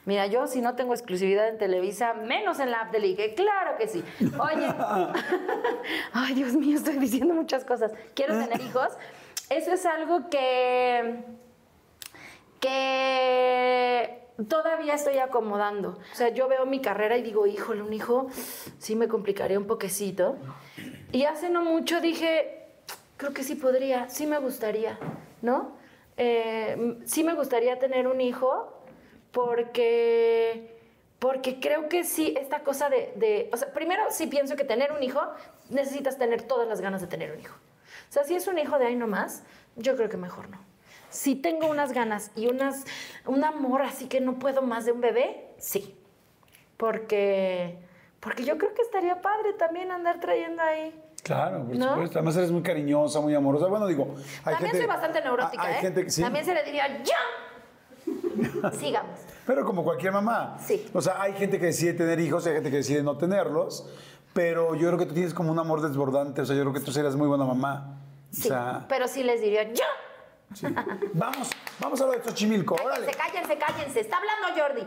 mira, 0.05 0.27
yo 0.27 0.47
si 0.47 0.61
no 0.61 0.75
tengo 0.77 0.93
exclusividad 0.93 1.49
en 1.49 1.57
Televisa, 1.57 2.13
menos 2.13 2.61
en 2.61 2.71
la 2.71 2.83
app 2.83 2.93
de 2.93 2.99
Ligue, 3.01 3.35
claro 3.35 3.79
que 3.79 3.89
sí. 3.89 4.05
Oye, 4.39 4.67
ay, 6.13 6.35
Dios 6.35 6.53
mío, 6.55 6.77
estoy 6.77 6.99
diciendo 6.99 7.33
muchas 7.35 7.65
cosas. 7.65 7.93
Quiero 8.15 8.35
tener 8.39 8.61
hijos. 8.61 8.89
Eso 9.49 9.73
es 9.73 9.87
algo 9.87 10.29
que, 10.29 11.25
que 12.61 14.29
todavía 14.49 14.95
estoy 14.95 15.19
acomodando. 15.19 15.99
O 16.13 16.15
sea, 16.15 16.29
yo 16.31 16.49
veo 16.49 16.67
mi 16.67 16.81
carrera 16.81 17.17
y 17.17 17.23
digo, 17.23 17.47
híjole, 17.47 17.83
un 17.83 17.93
hijo 17.93 18.29
sí 18.79 18.97
me 18.97 19.09
complicaría 19.09 19.59
un 19.59 19.67
poquecito. 19.67 20.37
Y 21.13 21.25
hace 21.25 21.51
no 21.51 21.63
mucho 21.63 22.01
dije, 22.01 22.67
creo 23.17 23.33
que 23.33 23.43
sí 23.43 23.55
podría, 23.55 24.09
sí 24.09 24.27
me 24.27 24.39
gustaría, 24.39 24.99
¿no? 25.43 25.73
Eh, 26.17 26.99
sí 27.05 27.25
me 27.25 27.35
gustaría 27.35 27.79
tener 27.79 28.07
un 28.07 28.21
hijo 28.21 28.77
porque, 29.33 30.77
porque 31.19 31.61
creo 31.61 31.89
que 31.89 32.05
sí, 32.05 32.35
esta 32.39 32.61
cosa 32.61 32.89
de, 32.89 33.13
de- 33.17 33.51
o 33.53 33.57
sea, 33.57 33.73
primero 33.73 34.05
sí 34.11 34.27
pienso 34.27 34.57
que 34.57 34.65
tener 34.65 34.93
un 34.93 35.03
hijo, 35.03 35.21
necesitas 35.71 36.19
tener 36.19 36.43
todas 36.43 36.69
las 36.69 36.81
ganas 36.81 37.01
de 37.01 37.07
tener 37.07 37.33
un 37.33 37.41
hijo. 37.41 37.55
O 38.09 38.13
sea, 38.13 38.25
si 38.25 38.35
es 38.35 38.47
un 38.47 38.59
hijo 38.59 38.79
de 38.79 38.87
ahí 38.87 38.97
nomás, 38.97 39.43
yo 39.77 39.97
creo 39.97 40.09
que 40.09 40.17
mejor 40.17 40.49
no. 40.51 40.59
Si 41.11 41.35
tengo 41.35 41.69
unas 41.69 41.93
ganas 41.93 42.31
y 42.37 42.47
unas, 42.47 42.85
un 43.27 43.45
amor 43.45 43.83
así 43.83 44.07
que 44.07 44.21
no 44.21 44.39
puedo 44.39 44.63
más 44.63 44.85
de 44.85 44.93
un 44.93 45.01
bebé, 45.01 45.49
sí. 45.59 45.97
Porque, 46.77 47.79
porque 48.21 48.45
yo 48.45 48.57
creo 48.57 48.73
que 48.75 48.83
estaría 48.83 49.21
padre 49.21 49.53
también 49.55 49.91
andar 49.91 50.21
trayendo 50.21 50.63
ahí. 50.63 50.95
Claro, 51.23 51.65
por 51.65 51.77
¿No? 51.77 51.91
supuesto. 51.91 52.19
Además 52.19 52.37
eres 52.37 52.51
muy 52.51 52.63
cariñosa, 52.63 53.21
muy 53.21 53.35
amorosa. 53.35 53.67
Bueno, 53.67 53.87
digo, 53.87 54.15
hay 54.45 54.55
También 54.55 54.71
gente... 54.73 54.79
soy 54.79 54.87
bastante 54.87 55.21
neurótica, 55.21 55.63
hay 55.63 55.75
¿eh? 55.75 55.79
gente 55.81 56.05
que 56.05 56.11
sí. 56.11 56.23
También 56.23 56.45
se 56.45 56.55
le 56.55 56.65
diría, 56.65 57.03
¡ya! 57.03 58.71
Sigamos. 58.79 59.21
Pero 59.47 59.65
como 59.65 59.85
cualquier 59.85 60.13
mamá. 60.13 60.57
Sí. 60.65 60.89
O 60.95 61.03
sea, 61.03 61.21
hay 61.21 61.35
gente 61.35 61.59
que 61.59 61.67
decide 61.67 61.93
tener 61.93 62.19
hijos, 62.21 62.47
hay 62.47 62.55
gente 62.55 62.71
que 62.71 62.79
decide 62.79 63.03
no 63.03 63.17
tenerlos. 63.17 63.89
Pero 64.33 64.75
yo 64.77 64.87
creo 64.89 64.99
que 64.99 65.07
tú 65.07 65.15
tienes 65.15 65.35
como 65.35 65.51
un 65.51 65.59
amor 65.59 65.83
desbordante. 65.83 66.41
O 66.41 66.47
sea, 66.47 66.55
yo 66.55 66.63
creo 66.63 66.73
que 66.73 66.81
tú 66.81 66.93
serías 66.93 67.17
muy 67.17 67.27
buena 67.27 67.45
mamá. 67.45 67.99
Sí, 68.31 68.47
O 68.47 68.51
sea, 68.53 68.87
pero 68.89 69.09
sí 69.09 69.25
les 69.25 69.41
diría, 69.41 69.73
¡ya! 69.73 69.85
Sí. 70.55 70.67
vamos, 71.15 71.51
vamos 71.79 72.01
a 72.01 72.07
lo 72.07 72.13
de 72.13 72.23
Xochimilco, 72.23 72.75
órale. 72.75 73.07
Cállense, 73.13 73.57
cállense, 73.57 73.59
cállense. 73.59 74.01
Está 74.01 74.19
hablando 74.19 74.49
Jordi. 74.61 74.87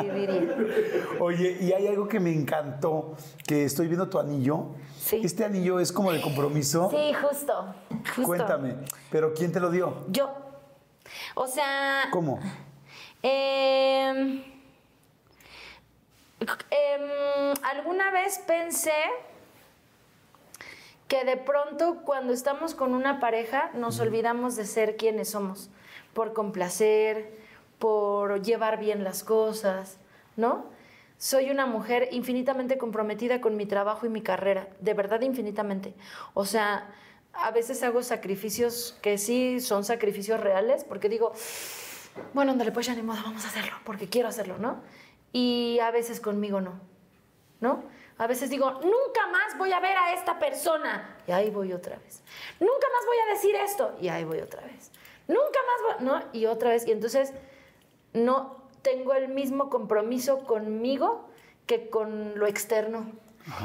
Sí. 0.00 1.18
Oye, 1.20 1.58
y 1.60 1.72
hay 1.72 1.86
algo 1.86 2.08
que 2.08 2.20
me 2.20 2.32
encantó, 2.32 3.16
que 3.46 3.64
estoy 3.64 3.86
viendo 3.88 4.08
tu 4.08 4.18
anillo. 4.18 4.74
Sí. 4.98 5.20
Este 5.22 5.44
anillo 5.44 5.80
es 5.80 5.92
como 5.92 6.12
de 6.12 6.20
compromiso. 6.20 6.90
Sí, 6.90 7.12
justo. 7.14 7.74
justo. 8.14 8.22
Cuéntame, 8.22 8.76
¿pero 9.10 9.34
quién 9.34 9.52
te 9.52 9.60
lo 9.60 9.70
dio? 9.70 10.04
Yo. 10.08 10.34
O 11.34 11.46
sea. 11.46 12.08
¿Cómo? 12.10 12.40
em, 13.22 14.42
alguna 17.62 18.10
vez 18.10 18.38
pensé 18.46 18.92
que 21.10 21.24
de 21.24 21.36
pronto 21.36 22.02
cuando 22.04 22.32
estamos 22.32 22.76
con 22.76 22.94
una 22.94 23.18
pareja 23.18 23.72
nos 23.74 23.98
olvidamos 23.98 24.54
de 24.54 24.64
ser 24.64 24.96
quienes 24.96 25.30
somos, 25.30 25.68
por 26.14 26.32
complacer, 26.32 27.36
por 27.80 28.42
llevar 28.42 28.78
bien 28.78 29.02
las 29.02 29.24
cosas, 29.24 29.98
¿no? 30.36 30.66
Soy 31.18 31.50
una 31.50 31.66
mujer 31.66 32.10
infinitamente 32.12 32.78
comprometida 32.78 33.40
con 33.40 33.56
mi 33.56 33.66
trabajo 33.66 34.06
y 34.06 34.08
mi 34.08 34.22
carrera, 34.22 34.68
de 34.78 34.94
verdad 34.94 35.20
infinitamente. 35.22 35.94
O 36.32 36.44
sea, 36.44 36.94
a 37.32 37.50
veces 37.50 37.82
hago 37.82 38.04
sacrificios 38.04 38.96
que 39.02 39.18
sí 39.18 39.58
son 39.58 39.82
sacrificios 39.82 40.38
reales, 40.38 40.84
porque 40.84 41.08
digo, 41.08 41.32
bueno, 42.34 42.52
ándale, 42.52 42.70
pues 42.70 42.86
ya 42.86 42.94
ni 42.94 43.02
modo, 43.02 43.18
vamos 43.24 43.44
a 43.44 43.48
hacerlo, 43.48 43.72
porque 43.84 44.08
quiero 44.08 44.28
hacerlo, 44.28 44.58
¿no? 44.58 44.80
Y 45.32 45.80
a 45.82 45.90
veces 45.90 46.20
conmigo 46.20 46.60
no, 46.60 46.78
¿no? 47.60 47.82
A 48.20 48.26
veces 48.26 48.50
digo, 48.50 48.70
nunca 48.70 49.26
más 49.32 49.56
voy 49.56 49.72
a 49.72 49.80
ver 49.80 49.96
a 49.96 50.12
esta 50.12 50.38
persona. 50.38 51.16
Y 51.26 51.32
ahí 51.32 51.48
voy 51.48 51.72
otra 51.72 51.96
vez. 51.96 52.22
Nunca 52.60 52.86
más 52.92 53.06
voy 53.06 53.16
a 53.16 53.32
decir 53.32 53.56
esto. 53.56 53.96
Y 53.98 54.08
ahí 54.08 54.24
voy 54.24 54.40
otra 54.40 54.60
vez. 54.60 54.92
Nunca 55.26 55.58
más 55.66 55.96
voy, 55.98 56.06
¿no? 56.06 56.22
Y 56.34 56.44
otra 56.44 56.68
vez. 56.68 56.86
Y 56.86 56.92
entonces 56.92 57.32
no 58.12 58.62
tengo 58.82 59.14
el 59.14 59.28
mismo 59.28 59.70
compromiso 59.70 60.44
conmigo 60.44 61.30
que 61.64 61.88
con 61.88 62.38
lo 62.38 62.46
externo. 62.46 63.10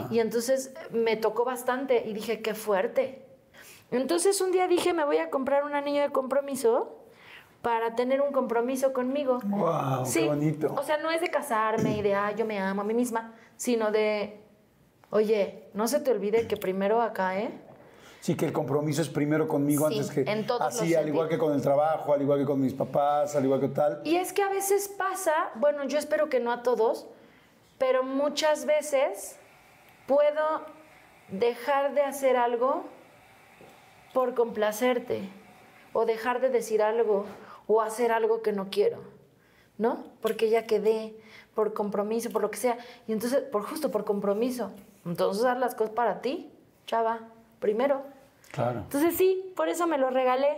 Y 0.09 0.19
entonces 0.19 0.73
me 0.89 1.17
tocó 1.17 1.43
bastante 1.43 2.07
y 2.07 2.13
dije, 2.13 2.41
qué 2.41 2.55
fuerte. 2.55 3.25
Entonces 3.91 4.39
un 4.39 4.53
día 4.53 4.69
dije, 4.69 4.93
me 4.93 5.03
voy 5.03 5.17
a 5.17 5.29
comprar 5.29 5.65
un 5.65 5.75
anillo 5.75 6.01
de 6.01 6.13
compromiso 6.13 6.97
para 7.61 7.95
tener 7.95 8.21
un 8.21 8.31
compromiso 8.31 8.93
conmigo. 8.93 9.39
Guau, 9.43 10.05
qué 10.13 10.27
bonito. 10.27 10.73
O 10.77 10.83
sea, 10.83 10.97
no 10.97 11.11
es 11.11 11.19
de 11.19 11.29
casarme 11.29 11.97
y 11.97 12.01
de, 12.01 12.15
ah, 12.15 12.31
yo 12.31 12.45
me 12.45 12.57
amo 12.57 12.83
a 12.83 12.85
mí 12.85 12.93
misma, 12.93 13.33
sino 13.57 13.91
de, 13.91 14.44
oye, 15.09 15.69
no 15.73 15.87
se 15.87 15.99
te 15.99 16.11
olvide 16.11 16.47
que 16.47 16.57
primero 16.57 17.01
acá, 17.01 17.39
¿eh? 17.39 17.51
Sí, 18.21 18.35
que 18.35 18.45
el 18.45 18.53
compromiso 18.53 19.03
es 19.03 19.09
primero 19.09 19.47
conmigo 19.47 19.87
Sí, 19.87 19.99
antes 19.99 20.11
que 20.11 20.31
en 20.31 20.47
todos 20.47 20.61
así, 20.61 20.95
al 20.95 21.07
igual 21.07 21.29
que 21.29 21.37
con 21.37 21.53
el 21.53 21.61
trabajo, 21.61 22.11
al 22.11 22.23
igual 22.23 22.39
que 22.39 22.45
con 22.45 22.59
mis 22.59 22.73
papás, 22.73 23.35
al 23.35 23.45
igual 23.45 23.59
que 23.59 23.67
tal. 23.67 24.01
Y 24.03 24.15
es 24.15 24.33
que 24.33 24.41
a 24.41 24.49
veces 24.49 24.87
pasa, 24.87 25.51
bueno, 25.55 25.83
yo 25.83 25.99
espero 25.99 26.27
que 26.27 26.39
no 26.39 26.51
a 26.51 26.63
todos, 26.63 27.05
pero 27.77 28.03
muchas 28.03 28.65
veces 28.65 29.37
puedo 30.07 30.61
dejar 31.29 31.93
de 31.93 32.01
hacer 32.01 32.35
algo 32.35 32.85
por 34.13 34.33
complacerte 34.33 35.29
o 35.93 36.05
dejar 36.05 36.41
de 36.41 36.49
decir 36.49 36.81
algo 36.81 37.25
o 37.67 37.81
hacer 37.81 38.11
algo 38.11 38.41
que 38.41 38.53
no 38.53 38.69
quiero, 38.71 39.03
¿no? 39.77 40.05
Porque 40.21 40.49
ya 40.49 40.65
quedé, 40.65 41.15
por 41.53 41.73
compromiso, 41.73 42.29
por 42.31 42.41
lo 42.41 42.49
que 42.49 42.57
sea. 42.57 42.77
Y 43.07 43.11
entonces, 43.11 43.41
por 43.43 43.63
justo 43.63 43.91
por 43.91 44.03
compromiso. 44.03 44.71
Entonces, 45.05 45.43
haz 45.45 45.57
las 45.59 45.75
cosas 45.75 45.93
para 45.93 46.21
ti, 46.21 46.49
chava, 46.87 47.19
primero. 47.59 48.01
Claro. 48.51 48.79
Entonces, 48.81 49.15
sí, 49.15 49.53
por 49.55 49.69
eso 49.69 49.87
me 49.87 49.97
lo 49.97 50.09
regalé. 50.09 50.57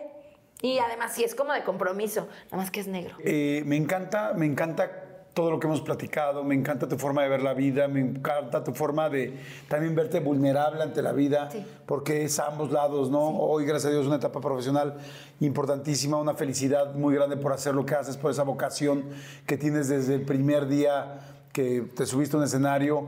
Y 0.62 0.80
además, 0.80 1.14
sí, 1.14 1.24
es 1.24 1.36
como 1.36 1.54
de 1.54 1.64
compromiso, 1.64 2.28
nada 2.46 2.58
más 2.58 2.72
que 2.72 2.80
es 2.80 2.88
negro. 2.88 3.16
Eh, 3.20 3.62
me 3.66 3.76
encanta, 3.76 4.34
me 4.36 4.46
encanta 4.46 5.04
todo 5.36 5.52
lo 5.52 5.60
que 5.60 5.68
hemos 5.68 5.82
platicado, 5.82 6.44
me 6.44 6.56
encanta 6.56 6.88
tu 6.88 6.98
forma 6.98 7.22
de 7.22 7.30
ver 7.30 7.44
la 7.44 7.54
vida, 7.54 7.88
me 7.88 8.00
encanta 8.00 8.64
tu 8.64 8.74
forma 8.74 9.08
de 9.08 9.40
también 9.68 9.94
verte 9.94 10.20
vulnerable 10.20 10.82
ante 10.82 11.04
la 11.04 11.12
vida, 11.12 11.52
Sí. 11.52 11.64
porque 11.86 12.24
es 12.24 12.40
a 12.40 12.48
ambos 12.48 12.72
lados, 12.72 13.12
¿no? 13.12 13.38
Hoy, 13.38 13.64
gracias 13.64 13.92
a 13.92 13.94
Dios, 13.94 14.08
una 14.08 14.16
etapa 14.16 14.42
profesional 14.42 14.96
importantísima, 15.40 16.18
una 16.18 16.34
felicidad 16.34 16.96
muy 16.96 17.14
grande 17.14 17.38
por 17.38 17.54
hacer 17.54 17.76
lo 17.76 17.86
que 17.86 17.94
haces, 17.94 18.18
por 18.18 18.32
esa 18.32 18.42
vocación 18.42 19.04
que 19.46 19.58
tienes 19.58 19.90
desde 19.90 20.16
el 20.16 20.24
primer 20.24 20.68
día 20.68 21.20
que 21.54 21.82
te 21.96 22.08
subiste 22.08 22.36
a 22.36 22.40
un 22.40 22.46
escenario 22.46 23.08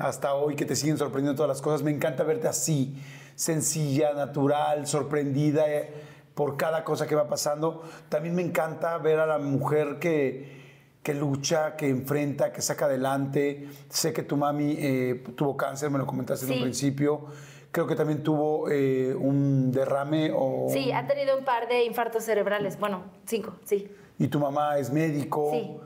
hasta 0.00 0.34
hoy, 0.34 0.56
que 0.56 0.64
te 0.64 0.74
siguen 0.74 0.98
sorprendiendo 0.98 1.36
todas 1.36 1.48
las 1.48 1.62
cosas. 1.62 1.82
Me 1.82 1.90
encanta 1.90 2.24
verte 2.24 2.48
así, 2.48 2.96
sencilla, 3.34 4.12
natural, 4.14 4.86
sorprendida 4.86 5.70
eh, 5.70 5.92
por 6.34 6.56
cada 6.56 6.82
cosa 6.82 7.06
que 7.06 7.14
va 7.14 7.28
pasando. 7.28 7.82
También 8.08 8.34
me 8.34 8.42
encanta 8.42 8.98
ver 8.98 9.20
a 9.20 9.26
la 9.26 9.38
mujer 9.38 9.98
que 10.00 10.60
que 11.02 11.14
lucha, 11.14 11.76
que 11.76 11.88
enfrenta, 11.88 12.52
que 12.52 12.60
saca 12.60 12.84
adelante. 12.84 13.68
Sé 13.88 14.12
que 14.12 14.22
tu 14.22 14.36
mami 14.36 14.76
eh, 14.78 15.24
tuvo 15.34 15.56
cáncer, 15.56 15.90
me 15.90 15.98
lo 15.98 16.06
comentaste 16.06 16.46
en 16.46 16.52
un 16.52 16.62
principio. 16.62 17.26
Creo 17.70 17.86
que 17.86 17.94
también 17.94 18.22
tuvo 18.22 18.68
eh, 18.68 19.14
un 19.14 19.70
derrame 19.70 20.32
o... 20.34 20.66
Sí, 20.70 20.90
ha 20.92 21.06
tenido 21.06 21.38
un 21.38 21.44
par 21.44 21.68
de 21.68 21.84
infartos 21.84 22.24
cerebrales. 22.24 22.78
Bueno, 22.78 23.04
cinco, 23.24 23.54
sí. 23.64 23.88
Y 24.18 24.28
tu 24.28 24.40
mamá 24.40 24.76
es 24.76 24.92
médico. 24.92 25.50
Sí. 25.52 25.76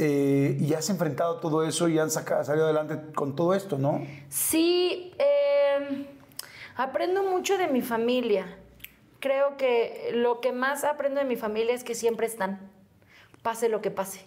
Eh, 0.00 0.56
y 0.60 0.74
has 0.74 0.88
enfrentado 0.90 1.40
todo 1.40 1.64
eso 1.64 1.88
y 1.88 1.98
han 1.98 2.08
saca- 2.10 2.44
salido 2.44 2.66
adelante 2.66 3.12
con 3.14 3.34
todo 3.34 3.52
esto, 3.52 3.78
¿no? 3.78 4.00
Sí, 4.28 5.12
eh, 5.18 6.06
aprendo 6.76 7.24
mucho 7.24 7.58
de 7.58 7.66
mi 7.66 7.82
familia. 7.82 8.58
Creo 9.18 9.56
que 9.56 10.10
lo 10.14 10.40
que 10.40 10.52
más 10.52 10.84
aprendo 10.84 11.18
de 11.18 11.26
mi 11.26 11.34
familia 11.34 11.74
es 11.74 11.82
que 11.82 11.96
siempre 11.96 12.26
están, 12.28 12.70
pase 13.42 13.68
lo 13.68 13.80
que 13.80 13.90
pase, 13.90 14.24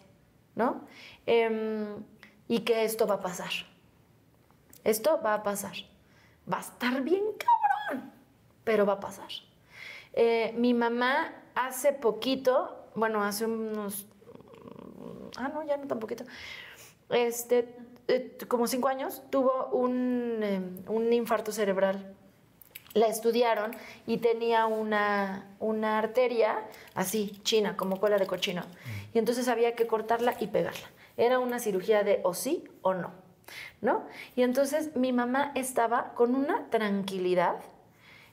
¿no? 0.55 0.81
Em, 1.25 2.03
y 2.49 2.59
que 2.59 2.83
esto 2.83 3.07
va 3.07 3.15
a 3.15 3.19
pasar. 3.21 3.51
Esto 4.83 5.21
va 5.23 5.35
a 5.35 5.43
pasar. 5.43 5.75
Va 6.51 6.57
a 6.57 6.61
estar 6.61 7.01
bien 7.01 7.23
cabrón, 7.37 8.11
pero 8.65 8.85
va 8.85 8.93
a 8.93 8.99
pasar. 8.99 9.29
Eh, 10.11 10.53
mi 10.57 10.73
mamá 10.73 11.33
hace 11.55 11.93
poquito, 11.93 12.89
bueno, 12.95 13.23
hace 13.23 13.45
unos 13.45 14.07
ah, 15.37 15.49
no, 15.49 15.63
ya 15.63 15.77
no 15.77 15.87
tan 15.87 15.99
poquito. 15.99 16.23
Este, 17.09 17.67
eh, 18.07 18.37
como 18.47 18.67
cinco 18.67 18.87
años, 18.87 19.21
tuvo 19.29 19.67
un, 19.67 20.39
eh, 20.41 20.61
un 20.87 21.11
infarto 21.13 21.51
cerebral. 21.51 22.13
La 22.93 23.07
estudiaron 23.07 23.71
y 24.05 24.17
tenía 24.17 24.65
una, 24.65 25.47
una 25.59 25.97
arteria 25.97 26.67
así, 26.93 27.39
china, 27.43 27.77
como 27.77 28.01
cola 28.01 28.17
de 28.17 28.27
cochino. 28.27 28.63
Y 29.13 29.17
entonces 29.17 29.47
había 29.47 29.75
que 29.75 29.87
cortarla 29.87 30.35
y 30.39 30.47
pegarla. 30.47 30.89
Era 31.15 31.39
una 31.39 31.59
cirugía 31.59 32.03
de 32.03 32.19
o 32.23 32.33
sí 32.33 32.65
o 32.81 32.93
no, 32.93 33.11
¿no? 33.79 34.05
Y 34.35 34.43
entonces 34.43 34.95
mi 34.95 35.13
mamá 35.13 35.53
estaba 35.55 36.13
con 36.15 36.35
una 36.35 36.69
tranquilidad. 36.69 37.55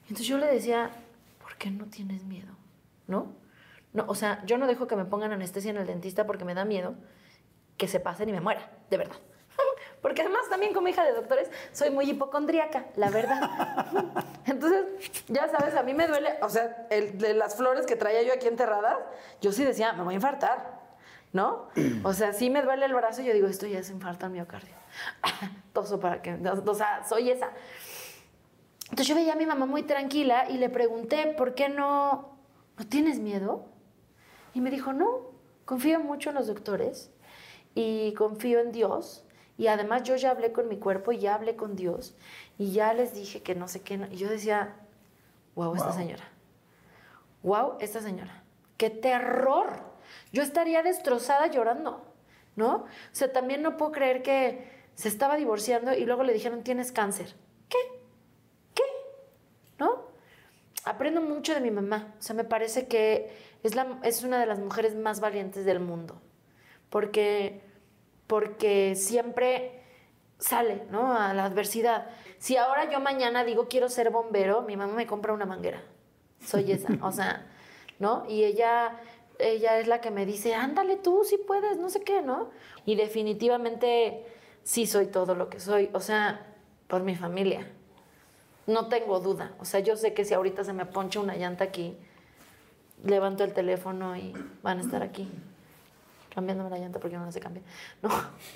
Entonces 0.02 0.26
yo 0.26 0.38
le 0.38 0.46
decía, 0.46 0.90
¿por 1.40 1.56
qué 1.56 1.70
no 1.70 1.86
tienes 1.86 2.24
miedo? 2.24 2.52
¿No? 3.06 3.37
No, 3.98 4.04
o 4.06 4.14
sea, 4.14 4.42
yo 4.46 4.58
no 4.58 4.66
dejo 4.68 4.86
que 4.86 4.94
me 4.94 5.04
pongan 5.04 5.32
anestesia 5.32 5.70
en 5.72 5.76
el 5.76 5.86
dentista 5.86 6.24
porque 6.24 6.44
me 6.44 6.54
da 6.54 6.64
miedo 6.64 6.94
que 7.76 7.88
se 7.88 7.98
pasen 7.98 8.28
y 8.28 8.32
me 8.32 8.40
muera, 8.40 8.70
de 8.90 8.96
verdad. 8.96 9.16
Porque 10.02 10.22
además 10.22 10.42
también 10.48 10.72
como 10.72 10.86
hija 10.86 11.04
de 11.04 11.12
doctores 11.12 11.50
soy 11.72 11.90
muy 11.90 12.08
hipocondríaca, 12.08 12.86
la 12.94 13.10
verdad. 13.10 13.40
Entonces, 14.46 14.84
ya 15.26 15.48
sabes, 15.48 15.74
a 15.74 15.82
mí 15.82 15.94
me 15.94 16.06
duele, 16.06 16.38
o 16.42 16.48
sea, 16.48 16.86
el- 16.90 17.18
de 17.18 17.34
las 17.34 17.56
flores 17.56 17.84
que 17.86 17.96
traía 17.96 18.22
yo 18.22 18.32
aquí 18.32 18.46
enterradas, 18.46 18.98
yo 19.40 19.50
sí 19.50 19.64
decía, 19.64 19.92
me 19.94 20.04
voy 20.04 20.14
a 20.14 20.16
infartar, 20.16 20.78
¿no? 21.32 21.68
O 22.04 22.12
sea, 22.12 22.32
sí 22.32 22.48
me 22.50 22.62
duele 22.62 22.86
el 22.86 22.94
brazo 22.94 23.22
y 23.22 23.24
yo 23.24 23.32
digo, 23.32 23.48
esto 23.48 23.66
ya 23.66 23.80
es 23.80 23.90
infarto 23.90 24.26
al 24.26 24.32
miocardio. 24.32 24.74
Toso 25.72 25.98
para 25.98 26.22
que, 26.22 26.38
o 26.64 26.74
sea, 26.74 27.02
soy 27.08 27.30
esa. 27.32 27.50
Entonces 28.84 29.08
yo 29.08 29.16
veía 29.16 29.32
a 29.32 29.36
mi 29.36 29.46
mamá 29.46 29.66
muy 29.66 29.82
tranquila 29.82 30.48
y 30.48 30.58
le 30.58 30.68
pregunté, 30.70 31.34
¿por 31.36 31.54
qué 31.56 31.68
no, 31.68 32.38
no 32.78 32.86
tienes 32.88 33.18
miedo? 33.18 33.66
Y 34.54 34.60
me 34.60 34.70
dijo, 34.70 34.92
no, 34.92 35.20
confío 35.64 36.00
mucho 36.00 36.30
en 36.30 36.36
los 36.36 36.46
doctores 36.46 37.10
y 37.74 38.12
confío 38.14 38.60
en 38.60 38.72
Dios. 38.72 39.24
Y 39.56 39.66
además 39.66 40.04
yo 40.04 40.16
ya 40.16 40.30
hablé 40.30 40.52
con 40.52 40.68
mi 40.68 40.78
cuerpo 40.78 41.12
y 41.12 41.18
ya 41.18 41.34
hablé 41.34 41.56
con 41.56 41.74
Dios 41.76 42.14
y 42.58 42.72
ya 42.72 42.94
les 42.94 43.14
dije 43.14 43.42
que 43.42 43.54
no 43.54 43.68
sé 43.68 43.82
qué. 43.82 43.98
no". 43.98 44.06
Y 44.06 44.16
yo 44.16 44.28
decía, 44.28 44.76
wow, 45.54 45.74
esta 45.74 45.92
señora. 45.92 46.24
Wow, 47.42 47.74
esta 47.80 48.00
señora. 48.00 48.42
¡Qué 48.76 48.90
terror! 48.90 49.80
Yo 50.32 50.42
estaría 50.42 50.82
destrozada 50.82 51.48
llorando, 51.48 52.04
¿no? 52.56 52.74
O 52.76 52.86
sea, 53.12 53.32
también 53.32 53.62
no 53.62 53.76
puedo 53.76 53.92
creer 53.92 54.22
que 54.22 54.70
se 54.94 55.08
estaba 55.08 55.36
divorciando 55.36 55.92
y 55.92 56.04
luego 56.04 56.22
le 56.22 56.32
dijeron, 56.32 56.62
tienes 56.62 56.92
cáncer. 56.92 57.34
¿Qué? 57.68 57.78
Aprendo 60.88 61.20
mucho 61.20 61.54
de 61.54 61.60
mi 61.60 61.70
mamá. 61.70 62.14
O 62.18 62.22
sea, 62.22 62.34
me 62.34 62.44
parece 62.44 62.88
que 62.88 63.30
es, 63.62 63.74
la, 63.74 63.98
es 64.02 64.22
una 64.22 64.40
de 64.40 64.46
las 64.46 64.58
mujeres 64.58 64.94
más 64.94 65.20
valientes 65.20 65.64
del 65.64 65.80
mundo. 65.80 66.20
Porque, 66.90 67.60
porque 68.26 68.94
siempre 68.94 69.82
sale, 70.38 70.82
¿no? 70.90 71.12
A 71.12 71.34
la 71.34 71.44
adversidad. 71.44 72.06
Si 72.38 72.56
ahora 72.56 72.90
yo 72.90 73.00
mañana 73.00 73.44
digo 73.44 73.68
quiero 73.68 73.88
ser 73.88 74.10
bombero, 74.10 74.62
mi 74.62 74.76
mamá 74.76 74.94
me 74.94 75.06
compra 75.06 75.32
una 75.32 75.46
manguera. 75.46 75.82
Soy 76.40 76.72
esa. 76.72 76.88
O 77.02 77.12
sea, 77.12 77.46
¿no? 77.98 78.24
Y 78.28 78.44
ella, 78.44 79.00
ella 79.38 79.78
es 79.78 79.88
la 79.88 80.00
que 80.00 80.10
me 80.10 80.24
dice, 80.24 80.54
ándale 80.54 80.96
tú, 80.96 81.24
si 81.24 81.36
puedes, 81.36 81.76
no 81.78 81.90
sé 81.90 82.00
qué, 82.02 82.22
¿no? 82.22 82.50
Y 82.86 82.94
definitivamente 82.94 84.24
sí 84.62 84.86
soy 84.86 85.06
todo 85.06 85.34
lo 85.34 85.50
que 85.50 85.60
soy. 85.60 85.90
O 85.92 86.00
sea, 86.00 86.46
por 86.86 87.02
mi 87.02 87.14
familia. 87.14 87.70
No 88.68 88.86
tengo 88.86 89.18
duda. 89.18 89.52
O 89.58 89.64
sea, 89.64 89.80
yo 89.80 89.96
sé 89.96 90.14
que 90.14 90.24
si 90.24 90.34
ahorita 90.34 90.62
se 90.62 90.72
me 90.72 90.86
poncha 90.86 91.18
una 91.18 91.34
llanta 91.34 91.64
aquí, 91.64 91.96
levanto 93.04 93.42
el 93.42 93.52
teléfono 93.52 94.16
y 94.16 94.32
van 94.62 94.78
a 94.78 94.82
estar 94.82 95.02
aquí 95.02 95.28
cambiándome 96.32 96.70
la 96.70 96.78
llanta 96.78 97.00
porque 97.00 97.16
no 97.16 97.32
se 97.32 97.40
cambia. 97.40 97.62
No, 98.02 98.10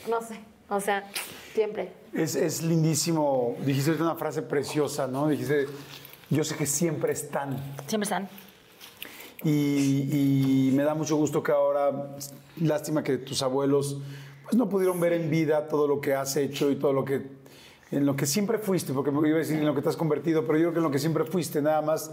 no 0.08 0.22
sé. 0.22 0.38
O 0.68 0.78
sea, 0.80 1.10
siempre. 1.52 1.92
Es, 2.12 2.36
es 2.36 2.62
lindísimo. 2.62 3.56
Dijiste 3.66 3.90
una 4.00 4.14
frase 4.14 4.42
preciosa, 4.42 5.08
¿no? 5.08 5.26
Dijiste, 5.26 5.66
yo 6.30 6.44
sé 6.44 6.54
que 6.54 6.66
siempre 6.66 7.12
están. 7.12 7.56
Siempre 7.88 8.04
están. 8.04 8.28
Y, 9.42 10.68
y 10.68 10.70
me 10.72 10.84
da 10.84 10.94
mucho 10.94 11.16
gusto 11.16 11.42
que 11.42 11.50
ahora, 11.50 12.14
lástima 12.60 13.02
que 13.02 13.18
tus 13.18 13.42
abuelos 13.42 13.98
pues 14.44 14.54
no 14.54 14.68
pudieron 14.68 15.00
ver 15.00 15.14
en 15.14 15.30
vida 15.30 15.66
todo 15.66 15.88
lo 15.88 16.00
que 16.00 16.14
has 16.14 16.36
hecho 16.36 16.70
y 16.70 16.76
todo 16.76 16.92
lo 16.92 17.04
que, 17.04 17.26
en 17.92 18.06
lo 18.06 18.16
que 18.16 18.26
siempre 18.26 18.58
fuiste, 18.58 18.94
porque 18.94 19.10
me 19.10 19.28
iba 19.28 19.36
a 19.36 19.40
decir 19.40 19.58
en 19.58 19.66
lo 19.66 19.74
que 19.74 19.82
te 19.82 19.94
convertido, 19.96 20.46
pero 20.46 20.58
yo 20.58 20.64
creo 20.64 20.72
que 20.72 20.78
en 20.78 20.82
lo 20.82 20.90
que 20.90 20.98
siempre 20.98 21.24
fuiste, 21.24 21.60
nada 21.60 21.82
más 21.82 22.10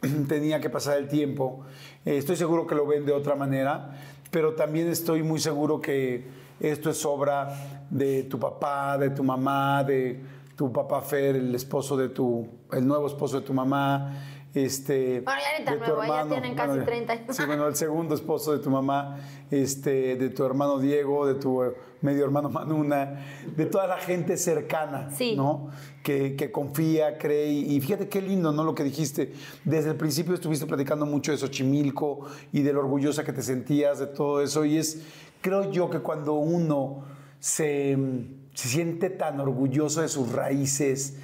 tenía 0.28 0.60
que 0.60 0.70
pasar 0.70 0.98
el 0.98 1.08
tiempo. 1.08 1.64
Eh, 2.04 2.16
estoy 2.16 2.36
seguro 2.36 2.66
que 2.66 2.76
lo 2.76 2.86
ven 2.86 3.04
de 3.04 3.12
otra 3.12 3.34
manera, 3.34 3.90
pero 4.30 4.54
también 4.54 4.88
estoy 4.88 5.24
muy 5.24 5.40
seguro 5.40 5.80
que 5.80 6.24
esto 6.60 6.90
es 6.90 7.04
obra 7.04 7.84
de 7.90 8.22
tu 8.22 8.38
papá, 8.38 8.96
de 8.96 9.10
tu 9.10 9.24
mamá, 9.24 9.82
de 9.82 10.20
tu 10.56 10.72
papá 10.72 11.02
Fer, 11.02 11.36
el 11.36 11.52
esposo 11.54 11.96
de 11.96 12.10
tu, 12.10 12.46
el 12.70 12.86
nuevo 12.86 13.08
esposo 13.08 13.40
de 13.40 13.46
tu 13.46 13.52
mamá. 13.52 14.12
Este, 14.54 15.20
Bueno, 15.20 15.40
ya 15.40 15.58
ni 15.58 15.64
tan 15.64 15.78
nuevo, 15.80 16.04
ya 16.04 16.28
tienen 16.28 16.54
casi 16.54 16.78
30 16.80 17.12
años. 17.12 17.36
Sí, 17.36 17.42
bueno, 17.44 17.66
el 17.66 17.74
segundo 17.74 18.14
esposo 18.14 18.52
de 18.52 18.60
tu 18.60 18.70
mamá, 18.70 19.16
este, 19.50 20.14
de 20.14 20.30
tu 20.30 20.44
hermano 20.44 20.78
Diego, 20.78 21.26
de 21.26 21.34
tu 21.34 21.60
medio 22.02 22.24
hermano 22.24 22.50
Manuna, 22.50 23.24
de 23.56 23.66
toda 23.66 23.88
la 23.88 23.96
gente 23.96 24.36
cercana, 24.36 25.10
Sí. 25.10 25.34
¿no? 25.34 25.70
Que, 26.04 26.36
que 26.36 26.52
confía, 26.52 27.18
cree. 27.18 27.50
Y 27.50 27.80
fíjate 27.80 28.08
qué 28.08 28.22
lindo, 28.22 28.52
¿no? 28.52 28.62
Lo 28.62 28.76
que 28.76 28.84
dijiste. 28.84 29.32
Desde 29.64 29.90
el 29.90 29.96
principio 29.96 30.34
estuviste 30.34 30.66
platicando 30.66 31.04
mucho 31.04 31.32
de 31.32 31.38
Xochimilco 31.38 32.26
y 32.52 32.62
de 32.62 32.72
lo 32.72 32.80
orgullosa 32.80 33.24
que 33.24 33.32
te 33.32 33.42
sentías, 33.42 33.98
de 33.98 34.06
todo 34.06 34.40
eso. 34.40 34.64
Y 34.64 34.76
es, 34.76 35.02
creo 35.40 35.72
yo 35.72 35.90
que 35.90 35.98
cuando 35.98 36.34
uno 36.34 37.04
se, 37.40 37.98
se 38.54 38.68
siente 38.68 39.10
tan 39.10 39.40
orgulloso 39.40 40.00
de 40.02 40.08
sus 40.08 40.30
raíces, 40.30 41.16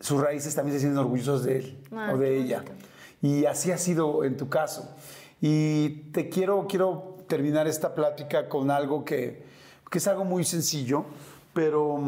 sus 0.00 0.20
raíces 0.20 0.54
también 0.54 0.74
se 0.76 0.80
sienten 0.80 0.98
orgullosos 0.98 1.44
de 1.44 1.58
él 1.58 1.78
Ah, 1.92 2.12
o 2.14 2.18
de 2.18 2.26
qué 2.28 2.36
ella. 2.38 2.62
bonito. 2.62 2.86
Y 3.22 3.44
así 3.46 3.72
ha 3.72 3.78
sido 3.78 4.22
en 4.24 4.36
tu 4.36 4.48
caso. 4.48 4.94
Y 5.40 6.10
te 6.12 6.28
quiero, 6.28 6.66
quiero 6.68 7.16
terminar 7.28 7.66
esta 7.66 7.94
plática 7.94 8.48
con 8.48 8.70
algo 8.70 9.04
que, 9.04 9.42
que 9.90 9.98
es 9.98 10.06
algo 10.08 10.24
muy 10.24 10.44
sencillo, 10.44 11.04
pero, 11.52 11.98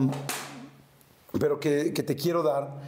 pero 1.39 1.59
que, 1.61 1.93
que 1.93 2.03
te 2.03 2.15
quiero 2.17 2.43
dar. 2.43 2.79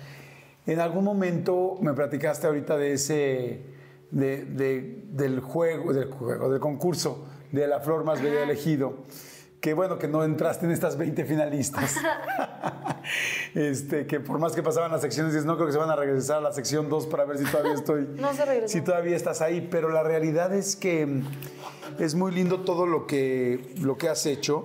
En 0.67 0.79
algún 0.81 1.05
momento 1.05 1.77
me 1.81 1.93
platicaste 1.93 2.47
ahorita 2.47 2.77
de 2.77 2.93
ese, 2.93 3.63
de- 4.13 4.45
de- 4.45 5.03
del 5.11 5.41
juego, 5.41 5.93
del 5.93 6.11
juego, 6.11 6.49
del 6.51 6.61
concurso 6.61 7.27
de 7.51 7.67
la 7.67 7.81
flor 7.81 8.05
más 8.05 8.23
bella 8.23 8.45
elegido, 8.45 8.99
que 9.61 9.75
bueno, 9.75 9.99
que 9.99 10.09
no 10.09 10.25
entraste 10.25 10.65
en 10.67 10.73
estas 10.73 10.97
20 10.97 11.25
finalistas. 11.25 11.97
este, 13.55 14.07
que 14.07 14.21
por 14.21 14.39
más 14.39 14.53
que 14.53 14.63
pasaban 14.63 14.91
las 14.91 15.01
secciones, 15.01 15.33
dices, 15.33 15.47
no 15.47 15.57
creo 15.57 15.67
que 15.67 15.73
se 15.73 15.79
van 15.79 15.91
a 15.91 15.97
regresar 15.97 16.39
a 16.39 16.41
la 16.41 16.53
sección 16.53 16.89
2 16.89 17.07
para 17.07 17.25
ver 17.25 17.39
si 17.39 17.45
todavía 17.45 17.75
estoy. 17.75 18.09
No 18.17 18.33
se 18.33 18.45
regresó. 18.45 18.73
Si 18.73 18.81
todavía 18.81 19.17
estás 19.17 19.41
ahí, 19.41 19.67
pero 19.71 19.89
la 19.89 20.03
realidad 20.03 20.55
es 20.55 20.77
que 20.77 21.07
mm, 21.07 21.23
es 21.99 22.15
muy 22.15 22.33
lindo 22.33 22.61
todo 22.61 22.87
lo 22.87 23.07
que, 23.07 23.75
lo 23.81 23.97
que 23.99 24.09
has 24.09 24.27
hecho. 24.27 24.65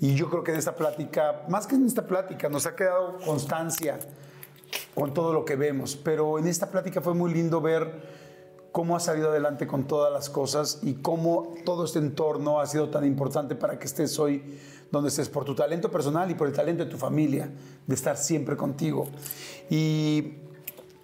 Y 0.00 0.14
yo 0.14 0.28
creo 0.28 0.42
que 0.42 0.50
en 0.50 0.58
esta 0.58 0.74
plática, 0.74 1.42
más 1.48 1.66
que 1.66 1.76
en 1.76 1.86
esta 1.86 2.06
plática, 2.06 2.48
nos 2.48 2.66
ha 2.66 2.74
quedado 2.74 3.18
constancia 3.24 3.98
con 4.94 5.14
todo 5.14 5.32
lo 5.32 5.44
que 5.44 5.56
vemos. 5.56 5.96
Pero 5.96 6.38
en 6.38 6.48
esta 6.48 6.70
plática 6.70 7.00
fue 7.00 7.14
muy 7.14 7.32
lindo 7.32 7.60
ver 7.60 8.21
cómo 8.72 8.96
has 8.96 9.04
salido 9.04 9.30
adelante 9.30 9.66
con 9.66 9.86
todas 9.86 10.12
las 10.12 10.30
cosas 10.30 10.80
y 10.82 10.94
cómo 10.94 11.54
todo 11.64 11.84
este 11.84 11.98
entorno 11.98 12.60
ha 12.60 12.66
sido 12.66 12.88
tan 12.88 13.04
importante 13.04 13.54
para 13.54 13.78
que 13.78 13.84
estés 13.84 14.18
hoy 14.18 14.58
donde 14.90 15.08
estés, 15.08 15.28
por 15.28 15.44
tu 15.44 15.54
talento 15.54 15.90
personal 15.90 16.30
y 16.30 16.34
por 16.34 16.46
el 16.46 16.52
talento 16.52 16.84
de 16.84 16.90
tu 16.90 16.98
familia, 16.98 17.50
de 17.86 17.94
estar 17.94 18.16
siempre 18.16 18.56
contigo. 18.56 19.08
Y 19.70 20.34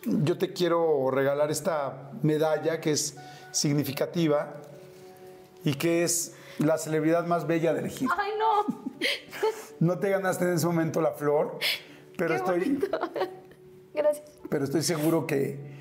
yo 0.05 0.37
te 0.37 0.53
quiero 0.53 1.11
regalar 1.11 1.51
esta 1.51 2.13
medalla 2.23 2.81
que 2.81 2.93
es 2.93 3.17
significativa 3.51 4.57
y 5.65 5.75
que 5.75 6.05
es 6.05 6.35
la 6.59 6.77
celebridad 6.77 7.27
más 7.27 7.47
bella 7.47 7.73
del 7.73 7.87
ejido. 7.87 8.11
Ay, 8.17 8.33
no. 8.39 8.89
No 9.81 9.99
te 9.99 10.11
ganaste 10.11 10.45
en 10.45 10.55
ese 10.55 10.67
momento 10.67 11.01
la 11.01 11.13
flor, 11.13 11.59
pero 12.17 12.31
Qué 12.31 12.37
estoy. 12.37 12.79
Gracias. 13.95 14.31
pero 14.49 14.65
estoy 14.65 14.83
seguro 14.83 15.27
que, 15.27 15.78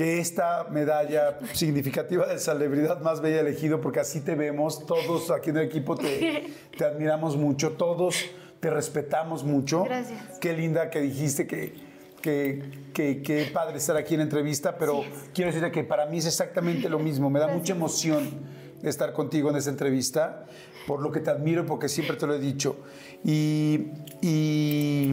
que 0.00 0.18
esta 0.18 0.66
medalla 0.70 1.38
significativa 1.52 2.26
de 2.26 2.38
celebridad 2.38 3.02
más 3.02 3.20
bella 3.20 3.40
elegido, 3.40 3.82
porque 3.82 4.00
así 4.00 4.22
te 4.22 4.34
vemos, 4.34 4.86
todos 4.86 5.30
aquí 5.30 5.50
en 5.50 5.58
el 5.58 5.66
equipo 5.66 5.94
te, 5.94 6.54
te 6.78 6.86
admiramos 6.86 7.36
mucho, 7.36 7.72
todos 7.72 8.16
te 8.60 8.70
respetamos 8.70 9.44
mucho. 9.44 9.84
Gracias. 9.84 10.38
Qué 10.40 10.54
linda 10.54 10.88
que 10.88 11.02
dijiste 11.02 11.46
que, 11.46 11.74
que, 12.22 12.62
que, 12.94 13.20
que 13.20 13.50
padre 13.52 13.76
estar 13.76 13.94
aquí 13.98 14.14
en 14.14 14.22
entrevista, 14.22 14.78
pero 14.78 15.04
quiero 15.34 15.52
decirte 15.52 15.70
que 15.70 15.84
para 15.84 16.06
mí 16.06 16.16
es 16.16 16.24
exactamente 16.24 16.88
lo 16.88 16.98
mismo, 16.98 17.28
me 17.28 17.38
da 17.38 17.48
mucha 17.48 17.74
emoción 17.74 18.26
estar 18.82 19.12
contigo 19.12 19.50
en 19.50 19.56
esta 19.56 19.68
entrevista, 19.68 20.46
por 20.86 21.02
lo 21.02 21.12
que 21.12 21.20
te 21.20 21.28
admiro 21.28 21.64
y 21.64 21.66
porque 21.66 21.90
siempre 21.90 22.16
te 22.16 22.26
lo 22.26 22.32
he 22.32 22.38
dicho. 22.38 22.78
Y, 23.22 23.88
y 24.22 25.12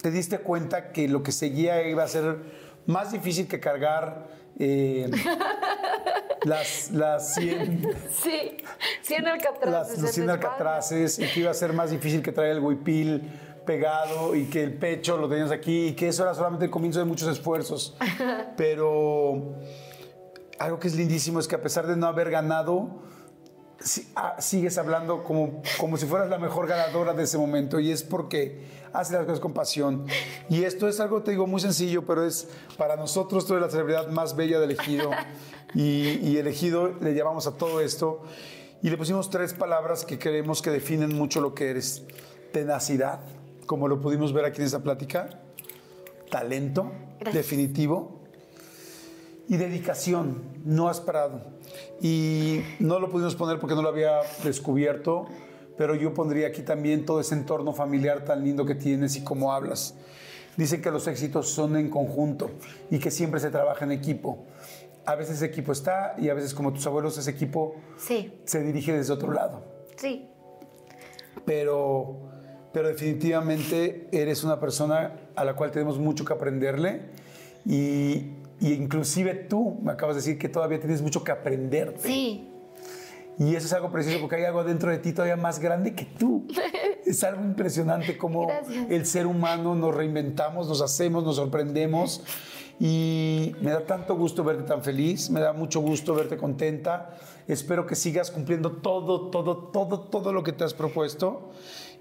te 0.00 0.10
diste 0.10 0.38
cuenta 0.38 0.90
que 0.90 1.06
lo 1.06 1.22
que 1.22 1.32
seguía 1.32 1.86
iba 1.86 2.02
a 2.02 2.08
ser 2.08 2.61
más 2.86 3.12
difícil 3.12 3.46
que 3.48 3.60
cargar 3.60 4.26
eh, 4.58 5.10
las, 6.44 6.90
las 6.90 7.34
100, 7.34 7.88
Sí. 8.10 8.56
100 9.02 9.26
alcatraces. 9.26 9.70
las, 9.70 9.98
los 9.98 10.08
en 10.10 10.14
100 10.14 10.26
tu 10.26 10.32
alcatraces 10.32 11.18
y 11.18 11.26
que 11.26 11.40
iba 11.40 11.50
a 11.50 11.54
ser 11.54 11.72
más 11.72 11.90
difícil 11.90 12.22
que 12.22 12.32
traer 12.32 12.52
el 12.52 12.60
huipil 12.60 13.30
pegado 13.64 14.34
y 14.34 14.46
que 14.46 14.62
el 14.62 14.74
pecho 14.74 15.16
lo 15.16 15.28
tenías 15.28 15.50
aquí 15.50 15.88
y 15.88 15.92
que 15.92 16.08
eso 16.08 16.24
era 16.24 16.34
solamente 16.34 16.64
el 16.64 16.70
comienzo 16.70 16.98
de 16.98 17.04
muchos 17.04 17.28
esfuerzos. 17.28 17.96
Pero 18.56 19.56
algo 20.58 20.78
que 20.78 20.88
es 20.88 20.94
lindísimo 20.96 21.38
es 21.40 21.48
que 21.48 21.54
a 21.54 21.62
pesar 21.62 21.86
de 21.86 21.96
no 21.96 22.06
haber 22.06 22.30
ganado, 22.30 23.02
ah, 24.16 24.36
sigues 24.38 24.78
hablando 24.78 25.22
como, 25.24 25.62
como 25.78 25.96
si 25.96 26.06
fueras 26.06 26.28
la 26.28 26.38
mejor 26.38 26.66
ganadora 26.66 27.14
de 27.14 27.22
ese 27.24 27.38
momento 27.38 27.78
y 27.80 27.90
es 27.92 28.02
porque 28.02 28.81
haces 28.92 29.12
las 29.14 29.24
cosas 29.24 29.40
con 29.40 29.52
pasión. 29.52 30.06
Y 30.48 30.64
esto 30.64 30.88
es 30.88 31.00
algo, 31.00 31.22
te 31.22 31.32
digo, 31.32 31.46
muy 31.46 31.60
sencillo, 31.60 32.04
pero 32.06 32.24
es 32.24 32.48
para 32.76 32.96
nosotros 32.96 33.46
tú 33.46 33.54
eres 33.54 33.66
la 33.66 33.70
celebridad 33.70 34.08
más 34.08 34.36
bella 34.36 34.60
del 34.60 34.72
ejido 34.72 35.10
y, 35.74 36.18
y 36.22 36.36
elegido 36.36 36.92
le 37.00 37.14
llamamos 37.14 37.46
a 37.46 37.52
todo 37.56 37.80
esto 37.80 38.22
y 38.82 38.90
le 38.90 38.96
pusimos 38.96 39.30
tres 39.30 39.54
palabras 39.54 40.04
que 40.04 40.18
creemos 40.18 40.60
que 40.60 40.70
definen 40.70 41.14
mucho 41.14 41.40
lo 41.40 41.54
que 41.54 41.70
eres. 41.70 42.02
Tenacidad, 42.52 43.20
como 43.66 43.88
lo 43.88 44.00
pudimos 44.00 44.32
ver 44.32 44.44
aquí 44.44 44.60
en 44.60 44.66
esta 44.66 44.80
plática, 44.80 45.40
talento, 46.30 46.90
Gracias. 47.20 47.34
definitivo, 47.34 48.22
y 49.48 49.56
dedicación, 49.56 50.42
no 50.64 50.88
has 50.88 51.00
parado. 51.00 51.42
Y 52.00 52.62
no 52.78 52.98
lo 52.98 53.10
pudimos 53.10 53.36
poner 53.36 53.58
porque 53.58 53.74
no 53.74 53.82
lo 53.82 53.88
había 53.88 54.20
descubierto, 54.42 55.26
pero 55.76 55.94
yo 55.94 56.12
pondría 56.14 56.48
aquí 56.48 56.62
también 56.62 57.04
todo 57.04 57.20
ese 57.20 57.34
entorno 57.34 57.72
familiar 57.72 58.24
tan 58.24 58.44
lindo 58.44 58.64
que 58.66 58.74
tienes 58.74 59.16
y 59.16 59.24
cómo 59.24 59.52
hablas. 59.52 59.94
Dicen 60.56 60.82
que 60.82 60.90
los 60.90 61.06
éxitos 61.08 61.48
son 61.48 61.76
en 61.76 61.88
conjunto 61.88 62.50
y 62.90 62.98
que 62.98 63.10
siempre 63.10 63.40
se 63.40 63.50
trabaja 63.50 63.84
en 63.84 63.92
equipo. 63.92 64.44
A 65.06 65.14
veces 65.14 65.36
ese 65.36 65.46
equipo 65.46 65.72
está 65.72 66.14
y 66.18 66.28
a 66.28 66.34
veces 66.34 66.54
como 66.54 66.72
tus 66.72 66.86
abuelos 66.86 67.16
ese 67.18 67.30
equipo 67.30 67.74
Sí, 67.96 68.32
se 68.44 68.62
dirige 68.62 68.92
desde 68.92 69.12
otro 69.12 69.32
lado. 69.32 69.62
sí. 69.96 70.28
Pero, 71.44 72.18
pero 72.72 72.88
definitivamente 72.88 74.06
eres 74.12 74.44
una 74.44 74.60
persona 74.60 75.14
a 75.34 75.44
la 75.44 75.54
cual 75.56 75.70
tenemos 75.72 75.98
mucho 75.98 76.24
que 76.24 76.32
aprenderle 76.34 77.00
y, 77.64 78.32
y 78.60 78.72
inclusive 78.74 79.34
tú 79.34 79.78
me 79.82 79.92
acabas 79.92 80.14
de 80.16 80.20
decir 80.20 80.38
que 80.38 80.48
todavía 80.48 80.78
tienes 80.78 81.02
mucho 81.02 81.24
que 81.24 81.32
aprender. 81.32 81.94
Sí. 81.98 82.48
Y 83.38 83.54
eso 83.56 83.66
es 83.66 83.72
algo 83.72 83.90
precioso 83.90 84.20
porque 84.20 84.36
hay 84.36 84.44
algo 84.44 84.62
dentro 84.62 84.90
de 84.90 84.98
ti 84.98 85.12
todavía 85.12 85.36
más 85.36 85.58
grande 85.58 85.94
que 85.94 86.04
tú. 86.04 86.46
Es 87.04 87.24
algo 87.24 87.42
impresionante 87.42 88.16
como 88.16 88.46
Gracias. 88.46 88.86
el 88.88 89.06
ser 89.06 89.26
humano 89.26 89.74
nos 89.74 89.92
reinventamos, 89.92 90.68
nos 90.68 90.80
hacemos, 90.80 91.24
nos 91.24 91.36
sorprendemos. 91.36 92.22
Y 92.78 93.54
me 93.60 93.70
da 93.72 93.84
tanto 93.84 94.16
gusto 94.16 94.44
verte 94.44 94.62
tan 94.62 94.82
feliz, 94.82 95.28
me 95.28 95.40
da 95.40 95.52
mucho 95.52 95.80
gusto 95.80 96.14
verte 96.14 96.36
contenta. 96.36 97.10
Espero 97.48 97.86
que 97.86 97.96
sigas 97.96 98.30
cumpliendo 98.30 98.72
todo, 98.72 99.30
todo, 99.30 99.56
todo, 99.72 100.00
todo 100.00 100.32
lo 100.32 100.42
que 100.42 100.52
te 100.52 100.64
has 100.64 100.74
propuesto 100.74 101.50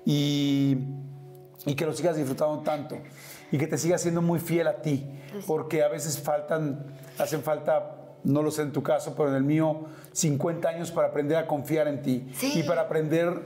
y, 0.06 0.78
y 1.66 1.76
que 1.76 1.86
lo 1.86 1.94
sigas 1.94 2.16
disfrutando 2.16 2.60
tanto 2.60 2.98
y 3.52 3.58
que 3.58 3.68
te 3.68 3.78
sigas 3.78 4.02
siendo 4.02 4.22
muy 4.22 4.40
fiel 4.40 4.68
a 4.68 4.82
ti, 4.82 5.06
porque 5.46 5.84
a 5.84 5.90
veces 5.90 6.20
faltan, 6.20 6.86
hacen 7.18 7.44
falta 7.44 8.01
no 8.24 8.42
lo 8.44 8.52
sé 8.52 8.62
en 8.64 8.72
tu 8.72 8.84
caso, 8.84 9.14
pero 9.16 9.30
en 9.30 9.36
el 9.36 9.44
mío, 9.44 9.82
50 10.12 10.68
años 10.70 10.92
para 10.92 11.08
aprender 11.10 11.38
a 11.38 11.48
confiar 11.48 11.88
en 11.88 12.02
ti 12.02 12.28
Sí. 12.34 12.60
y 12.60 12.64
para 12.64 12.82
aprender 12.82 13.42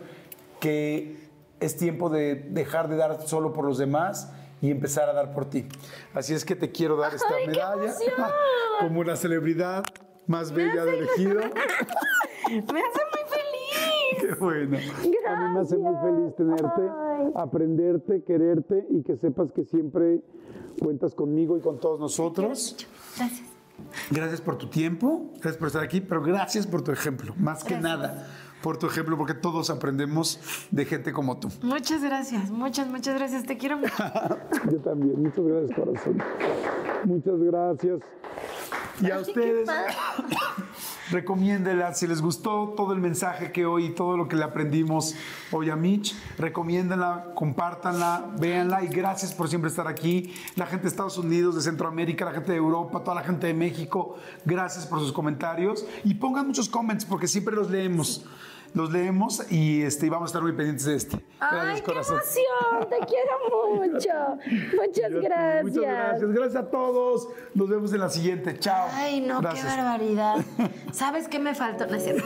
que 0.59 1.17
es 1.59 1.77
tiempo 1.77 2.09
de 2.09 2.35
dejar 2.35 2.89
de 2.89 2.97
dar 2.97 3.21
solo 3.27 3.53
por 3.53 3.65
los 3.65 3.77
demás 3.77 4.31
y 4.61 4.71
empezar 4.71 5.09
a 5.09 5.13
dar 5.13 5.33
por 5.33 5.45
ti. 5.49 5.65
Así 6.13 6.33
es 6.33 6.43
que 6.45 6.55
te 6.55 6.71
quiero 6.71 6.95
dar 6.97 7.13
esta 7.13 7.33
¡Ay, 7.37 7.47
medalla 7.47 7.93
como 8.79 9.03
la 9.03 9.15
celebridad 9.15 9.83
más 10.27 10.51
bella 10.51 10.83
del 10.85 11.03
ejido. 11.05 11.39
Me 12.49 12.59
hace 12.59 13.01
muy 13.11 13.23
feliz. 13.29 14.19
Qué 14.21 14.35
bueno. 14.39 14.77
A 15.27 15.35
mí 15.47 15.53
me 15.53 15.59
hace 15.59 15.77
muy 15.77 15.95
feliz 16.01 16.35
tenerte, 16.35 16.81
aprenderte, 17.35 18.23
quererte 18.23 18.85
y 18.89 19.01
que 19.03 19.17
sepas 19.17 19.51
que 19.51 19.63
siempre 19.65 20.21
cuentas 20.79 21.15
conmigo 21.15 21.57
y 21.57 21.61
con 21.61 21.79
todos 21.79 21.99
nosotros. 21.99 22.75
Gracias. 23.17 23.54
Gracias 24.11 24.41
por 24.41 24.57
tu 24.57 24.69
tiempo, 24.69 25.31
gracias 25.35 25.57
por 25.57 25.67
estar 25.67 25.83
aquí, 25.83 26.01
pero 26.01 26.21
gracias 26.21 26.67
por 26.67 26.83
tu 26.83 26.91
ejemplo, 26.91 27.33
más 27.37 27.63
que 27.63 27.77
nada 27.77 28.27
por 28.65 28.77
tu 28.79 28.87
ejemplo, 28.87 29.15
porque 29.15 29.35
todos 29.35 29.69
aprendemos 29.69 30.39
de 30.71 30.85
gente 30.85 31.13
como 31.13 31.37
tú. 31.37 31.49
Muchas 31.61 32.01
gracias, 32.01 32.49
muchas, 32.49 32.87
muchas 32.87 33.13
gracias. 33.13 33.43
Te 33.43 33.59
quiero 33.59 33.77
mucho. 33.77 33.93
Yo 34.71 34.79
también, 34.79 35.21
muchas 35.21 35.45
gracias, 35.45 35.79
corazón. 35.79 36.23
Muchas 37.03 37.39
gracias. 37.41 37.99
Y 39.01 39.11
a 39.11 39.19
ustedes, 39.19 39.69
recomiéndenla. 41.11 41.93
Si 41.93 42.07
les 42.07 42.21
gustó 42.21 42.73
todo 42.75 42.93
el 42.93 42.99
mensaje 42.99 43.51
que 43.51 43.65
hoy, 43.65 43.89
todo 43.93 44.17
lo 44.17 44.27
que 44.27 44.35
le 44.35 44.43
aprendimos 44.43 45.15
hoy 45.51 45.69
a 45.69 45.75
Mitch, 45.75 46.15
recomiéndenla, 46.37 47.31
compártanla, 47.35 48.31
véanla 48.39 48.83
y 48.83 48.87
gracias 48.87 49.33
por 49.33 49.49
siempre 49.49 49.69
estar 49.69 49.87
aquí. 49.87 50.33
La 50.55 50.65
gente 50.65 50.83
de 50.83 50.89
Estados 50.89 51.17
Unidos, 51.17 51.55
de 51.55 51.61
Centroamérica, 51.61 52.25
la 52.25 52.31
gente 52.31 52.51
de 52.51 52.57
Europa, 52.57 53.01
toda 53.01 53.15
la 53.15 53.23
gente 53.23 53.47
de 53.47 53.53
México, 53.53 54.17
gracias 54.45 54.85
por 54.85 54.99
sus 54.99 55.11
comentarios 55.11 55.85
y 56.03 56.13
pongan 56.15 56.47
muchos 56.47 56.69
comments 56.69 57.05
porque 57.05 57.27
siempre 57.27 57.55
los 57.55 57.69
leemos. 57.69 58.25
Los 58.75 58.91
leemos 58.91 59.49
y, 59.49 59.83
este, 59.83 60.09
vamos 60.09 60.27
a 60.27 60.29
estar 60.31 60.41
muy 60.41 60.51
pendientes 60.51 60.85
de 60.85 60.95
este. 60.95 61.25
Ay, 61.39 61.81
qué 61.81 61.91
emoción. 61.91 62.19
Te 62.89 62.97
quiero 63.07 63.39
mucho. 63.73 64.09
Muchas 64.75 65.11
gracias. 65.11 65.63
Muchas 65.63 65.81
gracias. 65.81 66.31
Gracias 66.33 66.55
a 66.57 66.69
todos. 66.69 67.29
Nos 67.53 67.69
vemos 67.69 67.93
en 67.93 68.01
la 68.01 68.09
siguiente. 68.09 68.59
Chao. 68.59 68.89
Ay, 68.91 69.21
no, 69.21 69.39
Gracias. 69.39 69.65
qué 69.65 69.81
barbaridad. 69.81 70.45
¿Sabes 70.91 71.29
qué 71.29 71.39
me 71.39 71.55
faltó? 71.55 71.85
No 71.87 71.95
es 71.95 72.03
cierto. 72.03 72.25